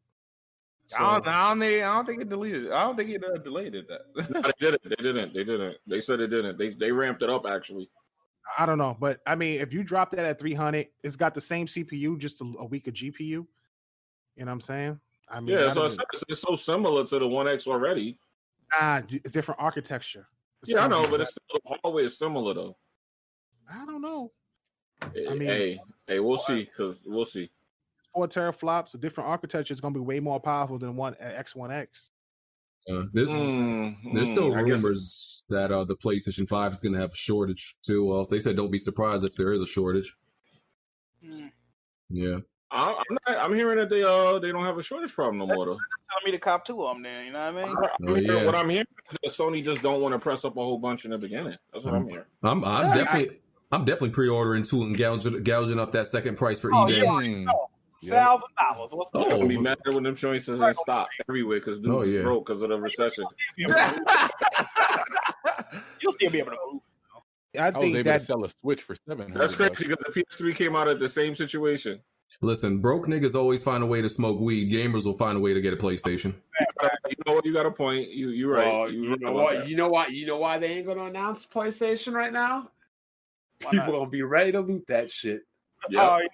[0.98, 2.72] I, don't, So- I don't think I don't think it deleted.
[2.72, 3.88] I don't think it uh, delayed it.
[3.88, 4.84] That No, they didn't.
[4.90, 5.34] They didn't.
[5.34, 5.78] They didn't.
[5.88, 6.58] They said it didn't.
[6.58, 7.90] They they ramped it up actually.
[8.58, 11.42] I don't know, but I mean, if you drop that at 300, it's got the
[11.42, 13.20] same CPU, just a, a weaker GPU.
[13.20, 13.45] You
[14.38, 15.00] know what I'm saying?
[15.30, 15.98] I mean, Yeah, I so it's,
[16.28, 18.18] it's so similar to the One X already.
[18.74, 20.28] ah, different architecture.
[20.64, 22.78] It's Yeah, I gonna know, be but it's still, the hardware is similar though.
[23.72, 24.32] I don't know.
[25.03, 27.50] I mean- hey, hey, we'll see because we'll see.
[28.14, 31.42] Four teraflops, a different architecture is going to be way more powerful than one uh,
[31.42, 32.10] X1X.
[32.90, 37.00] Uh, there's Mm, there's mm, still rumors that uh, the PlayStation Five is going to
[37.00, 38.06] have a shortage too.
[38.06, 40.16] Well, they said don't be surprised if there is a shortage.
[41.24, 41.52] Mm.
[42.10, 42.38] Yeah,
[42.72, 43.46] I- I'm not.
[43.46, 45.78] I'm hearing that they uh they don't have a shortage problem no more though.
[46.10, 47.78] Telling me to cop two of them, then you know what I mean?
[47.78, 48.46] I'm Oh, yeah.
[48.46, 48.88] What I'm hearing
[49.24, 51.56] is Sony just don't want to press up a whole bunch in the beginning.
[51.72, 52.26] That's what I'm hearing.
[52.44, 53.40] I'm I'm Yeah, definitely
[53.72, 57.46] I'm definitely pre-ordering two and gouging, gouging up that second price for Oh, eBay.
[57.46, 57.52] yeah.
[58.02, 58.14] Yeah.
[58.26, 58.92] Thousand dollars.
[58.94, 59.24] What's Oh.
[59.24, 62.14] I'm gonna be mad when them joints is in stock everywhere because dudes Oh, is
[62.16, 62.24] yeah.
[62.24, 63.26] broke because of the recession.
[66.02, 66.82] You'll still be able to move.
[67.58, 69.34] I I was think able that to sell a Switch for seven.
[69.34, 72.00] That's crazy because the PS3 came out at the same situation.
[72.42, 74.72] Listen, broke niggas always find a way to smoke weed.
[74.72, 76.34] Gamers will find a way to get a PlayStation.
[76.82, 77.46] You know what?
[77.46, 78.10] You got a point.
[78.10, 78.66] You you right.
[78.66, 79.54] Well, you you know about what?
[79.58, 79.68] that.
[79.68, 80.08] You know why?
[80.08, 82.72] You know why they ain't gonna announce PlayStation right now?
[83.62, 83.92] Why People not?
[83.92, 85.42] gonna be ready to loot that shit.
[85.84, 86.20] Oh, yeah.
[86.24, 86.28] Oh,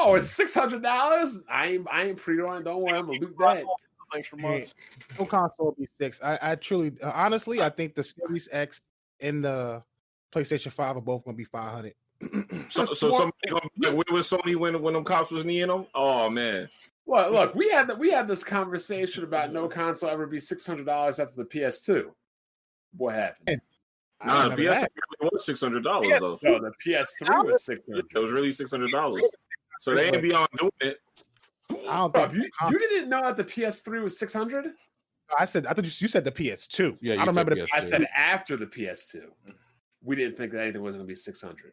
[0.00, 1.40] Oh, it's six hundred dollars.
[1.50, 2.62] I ain't I ain't pre-ordering.
[2.64, 3.64] Don't worry, I'm gonna loot that.
[4.14, 4.74] extra months.
[5.18, 6.20] no console will be six.
[6.22, 8.80] I, I truly, uh, honestly, I think the Series X
[9.20, 9.82] and the
[10.32, 11.94] PlayStation Five are both going to be five hundred.
[12.68, 15.68] So, so somebody gonna be like, where was Sony when when them cops was kneeing
[15.68, 15.86] them?
[15.94, 16.68] Oh man,
[17.06, 20.86] Well, look, we had we had this conversation about no console ever be six hundred
[20.86, 22.10] dollars after the PS2.
[22.96, 23.60] What happened?
[24.24, 24.86] nah, the PS3
[25.20, 26.38] really was six hundred dollars though.
[26.42, 28.06] No, the PS3 was six hundred.
[28.14, 29.24] It was really six hundred dollars.
[29.80, 30.98] So they ain't beyond doing it.
[31.70, 32.34] I don't Rob, think.
[32.44, 34.66] you, you didn't know that the PS3 was six hundred?
[35.38, 35.66] I said.
[35.66, 36.98] I thought you, you said the PS2.
[37.00, 37.76] Yeah, I don't remember said the.
[37.76, 39.22] I said after the PS2.
[40.02, 41.72] We didn't think that anything was going to be six hundred.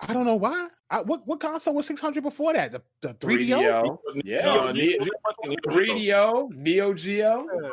[0.00, 0.68] I don't know why.
[0.90, 2.72] I, what what console was six hundred before that?
[2.72, 3.98] The the 3DO.
[4.16, 7.36] 3DO, yeah, Uh, Neo Neo 3DO, Neo Geo.
[7.44, 7.68] Nobody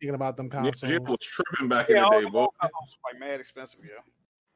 [0.00, 0.90] thinking about them Neo consoles.
[0.92, 2.46] Geo was tripping back in the day, the boy.
[2.62, 4.00] like mad expensive, yeah.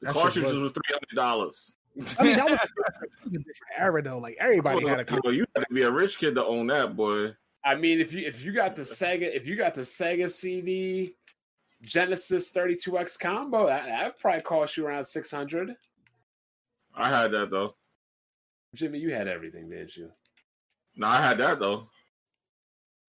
[0.00, 1.72] The That cartridges was- was three hundred dollars.
[2.18, 2.58] I mean, that was
[3.26, 3.46] a different
[3.76, 4.18] era though.
[4.18, 5.32] Like everybody had a console.
[5.32, 7.32] You had to be a rich kid to own that, boy.
[7.64, 11.14] I mean, if you if you got the Sega, if you got the Sega CD
[11.82, 15.74] Genesis 32X combo, that that probably cost you around six hundred.
[16.94, 17.74] I had that though.
[18.74, 20.10] Jimmy, you had everything, didn't you?
[20.96, 21.88] No, I had that though.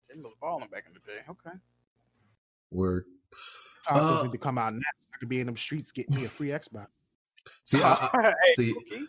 [0.09, 1.21] It was balling back in the day.
[1.29, 1.57] Okay.
[2.71, 3.05] Word.
[3.87, 4.81] Consoles Uh, need to come out now.
[5.15, 6.87] I could be in them streets getting me a free Xbox.
[7.65, 9.03] See, I, I- Hey, see, okay.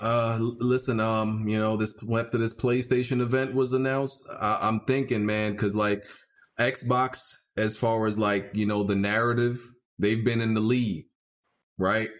[0.00, 5.24] uh, listen, um, you know, this after this PlayStation event was announced, I, I'm thinking,
[5.26, 6.02] man, because like
[6.58, 7.20] Xbox,
[7.56, 9.60] as far as like you know the narrative,
[9.98, 11.06] they've been in the lead,
[11.78, 12.10] right?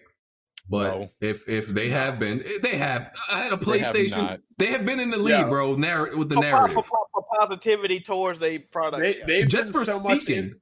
[0.69, 1.09] But No.
[1.19, 3.09] if if they have been, eh, they have.
[3.31, 4.39] I had a They have PlayStation.
[4.57, 5.49] They have been in the lead, Yeah.
[5.49, 5.75] bro.
[5.75, 9.01] Narr- with the For- narrative, For, for, for positivity towards the product.
[9.01, 10.37] They they've just been for so much speaking.
[10.43, 10.55] in,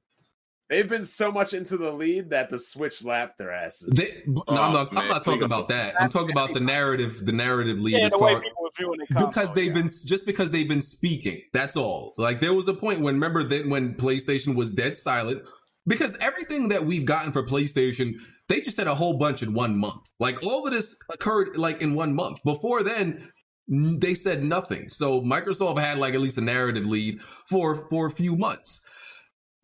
[0.70, 3.92] they've been so much into the lead that the Switch lapped their asses.
[3.92, 4.96] They, no, I'm Oh, not.
[4.96, 6.00] I'm not talking about that.
[6.00, 7.26] I'm talking about the narrative.
[7.26, 9.82] The narrative lead yeah, as the way far people were viewing the because they've yeah.
[9.82, 11.42] been just because they've been speaking.
[11.52, 12.14] That's all.
[12.16, 15.42] Like there was a point when remember that when PlayStation was dead silent
[15.86, 18.14] because everything that we've gotten for PlayStation,
[18.48, 20.08] they just said a whole bunch in one month.
[20.18, 22.42] Like all of this occurred like in one month.
[22.44, 23.30] Before then,
[23.68, 24.88] they said nothing.
[24.88, 28.80] So Microsoft had like at least a narrative lead for for a few months.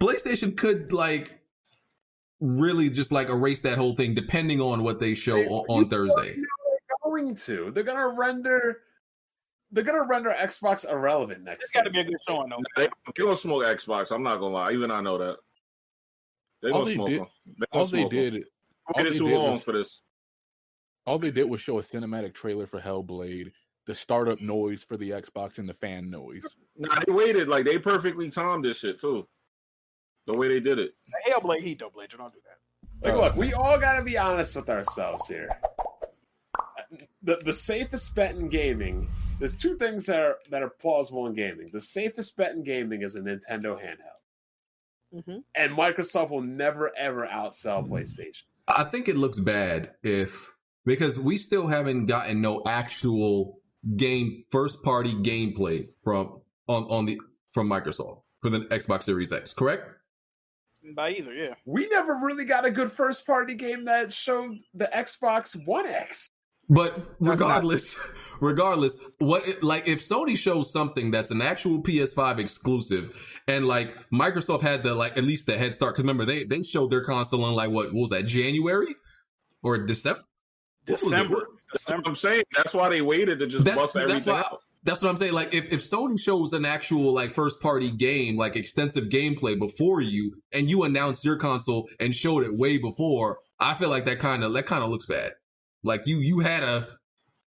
[0.00, 1.38] PlayStation could like
[2.40, 5.82] really just like erase that whole thing depending on what they show They- on, on
[5.84, 6.36] you Thursday.
[6.36, 6.42] know
[6.78, 7.70] they're going to.
[7.72, 8.82] They're gonna render.
[9.72, 11.64] They're gonna render Xbox irrelevant next.
[11.64, 12.58] It's got to be a good showing, though.
[12.76, 14.14] They, they gonna smoke Xbox.
[14.14, 14.72] I'm not gonna lie.
[14.72, 15.36] Even I know that.
[16.62, 17.26] They All gonna they smoke did- them.
[17.46, 18.42] They gonna All they did, We'll
[18.86, 20.02] all get they it too did long was- for this.
[21.06, 23.50] all they did was show a cinematic trailer for Hellblade,
[23.86, 26.44] the startup noise for the Xbox, and the fan noise.
[26.76, 29.26] Nah, they waited like they perfectly timed this shit too.
[30.26, 30.94] The way they did it.
[31.28, 32.10] Hellblade Heat, though, Blade.
[32.16, 33.06] Don't do that.
[33.08, 35.48] Like, Uh, look, we all got to be honest with ourselves here.
[37.22, 39.08] The the safest bet in gaming.
[39.38, 41.70] There's two things that are that are plausible in gaming.
[41.72, 44.20] The safest bet in gaming is a Nintendo handheld,
[45.14, 45.38] Mm-hmm.
[45.54, 48.42] and Microsoft will never ever outsell PlayStation.
[48.68, 50.50] I think it looks bad if
[50.84, 53.58] because we still haven't gotten no actual
[53.96, 57.20] game first party gameplay from on on the
[57.52, 59.88] from Microsoft for the Xbox Series X, correct?
[60.94, 61.54] By either, yeah.
[61.64, 66.28] We never really got a good first party game that showed the Xbox One X.
[66.68, 67.96] But regardless,
[68.40, 73.10] regardless, what it, like if Sony shows something that's an actual PS5 exclusive,
[73.46, 76.62] and like Microsoft had the like at least the head start because remember they they
[76.62, 78.94] showed their console in like what, what was that January
[79.62, 80.22] or December.
[80.86, 81.48] What was it?
[81.72, 82.08] December.
[82.08, 82.44] I'm saying.
[82.54, 84.40] That's why they waited to just That's, bust that's everything why.
[84.40, 84.60] out.
[84.86, 85.32] That's what I'm saying.
[85.32, 90.00] Like, if, if Sony shows an actual like first party game, like extensive gameplay before
[90.00, 94.20] you, and you announce your console and showed it way before, I feel like that
[94.20, 95.32] kind of that kind of looks bad.
[95.82, 96.86] Like you you had a,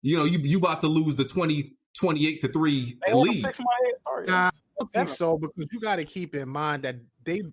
[0.01, 3.43] you know, you you about to lose the 20, 28 to three They want lead.
[3.43, 3.95] fix my head.
[4.03, 4.27] Sorry.
[4.27, 7.43] Nah, I don't think so because you got to keep in mind that they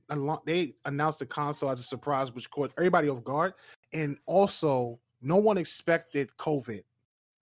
[0.47, 3.55] they announced the console as a surprise, which caught everybody off guard,
[3.93, 6.85] and also no one expected COVID.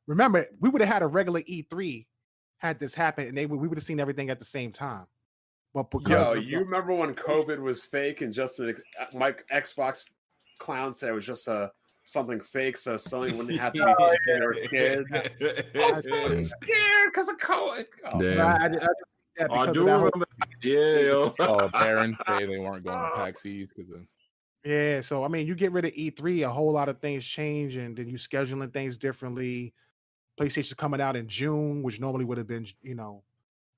[0.07, 2.07] Remember, we would have had a regular E3
[2.61, 5.07] had this happen, and they would, we would have seen everything at the same time.
[5.75, 9.07] But because Yo, of- you remember when COVID was fake and just an, ex- uh,
[9.17, 10.05] Mike Xbox
[10.59, 11.71] clown said it was just a
[12.05, 13.85] something fake, so Sony wouldn't have to
[14.27, 15.07] be they were scared.
[15.77, 16.41] I'm so Yeah.
[16.41, 17.87] scared because of COVID.
[18.07, 18.41] Oh, I, Damn.
[18.47, 18.91] I, I did that
[19.51, 20.27] Oh, I do that whole- remember.
[20.63, 21.35] Yeah, yo.
[21.39, 23.17] Oh, parents say they weren't going to oh.
[23.17, 24.01] PAX East because of
[24.65, 27.77] Yeah, so I mean, you get rid of E3, a whole lot of things change,
[27.77, 29.73] and then you scheduling things differently.
[30.41, 33.23] PlayStation's coming out in June, which normally would have been, you know,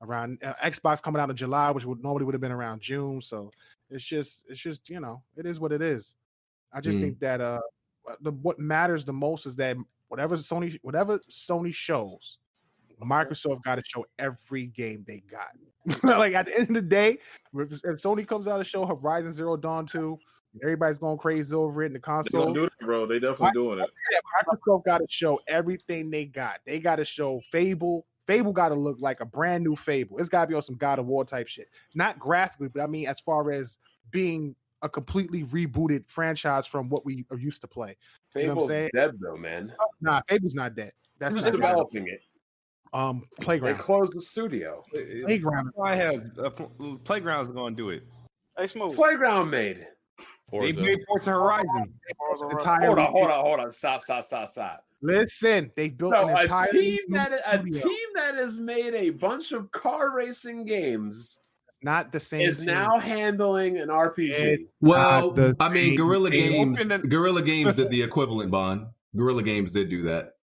[0.02, 3.20] around uh, Xbox coming out in July, which would normally would have been around June.
[3.20, 3.50] So
[3.90, 6.14] it's just, it's just, you know, it is what it is.
[6.72, 7.02] I just Mm.
[7.02, 7.60] think that uh,
[8.20, 9.76] the what matters the most is that
[10.08, 12.38] whatever Sony, whatever Sony shows,
[13.02, 15.56] Microsoft got to show every game they got.
[16.04, 17.18] like at the end of the day,
[17.54, 20.16] if Sony comes out and show Horizon Zero Dawn 2,
[20.62, 22.40] everybody's going crazy over it in the console.
[22.40, 22.64] They gonna console.
[22.66, 23.06] do that, bro.
[23.06, 23.90] They definitely doing it.
[24.10, 26.60] Yeah, Microsoft got to show everything they got.
[26.66, 28.06] They got to show Fable.
[28.26, 30.18] Fable got to look like a brand new Fable.
[30.18, 31.68] It's got to be on some God of War type shit.
[31.94, 33.78] Not graphically, but I mean as far as
[34.10, 37.96] being a completely rebooted franchise from what we are used to play.
[38.34, 38.90] You know what I'm Fable's saying?
[38.94, 39.72] dead though, man.
[40.00, 40.92] Nah, Fable's not dead.
[41.18, 41.56] That's Who's not dead.
[41.60, 42.20] developing it?
[42.92, 43.78] Um, They Playground.
[43.78, 44.84] closed the studio.
[44.92, 45.70] Playground.
[45.82, 46.50] I have uh,
[47.04, 48.02] Playground's going to do it.
[48.58, 48.94] Hey, smooth.
[48.94, 49.78] Playground made.
[49.78, 49.86] They
[50.52, 50.80] Forza.
[50.80, 51.92] made Forza Horizon.
[52.50, 53.72] Entire Hold on, hold on, hold on.
[53.72, 54.84] Stop, stop, stop, stop.
[55.00, 57.82] Listen, they built So an a entire team new that a studio.
[57.88, 61.38] team that has made a bunch of car racing games
[61.82, 62.66] not the same is team.
[62.66, 64.30] now handling an RPG.
[64.30, 66.30] It's Well, I mean, same Guerrilla.
[66.30, 66.78] Games.
[66.78, 68.86] Open the- Guerrilla Games did the equivalent, Bond.
[69.16, 70.34] Guerrilla Games did do that.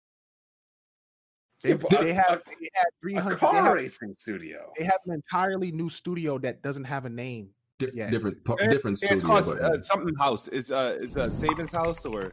[1.62, 4.72] They, they have a- they had 300 they car have, racing studio.
[4.78, 7.50] they have an entirely new studio that doesn't have a name.
[7.78, 8.10] Dif- Yeah.
[8.10, 9.26] Different, par- It- different It's studio.
[9.26, 10.48] called but- uh, something house.
[10.48, 12.32] Is uh is uh Saban's house or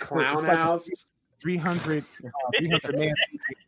[0.00, 0.88] Clown like- House.
[1.40, 2.28] 300 uh,
[2.58, 3.14] 300 man.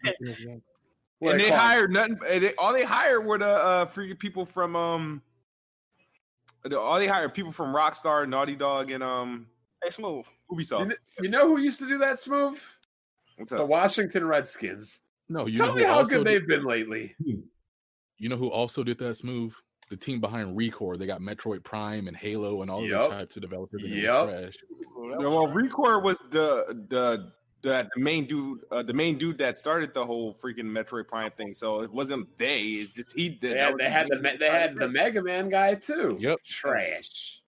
[0.05, 1.61] And they they call it?
[1.61, 2.19] hired nothing.
[2.29, 5.23] and They, all they hired were the uh, free people from um.
[6.65, 9.47] The, all they hired people from Rockstar, Naughty Dog, and um
[9.83, 10.25] Hey, smooth.
[10.51, 10.79] You Ubisoft.
[10.89, 12.59] kn- You know who used to do that smooth?
[13.37, 13.59] What's up?
[13.59, 13.65] The?
[13.65, 15.01] Washington Redskins.
[15.29, 17.15] No, you Tell know me how good did- they've been lately.
[17.21, 19.55] You know who also did that smooth?
[19.93, 20.99] The team behind Recore.
[20.99, 23.11] They got Metroid Prime and Halo and all of Yup.
[23.11, 23.83] those types of developers.
[23.85, 24.55] and it trash.
[25.21, 27.31] Yeah, well, Recore was the the
[27.61, 31.31] the, the main dude, uh, the main dude that started the whole freaking Metroid Prime
[31.33, 31.53] thing.
[31.53, 32.61] So it wasn't they.
[32.63, 33.53] It's just he did.
[33.55, 36.17] They had, they the had the Me- they had the Mega Man guy too.
[36.19, 36.39] Yep.
[36.49, 37.43] Trash.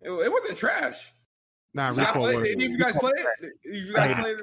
[0.00, 0.08] it.
[0.10, 1.12] It wasn't trash.
[1.74, 3.52] Nah, Did, y'all play, was- you guys play it?
[3.62, 4.22] You guys Nah.
[4.22, 4.40] play it?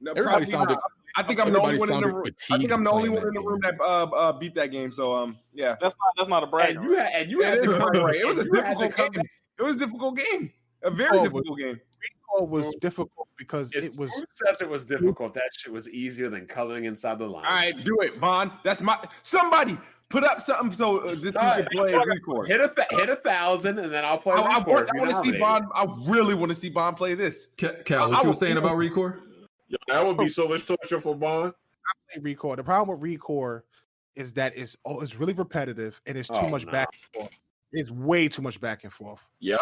[0.00, 0.72] No, Everybody probably sounded.
[0.74, 0.82] not.
[1.16, 2.24] I think I'm the only one in the room.
[2.50, 4.70] I think I'm the only one in that the room that uh, uh, beat that
[4.70, 4.92] game.
[4.92, 6.76] So um, yeah, That's not that's not a brag.
[6.76, 8.16] And you had and you It had is to come brag.
[8.16, 9.24] It was a and you had to difficult game.
[9.58, 11.80] it was a difficult game, a very Oh, difficult game.
[12.00, 15.34] Rico was difficult because it was Smooth says it was difficult.
[15.34, 17.46] That shit was easier than coloring inside the lines.
[17.48, 18.52] All right, do it, Vaughn.
[18.62, 19.76] That's my somebody
[20.10, 21.68] put up something so uh, this All can right.
[21.72, 22.46] play Recore.
[22.46, 24.34] Hit a th- hit a thousand, and then I'll play.
[24.34, 25.40] I, I, want, I want to see nominated.
[25.40, 25.64] Bond.
[25.74, 27.48] I really want to see Bond play this.
[27.58, 29.20] Ca- Cal, what I you were will- saying about Recore?
[29.68, 30.28] Yo, that would be oh.
[30.28, 31.52] so much torture for Bond.
[31.86, 32.56] I play Recore.
[32.56, 33.62] The problem with Recore
[34.16, 36.72] is that it's oh, it's really repetitive and it's too Oh, much no.
[36.72, 37.40] back and forth.
[37.72, 39.20] It's way too much back and forth.
[39.40, 39.60] Yep.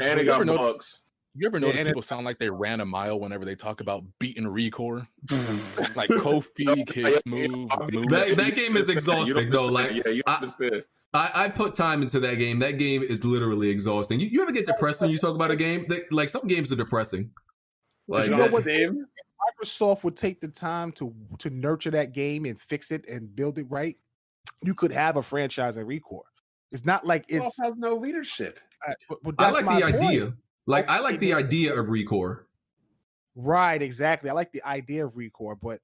[0.00, 1.00] And they You got know- bugs.
[1.36, 3.80] You ever Yeah, notice it- people sound like they ran a mile whenever they talk
[3.80, 5.06] about beating Recore?
[5.96, 8.04] like Kofi, Kid Smooth, Blue.
[8.06, 10.84] That- that game is exhausting, though, like, yeah, you I- understand.
[11.12, 12.58] I, I put time into that game.
[12.58, 14.18] That game is literally exhausting.
[14.18, 15.86] You, you ever get depressed when you talk about a game?
[15.88, 17.30] That, like some games are depressing.
[18.08, 19.06] Like You know know that's- what?
[19.62, 23.58] Microsoft would take the time to to nurture that game and fix it and build
[23.58, 23.96] it right.
[24.62, 26.22] You could have a franchise at Recore.
[26.72, 28.58] It's not like It has no leadership.
[28.88, 30.04] Uh, but, but I that's like the point.
[30.04, 30.34] idea.
[30.66, 32.44] Like I like the idea of Recore.
[33.36, 34.30] Right, exactly.
[34.30, 35.80] I like the idea of Recore, but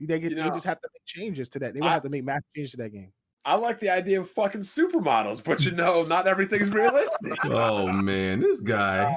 [0.00, 1.74] they, get, You they just have to make changes to that.
[1.74, 3.12] They would I- have to make massive changes to that game.
[3.44, 7.32] I like the idea of fucking supermodels, but you know, not everything's realistic.
[7.44, 9.16] Oh man, this guy.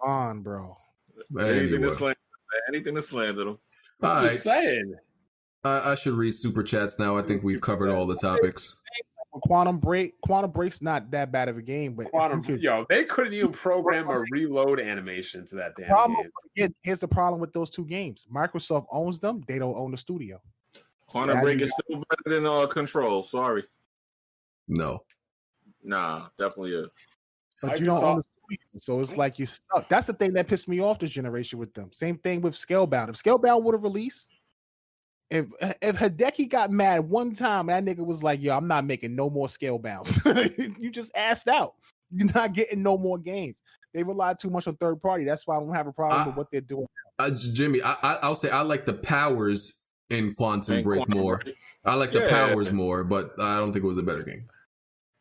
[0.00, 0.76] On, bro.
[1.38, 1.88] Anything Anyway.
[1.88, 2.16] to slander,
[2.68, 3.58] anything to slander them.
[4.02, 4.30] All I'm right.
[4.32, 4.94] just saying.
[5.64, 7.16] I, I should read super chats now.
[7.18, 8.76] I think we've covered all the topics.
[9.42, 13.04] Quantum Break, Quantum Break's not that bad of a game, but Quantum, could- yo, they
[13.04, 16.30] couldn't even program a reload animation to that damn problem, game.
[16.54, 18.26] here- here's the problem with those two games.
[18.34, 20.40] Microsoft owns them; they don't own the studio.
[21.08, 23.22] Quantum Yeah, Break is still better than uh, Control.
[23.22, 23.64] Sorry.
[24.68, 25.02] No.
[25.84, 26.88] Nah, definitely is.
[27.62, 28.35] But you don't own the studio,
[28.78, 29.88] so it's like you're stuck.
[29.88, 31.90] That's the thing that pissed me off this generation with them.
[31.92, 33.08] Same thing with Scalebound.
[33.08, 34.28] If Scalebound would have released,
[35.30, 35.46] if
[35.82, 39.28] if Hideki got mad one time, that nigga was like, "Yo, I'm not making no
[39.28, 41.74] more Scalebounds." you just asked out.
[42.12, 43.60] You're not getting no more games.
[43.92, 45.24] They rely too much on third party.
[45.24, 46.86] That's why I don't have a problem I- with what they're doing.
[47.18, 51.18] Uh, Jimmy, I, I, I'll say I like the powers in Quantum And Break Quantum
[51.18, 51.38] more.
[51.38, 52.28] Break- I like the Yeah.
[52.48, 54.46] powers more, but I don't think it was a better game.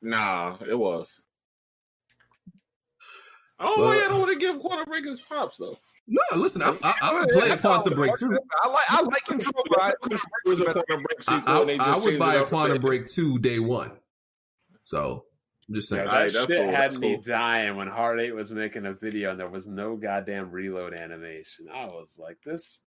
[0.02, 1.22] Nah, it was.
[3.60, 5.78] Oh, Well- yeah, I don't want to give Quantum Break his props though.
[6.08, 8.38] No, listen, I, I, I would play a Quantum Break too.
[8.64, 9.94] I like I like Control, I,
[10.46, 11.54] was a Quantum Break I, sequel.
[11.54, 12.82] I, I just would buy a Quantum.
[12.82, 13.92] Break 2 day one.
[14.84, 15.26] So,
[15.68, 16.08] I'm just Yeah, saying.
[16.10, 19.32] that Alright, shit cool, had that's me dying when Heart Eight was making a video
[19.32, 21.68] and there was no goddamn reload animation.
[21.74, 22.84] I was like, "This?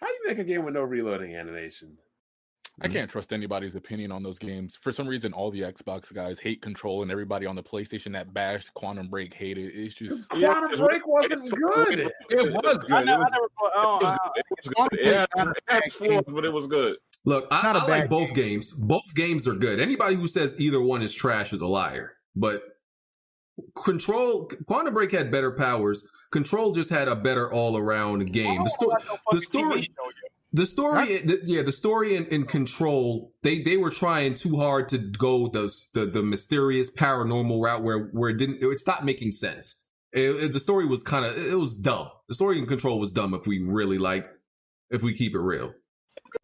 [0.00, 1.96] How do you make a game with no reloading animation?"
[2.78, 2.92] I mm-hmm.
[2.92, 4.76] can't trust anybody's opinion on those games.
[4.78, 8.34] For some reason, all the Xbox guys hate Control, and everybody on the PlayStation that
[8.34, 9.74] bashed Quantum Break hated.
[9.74, 9.78] it.
[9.78, 12.12] It's just Quantum it's- Break wasn't good.
[12.28, 12.92] it was good.
[12.92, 13.24] I It was- I never
[13.58, 14.18] put, oh, It good.
[14.36, 15.00] It was good.
[15.00, 15.06] It
[15.38, 16.96] had, it had its flaws, but it was good.
[17.24, 18.34] Look, I, Not a I like bad both game.
[18.34, 18.72] games.
[18.72, 19.80] Both games are good.
[19.80, 22.12] Anybody who says either one is trash is a liar.
[22.36, 22.62] But
[23.74, 26.06] Control, Quantum Break had better powers.
[26.30, 28.62] Control just had a better all around game.
[28.62, 28.92] The, sto-
[29.32, 29.88] the story,
[30.56, 34.88] the story, the, yeah, the story in, in Control, they they were trying too hard
[34.88, 39.32] to go the the, the mysterious paranormal route where where it didn't it stopped making
[39.32, 39.84] sense.
[40.12, 42.08] It, it- the story was kind of it was dumb.
[42.28, 44.26] The story in Control was dumb if we really like
[44.90, 45.74] if we keep it real.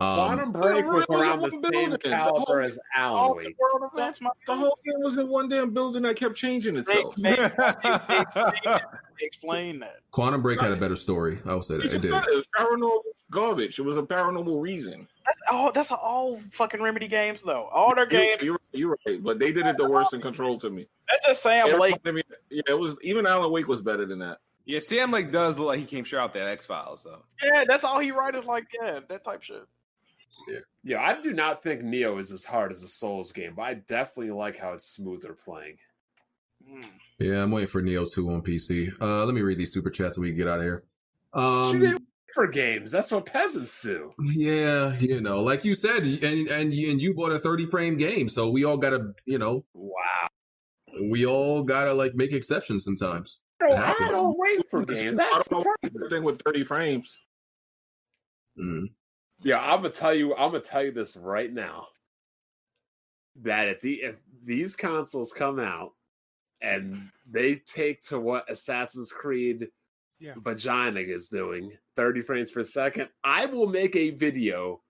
[0.00, 1.90] Um, Quantum Break was it was around the one same building.
[1.90, 3.46] The caliber whole- as Alan Wake.
[3.48, 6.74] the world events, my The whole game was in one damn building that kept changing
[6.74, 7.14] they, itself.
[7.16, 7.50] they, they,
[7.84, 8.24] they,
[8.64, 8.78] they
[9.26, 9.96] explain that.
[10.10, 11.40] Quantum Break had a better story.
[11.44, 12.12] I will say that it just did.
[12.14, 12.24] it.
[12.28, 13.00] it was paranormal
[13.32, 13.78] garbage.
[13.80, 15.08] It was a paranormal reason.
[15.26, 15.72] That's all.
[15.72, 17.68] That's all fucking Remedy games, though.
[17.72, 18.42] All their You're, games.
[18.42, 20.86] you're, you're right, but they did it the worst in Control to me.
[21.08, 21.96] That's just Sam It Lake.
[22.04, 24.38] reminded me- yeah, it was even Alan Wake was better than that.
[24.64, 27.22] yeah, Sam Lake does look like he came straight out that X Files though.
[27.42, 29.64] Yeah, that's all he writes is like yeah, that type shit.
[30.48, 33.62] Yeah, yeah, I do not think Nioh is as hard as a Souls game, but
[33.62, 35.78] I definitely like how it's smoother playing.
[36.68, 36.84] Mm.
[37.18, 38.92] Yeah, I'm waiting for Nioh 2 on PC.
[39.00, 40.82] Uh, let me read these super chats so we can get out of here.
[41.32, 42.01] Um, it
[42.34, 42.90] for games.
[42.90, 44.12] That's what peasants do.
[44.20, 47.96] yeah, you know, like you said, and and you, and you bought a 30 frame
[47.96, 50.28] game, so we all gotta, you know, Wow.
[51.10, 53.40] we all gotta like make exceptions sometimes.
[53.62, 54.10] I don't, I happens.
[54.10, 55.18] don't wait for games.
[55.18, 57.20] I That's don't know the thing with 30 frames.
[58.58, 58.86] Mm.
[59.44, 60.34] Yeah, I'm gonna tell you.
[60.34, 61.86] I'm gonna tell you this right now.
[63.42, 65.92] That if the if these consoles come out
[66.60, 69.68] and they take to what Assassin's Creed
[70.22, 70.34] Yeah.
[70.36, 74.80] Vagina is doing, 30 frames per second, I will make a video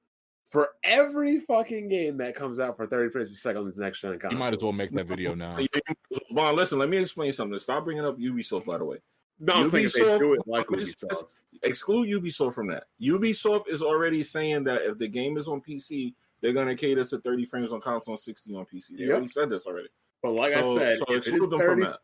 [0.50, 4.02] for every fucking game that comes out for 30 frames per second on this next
[4.02, 4.32] gen console.
[4.32, 5.58] you might as well make that video now.
[6.32, 7.58] Bon, listen, let me explain something.
[7.58, 8.98] Stop bringing up Ubisoft, by the way.
[9.40, 11.24] No, I'm saying if they Ubisoft- do it like Ubisoft.
[11.62, 12.84] Exclude Ubisoft from that.
[13.02, 17.04] Ubisoft is already saying that if the game is on PC, they're going to cater
[17.04, 18.96] to 30 frames on console and 60 on PC.
[18.98, 19.10] They Yep.
[19.10, 19.88] already said this already.
[20.22, 21.98] But like so, I said, so if, it is exclude them from that.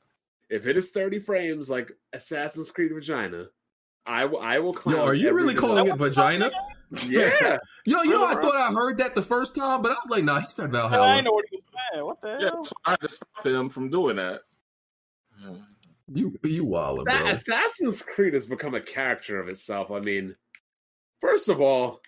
[0.51, 3.47] If it is 30 frames like Assassin's Creed Vagina,
[4.07, 6.51] I will I will clown Yo, are you really calling it vagina?
[7.07, 7.59] Yeah.
[7.85, 10.25] Yo, you know, I thought I heard that the first time, but I was like,
[10.25, 11.15] nah, he said I Valhalla.
[11.17, 12.07] ain't know what he was saying.
[12.07, 12.65] What the Yeah, hell?
[12.65, 14.41] so I had to stop him from doing that.
[16.11, 17.31] You you wildin', That- bro.
[17.31, 19.91] Assassin's Creed has become a character of itself.
[19.91, 20.35] I mean,
[21.21, 22.01] first of all,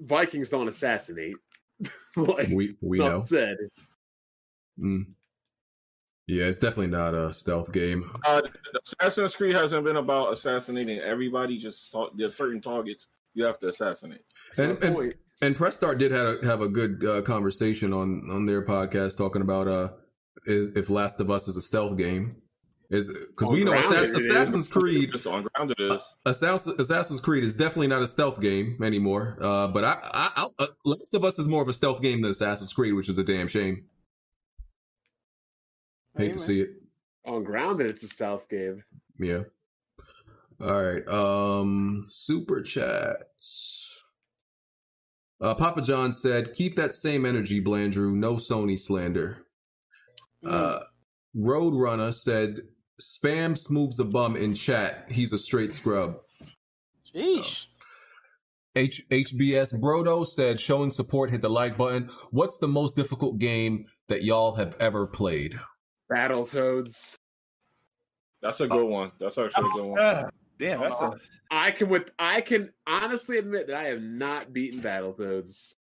[0.00, 1.36] Vikings don't assassinate.
[2.16, 3.24] like We we enough know.
[3.24, 3.56] said.
[4.78, 5.06] Mm.
[6.30, 8.08] Yeah, it's definitely not a stealth game.
[8.24, 8.42] Uh,
[9.00, 11.58] Assassin's Creed hasn't been about assassinating everybody.
[11.58, 14.22] Just tar- there's certain targets you have to assassinate.
[14.56, 15.14] And, and, point.
[15.42, 19.16] and Press Start did have a, have a good uh, conversation on on their podcast
[19.16, 19.88] talking about uh
[20.46, 22.36] is, if Last of Us is a stealth game.
[22.90, 24.30] Is because we know Grounded Assassin, it is.
[24.30, 26.02] Assassin's Creed Just on ground it is.
[26.26, 29.36] Assassin, Assassin's Creed is definitely not a stealth game anymore.
[29.40, 32.22] Uh, but I, I, I uh, Last of Us is more of a stealth game
[32.22, 33.86] than Assassin's Creed, which is a damn shame.
[36.16, 36.70] Hate to see it.
[37.24, 38.82] On grounded, it's a stealth game.
[39.18, 39.42] Yeah.
[40.60, 41.06] All right.
[41.08, 43.96] Um, super chats.
[45.40, 48.12] Uh, Papa John said, "Keep that same energy, Blandrew.
[48.12, 49.46] No Sony slander."
[50.44, 50.80] Uh,
[51.34, 52.60] Roadrunner said,
[53.00, 55.06] "Spam smooths a bum in chat.
[55.10, 56.16] He's a straight scrub."
[57.14, 57.66] Jeez.
[58.76, 62.08] H- HBS Brodo said, showing support, hit the like button.
[62.30, 65.58] What's the most difficult game that y'all have ever played?
[66.10, 67.14] Battletoads.
[68.42, 69.12] That's a good one.
[69.20, 69.98] That's actually a good one.
[69.98, 71.12] Uh, damn, that's a
[71.50, 75.74] I can with I can honestly admit that I have not beaten Battletoads.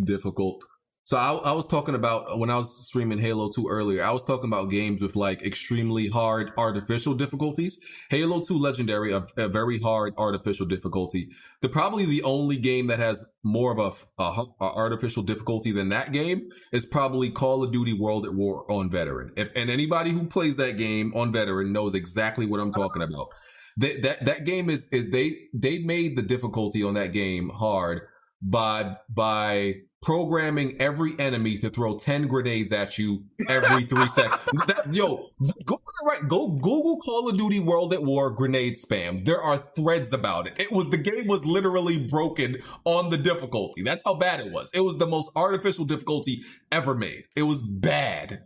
[0.00, 0.64] difficult.
[1.06, 4.24] So I, I was talking about when I was streaming Halo 2 earlier, I was
[4.24, 7.78] talking about games with like extremely hard artificial difficulties.
[8.08, 11.28] Halo 2 Legendary, a, a very hard artificial difficulty.
[11.60, 15.90] The probably the only game that has more of a, a, a artificial difficulty than
[15.90, 19.30] that game is probably Call of Duty World at War on Veteran.
[19.36, 23.28] If and anybody who plays that game on Veteran knows exactly what I'm talking about.
[23.76, 28.02] That that that game is is they they made the difficulty on that game hard
[28.40, 29.74] by by
[30.04, 34.40] programming every enemy to throw 10 grenades at you every three seconds.
[34.66, 35.30] That, yo,
[35.64, 39.24] go right, go Google Call of Duty World at War grenade spam.
[39.24, 40.54] There are threads about it.
[40.58, 43.82] It was the game was literally broken on the difficulty.
[43.82, 44.70] That's how bad it was.
[44.72, 47.24] It was the most artificial difficulty ever made.
[47.34, 48.44] It was bad.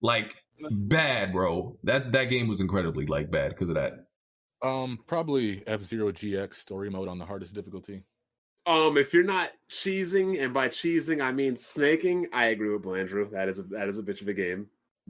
[0.00, 0.36] Like
[0.70, 1.78] bad, bro.
[1.82, 4.06] That that game was incredibly like bad because of that.
[4.62, 8.02] Um, probably F Zero GX story mode on the hardest difficulty.
[8.66, 13.30] Um, if you're not cheesing, and by cheesing I mean snaking, I agree with Blandrew.
[13.30, 14.66] That is a that is a bitch of a game.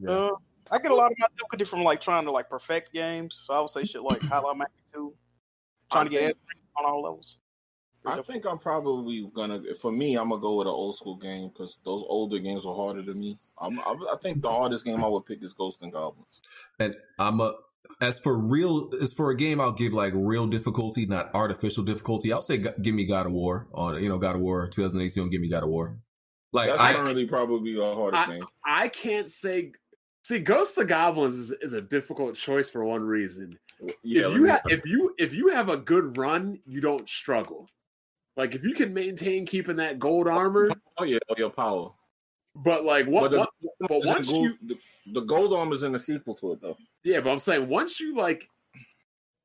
[0.07, 0.31] Uh,
[0.70, 3.44] I get a lot of my difficulty from like trying to like perfect games.
[3.47, 5.15] So I would say shit like Highlight Mac 2,
[5.92, 7.39] trying to get think- everything on all levels.
[8.07, 9.62] I think I'm probably gonna.
[9.81, 12.74] For me, I'm gonna go with an old school game because those older games are
[12.74, 13.39] harder to me.
[13.58, 16.42] I'm, I, I think the hardest game I would pick is Ghosts and Goblins.
[16.81, 17.55] And I'm a
[18.00, 22.32] as for real as for a game, I'll give like real difficulty, not artificial difficulty.
[22.32, 25.30] I'll say, give me God of War on you know God of War 2018.
[25.30, 25.98] Give me God of War.
[26.52, 28.44] Like That's I, currently probably the hardest I, game.
[28.64, 29.72] I can't say.
[30.22, 33.58] See, Ghost of Goblins is, is a difficult choice for one reason.
[34.02, 37.68] Yeah, if you ha- if you if you have a good run, you don't struggle.
[38.36, 41.90] Like if you can maintain keeping that gold oh, armor, oh yeah, oh, your power.
[42.56, 44.78] but like what, But the- what but The once gold, you the,
[45.12, 46.76] the gold arm is in the sequel to it though.
[47.05, 48.49] Yeah, but I'm saying once you like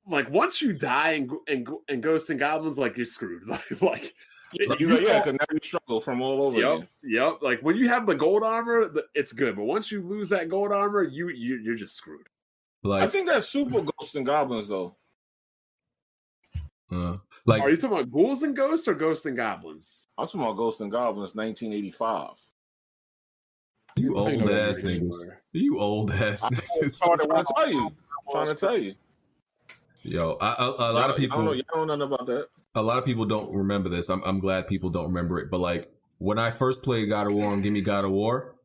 [0.07, 3.43] like once you die and and and ghosts and Goblins, like you're screwed.
[3.81, 4.13] Like
[4.61, 6.87] like You, yeah, because now you struggle from all over Yep, again.
[7.03, 7.37] yep.
[7.41, 9.55] Like when you have the gold armor, it's good.
[9.55, 12.25] But once you lose that gold armor, you you you're just screwed.
[12.83, 14.95] like I think that's super Ghosts and Goblins though.
[16.91, 20.07] uh, like Are you talking about ghouls and ghosts or ghosts and goblins?
[20.17, 22.31] I'm talking about Ghosts and Goblins, 1985.
[23.99, 25.13] You old ass what niggas.
[25.53, 26.99] You old ass I'm niggas.
[26.99, 27.91] trying to tell you.
[28.31, 28.95] trying to tell you.
[30.03, 31.15] Yo, I, I, a lot of I don't know.
[31.17, 32.47] people, You don't know nothing about that.
[32.75, 34.09] a lot of people don't remember this.
[34.09, 35.49] I'm, I'm glad people don't remember it.
[35.51, 38.55] But like when I first played God of War and Give Me God of War,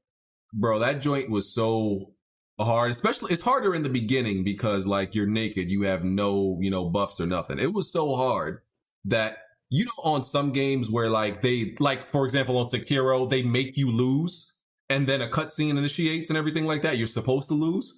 [0.52, 2.12] bro, that joint was so
[2.60, 2.92] hard.
[2.92, 6.88] Especially, it's harder in the beginning because like you're naked, you have no, you know,
[6.88, 7.58] buffs or nothing.
[7.58, 8.60] It was so hard
[9.04, 9.38] that
[9.70, 13.76] you know, on some games where like they, like for example, on Sekiro, they make
[13.76, 14.53] you lose,
[14.94, 16.96] and then a cutscene initiates and everything like that.
[16.96, 17.92] You're supposed to lose.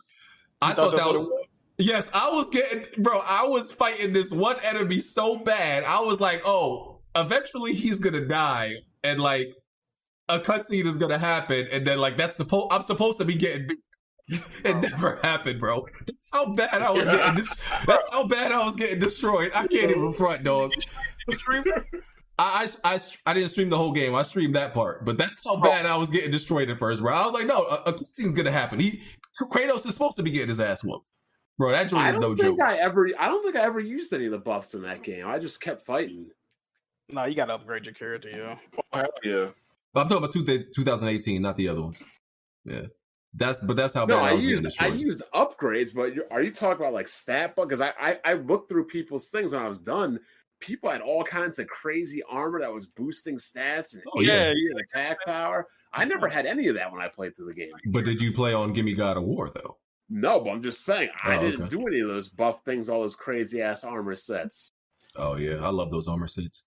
[0.63, 1.47] I thought thought that was.
[1.79, 3.21] Yes, I was getting, bro.
[3.29, 5.85] I was fighting this one enemy so bad.
[5.85, 9.55] I was like, oh, eventually he's gonna die, and like
[10.31, 12.69] a cutscene is gonna happen, and then like that's supposed.
[12.73, 13.69] I'm supposed to be getting.
[14.65, 15.87] It never happened, bro.
[16.05, 17.37] That's how bad I was getting.
[17.37, 19.53] Dis- that's how bad I was getting destroyed.
[19.55, 20.73] I can't even front, dog.
[22.39, 24.15] I, I, I, I didn't stream the whole game.
[24.15, 25.61] I streamed that part, but that's how oh.
[25.61, 27.15] bad I was getting destroyed at first, bro.
[27.15, 28.79] I was like, no, a, a cutscene's gonna happen.
[28.79, 29.03] He
[29.45, 31.11] Kratos is supposed to be getting his ass whooped,
[31.59, 31.73] bro.
[31.73, 32.69] That joint I is don't no think joke.
[32.69, 33.09] I ever.
[33.19, 35.27] I don't think I ever used any of the buffs in that game.
[35.27, 36.27] I just kept fighting.
[37.09, 38.57] No, you got to upgrade your character, yeah.
[38.93, 39.47] Oh, hell yeah.
[39.95, 42.03] But I'm talking about two, 2018, not the other ones.
[42.65, 42.83] Yeah,
[43.33, 46.15] that's but that's how No, bad I, I was used getting I used upgrades, but
[46.15, 47.69] you're, are you talking about like stat buff?
[47.69, 50.19] Because I, I I looked through people's things when I was done.
[50.61, 54.47] People had all kinds of crazy armor that was boosting stats and Oh, yeah.
[54.53, 55.67] HP and attack power.
[55.93, 57.71] I never had any of that when I played through the game.
[57.87, 59.79] but did you play on Gimme God of War though?
[60.09, 61.69] No, but I'm just saying I Oh, didn't okay.
[61.69, 64.73] do any of those buff things, all those crazy ass armor sets.
[65.17, 66.65] Oh yeah, I love those armor sets.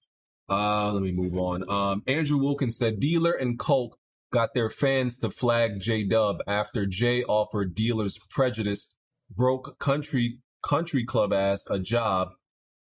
[0.50, 1.70] Uh, let me move on.
[1.70, 3.96] Um, Andrew Wilkins said Dealer and Cult
[4.32, 8.96] got their fans to flag J Dub after Jay offered Dealer's prejudiced
[9.30, 12.30] broke country country club ass a job,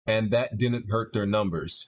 [0.07, 1.85] and that didn't hurt their numbers.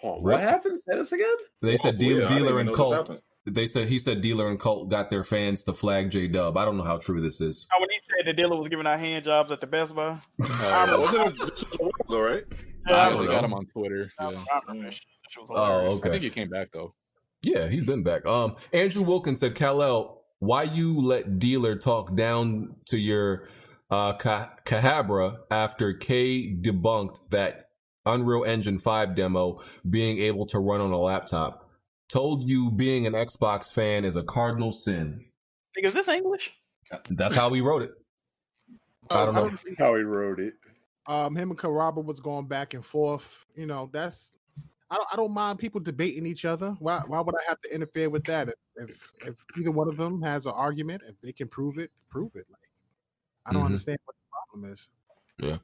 [0.00, 0.78] Hold on, what happened?
[0.88, 1.34] Say this again.
[1.62, 3.10] They said Oh, Deal, yeah, Dealer and know Cult.
[3.48, 6.56] They said he said Dealer and Cult got their fans to flag J Dub.
[6.56, 7.66] I don't know how true this is.
[7.74, 10.18] Oh, when he said the dealer was giving out hand jobs at the Best Buy.
[10.40, 12.44] Uh, Wasn't it this was a while ago, right?
[12.86, 13.32] I yeah, don't they know.
[13.32, 14.10] got him on Twitter.
[14.18, 14.44] I Yeah.
[14.68, 15.02] remember that shit.
[15.22, 16.00] That shit was Oh, hilarious.
[16.04, 16.94] I think he came back though.
[17.42, 18.26] Yeah, he's been back.
[18.26, 23.48] Um, Andrew Wilkins said, Kal-El, why you let Dealer talk down to your
[23.90, 27.70] uh Ka- Kahabra after K debunked that
[28.04, 31.68] Unreal Engine 5 demo being able to run on a laptop.
[32.08, 35.24] Told you being an Xbox fan is a cardinal sin.
[35.76, 36.54] Is this English?
[37.10, 37.90] That's how we wrote it.
[39.10, 39.50] I don't know.
[39.78, 40.54] how he wrote it.
[41.08, 43.44] Um, him and Caraba was going back and forth.
[43.54, 44.34] You know, that's
[44.90, 46.76] I don't, I don't mind people debating each other.
[46.78, 48.48] Why why would I have to interfere with that?
[48.48, 51.90] If if, if either one of them has an argument, if they can prove it,
[52.08, 52.46] prove it.
[52.50, 52.65] Like
[53.46, 53.66] I don't Mhm.
[53.66, 54.88] understand what the problem is.
[55.38, 55.58] Yeah.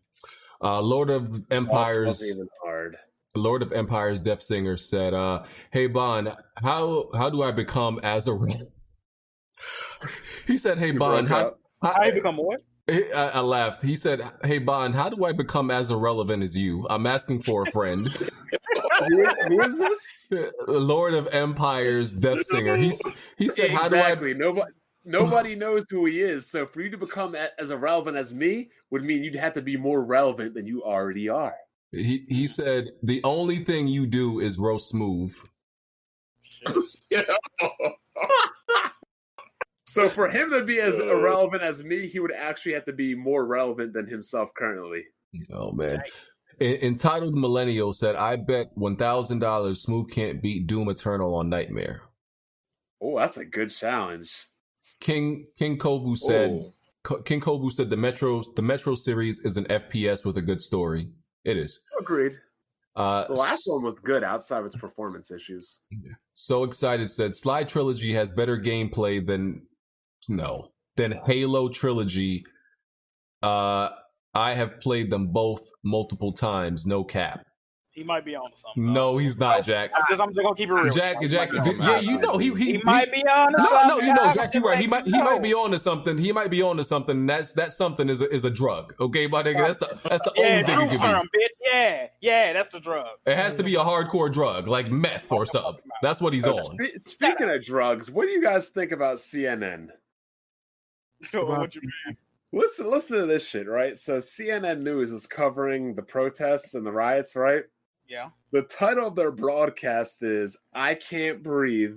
[0.62, 2.22] Uh, Lord of Empires.
[2.62, 2.98] hard.
[3.34, 8.28] Lord of Empires Deaf Singer said, uh, "Hey Bon, how how do I become as
[8.28, 8.36] a?"
[10.46, 12.60] he said, "Hey You Bon, how, how How you become what?
[12.88, 13.82] I, I laughed.
[13.82, 16.86] He said, "Hey Bon, how do I become as irrelevant as you?
[16.90, 18.14] I'm asking for a friend."
[18.98, 20.52] who, who is this?
[20.68, 22.76] Lord of Empires Deaf Singer.
[22.76, 22.92] He
[23.38, 24.70] he said, "How do I?" Nobody
[25.04, 26.50] nobody knows who he is.
[26.50, 29.76] So for you to become as irrelevant as me would mean you'd have to be
[29.76, 31.54] more relevant than you already are.
[31.92, 35.34] He he said, "The only thing you do is roast smooth."
[39.92, 41.18] So for him to be as uh.
[41.18, 45.04] irrelevant as me, he would actually have to be more relevant than himself currently.
[45.52, 46.02] Oh man.
[46.60, 51.50] En- Entitled Millennial said, "I bet one thousand dollars Smooth can't beat Doom Eternal on
[51.50, 52.00] Nightmare."
[53.02, 54.34] Oh, that's a good challenge.
[55.02, 56.72] King King Kobu said Oh.
[57.02, 60.62] Ko- King Kobu said the Metro the Metro series is an FPS with a good
[60.62, 61.08] story.
[61.44, 61.80] It is.
[61.98, 62.38] Agreed.
[62.94, 65.80] Uh, The last one was good outside of its performance issues.
[66.34, 69.66] so excited said Sly Trilogy has better gameplay than
[70.28, 72.44] no than Halo Trilogy.
[73.42, 73.88] Uh,
[74.34, 76.86] I have played them both multiple times.
[76.86, 77.44] No cap.
[77.92, 78.92] He might be on to something.
[78.92, 79.90] No, he's not, Jack.
[79.94, 80.94] I'm just, I'm just gonna keep it real.
[80.94, 83.58] Jack, He Jack, might on yeah, you know he he, He might be on to
[83.58, 83.88] no, something.
[83.88, 84.78] no, you know, I Jack, you're right.
[84.78, 86.16] He might you he might be on to something.
[86.16, 87.26] He might be on to something.
[87.26, 88.94] That's that something is a, is a drug.
[88.98, 91.38] Okay, my nigga, that's the that's the Yeah, only thing true it could serum, be.
[91.38, 91.48] bitch.
[91.66, 93.06] Yeah, yeah, that's the drug.
[93.26, 95.82] It has to be a hardcore drug like meth or something.
[96.00, 96.78] That's what he's on.
[97.00, 99.88] Speaking of drugs, what do you guys think about CNN?
[101.32, 102.16] what you mean?
[102.54, 103.96] Listen, listen to this shit, right?
[103.96, 107.64] So CNN News is covering the protests and the riots, right?
[108.08, 108.30] Yeah.
[108.50, 111.96] The title of their broadcast is "I Can't Breathe: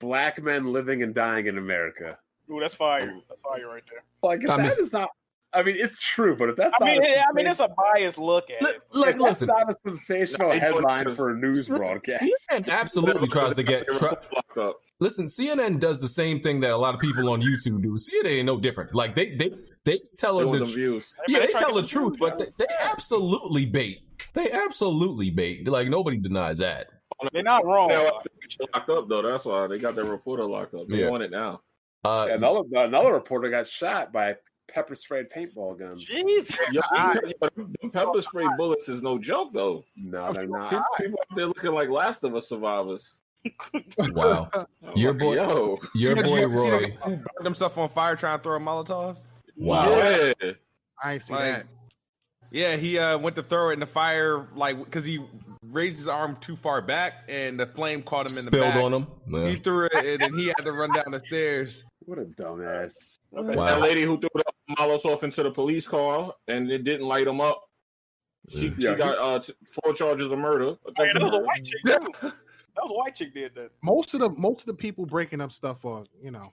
[0.00, 2.18] Black Men Living and Dying in America."
[2.50, 3.14] Ooh, that's fire.
[3.28, 4.04] That's fire right there.
[4.22, 5.10] Like if I that is mean- not.
[5.56, 7.68] I mean, it's true, but if that's I mean, not, a I mean, it's a
[7.94, 8.82] biased look at it.
[8.90, 12.24] Like, if that's listen, not a sensational No, headline because- for a news listen, broadcast.
[12.50, 13.86] CNN absolutely tries to get.
[13.86, 14.80] Try, locked up.
[14.98, 17.96] listen, CNN does the same thing that a lot of people on YouTube do.
[17.96, 18.96] CNN ain't no different.
[18.96, 19.52] Like they they
[19.84, 21.14] they tell They her want the them tr- views.
[21.28, 24.00] yeah They they tell to the truth, but they, they absolutely bait.
[24.34, 25.66] They absolutely bait.
[25.68, 26.88] Like nobody denies that.
[27.32, 27.88] They're not wrong.
[27.88, 29.22] They have to get you locked up though.
[29.22, 30.88] That's why they got their reporter locked up.
[30.88, 31.08] They Yeah.
[31.10, 31.62] want it now.
[32.04, 34.36] Uh, another another reporter got shot by
[34.68, 36.08] pepper sprayed paintball guns.
[36.10, 36.58] Jeez.
[36.72, 36.82] Yo,
[37.56, 39.84] them pepper spray bullets is no joke though.
[39.96, 40.70] No, they're not.
[40.70, 43.16] People, people out there looking like Last of Us survivors.
[44.12, 44.50] wow,
[44.96, 46.96] Your like, boy- yo, your Yeah, did boy you see Roy.
[47.04, 49.18] who burned himself on fire trying to throw a Molotov?
[49.56, 49.88] Wow.
[49.90, 50.32] yeah.
[51.02, 51.66] I ain't see Like, that.
[52.54, 55.18] Yeah, he uh, went to throw it in the fire, like because he
[55.70, 58.82] raised his arm too far back, and the flame caught him in the Spilled back.
[58.82, 59.06] on him.
[59.28, 59.48] Yeah.
[59.48, 61.84] He threw it, and then he had to run down the stairs.
[62.06, 63.18] What a dumbass.
[63.32, 63.80] That Wow.
[63.80, 64.44] lady who threw the
[64.78, 67.68] Molotov into the police car and it didn't light them up.
[68.50, 68.92] She, Yeah.
[68.92, 70.76] she got uh, t- four charges of murder.
[70.96, 71.90] Hey, that was a white chick too.
[72.76, 73.70] That was a white chick did that.
[73.82, 76.52] Most of the most of the people breaking up stuff are you know.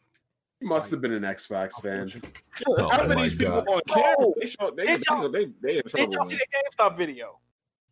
[0.61, 2.07] He must have been an Xbox fan.
[2.67, 3.67] Oh After my these people God.
[3.67, 6.13] on camera, they show they, Did y'all- they, they in Did trouble.
[6.13, 6.29] y'all man.
[6.29, 7.39] see that GameStop video?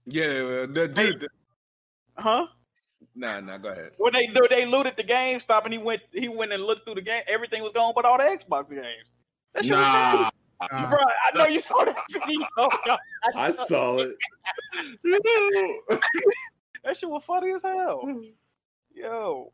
[0.06, 1.28] Yeah, uh, the dude.
[2.16, 2.46] Huh?
[3.16, 3.92] Nah, nah, go ahead.
[3.98, 7.02] When they they looted the GameStop and he went he went and looked through the
[7.02, 9.10] game, everything was gone but all the Xbox games.
[9.56, 10.30] That shit was Nah,
[10.62, 12.46] Uh, Bro, I know you saw that video.
[13.36, 14.16] I saw it.
[16.84, 18.02] that shit was funny as hell.
[18.94, 19.52] Yo.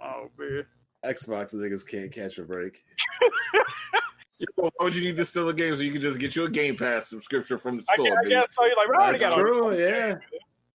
[0.00, 0.66] Oh man.
[1.04, 2.82] Xbox niggas can't catch a break.
[4.54, 6.50] Why would you need to steal a game so you can just get you a
[6.50, 8.06] Game Pass subscription from the I, store?
[8.06, 8.64] guess, I guess so.
[8.64, 10.16] You're like, bro, I already got all True, yeah.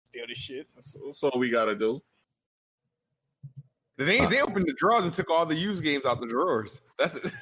[0.04, 0.68] steal this shit.
[0.76, 2.02] That's, that's all we gotta do.
[3.98, 6.82] They they opened the drawers and took all the used games out the drawers.
[6.98, 7.32] That's it.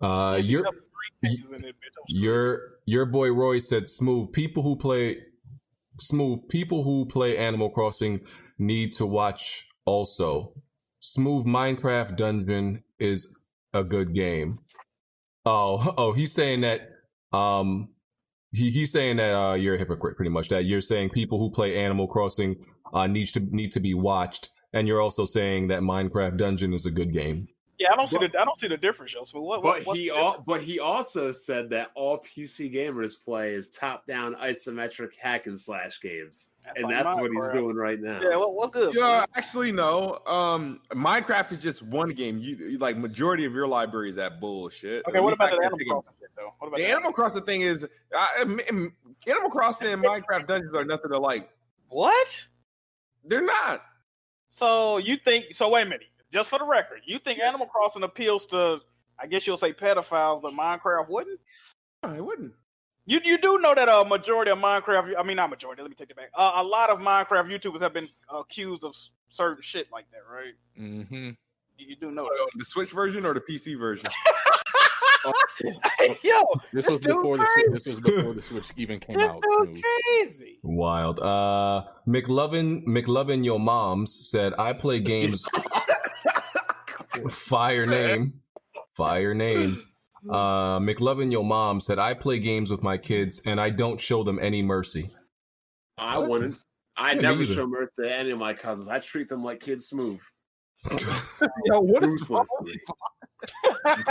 [0.00, 1.90] Uh, your got the three pictures in that bitch.
[1.92, 5.18] That was your your boy Roy said, "Smooth people who play
[6.00, 8.20] smooth people who play Animal Crossing
[8.58, 10.52] need to watch also.
[11.00, 13.28] Smooth Minecraft Dungeon is
[13.72, 14.58] a good game.
[15.44, 16.80] Oh, oh, he's saying that
[17.32, 17.88] um
[18.52, 21.50] he he's saying that uh you're a hypocrite pretty much that you're saying people who
[21.50, 22.56] play Animal Crossing
[22.94, 26.86] uh need to need to be watched and you're also saying that Minecraft Dungeon is
[26.86, 27.48] a good game.
[27.78, 29.22] Yeah, I don't see the I don't see the difference, yo.
[29.22, 29.62] So what?
[29.62, 34.04] what But he al- but he also said that all PC gamers play is top
[34.06, 37.52] down isometric hack and slash games, That's and like that's what he's Minecraft.
[37.52, 38.20] doing right now.
[38.20, 38.94] Yeah, what, what's good?
[38.96, 40.18] Yeah, actually, no.
[40.26, 42.38] Um, Minecraft is just one game.
[42.38, 45.04] You you- like majority of your library is that bullshit.
[45.06, 46.54] Okay, At what least I about the can Animal Crossing shit though?
[46.58, 48.92] What about The the Animal Crossing thing is, I, m-
[49.28, 51.48] Animal Crossing and Minecraft dungeons are nothing to like.
[51.90, 52.44] What?
[53.24, 53.82] They're not.
[54.48, 55.54] So you think?
[55.54, 56.06] So wait a minute.
[56.32, 58.80] Just for the record, you think Animal Crossing appeals to?
[59.20, 61.40] I guess you'll say pedophiles, but Minecraft wouldn't.
[62.04, 62.52] It wouldn't.
[63.06, 65.80] You you do know that a majority of Minecraft, I mean not majority.
[65.82, 66.30] Let me take it back.
[66.34, 70.20] Uh, a lot of Minecraft YouTubers have been accused of s- certain shit like that,
[70.30, 70.52] right?
[70.78, 71.30] Mm-hmm.
[71.78, 74.04] You, you do know Oh, The Switch version or the PC version?
[75.24, 76.18] that.
[76.22, 79.16] Yo, This This was before dude the Switch, this was before the Switch even came
[79.16, 79.40] this out.
[79.62, 80.58] dude crazy.
[80.62, 81.18] Wild.
[81.20, 85.44] Uh, McLovin, McLovin, your moms said I play games.
[87.30, 88.40] Fire name,
[88.96, 89.82] fire name.
[90.28, 94.22] Uh, McLovin, your mom said I play games with my kids and I don't show
[94.22, 95.10] them any mercy.
[95.96, 96.58] I wouldn't.
[96.96, 98.88] I Yeah, never show mercy to any of my cousins.
[98.88, 100.20] I treat them like kids smooth.
[101.66, 102.20] Yo, what is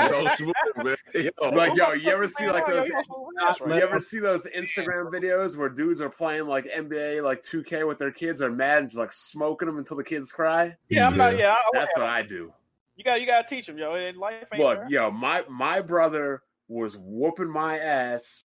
[0.10, 0.96] Yo, smooth, man.
[1.14, 1.50] Yo.
[1.50, 2.88] Like, yo, you ever see like those?
[2.88, 3.84] you know smooth ass, You right?
[3.84, 8.12] ever see those Instagram videos where dudes are playing like NBA, like 2K with their
[8.12, 10.76] kids, are mad and just like smoking them until the kids cry?
[10.90, 11.38] Yeah, I'm not.
[11.38, 12.54] Yeah, I, I That's what I do.
[12.98, 13.22] You got.
[13.22, 13.92] You got to teach them, yo.
[13.92, 14.88] Life ain't Look, fair.
[14.90, 18.44] yo, my my brother was whooping my ass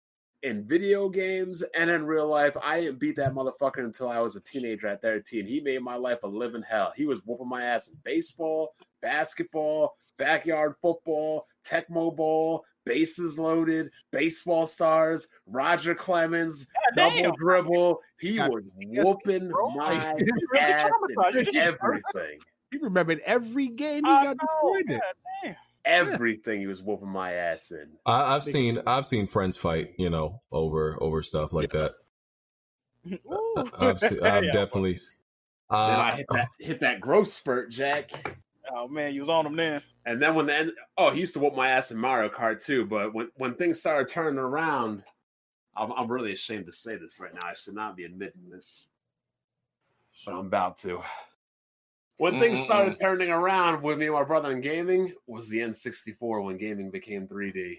[0.43, 2.55] in video games and in real life.
[2.63, 5.45] I didn't beat that motherfucker until I was a teenager at 13.
[5.45, 6.93] He made my life a living hell.
[6.95, 14.65] He was whooping my ass in baseball, basketball, backyard football, Tecmo Bowl, bases loaded, baseball
[14.65, 17.35] stars, Roger Clemens, God double damn.
[17.35, 17.99] dribble.
[18.19, 19.93] He God, was whooping my
[20.59, 20.93] ass
[21.35, 22.39] in everything.
[22.71, 24.95] He remembered every game he I got destroyed in.
[24.97, 25.13] God
[25.43, 25.55] damn.
[25.85, 27.87] Everything he was whooping my ass in.
[28.05, 31.93] I, I've seen I've seen friends fight, you know, over over stuff like that.
[33.31, 33.71] Ooh.
[33.79, 34.51] I've, se- I've Yeah.
[34.51, 34.99] definitely.
[35.69, 38.37] Then I Uh, hit that hit that growth spurt, Jack.
[38.69, 39.81] Oh man, you was on them then.
[40.05, 42.63] And then when the end, oh, he used to whoop my ass in Mario Kart
[42.63, 42.85] too.
[42.85, 45.03] But when when things started turning around,
[45.75, 47.47] I'm, I'm really ashamed to say this right now.
[47.47, 48.89] I should not be admitting this,
[50.25, 51.01] but I'm about to.
[52.17, 56.43] When things started turning around with me and my brother in gaming, was the N64
[56.43, 57.75] when gaming became 3D.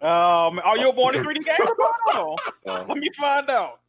[0.00, 1.74] Um, are you a born in 3D gamer?
[2.12, 2.36] bro?
[2.66, 3.80] Uh, Let me find out.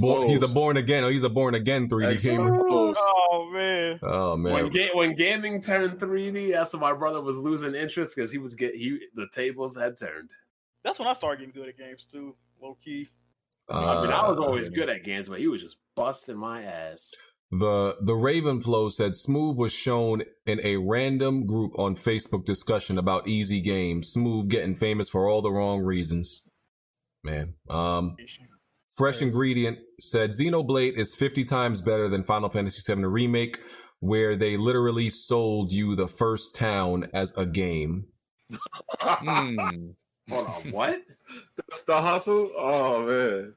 [0.00, 1.04] bo- he's a born again.
[1.04, 2.62] Oh, he's a born again 3D gamer.
[2.64, 3.98] Oh man.
[4.02, 8.14] Oh When, man, ga- when gaming turned 3D, that's when my brother was losing interest
[8.16, 10.30] because he was get he the tables had turned.
[10.84, 13.08] That's when I started getting good at games too, low key.
[13.68, 16.62] I mean, I was Uh, always good at games, but he was just busting my
[16.62, 17.12] ass.
[17.52, 23.28] The the Ravenflow said Smooth was shown in a random group on Facebook discussion about
[23.28, 24.08] easy games.
[24.08, 26.48] Smooth getting famous for all the wrong reasons.
[27.22, 27.54] Man.
[27.68, 28.16] Um
[28.96, 33.58] Fresh Ingredient said Xenoblade is 50 times better than Final Fantasy VII Remake,
[34.00, 38.06] where they literally sold you the first town as a game.
[38.98, 39.56] Hmm.
[40.30, 41.02] Hold on, what?
[41.56, 42.50] That's the hustle.
[42.56, 43.54] Oh man.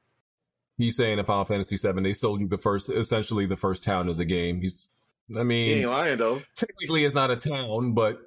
[0.76, 4.08] He's saying in Final Fantasy VII they sold you the first, essentially the first town
[4.08, 4.60] as a game.
[4.60, 4.88] He's,
[5.34, 6.42] I He mean, ain't lying though.
[6.54, 8.18] technically it's not a town, but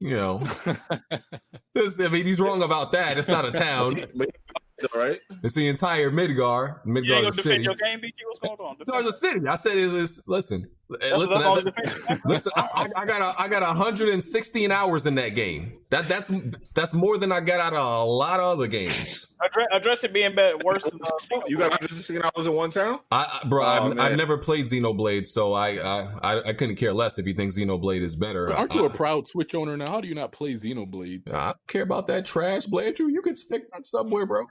[0.00, 0.38] you know,
[1.74, 3.18] this, I mean, he's wrong about that.
[3.18, 4.04] It's not a town.
[4.94, 5.20] All right.
[5.44, 6.80] It's the entire Midgar.
[6.84, 7.62] You ain't gonna a defend city.
[7.62, 8.14] your game, BG?
[8.26, 8.76] What's going on?
[8.78, 9.46] Midgar's a city.
[9.46, 10.68] I said, it's, it's, listen,
[11.00, 12.52] That's, listen, that's all that- listen.
[12.56, 15.72] I, I got a, I got 116 hours in that game.
[15.90, 16.30] That that's
[16.74, 19.26] that's more than I got out of a lot of other games.
[19.44, 23.00] Address, address it being better, worse than uh, You got 116 hours in one town?
[23.10, 26.76] I, I bro, Oh, I've, I've never played Xenoblade, so I, I I I couldn't
[26.76, 28.46] care less if you think Xenoblade is better.
[28.46, 29.90] But aren't you a proud Switch owner now?
[29.90, 31.28] How do you not play Xenoblade?
[31.32, 33.10] I don't care about that trash, Blandrew.
[33.10, 34.46] You can stick that somewhere, bro.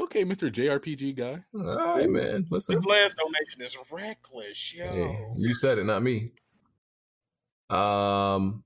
[0.00, 0.50] Okay, Mr.
[0.50, 1.42] JRPG guy.
[1.54, 2.46] All right, man.
[2.50, 2.80] Listen.
[2.80, 4.90] the last donation is reckless, yo.
[4.90, 6.30] Hey, you said it, not me.
[7.68, 8.64] Um,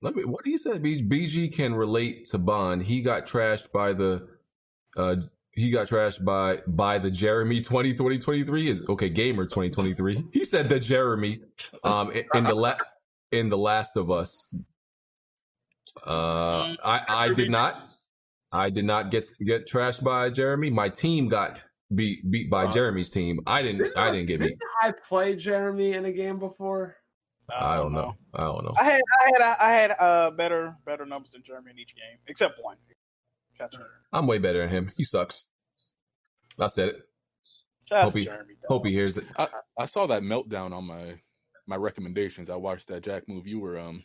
[0.00, 0.24] let me.
[0.24, 2.82] What he said, B- BG can relate to Bond.
[2.82, 4.26] He got trashed by the.
[4.96, 5.16] Uh,
[5.52, 10.24] he got trashed by by the Jeremy 20 2023 is okay gamer 2023.
[10.32, 11.40] He said the Jeremy
[11.84, 12.76] um in, in the la-
[13.32, 14.54] in the Last of Us.
[16.06, 17.86] Uh, I I did not.
[18.52, 20.70] I did not get get trashed by Jeremy.
[20.70, 21.60] My team got
[21.94, 23.40] beat beat by Jeremy's team.
[23.46, 23.96] I didn't.
[23.96, 24.48] I didn't get beat.
[24.48, 26.96] Didn't I play Jeremy in a game before?
[27.50, 28.14] I don't know.
[28.34, 28.74] I don't know.
[28.78, 32.18] I had I had I had uh better better numbers than Jeremy in each game,
[32.26, 32.76] except one.
[33.56, 34.90] Shout out to, I'm way better than him.
[34.96, 35.46] He sucks.
[36.60, 37.02] I said it.
[37.88, 38.54] shout out Hope to he, Jeremy.
[38.68, 39.24] hope he hears it.
[39.36, 41.20] I, I saw that meltdown on my
[41.66, 42.50] my recommendations.
[42.50, 44.04] I watched that Jack move you were um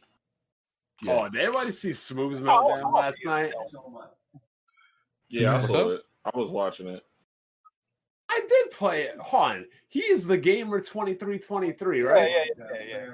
[1.07, 3.51] Oh, did everybody see Smooth's Oh, meltdown oh, last night?
[5.41, 5.99] Yeah, I saw up?
[5.99, 6.01] it.
[6.25, 7.03] I was watching it.
[8.29, 9.15] I did play it.
[9.19, 9.65] Hold on.
[9.89, 12.31] He is the gamer 2323, right?
[12.31, 13.05] Yeah, yeah, yeah,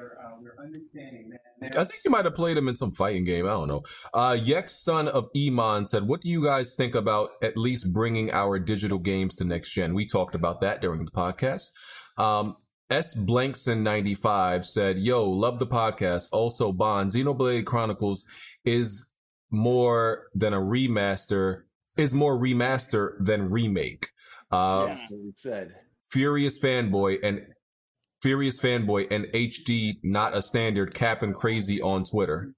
[1.61, 1.77] yeah.
[1.77, 3.45] I think you might have played him in some fighting game.
[3.45, 3.83] I don't know.
[4.13, 8.31] Uh, Yex, son of Iman, said, "What do you guys think about at least bringing
[8.31, 11.71] our digital games to next gen?" We talked about that during the podcast.
[12.17, 12.55] Um,
[12.89, 16.29] S Blankson ninety five said, "Yo, love the podcast.
[16.31, 18.25] Also, Bond Xenoblade Chronicles
[18.63, 19.11] is
[19.51, 21.63] more than a remaster.
[21.97, 24.09] Is more remaster than remake."
[24.51, 25.75] Uh, That's what he said.
[26.11, 27.45] Furious fanboy and
[28.21, 32.53] Furious fanboy and HD not a standard capping crazy on Twitter.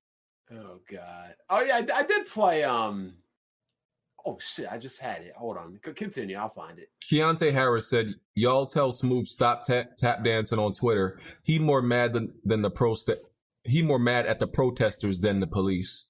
[0.51, 1.35] Oh god.
[1.49, 2.63] Oh yeah, I, I did play.
[2.63, 3.13] Um.
[4.25, 4.67] Oh shit!
[4.71, 5.33] I just had it.
[5.35, 5.79] Hold on.
[5.95, 6.35] Continue.
[6.35, 6.89] I'll find it.
[7.03, 11.19] Keontae Harris said, "Y'all tell Smooth stop tap, tap dancing on Twitter.
[11.43, 12.95] He more mad than than the pro
[13.63, 16.05] he more mad at the protesters than the police."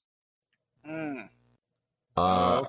[0.90, 1.27] Mm.
[2.16, 2.64] Uh,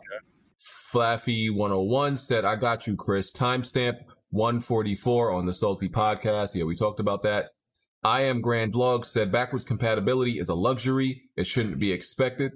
[0.92, 3.32] Flaffy 101 said, I got you, Chris.
[3.32, 3.94] Timestamp
[4.28, 6.54] 144 on the Salty podcast.
[6.54, 7.46] Yeah, we talked about that.
[8.04, 11.22] I am Grand Log said, backwards compatibility is a luxury.
[11.34, 12.52] It shouldn't be expected.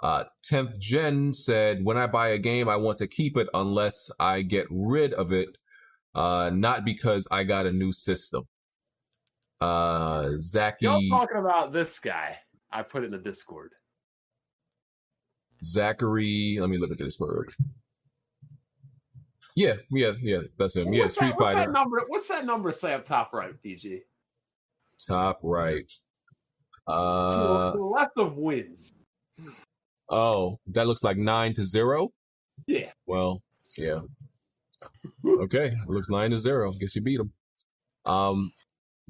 [0.00, 4.12] Uh, 10th Gen said, when I buy a game, I want to keep it unless
[4.20, 5.48] I get rid of it.
[6.14, 8.44] Uh, not because I got a new system.
[9.60, 10.84] Uh, Zachy.
[10.84, 12.36] Y'all talking about this guy?
[12.70, 13.72] I put it in the Discord.
[15.64, 16.58] Zachary.
[16.60, 17.50] Let me look at this word.
[19.54, 20.40] Yeah, yeah, yeah.
[20.58, 20.92] That's him.
[20.92, 21.66] Yeah, What's Street that, what's Fighter.
[21.66, 22.02] that number?
[22.08, 24.02] What's that number say up top right, PG?
[25.06, 25.90] Top right.
[26.86, 28.92] Uh to the left of wins.
[30.10, 32.10] oh, that looks like nine to zero.
[32.66, 32.90] Yeah.
[33.06, 33.42] Well,
[33.76, 34.00] yeah.
[35.26, 36.72] Okay, looks nine to zero.
[36.78, 37.32] Guess you beat him.
[38.04, 38.52] Um,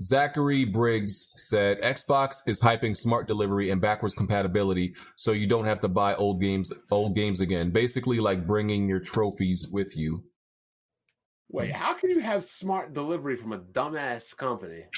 [0.00, 5.80] Zachary Briggs said Xbox is hyping smart delivery and backwards compatibility, so you don't have
[5.80, 7.70] to buy old games, old games again.
[7.70, 10.22] Basically, like bringing your trophies with you.
[11.48, 14.84] Wait, how can you have smart delivery from a dumbass company?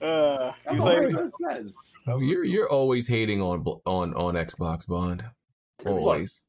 [0.00, 1.76] Uh, That's you like, says.
[2.06, 5.24] You're you're always hating on on on Xbox Bond.
[5.84, 6.42] Always.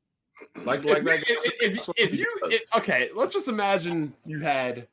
[0.64, 1.24] Like If, like that.
[1.28, 4.88] if, if, if you if, okay, let's just imagine you had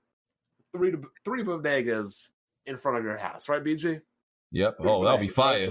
[0.75, 0.95] three
[1.25, 2.29] three bodegas
[2.67, 4.01] in front of your house, right, BG?
[4.53, 4.77] Yep.
[4.81, 5.67] Oh, that'll be fire.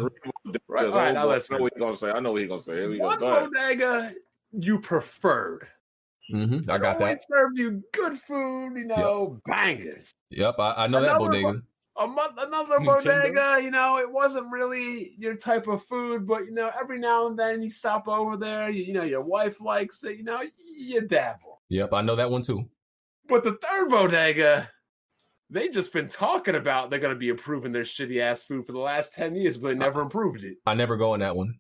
[0.68, 1.58] Right, all right, now I listen.
[1.58, 2.10] know what he's gonna say.
[2.10, 2.76] I know what he's gonna say.
[2.76, 3.06] Here we go.
[3.06, 3.50] One Go ahead.
[3.52, 4.14] bodega
[4.52, 5.68] you preferred.
[6.30, 7.26] hmm I got Always that.
[7.30, 10.14] served you good food, you know, bangers.
[10.30, 11.62] Yep, I, I know that Another bodega.
[11.96, 13.04] A month, another Nintendo?
[13.04, 17.28] bodega, you know, it wasn't really your type of food, but you know, every now
[17.28, 18.70] and then you stop over there.
[18.72, 20.18] You, you know, your wife likes it.
[20.18, 20.42] You know,
[20.76, 21.62] you dabble.
[21.70, 22.68] Yep, I know that one too.
[23.30, 24.70] But the third bodega,
[25.54, 28.72] they just been talking about they're going to be improving their shitty ass food for
[28.74, 30.58] the last ten years, but they never improved it.
[30.66, 31.60] I never go in that one.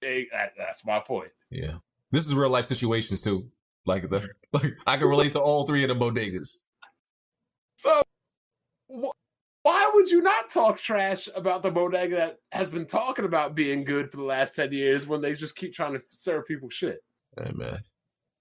[0.00, 1.30] They- that- that's my point.
[1.50, 1.78] Yeah.
[2.10, 3.48] This is real life situations too.
[3.86, 6.56] Like the like I can relate to all three of the bodegas.
[7.76, 8.02] So,
[8.88, 9.10] wh-
[9.62, 13.84] why would you not talk trash about the bodega that has been talking about being
[13.84, 17.00] good for the last 10 years when they just keep trying to serve people shit?
[17.36, 17.80] Hey man.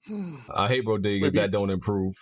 [0.54, 2.14] I hate bodegas Wait, that don't improve.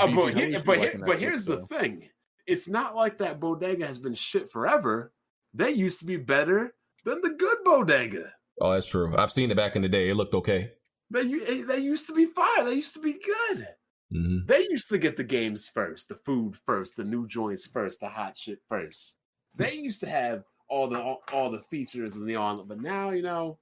[0.00, 2.08] Uh, but here- but here- but here's the thing
[2.46, 5.12] it's not like that bodega has been shit forever.
[5.54, 6.74] They used to be better
[7.04, 8.32] than the good bodega.
[8.60, 9.14] Oh, that's true.
[9.16, 10.08] I've seen it back in the day.
[10.10, 10.72] It looked okay.
[11.10, 11.26] They,
[11.62, 12.64] they used to be fire.
[12.64, 13.68] They used to be good.
[14.12, 18.00] hmm They used to get the games first, the food first, the new joints first,
[18.00, 19.16] the hot shit first.
[19.54, 23.10] They used to have all the all, all the features and the on, but now
[23.10, 23.58] you know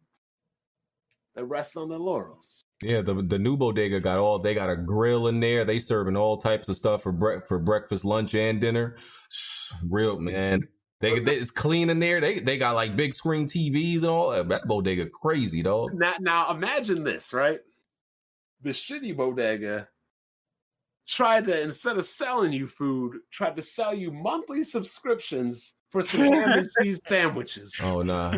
[1.35, 2.65] they're resting on their laurels.
[2.85, 5.65] Yeah, the the new bodega got all they got a grill in there.
[5.65, 8.99] They serving all types of stuff for bre- for breakfast, lunch, and dinner.
[9.89, 10.69] Real man.
[11.01, 12.21] They, they it's clean in there.
[12.21, 14.31] They they got like big screen TVs and all.
[14.31, 14.49] that.
[14.49, 15.95] That bodega crazy, dog.
[15.95, 17.61] Now, now imagine this, right?
[18.63, 19.89] The shitty bodega
[21.09, 26.21] tried to instead of selling you food, tried to sell you monthly subscriptions for some
[26.21, 27.79] ham and cheese sandwiches.
[27.83, 28.35] Oh nah.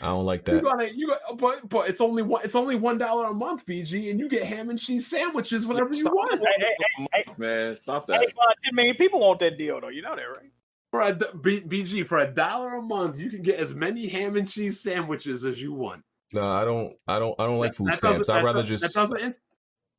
[0.00, 0.52] I don't like that.
[0.52, 0.64] You that.
[0.64, 2.42] gotta, you got, but but it's only one.
[2.44, 5.94] It's only one dollar a month, BG, and you get ham and cheese sandwiches whenever
[5.94, 6.40] you want.
[6.40, 8.20] Hey, hey, hey, Man, stop that.
[8.20, 8.32] hey, that.
[8.40, 9.88] uh, 10 million people want that deal though.
[9.88, 10.50] You know that, right?
[10.90, 14.08] For a d- B- BG for a dollar a month, you can get as many
[14.08, 16.02] ham and cheese sandwiches as you want.
[16.34, 16.94] No, I don't.
[17.06, 17.34] I don't.
[17.38, 18.28] I don't like food That stamps.
[18.28, 18.82] I'd rather just.
[18.82, 19.34] that doesn't in-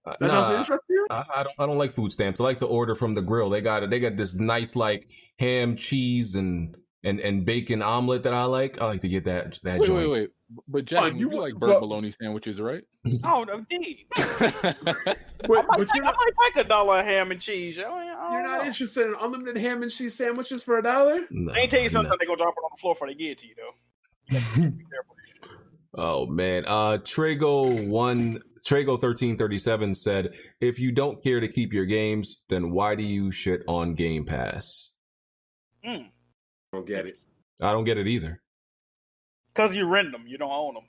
[0.06, 1.08] that doesn't interest you.
[1.10, 1.56] I, I don't.
[1.60, 2.42] I don't like food stamps.
[2.42, 3.50] I like to order from the grill.
[3.50, 3.90] They got it.
[3.90, 5.08] They got this nice like
[5.40, 8.82] ham, cheese, and and and bacon omelet that I like.
[8.82, 10.10] I like to get that that Wait, joint.
[10.10, 10.30] wait, wait.
[10.68, 12.84] But Jack, Oh, you, you like burnt but- bologna sandwiches, right?
[13.26, 14.06] Oh, no, indeed.
[14.16, 14.26] But,
[14.64, 14.72] I,
[15.46, 17.78] might but take, you're I not, might take a dollar of ham and cheese.
[17.80, 18.66] I don't you're not know.
[18.68, 21.22] interested in unlimited ham and cheese sandwiches for a dollar.
[21.32, 22.10] No, I ain't tell you something.
[22.10, 22.16] no.
[22.20, 24.72] They gonna drop it on the floor before they get it to you though.
[25.96, 26.64] Oh man.
[26.66, 31.86] Uh Trago one Trago thirteen thirty seven said, if you don't care to keep your
[31.86, 34.90] games, then why do you shit on Game Pass?
[35.86, 36.10] Mm.
[36.74, 37.20] Don't get it.
[37.62, 38.42] I don't get it either.
[39.54, 40.84] Because you rent them, you don't own them.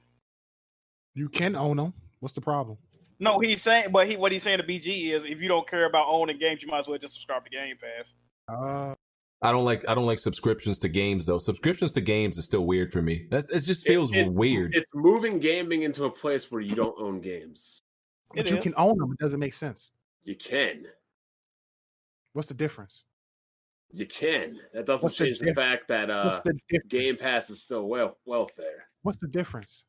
[1.14, 1.92] You can own them.
[2.20, 2.78] What's the problem?
[3.20, 5.84] No, he's saying, but he what he's saying to BG is, if you don't care
[5.84, 8.14] about owning games, you might as well just subscribe to Game Pass.
[8.48, 8.94] Uh,
[9.42, 11.38] I don't like I don't like subscriptions to games though.
[11.38, 13.26] Subscriptions to games is still weird for me.
[13.30, 14.74] That's it just feels It- it- weird.
[14.74, 17.78] It's moving gaming into a place where you don't own games.
[18.30, 18.62] but It you is.
[18.62, 19.12] can own them.
[19.12, 19.90] It doesn't make sense.
[20.24, 20.86] You can.
[22.32, 23.04] What's the difference?
[23.96, 24.58] You can.
[24.72, 26.88] That doesn't What's change the, diff- fact that uh, What's the difference?
[26.90, 28.88] Game Pass is still wel- welfare.
[29.02, 29.84] What's the difference?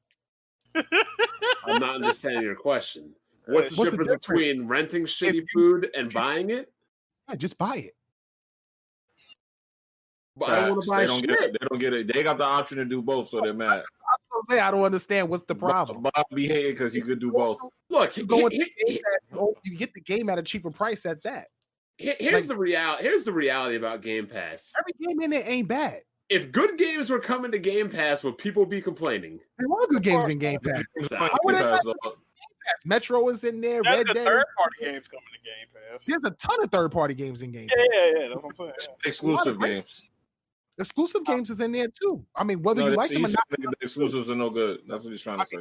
[0.76, 3.14] I'm not understanding your question.
[3.48, 4.28] What's the What's the difference difference?
[4.28, 6.72] between renting shitty you- food and buying it?
[7.30, 7.94] Yeah, just buy it.
[10.38, 10.86] But I want Facts.
[10.86, 11.30] to buy they don't shit.
[11.30, 11.52] get it.
[11.60, 12.14] They don't get it.
[12.14, 13.70] They got the option to do both, so they're mad.
[13.72, 13.80] I
[14.38, 16.04] was gonna say I don't understand what's the problem.
[16.04, 17.58] Bob be hating because you could do both.
[17.90, 20.44] Look, You go with he- the he- at, oh, you get the game at a
[20.44, 21.48] cheaper price at that.
[21.98, 23.04] He- here's the reality.
[23.04, 24.74] Here's the reality about Game Pass.
[24.80, 26.02] Every game in there ain't bad.
[26.30, 29.40] If good games were coming to Game Pass, would people be complaining?
[29.60, 30.84] There are good games in Game Pass.
[30.96, 31.30] Exactly.
[31.44, 31.82] would have-
[32.84, 33.82] Metro is in there.
[33.84, 34.26] That's Red the Dead.
[34.26, 36.02] third party games coming to Game Pass.
[36.08, 37.88] There's a ton of third party games in Game Yeah, Pass.
[37.94, 38.28] yeah, yeah.
[38.30, 38.72] That's what I'm saying.
[38.80, 39.08] yeah.
[39.10, 40.04] exclusive games.
[40.80, 42.26] Exclusive games is in there too.
[42.36, 44.80] I mean, whether No, you like them or not, the exclusives are no good.
[44.88, 45.58] That's what he's trying to say.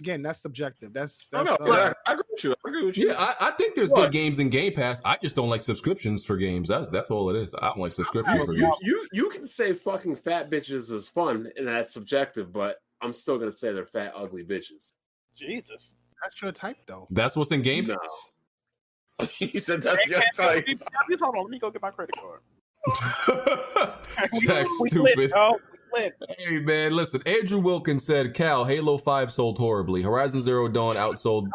[0.00, 0.92] again, that's subjective.
[0.94, 1.66] That's, I that's know.
[1.72, 2.54] uh, I, I agree with you.
[2.64, 3.08] I agree with you.
[3.08, 4.04] Yeah, I, I think there's Look.
[4.04, 5.00] good games in Game Pass.
[5.04, 6.68] I just don't like subscriptions for games.
[6.68, 7.54] That's that's all it is.
[7.54, 8.76] I don't like subscriptions for You, games.
[8.82, 13.38] you you can say fucking fat bitches is fun, and that's subjective, but I'm still
[13.38, 14.90] gonna say they're fat, ugly bitches.
[15.36, 15.90] Jesus.
[16.22, 17.06] that's your type though.
[17.10, 17.96] That's what's in Game No.
[19.18, 19.30] Pass.
[19.38, 20.66] he said that's your type.
[21.10, 21.42] Just hold on.
[21.42, 22.40] Let me go get my credit card.
[24.42, 25.16] Jack We stupid.
[25.16, 25.32] lit,
[25.94, 26.12] dog.
[26.38, 27.22] Hey man, listen.
[27.26, 30.02] Andrew Wilkins said, "Cal, Halo Five sold horribly.
[30.02, 31.48] Horizon Zero Dawn outsold."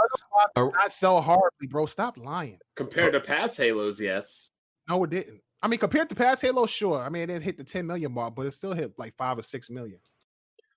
[0.56, 1.86] Or- Not sell horribly, bro.
[1.86, 2.60] Stop lying.
[2.76, 4.52] Compared to past Halos, yes.
[4.88, 5.42] No, it didn't.
[5.62, 7.00] I mean, compared to past Halo, sure.
[7.02, 9.38] I mean, it didn't hit the 10 million mark, but it still hit like five
[9.40, 10.00] or six million.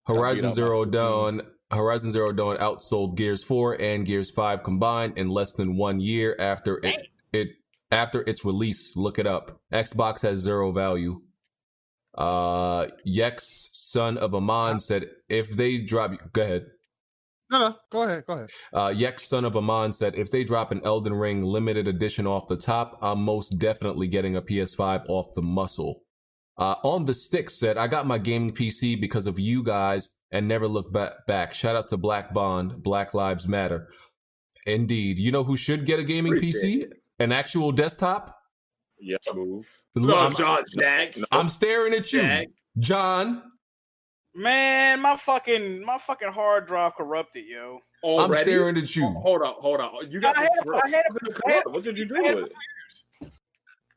[0.06, 1.42] Horizon out Zero my Dawn.
[1.70, 6.34] Horizon Zero Dawn outsold Gears Four and Gears Five combined in less than one year
[6.38, 7.48] after it, it
[7.92, 8.96] after its release.
[8.96, 9.60] Look it up.
[9.72, 11.20] Xbox has zero value.
[12.16, 16.12] Uh, Yex, son of Amon, said if they drop.
[16.32, 16.66] Go ahead.
[17.50, 18.50] No, no, go ahead, go ahead.
[18.72, 22.46] Uh, Yex, son of Amon, said if they drop an Elden Ring limited edition off
[22.48, 26.02] the top, I'm most definitely getting a PS5 off the muscle.
[26.56, 30.46] Uh, on the stick said, I got my gaming PC because of you guys and
[30.46, 31.54] never look ba- back.
[31.54, 33.88] Shout out to Black Bond, Black Lives Matter.
[34.66, 35.18] Indeed.
[35.18, 36.92] You know who should get a gaming Appreciate PC?
[37.18, 38.36] An actual desktop?
[38.98, 39.16] Yeah.
[39.34, 39.66] Move.
[39.96, 41.14] Look, No, I'm, John Jack.
[41.32, 42.48] I'm staring at you, Jack.
[42.78, 43.42] John.
[44.34, 47.80] Man, my fucking my fucking hard drive corrupted, yo.
[48.04, 49.04] I'm staring at you.
[49.04, 49.92] Oh, hold up, hold up.
[50.08, 51.04] You got I had, the- I had,
[51.46, 52.50] I had, What did you do with
[53.22, 53.32] it?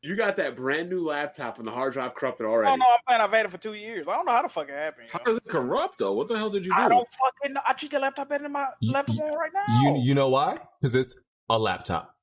[0.02, 2.66] you got that brand new laptop and the hard drive corrupted already.
[2.66, 2.80] I already.
[2.80, 2.94] don't know.
[2.94, 3.20] I'm playing.
[3.22, 4.06] I've had it for two years.
[4.08, 5.06] I don't know how the fuck it happened.
[5.10, 5.24] How yo.
[5.26, 6.12] does it corrupt though?
[6.12, 6.78] What the hell did you do?
[6.80, 6.88] I do?
[6.90, 7.08] don't
[7.40, 7.60] fucking know.
[7.66, 9.80] I treat the laptop better than my You- laptop you- on right now.
[9.94, 10.58] You you know why?
[10.80, 11.14] Because it's
[11.48, 12.13] a laptop.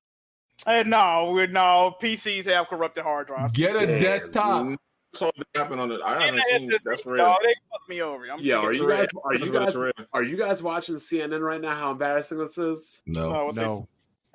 [0.65, 3.53] Hey, no, we're no PCs have corrupted hard drives.
[3.53, 4.67] Get a Damn, desktop.
[4.67, 4.77] dude.
[5.13, 5.99] Saw it happen on it.
[6.05, 6.69] I haven't seen.
[6.71, 7.17] SSD, That's real.
[7.17, 8.23] dog, they fucked me over.
[8.31, 9.75] I'm Yeah, are you guys are you guys
[10.13, 11.75] are you guys watching CNN right now?
[11.75, 13.01] How embarrassing this is.
[13.05, 13.29] No.
[13.31, 13.87] No, what they- No.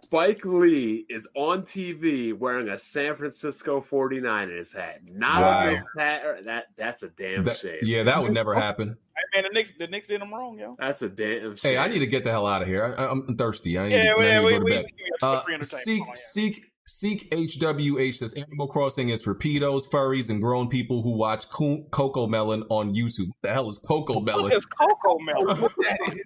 [0.03, 5.01] Spike Lee is on TV wearing a San Francisco 49ers hat.
[5.11, 5.67] Not Wow.
[5.67, 6.45] a Knicks hat.
[6.45, 7.79] That that's a damn That- shame.
[7.83, 8.99] yeah, that would never happen.
[9.37, 10.77] Hey, man, the Knicks, the Knicks did them wrong, yo.
[10.79, 11.73] That's a damn shame.
[11.73, 12.95] Hey, I need to get the hell out of here.
[12.99, 13.79] I, I'm thirsty.
[13.79, 14.85] I need, Yeah, to, I yeah, need we, to go we, to we, bed.
[14.87, 16.15] we Uh, seek, on, yeah.
[16.15, 17.31] seek, seek.
[17.33, 22.65] HWH says Animal Crossing is for pedos, furries, and grown people who watch Co- Cocomelon
[22.71, 23.27] on YouTube.
[23.29, 24.43] What the hell is Cocomelon?
[24.43, 26.19] What is Cocomelon?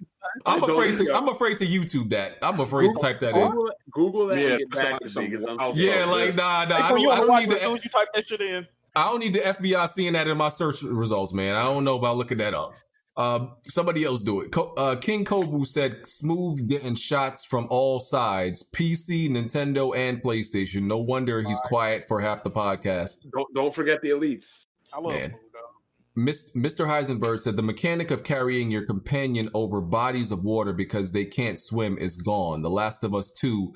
[0.45, 1.05] I'm afraid to.
[1.05, 1.15] go.
[1.15, 2.37] I'm afraid to YouTube that.
[2.41, 3.49] I'm afraid to type that in.
[3.51, 6.05] Google, Google that Yeah, and get that's back like to some I'm wild still- Yeah,
[6.05, 6.75] like nah, nah.
[6.77, 7.77] I don't, you I don't need as soon the.
[7.79, 8.67] as you type that shit in?
[8.95, 11.55] I don't need the FBI seeing that in my search results, man.
[11.55, 12.73] I don't know about looking that up.
[13.17, 14.51] Um, somebody else do it.
[14.51, 20.83] Co- uh, King Kobu said, "Smooth getting shots from all sides: PC, Nintendo, and PlayStation.
[20.83, 24.65] No wonder he's quiet for half the podcast." Don't don't forget the elites.
[24.93, 25.29] I love Man.
[25.29, 26.53] Smooth, dog.
[26.55, 26.87] Mr.
[26.87, 31.59] Heisenberg said the mechanic of carrying your companion over bodies of water because they can't
[31.59, 32.61] swim is gone.
[32.61, 33.73] The Last of Us Two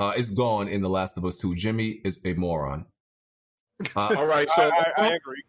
[0.00, 1.54] uh, is gone in The Last of Us Two.
[1.54, 2.86] Jimmy is a moron.
[3.96, 5.42] Uh, All right, I, so I, I agree.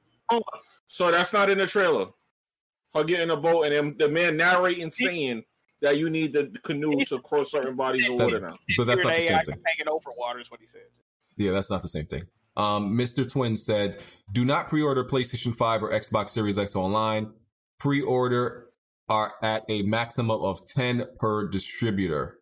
[0.87, 2.07] so that's not in the trailer.
[2.93, 5.43] Her getting a boat and then the man narrating saying
[5.81, 8.57] that you need the canoe to cross certain bodies of water now.
[8.77, 9.63] but that's You're not an the same thing.
[9.65, 10.81] hanging over water is what he said.
[11.37, 12.23] Yeah, that's not the same thing.
[12.55, 13.27] Um, Mr.
[13.27, 13.99] Twin said,
[14.31, 17.33] "Do not pre-order PlayStation 5 or Xbox Series X online.
[17.79, 18.69] pre-order
[19.09, 22.39] are at a maximum of ten per distributor.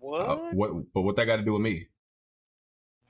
[0.00, 0.20] What?
[0.22, 0.70] Uh, what?
[0.94, 1.88] But what that got to do with me?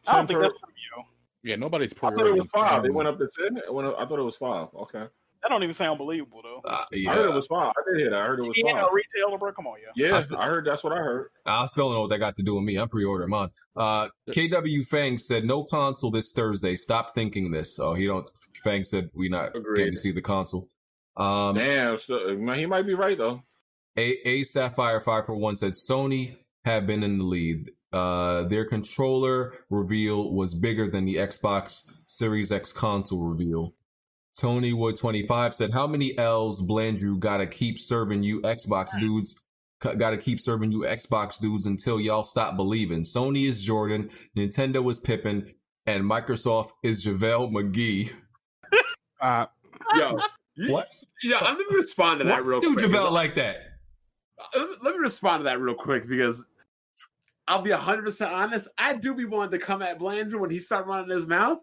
[0.06, 1.04] I don't think per- that's true, yo.
[1.44, 2.20] Yeah, nobody's pre-ordering.
[2.20, 2.62] I thought it pre-ordering.
[2.64, 2.84] was five.
[2.84, 3.56] It went up to ten.
[3.56, 4.68] It went up, I thought it was five.
[4.74, 5.04] Okay.
[5.42, 6.60] That don't even sound believable though.
[6.68, 7.68] Uh, I heard it was five.
[7.76, 8.18] I did hear that.
[8.20, 8.84] I heard it was Ten five.
[8.84, 9.52] a retailer, bro.
[9.52, 9.88] Come on, yo.
[9.94, 11.28] Yeah, I st- I heard that's what I heard.
[11.46, 12.76] I still don't know what that got to do with me.
[12.76, 13.50] I'm pre-ordering mine.
[13.76, 16.74] Uh, KW Fang said no console this Thursday.
[16.74, 17.78] Stop thinking this.
[17.78, 18.28] Oh, he don't.
[18.64, 19.76] Fang said we not Agreed.
[19.76, 20.68] getting to see the console.
[21.16, 23.42] Um, Damn, so, man, he might be right though.
[23.96, 27.70] A, a Sapphire five for one said Sony have been in the lead.
[27.92, 33.74] Uh, their controller reveal was bigger than the Xbox Series X console reveal.
[34.38, 39.40] Tony Wood twenty five said, "How many L's Blandrew gotta keep serving you Xbox dudes?
[39.80, 43.02] Got to keep serving you Xbox dudes until y'all stop believing.
[43.04, 45.52] Sony is Jordan, Nintendo is Pippin,
[45.86, 48.10] and Microsoft is JaVale McGee.
[49.20, 49.46] Uh,
[49.94, 50.18] Yo,
[50.56, 50.88] you- What?
[51.22, 52.86] Yeah, let me respond to that real What do quick.
[52.86, 53.56] JaVale like that?
[54.82, 56.44] let me- respond to that real quick because
[57.46, 58.68] I'll be 100% honest.
[58.78, 61.58] I do be wanting to come at Blandrew when he start running his mouth,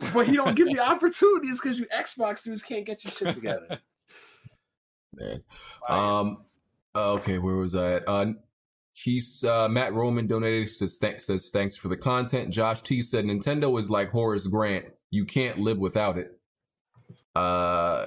[0.12, 3.80] but you don't give me opportunities because you Xbox dudes can't get your shit together.
[5.14, 5.42] Man.
[5.88, 6.44] Um.
[6.94, 8.08] Okay, where was I at?
[8.08, 8.32] Uh,
[8.92, 12.50] he's uh, Matt Roman donated says thanks says thanks for the content.
[12.50, 14.86] Josh T said Nintendo is like Horace Grant.
[15.10, 16.38] You can't live without it.
[17.34, 18.06] Uh,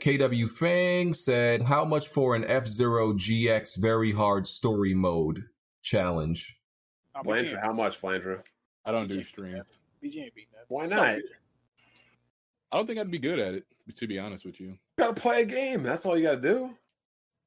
[0.00, 5.44] KW Fang said how much for an F Zero GX very hard story mode
[5.82, 6.56] challenge?
[7.14, 8.42] Nah, Blandrew, BG, how much, Blandrew?
[8.84, 9.62] I don't do streams.
[10.02, 10.53] BG ain't beating that.
[10.68, 11.18] Why not?
[12.72, 13.64] I don't think I'd be good at it,
[13.96, 14.68] to be honest with you.
[14.68, 15.82] You gotta play a game.
[15.82, 16.70] That's all you gotta do.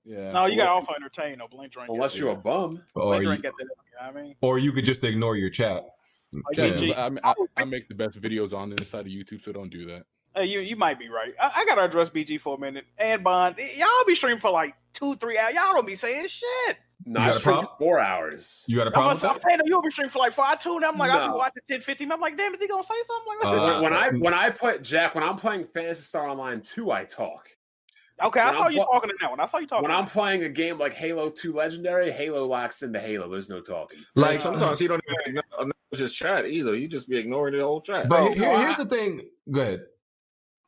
[0.05, 0.31] Yeah.
[0.31, 1.47] No, you gotta also entertain though.
[1.49, 1.89] Blink drink.
[1.91, 2.81] Unless you're a bum.
[2.95, 3.65] Or Blink you, drink at the.
[3.65, 4.35] You know what I mean?
[4.41, 5.85] or you could just ignore your chat.
[6.31, 9.41] Like, Yeah, BG, I, I, I make the best videos on the inside of YouTube,
[9.41, 10.03] so don't do that.
[10.35, 11.33] Hey, you you might be right.
[11.41, 12.85] I, I gotta address BG for a minute.
[12.97, 15.55] And Bond, y'all be streaming for like two, three hours.
[15.55, 16.77] Y'all don't be saying shit.
[17.09, 17.71] No, You got a stream problem?
[17.77, 18.63] for four hours.
[18.67, 19.41] You got a I'm, problem with I'm that?
[19.43, 21.33] saying that you'll be for like five, two, and I'm like, I'll No.
[21.33, 22.11] be watching 10, 15.
[22.11, 24.49] I'm like, damn, is he gonna say something like Uh, when, when I when I
[24.49, 27.47] play Jack, when I'm playing Phantasy Star Online 2, I talk.
[28.21, 29.39] okay, I saw I'm you pl- talking to that one.
[29.39, 29.83] I saw you talking.
[29.83, 33.29] When to I'm playing a game like Halo 2 Legendary, Halo locks into Halo.
[33.31, 33.99] There's no talking.
[34.15, 36.75] Like Like, sometimes he don't even acknowledge his chat either.
[36.75, 38.09] You just be ignoring the whole chat.
[38.09, 39.21] but Oh, here- here's I- the thing.
[39.49, 39.85] Go ahead.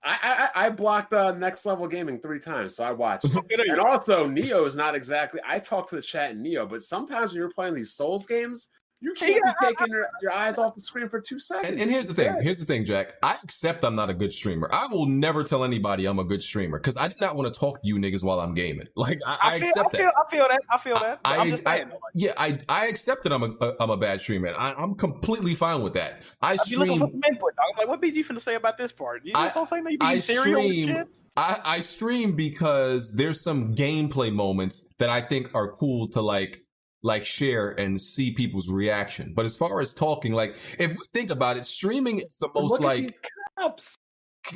[0.03, 3.26] I I, I blocked uh, Next Level Gaming three times, so I watched.
[3.69, 5.42] And also, Nioh is not exactly.
[5.45, 8.69] I talk to the chat in Nioh, but sometimes when you're playing these Souls games,
[9.02, 11.72] you can't Yeah, be taking your, your eyes off the screen for two seconds.
[11.72, 12.36] And, and here's the thing.
[12.42, 13.14] Here's the thing, Jack.
[13.24, 14.69] I accept I'm not a good streamer.
[14.74, 17.58] I will never tell anybody I'm a good streamer because I do not want to
[17.58, 18.88] talk to you niggas while I'm gaming.
[19.00, 20.14] Like I, I, I, feel, accept I feel, that.
[20.18, 20.61] I feel that.
[20.72, 21.19] I feel that.
[21.24, 21.88] I, I'm just saying.
[21.90, 24.50] though, yeah, I I accept that I'm a, a I'm a bad streamer.
[24.50, 26.22] I, I'm completely fine with that.
[26.42, 27.56] I I be looking for stream some input.
[27.56, 27.66] Dog.
[27.72, 29.22] I'm like, what BG finna say about this part?
[29.24, 29.90] You I- just don't say no.
[29.90, 31.03] You be I eating cereal and stream.
[31.38, 36.61] I, I stream because there's some gameplay moments that I think are cool to like
[37.02, 39.34] like share and see people's reaction.
[39.36, 42.82] But as far as talking, like if we think about it, streaming is the most
[42.82, 43.19] like these
[43.58, 43.98] caps.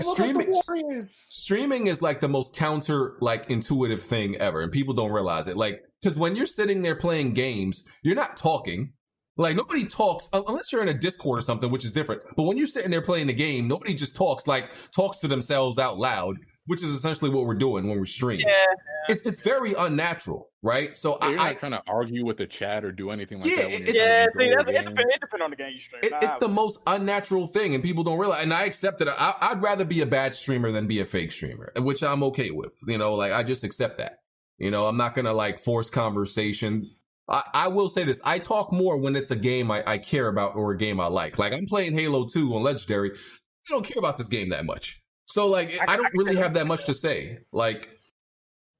[0.03, 4.71] Look at the streaming streaming is like the most counter like intuitive thing ever and
[4.71, 5.57] people don't realize it.
[5.57, 8.93] Like because when you're sitting there playing games you're not talking.
[9.35, 12.21] Like nobody talks unless you're in a discord or something which is different.
[12.37, 14.65] But when you're sitting there playing the game nobody just talks like
[14.95, 18.65] talks to themselves out loud which is essentially what we're doing when we're streaming Yeah,
[19.09, 22.37] it's it's very unnatural right so Yeah, you're I, not I trying to argue with
[22.37, 23.65] the chat or do anything like Yeah, that.
[23.71, 24.25] When it's- yeah.
[24.37, 24.85] See, that's, it, a game.
[24.85, 26.01] depends, it depends on the game you stream.
[26.03, 28.43] It, Nah, it's the most unnatural thing, and people don't realize.
[28.43, 29.07] And I accept it.
[29.09, 32.51] I, I'd rather be a bad streamer than be a fake streamer, which I'm okay
[32.51, 32.73] with.
[32.87, 34.19] You know, like I just accept that.
[34.57, 36.89] You know, I'm not gonna like force conversation.
[37.27, 40.27] I, I will say this: I talk more when it's a game I, I care
[40.29, 41.37] about or a game I like.
[41.37, 43.11] Like I'm playing Halo 2 on Legendary.
[43.11, 45.01] I don't care about this game that much,
[45.33, 47.39] so like I don't really have that much to say.
[47.51, 47.89] Like.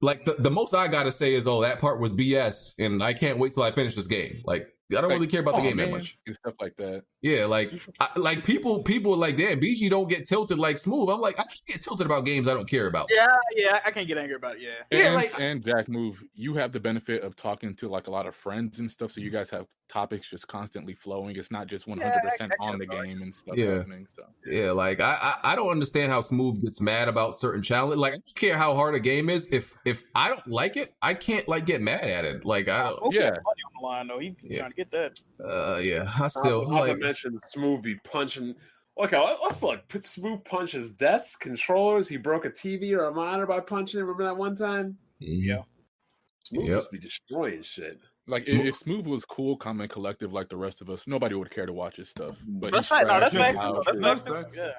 [0.00, 3.14] Like the, the most I gotta say is, oh, that part was BS, and I
[3.14, 4.42] can't wait till I finish this game.
[4.44, 6.18] Like I don't Like, really care about the "Aw, game that much.
[6.26, 7.04] and stuff like that.
[7.22, 11.08] Yeah, like I, like people people like damn BG don't get tilted like smooth.
[11.08, 13.06] I'm like I can't get tilted about games I don't care about.
[13.10, 13.80] Yeah, yeah.
[13.84, 14.62] I can't get angry about it.
[14.62, 14.70] Yeah.
[14.98, 18.10] Yeah, and, like- and Jack Move, you have the benefit of talking to like a
[18.10, 21.34] lot of friends and stuff, so you guys have topics just constantly flowing.
[21.36, 23.04] It's not just one hundred percent I- I on the get it.
[23.06, 23.78] game and stuff Yeah.
[23.78, 24.06] happening.
[24.14, 27.98] So Yeah, like I, I I don't understand how smooth gets mad about certain challenge.
[27.98, 29.48] Like I don't care how hard a game is.
[29.50, 32.44] If if I don't like it, I can't like get mad at it.
[32.44, 32.98] Like I don't.
[33.04, 33.36] Okay, Yeah.
[33.84, 34.18] Money on the line though.
[34.20, 34.58] He, he Yeah.
[34.60, 35.22] trying to get that.
[35.44, 36.98] Uh, yeah, I still Not to like.
[36.98, 38.54] mention Smooth be punching.
[38.98, 39.86] Okay, let- let's look.
[39.88, 42.08] Put Smooth punches desks, controllers.
[42.08, 43.98] He broke a TV or a monitor by punching.
[43.98, 44.02] it.
[44.02, 44.96] Remember that one time?
[45.20, 45.44] mhm.
[45.44, 45.62] Yeah.
[46.44, 46.78] Smooth Yep.
[46.78, 47.98] just be destroying shit.
[48.26, 51.06] like Smooth- if, if Smooth was cool, calm, and collective like the rest of us,
[51.06, 52.38] nobody would care to watch his stuff.
[52.46, 53.06] But That's right.
[53.06, 53.86] No, that's trash facts.
[53.88, 54.54] and That's That's facts.
[54.54, 54.60] too.
[54.62, 54.74] facts.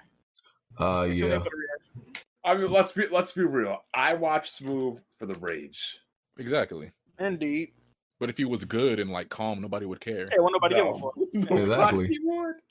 [0.80, 0.86] Yeah.
[0.88, 1.38] Uh, yeah.
[1.40, 2.24] for the reaction.
[2.44, 3.84] I mean, let's be let's be real.
[3.94, 6.00] I watch Smooth for the rage.
[6.38, 6.92] Exactly.
[7.20, 7.74] Indeed.
[8.20, 10.28] But if he was good and like calm, nobody would care.
[10.32, 10.98] Hey, well, nobody give a No.
[10.98, 11.16] fuck.
[11.60, 12.18] Exactly.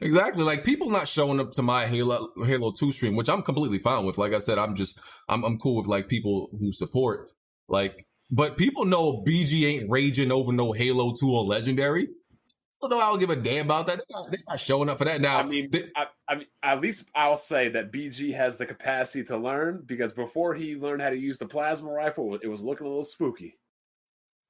[0.01, 0.43] Exactly.
[0.43, 4.05] Like people not showing up to my Halo Halo 2 stream, which I'm completely fine
[4.07, 4.17] with.
[4.19, 7.31] Like I said, I'm just I'm I'm cool with like people who support.
[7.69, 12.07] Like, but people know BG ain't raging over no Halo 2 on Legendary.
[12.07, 13.97] People know I don't give a damn about that.
[13.99, 15.21] They're not, they're not showing up for that.
[15.21, 18.67] Now, I mean, they- I, I mean, at least I'll say that BG has the
[18.67, 22.63] capacity to learn because before he learned how to use the plasma rifle, it was
[22.63, 23.59] looking a little spooky.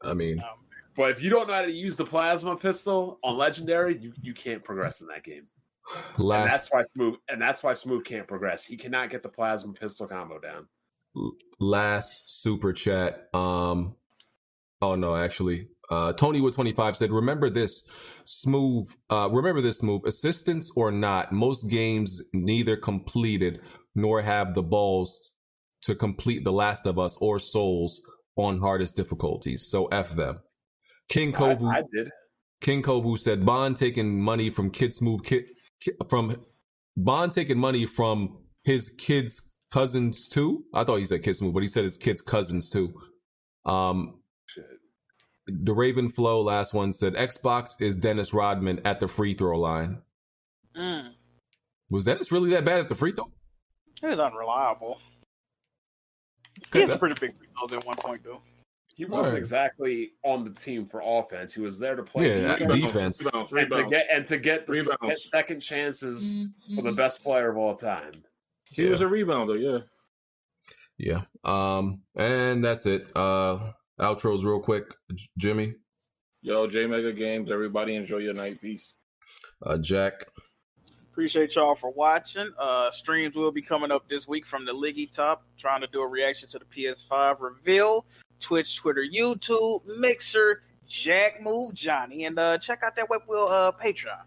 [0.02, 0.64] I mean, um,
[0.97, 4.32] But if you don't know how to use the plasma pistol on legendary, you, you
[4.34, 5.47] can't progress in that game.
[6.44, 8.64] And that's why Smooth and that's why Smooth can't progress.
[8.64, 10.66] He cannot get the plasma pistol combo down.
[11.60, 13.28] last super chat.
[13.34, 13.97] Um,
[14.81, 17.86] oh no, actually, uh, Tony with twenty five said, "Remember this,
[18.24, 18.89] smooth.
[19.10, 20.05] Uh, remember this move.
[20.05, 23.60] Assistance or not, most games neither completed
[23.94, 25.20] nor have the balls
[25.82, 28.00] to complete The Last of Us or Souls
[28.36, 29.66] on hardest difficulties.
[29.66, 30.40] So f them."
[31.08, 32.10] King I, I did.
[32.60, 35.44] King Kovu said Bond taking money from kids move Kid,
[35.81, 36.36] Kid- from
[36.97, 39.42] Bond taking money from his kids'
[39.73, 40.65] cousins too.
[40.73, 42.94] I thought he said kids move, but he said his kids' cousins too.
[43.66, 44.65] Um, Shit.
[45.47, 50.02] the Raven Flow last one said Xbox is Dennis Rodman at the free throw line.
[50.76, 51.10] Mm.
[51.91, 53.31] Was Dennis really that bad at the free throw?
[54.02, 55.00] It is unreliable.
[56.68, 58.41] Okay, He's a pretty big nose at one point, though.
[58.97, 59.39] He wasn't Alright.
[59.39, 61.52] exactly on the team for offense.
[61.52, 63.52] He was there to play Yeah, defense defense.
[63.52, 67.50] Rebounds, and to get and to get the get second chances for the best player
[67.50, 68.12] of all time.
[68.70, 69.84] He was a rebounder, yeah.
[70.97, 71.23] Yeah.
[71.44, 73.06] Um, and that's it.
[73.16, 75.74] Uh, outros real quick, J- Jimmy,
[76.42, 78.60] Yo, J Mega Games, everybody enjoy your night.
[78.60, 78.94] Peace.
[79.64, 80.24] uh, Jack.
[81.10, 82.50] Appreciate y'all for watching.
[82.58, 86.00] Uh, streams will be coming up this week from the Liggy Top, trying to do
[86.02, 88.05] a reaction to the PS5 reveal.
[88.44, 93.73] Twitch, Twitter, YouTube, Mixer, Jack Move, Johnny, and uh, check out that Weapon Wheel uh,
[93.73, 94.23] Patreon.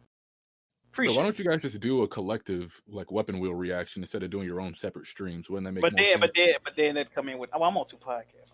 [0.98, 4.24] So Appreciate why don't you guys just do a collective like weapon wheel reaction instead
[4.24, 5.48] of doing your own separate streams?
[5.48, 5.94] Wouldn't that make sense?
[5.94, 6.22] But more then, sense?
[6.22, 7.52] but then, but then they'd come in with.
[7.54, 8.52] Oh, I'm on two podcasts.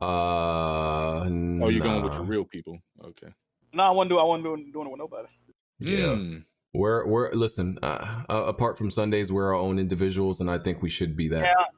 [0.00, 2.18] Uh, oh, you're going with nah.
[2.18, 2.78] your real people.
[3.04, 3.28] Okay.
[3.72, 4.18] No, I won't do.
[4.18, 5.28] I won't do doing it with nobody.
[5.78, 6.14] Yeah.
[6.16, 6.38] Hmm.
[6.74, 7.78] We're we're listen.
[7.80, 11.28] Uh, uh, apart from Sundays, we're our own individuals, and I think we should be
[11.28, 11.44] that.
[11.44, 11.68] Yeah, I don't,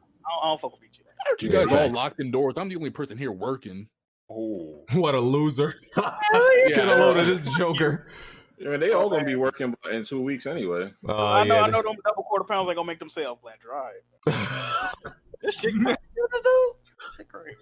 [0.42, 0.89] I don't fuck with
[1.38, 1.42] BG.
[1.42, 1.96] You Yeah, guys all facts.
[1.96, 2.54] locked indoors.
[2.56, 3.88] I'm the only person here working.
[4.30, 5.74] Oh, What a loser!
[5.96, 6.12] Yeah.
[6.68, 8.08] Get a load of this joker.
[8.64, 10.92] I mean, they all gonna be working in two weeks anyway.
[11.08, 11.54] Oh I know.
[11.56, 11.62] yeah.
[11.62, 14.34] I know them double quarter pounds ain't gonna make themselves Blandrew.
[15.42, 15.96] This shit, crazy.
[16.14, 17.16] this dude.
[17.16, 17.56] Shit crazy.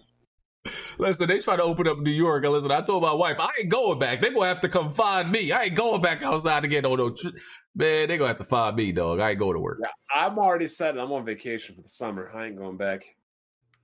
[0.98, 2.42] Listen, they try to open up New York.
[2.42, 4.20] And listen, I told my wife, I ain't going back.
[4.20, 5.52] They gonna have to come find me.
[5.52, 7.10] I ain't going back outside to get no no.
[7.10, 7.28] tr-
[7.76, 9.20] Man, they gonna have to find me, dog.
[9.20, 9.78] I ain't going to work.
[9.80, 9.90] yeah.
[10.12, 10.98] I'm already set.
[10.98, 12.32] I'm on vacation for the summer.
[12.34, 13.04] I ain't going back.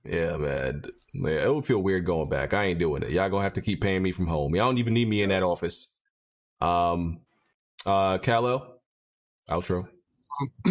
[0.05, 0.83] Yeah, man.
[1.13, 2.53] Man, it would feel weird going back.
[2.53, 3.09] I ain't doing it.
[3.11, 4.53] Y'all gonna have to keep paying me from home.
[4.55, 5.87] Y'all don't even need me in that office.
[6.61, 7.21] Um,
[7.85, 8.79] uh, Kal-El,
[9.49, 9.87] outro.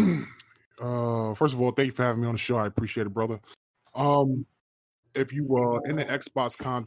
[0.83, 2.57] uh, first of all, thank you for having me on the show.
[2.57, 3.41] I appreciate it, brother.
[3.95, 4.45] Um,
[5.15, 6.87] if you uh in the Xbox con,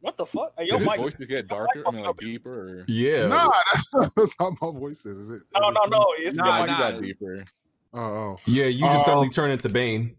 [0.00, 0.50] What the fuck?
[0.58, 1.00] Hey, yo, Did his Mike.
[1.00, 1.84] voice just get darker?
[1.86, 2.80] I mean, like deeper?
[2.80, 2.84] Or...
[2.88, 3.26] Yeah.
[3.28, 3.52] nah,
[4.16, 5.18] that's how my voice is.
[5.18, 5.42] Is it?
[5.54, 6.06] No, no, no.
[6.18, 7.44] It's Nah, you got deeper.
[7.92, 10.16] Oh, Yeah, you just Um, suddenly turn into Bane.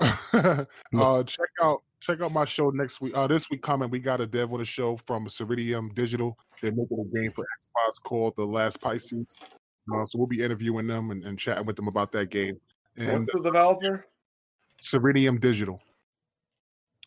[0.00, 0.66] Oh.
[0.96, 3.16] uh, check out check out my show next week.
[3.16, 6.38] Uh, this week coming, we got a dev on the show from Ceridium Digital.
[6.60, 9.40] They're making a game for Xbox called The Last Pisces.
[9.92, 12.58] Uh, so we'll be interviewing them and, and chatting with them about that game.
[12.96, 14.06] And What's the developer?
[14.82, 15.80] Ceridium Digital.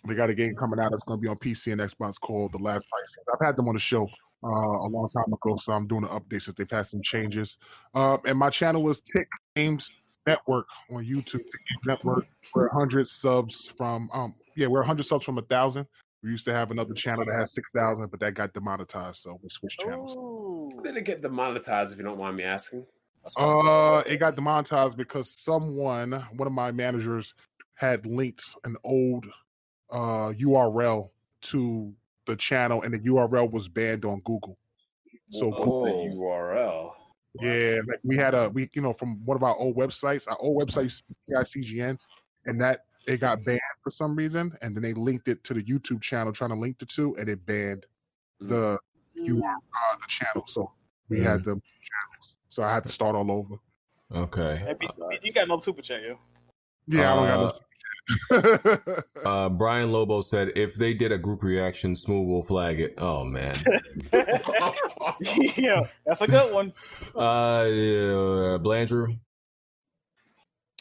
[0.08, 2.52] They got a game coming out that's going to be on PC and Xbox called
[2.54, 3.18] The Last Pisces.
[3.34, 4.08] I've had them on the show
[4.44, 7.58] uh, a long time ago, so I'm doing an update since they've had some changes.
[7.94, 9.96] Uh, and my channel is Tick Games
[10.28, 11.46] Network on YouTube.
[11.86, 12.26] Network.
[12.54, 15.88] We're 100 subs from, um, yeah, we're 100 subs from a 1,000.
[16.22, 19.50] We used to have another channel that had 6,000, but that got demonetized, so we
[19.50, 20.16] switched channels.
[20.18, 20.82] Ooh.
[20.84, 21.92] Did it get demonetized?
[21.94, 22.86] If you don't mind me asking.
[23.38, 27.34] Uh, it got demonetized because someone, one of my managers,
[27.76, 29.26] had linked an old
[29.92, 31.10] uh URL
[31.42, 31.94] to
[32.26, 34.58] the channel, and the URL was banned on Google.
[35.30, 36.16] So What's Google- the
[37.38, 37.76] URL?
[37.76, 40.38] yeah, like we had a we you know from one of our old websites, our
[40.40, 41.98] old website used to CGN,
[42.46, 45.64] and that it got banned for some reason, and then they linked it to the
[45.64, 47.86] YouTube channel, trying to link the two, and it banned
[48.42, 48.50] mm.
[48.50, 48.80] the
[49.18, 50.44] URL uh, the channel.
[50.48, 50.72] So
[51.10, 51.46] we had mm.
[51.46, 52.36] the channels.
[52.50, 53.56] So I had to start all over.
[54.14, 54.58] Okay.
[54.64, 56.18] Hey, B- B- uh, you got no super chat, yo.
[56.88, 57.46] Yeah, I don't got no.
[57.48, 57.60] Uh,
[59.26, 62.94] Uh, Brian Lobo said if they did a group reaction, Smooth will flag it.
[62.98, 63.58] Oh man.
[65.58, 66.72] yeah, that's a good one.
[67.16, 69.20] Uh, yeah, Blandrew.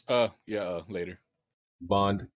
[0.07, 1.19] Uh, yeah, uh, later.
[1.81, 2.29] Bond.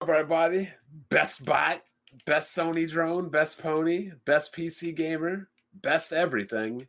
[0.00, 0.70] Everybody,
[1.10, 1.82] best bot,
[2.24, 6.86] best Sony drone, best pony, best PC gamer, best everything.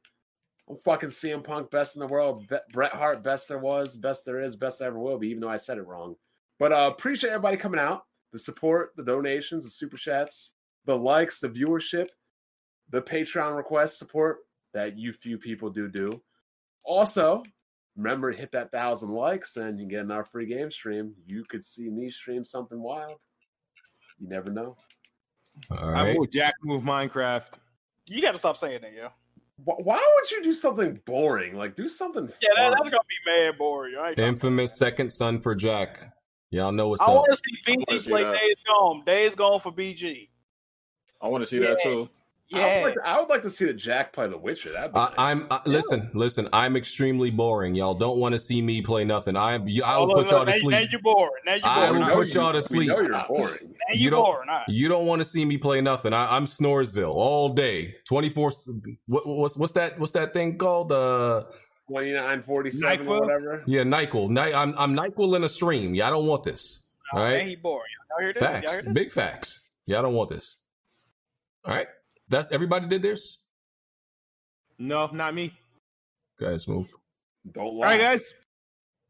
[0.70, 2.48] I'm fucking CM Punk, best in the world.
[2.48, 5.42] Be- Bret Hart, best there was, best there is, best there ever will be, even
[5.42, 6.16] though I said it wrong.
[6.60, 10.54] But uh, appreciate everybody coming out, the support, the donations, the super chats,
[10.86, 12.10] the likes, the viewership,
[12.90, 14.40] the Patreon request support
[14.74, 16.22] that you few people do do.
[16.84, 17.44] Also,
[17.96, 21.14] remember to hit that thousand likes and you get in our free game stream.
[21.26, 23.18] You could see me stream something wild.
[24.20, 24.78] You never know.
[25.72, 27.54] All I will move Jack, move Minecraft.
[28.08, 29.10] You got to stop saying that, yo.
[29.64, 31.56] Why would you do something boring?
[31.56, 32.26] Like do something.
[32.42, 33.96] Yeah, that, that's gonna be mad boring.
[33.96, 34.20] Right?
[34.20, 36.12] Infamous second son for Jack.
[36.56, 37.12] Y'all know what's I up.
[37.12, 38.34] I want to see wanna BG play that.
[38.34, 39.04] Days Gone.
[39.06, 40.30] Days Gone for BG.
[41.22, 41.84] I want to see that Yeah.
[41.84, 42.10] too.
[42.54, 42.84] I would, Yeah.
[42.86, 44.72] like, I would like to see the Jack play The Witcher.
[44.72, 45.14] That'd I, nice.
[45.18, 46.48] I'm uh, listen, listen.
[46.54, 47.74] I'm extremely boring.
[47.74, 49.36] Y'all don't want to see me play nothing.
[49.36, 49.64] I am.
[49.84, 50.72] I Oh, will look, put y'all to now, sleep.
[50.72, 51.32] now you're bored.
[51.46, 51.92] Now you're I bored.
[52.00, 52.88] will Now, put y'all to sleep.
[52.90, 53.58] know you're boring.
[53.64, 54.48] now you you're don't- bored.
[54.48, 54.66] All right.
[54.70, 56.14] You don't want to see me play nothing.
[56.14, 58.52] I, I'm Snoresville all day, 24.
[59.08, 59.98] What, what's what's that?
[60.00, 60.92] What's that thing called?
[60.92, 61.46] Uh,
[61.88, 63.10] Twenty nine forty seven NyQuil?
[63.10, 63.64] or whatever.
[63.68, 64.30] yeah, Nyquil.
[64.30, 65.94] Ny, I'm I'm Nyquil in a stream.
[65.94, 66.82] Y'all don't want this.
[67.14, 67.30] All right.
[67.30, 67.86] Man, right, he bored.
[68.10, 68.32] Y'all hear?
[68.32, 69.60] Y'all facts, big facts.
[69.86, 70.58] Y'all don't want this.
[71.64, 71.88] All right,
[72.28, 73.40] that's everybody did theirs.
[74.80, 75.54] No, not me.
[76.40, 76.92] Guys, move.
[77.52, 77.88] Don't All lie.
[77.88, 78.34] right, guys.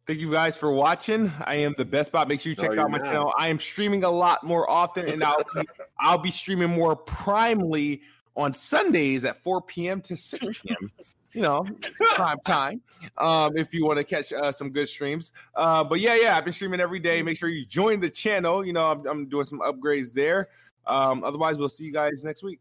[0.06, 1.32] Thank you guys for watching.
[1.46, 2.28] I am the best bot.
[2.28, 3.08] Make sure you check you're out my not.
[3.08, 3.34] channel.
[3.40, 5.62] I am streaming a lot more often, and I'll be,
[6.00, 8.02] I'll be streaming more primely
[8.36, 10.02] on Sundays at 4 p.m.
[10.02, 10.92] to 6 p.m.
[11.36, 12.82] You know, it's prime time.
[13.18, 15.34] Um, if you want to catch uh, some good streams.
[15.54, 17.22] Uh, but yeah, yeah, I've been streaming every day.
[17.22, 18.66] Make sure you join the channel.
[18.66, 20.48] You know, I'm, I'm doing some upgrades there.
[20.88, 22.60] Um, otherwise, we'll see you guys next week.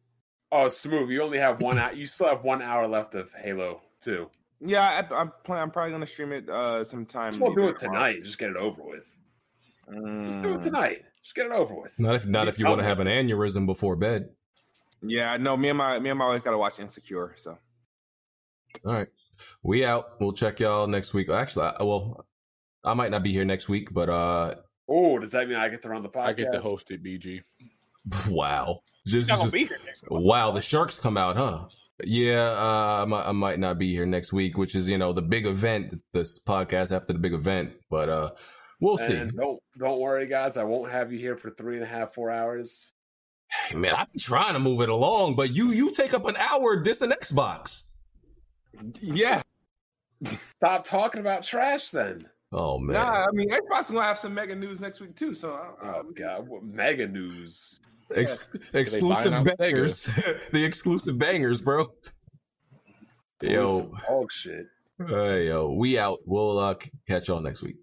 [0.50, 1.08] Oh, smooth.
[1.10, 1.92] You only have one hour.
[1.92, 4.28] You still have one hour left of Halo Two.
[4.60, 7.32] Yeah, I, I'm plan- I'm probably gonna stream it uh, sometime.
[7.38, 8.12] We'll do it tomorrow.
[8.12, 8.24] tonight.
[8.24, 9.08] Just get it over with.
[9.86, 10.56] Just do Mm.
[10.58, 11.02] it tonight.
[11.22, 11.98] Just get it over with.
[12.00, 14.30] Not if not if you want to have an aneurysm before bed.
[15.02, 17.34] Yeah, no, me and my me and my wife gotta watch Insecure.
[17.36, 17.58] So
[18.84, 19.08] All right,
[19.62, 20.20] we out.
[20.20, 21.28] We'll check y'all next week.
[21.30, 22.26] Actually, I, well,
[22.82, 24.54] I might not be here next week, but uh,
[24.88, 26.26] Oh, does that mean I get to run the podcast?
[26.26, 27.42] I get to host it, BG.
[28.28, 30.10] wow, just, just be here next week.
[30.10, 31.66] wow, the sharks come out, huh?
[32.04, 35.12] Yeah, uh, I, might, I might not be here next week, which is you know
[35.12, 38.30] the big event, this podcast after the big event, but uh,
[38.80, 39.14] we'll see.
[39.14, 40.56] And don't don't worry, guys.
[40.56, 42.90] I won't have you here for three and a half, four hours.
[43.68, 46.36] Hey, man, I've been trying to move it along, but you you take up an
[46.36, 47.84] hour dissing Xbox.
[49.00, 49.42] Yeah,
[50.56, 52.26] Stop talking about trash, then.
[52.52, 55.34] Oh man, nah, I mean Xbox gonna have some mega news next week too.
[55.34, 57.80] So uh, Oh God, what mega news.
[58.14, 60.04] Ex- buying exclusive bangers,
[60.52, 61.90] the exclusive bangers, bro.
[63.42, 64.66] Yo, Some dog shit.
[65.08, 66.20] hey, yo, we out.
[66.26, 66.74] We'll uh,
[67.08, 67.76] catch y'all next week.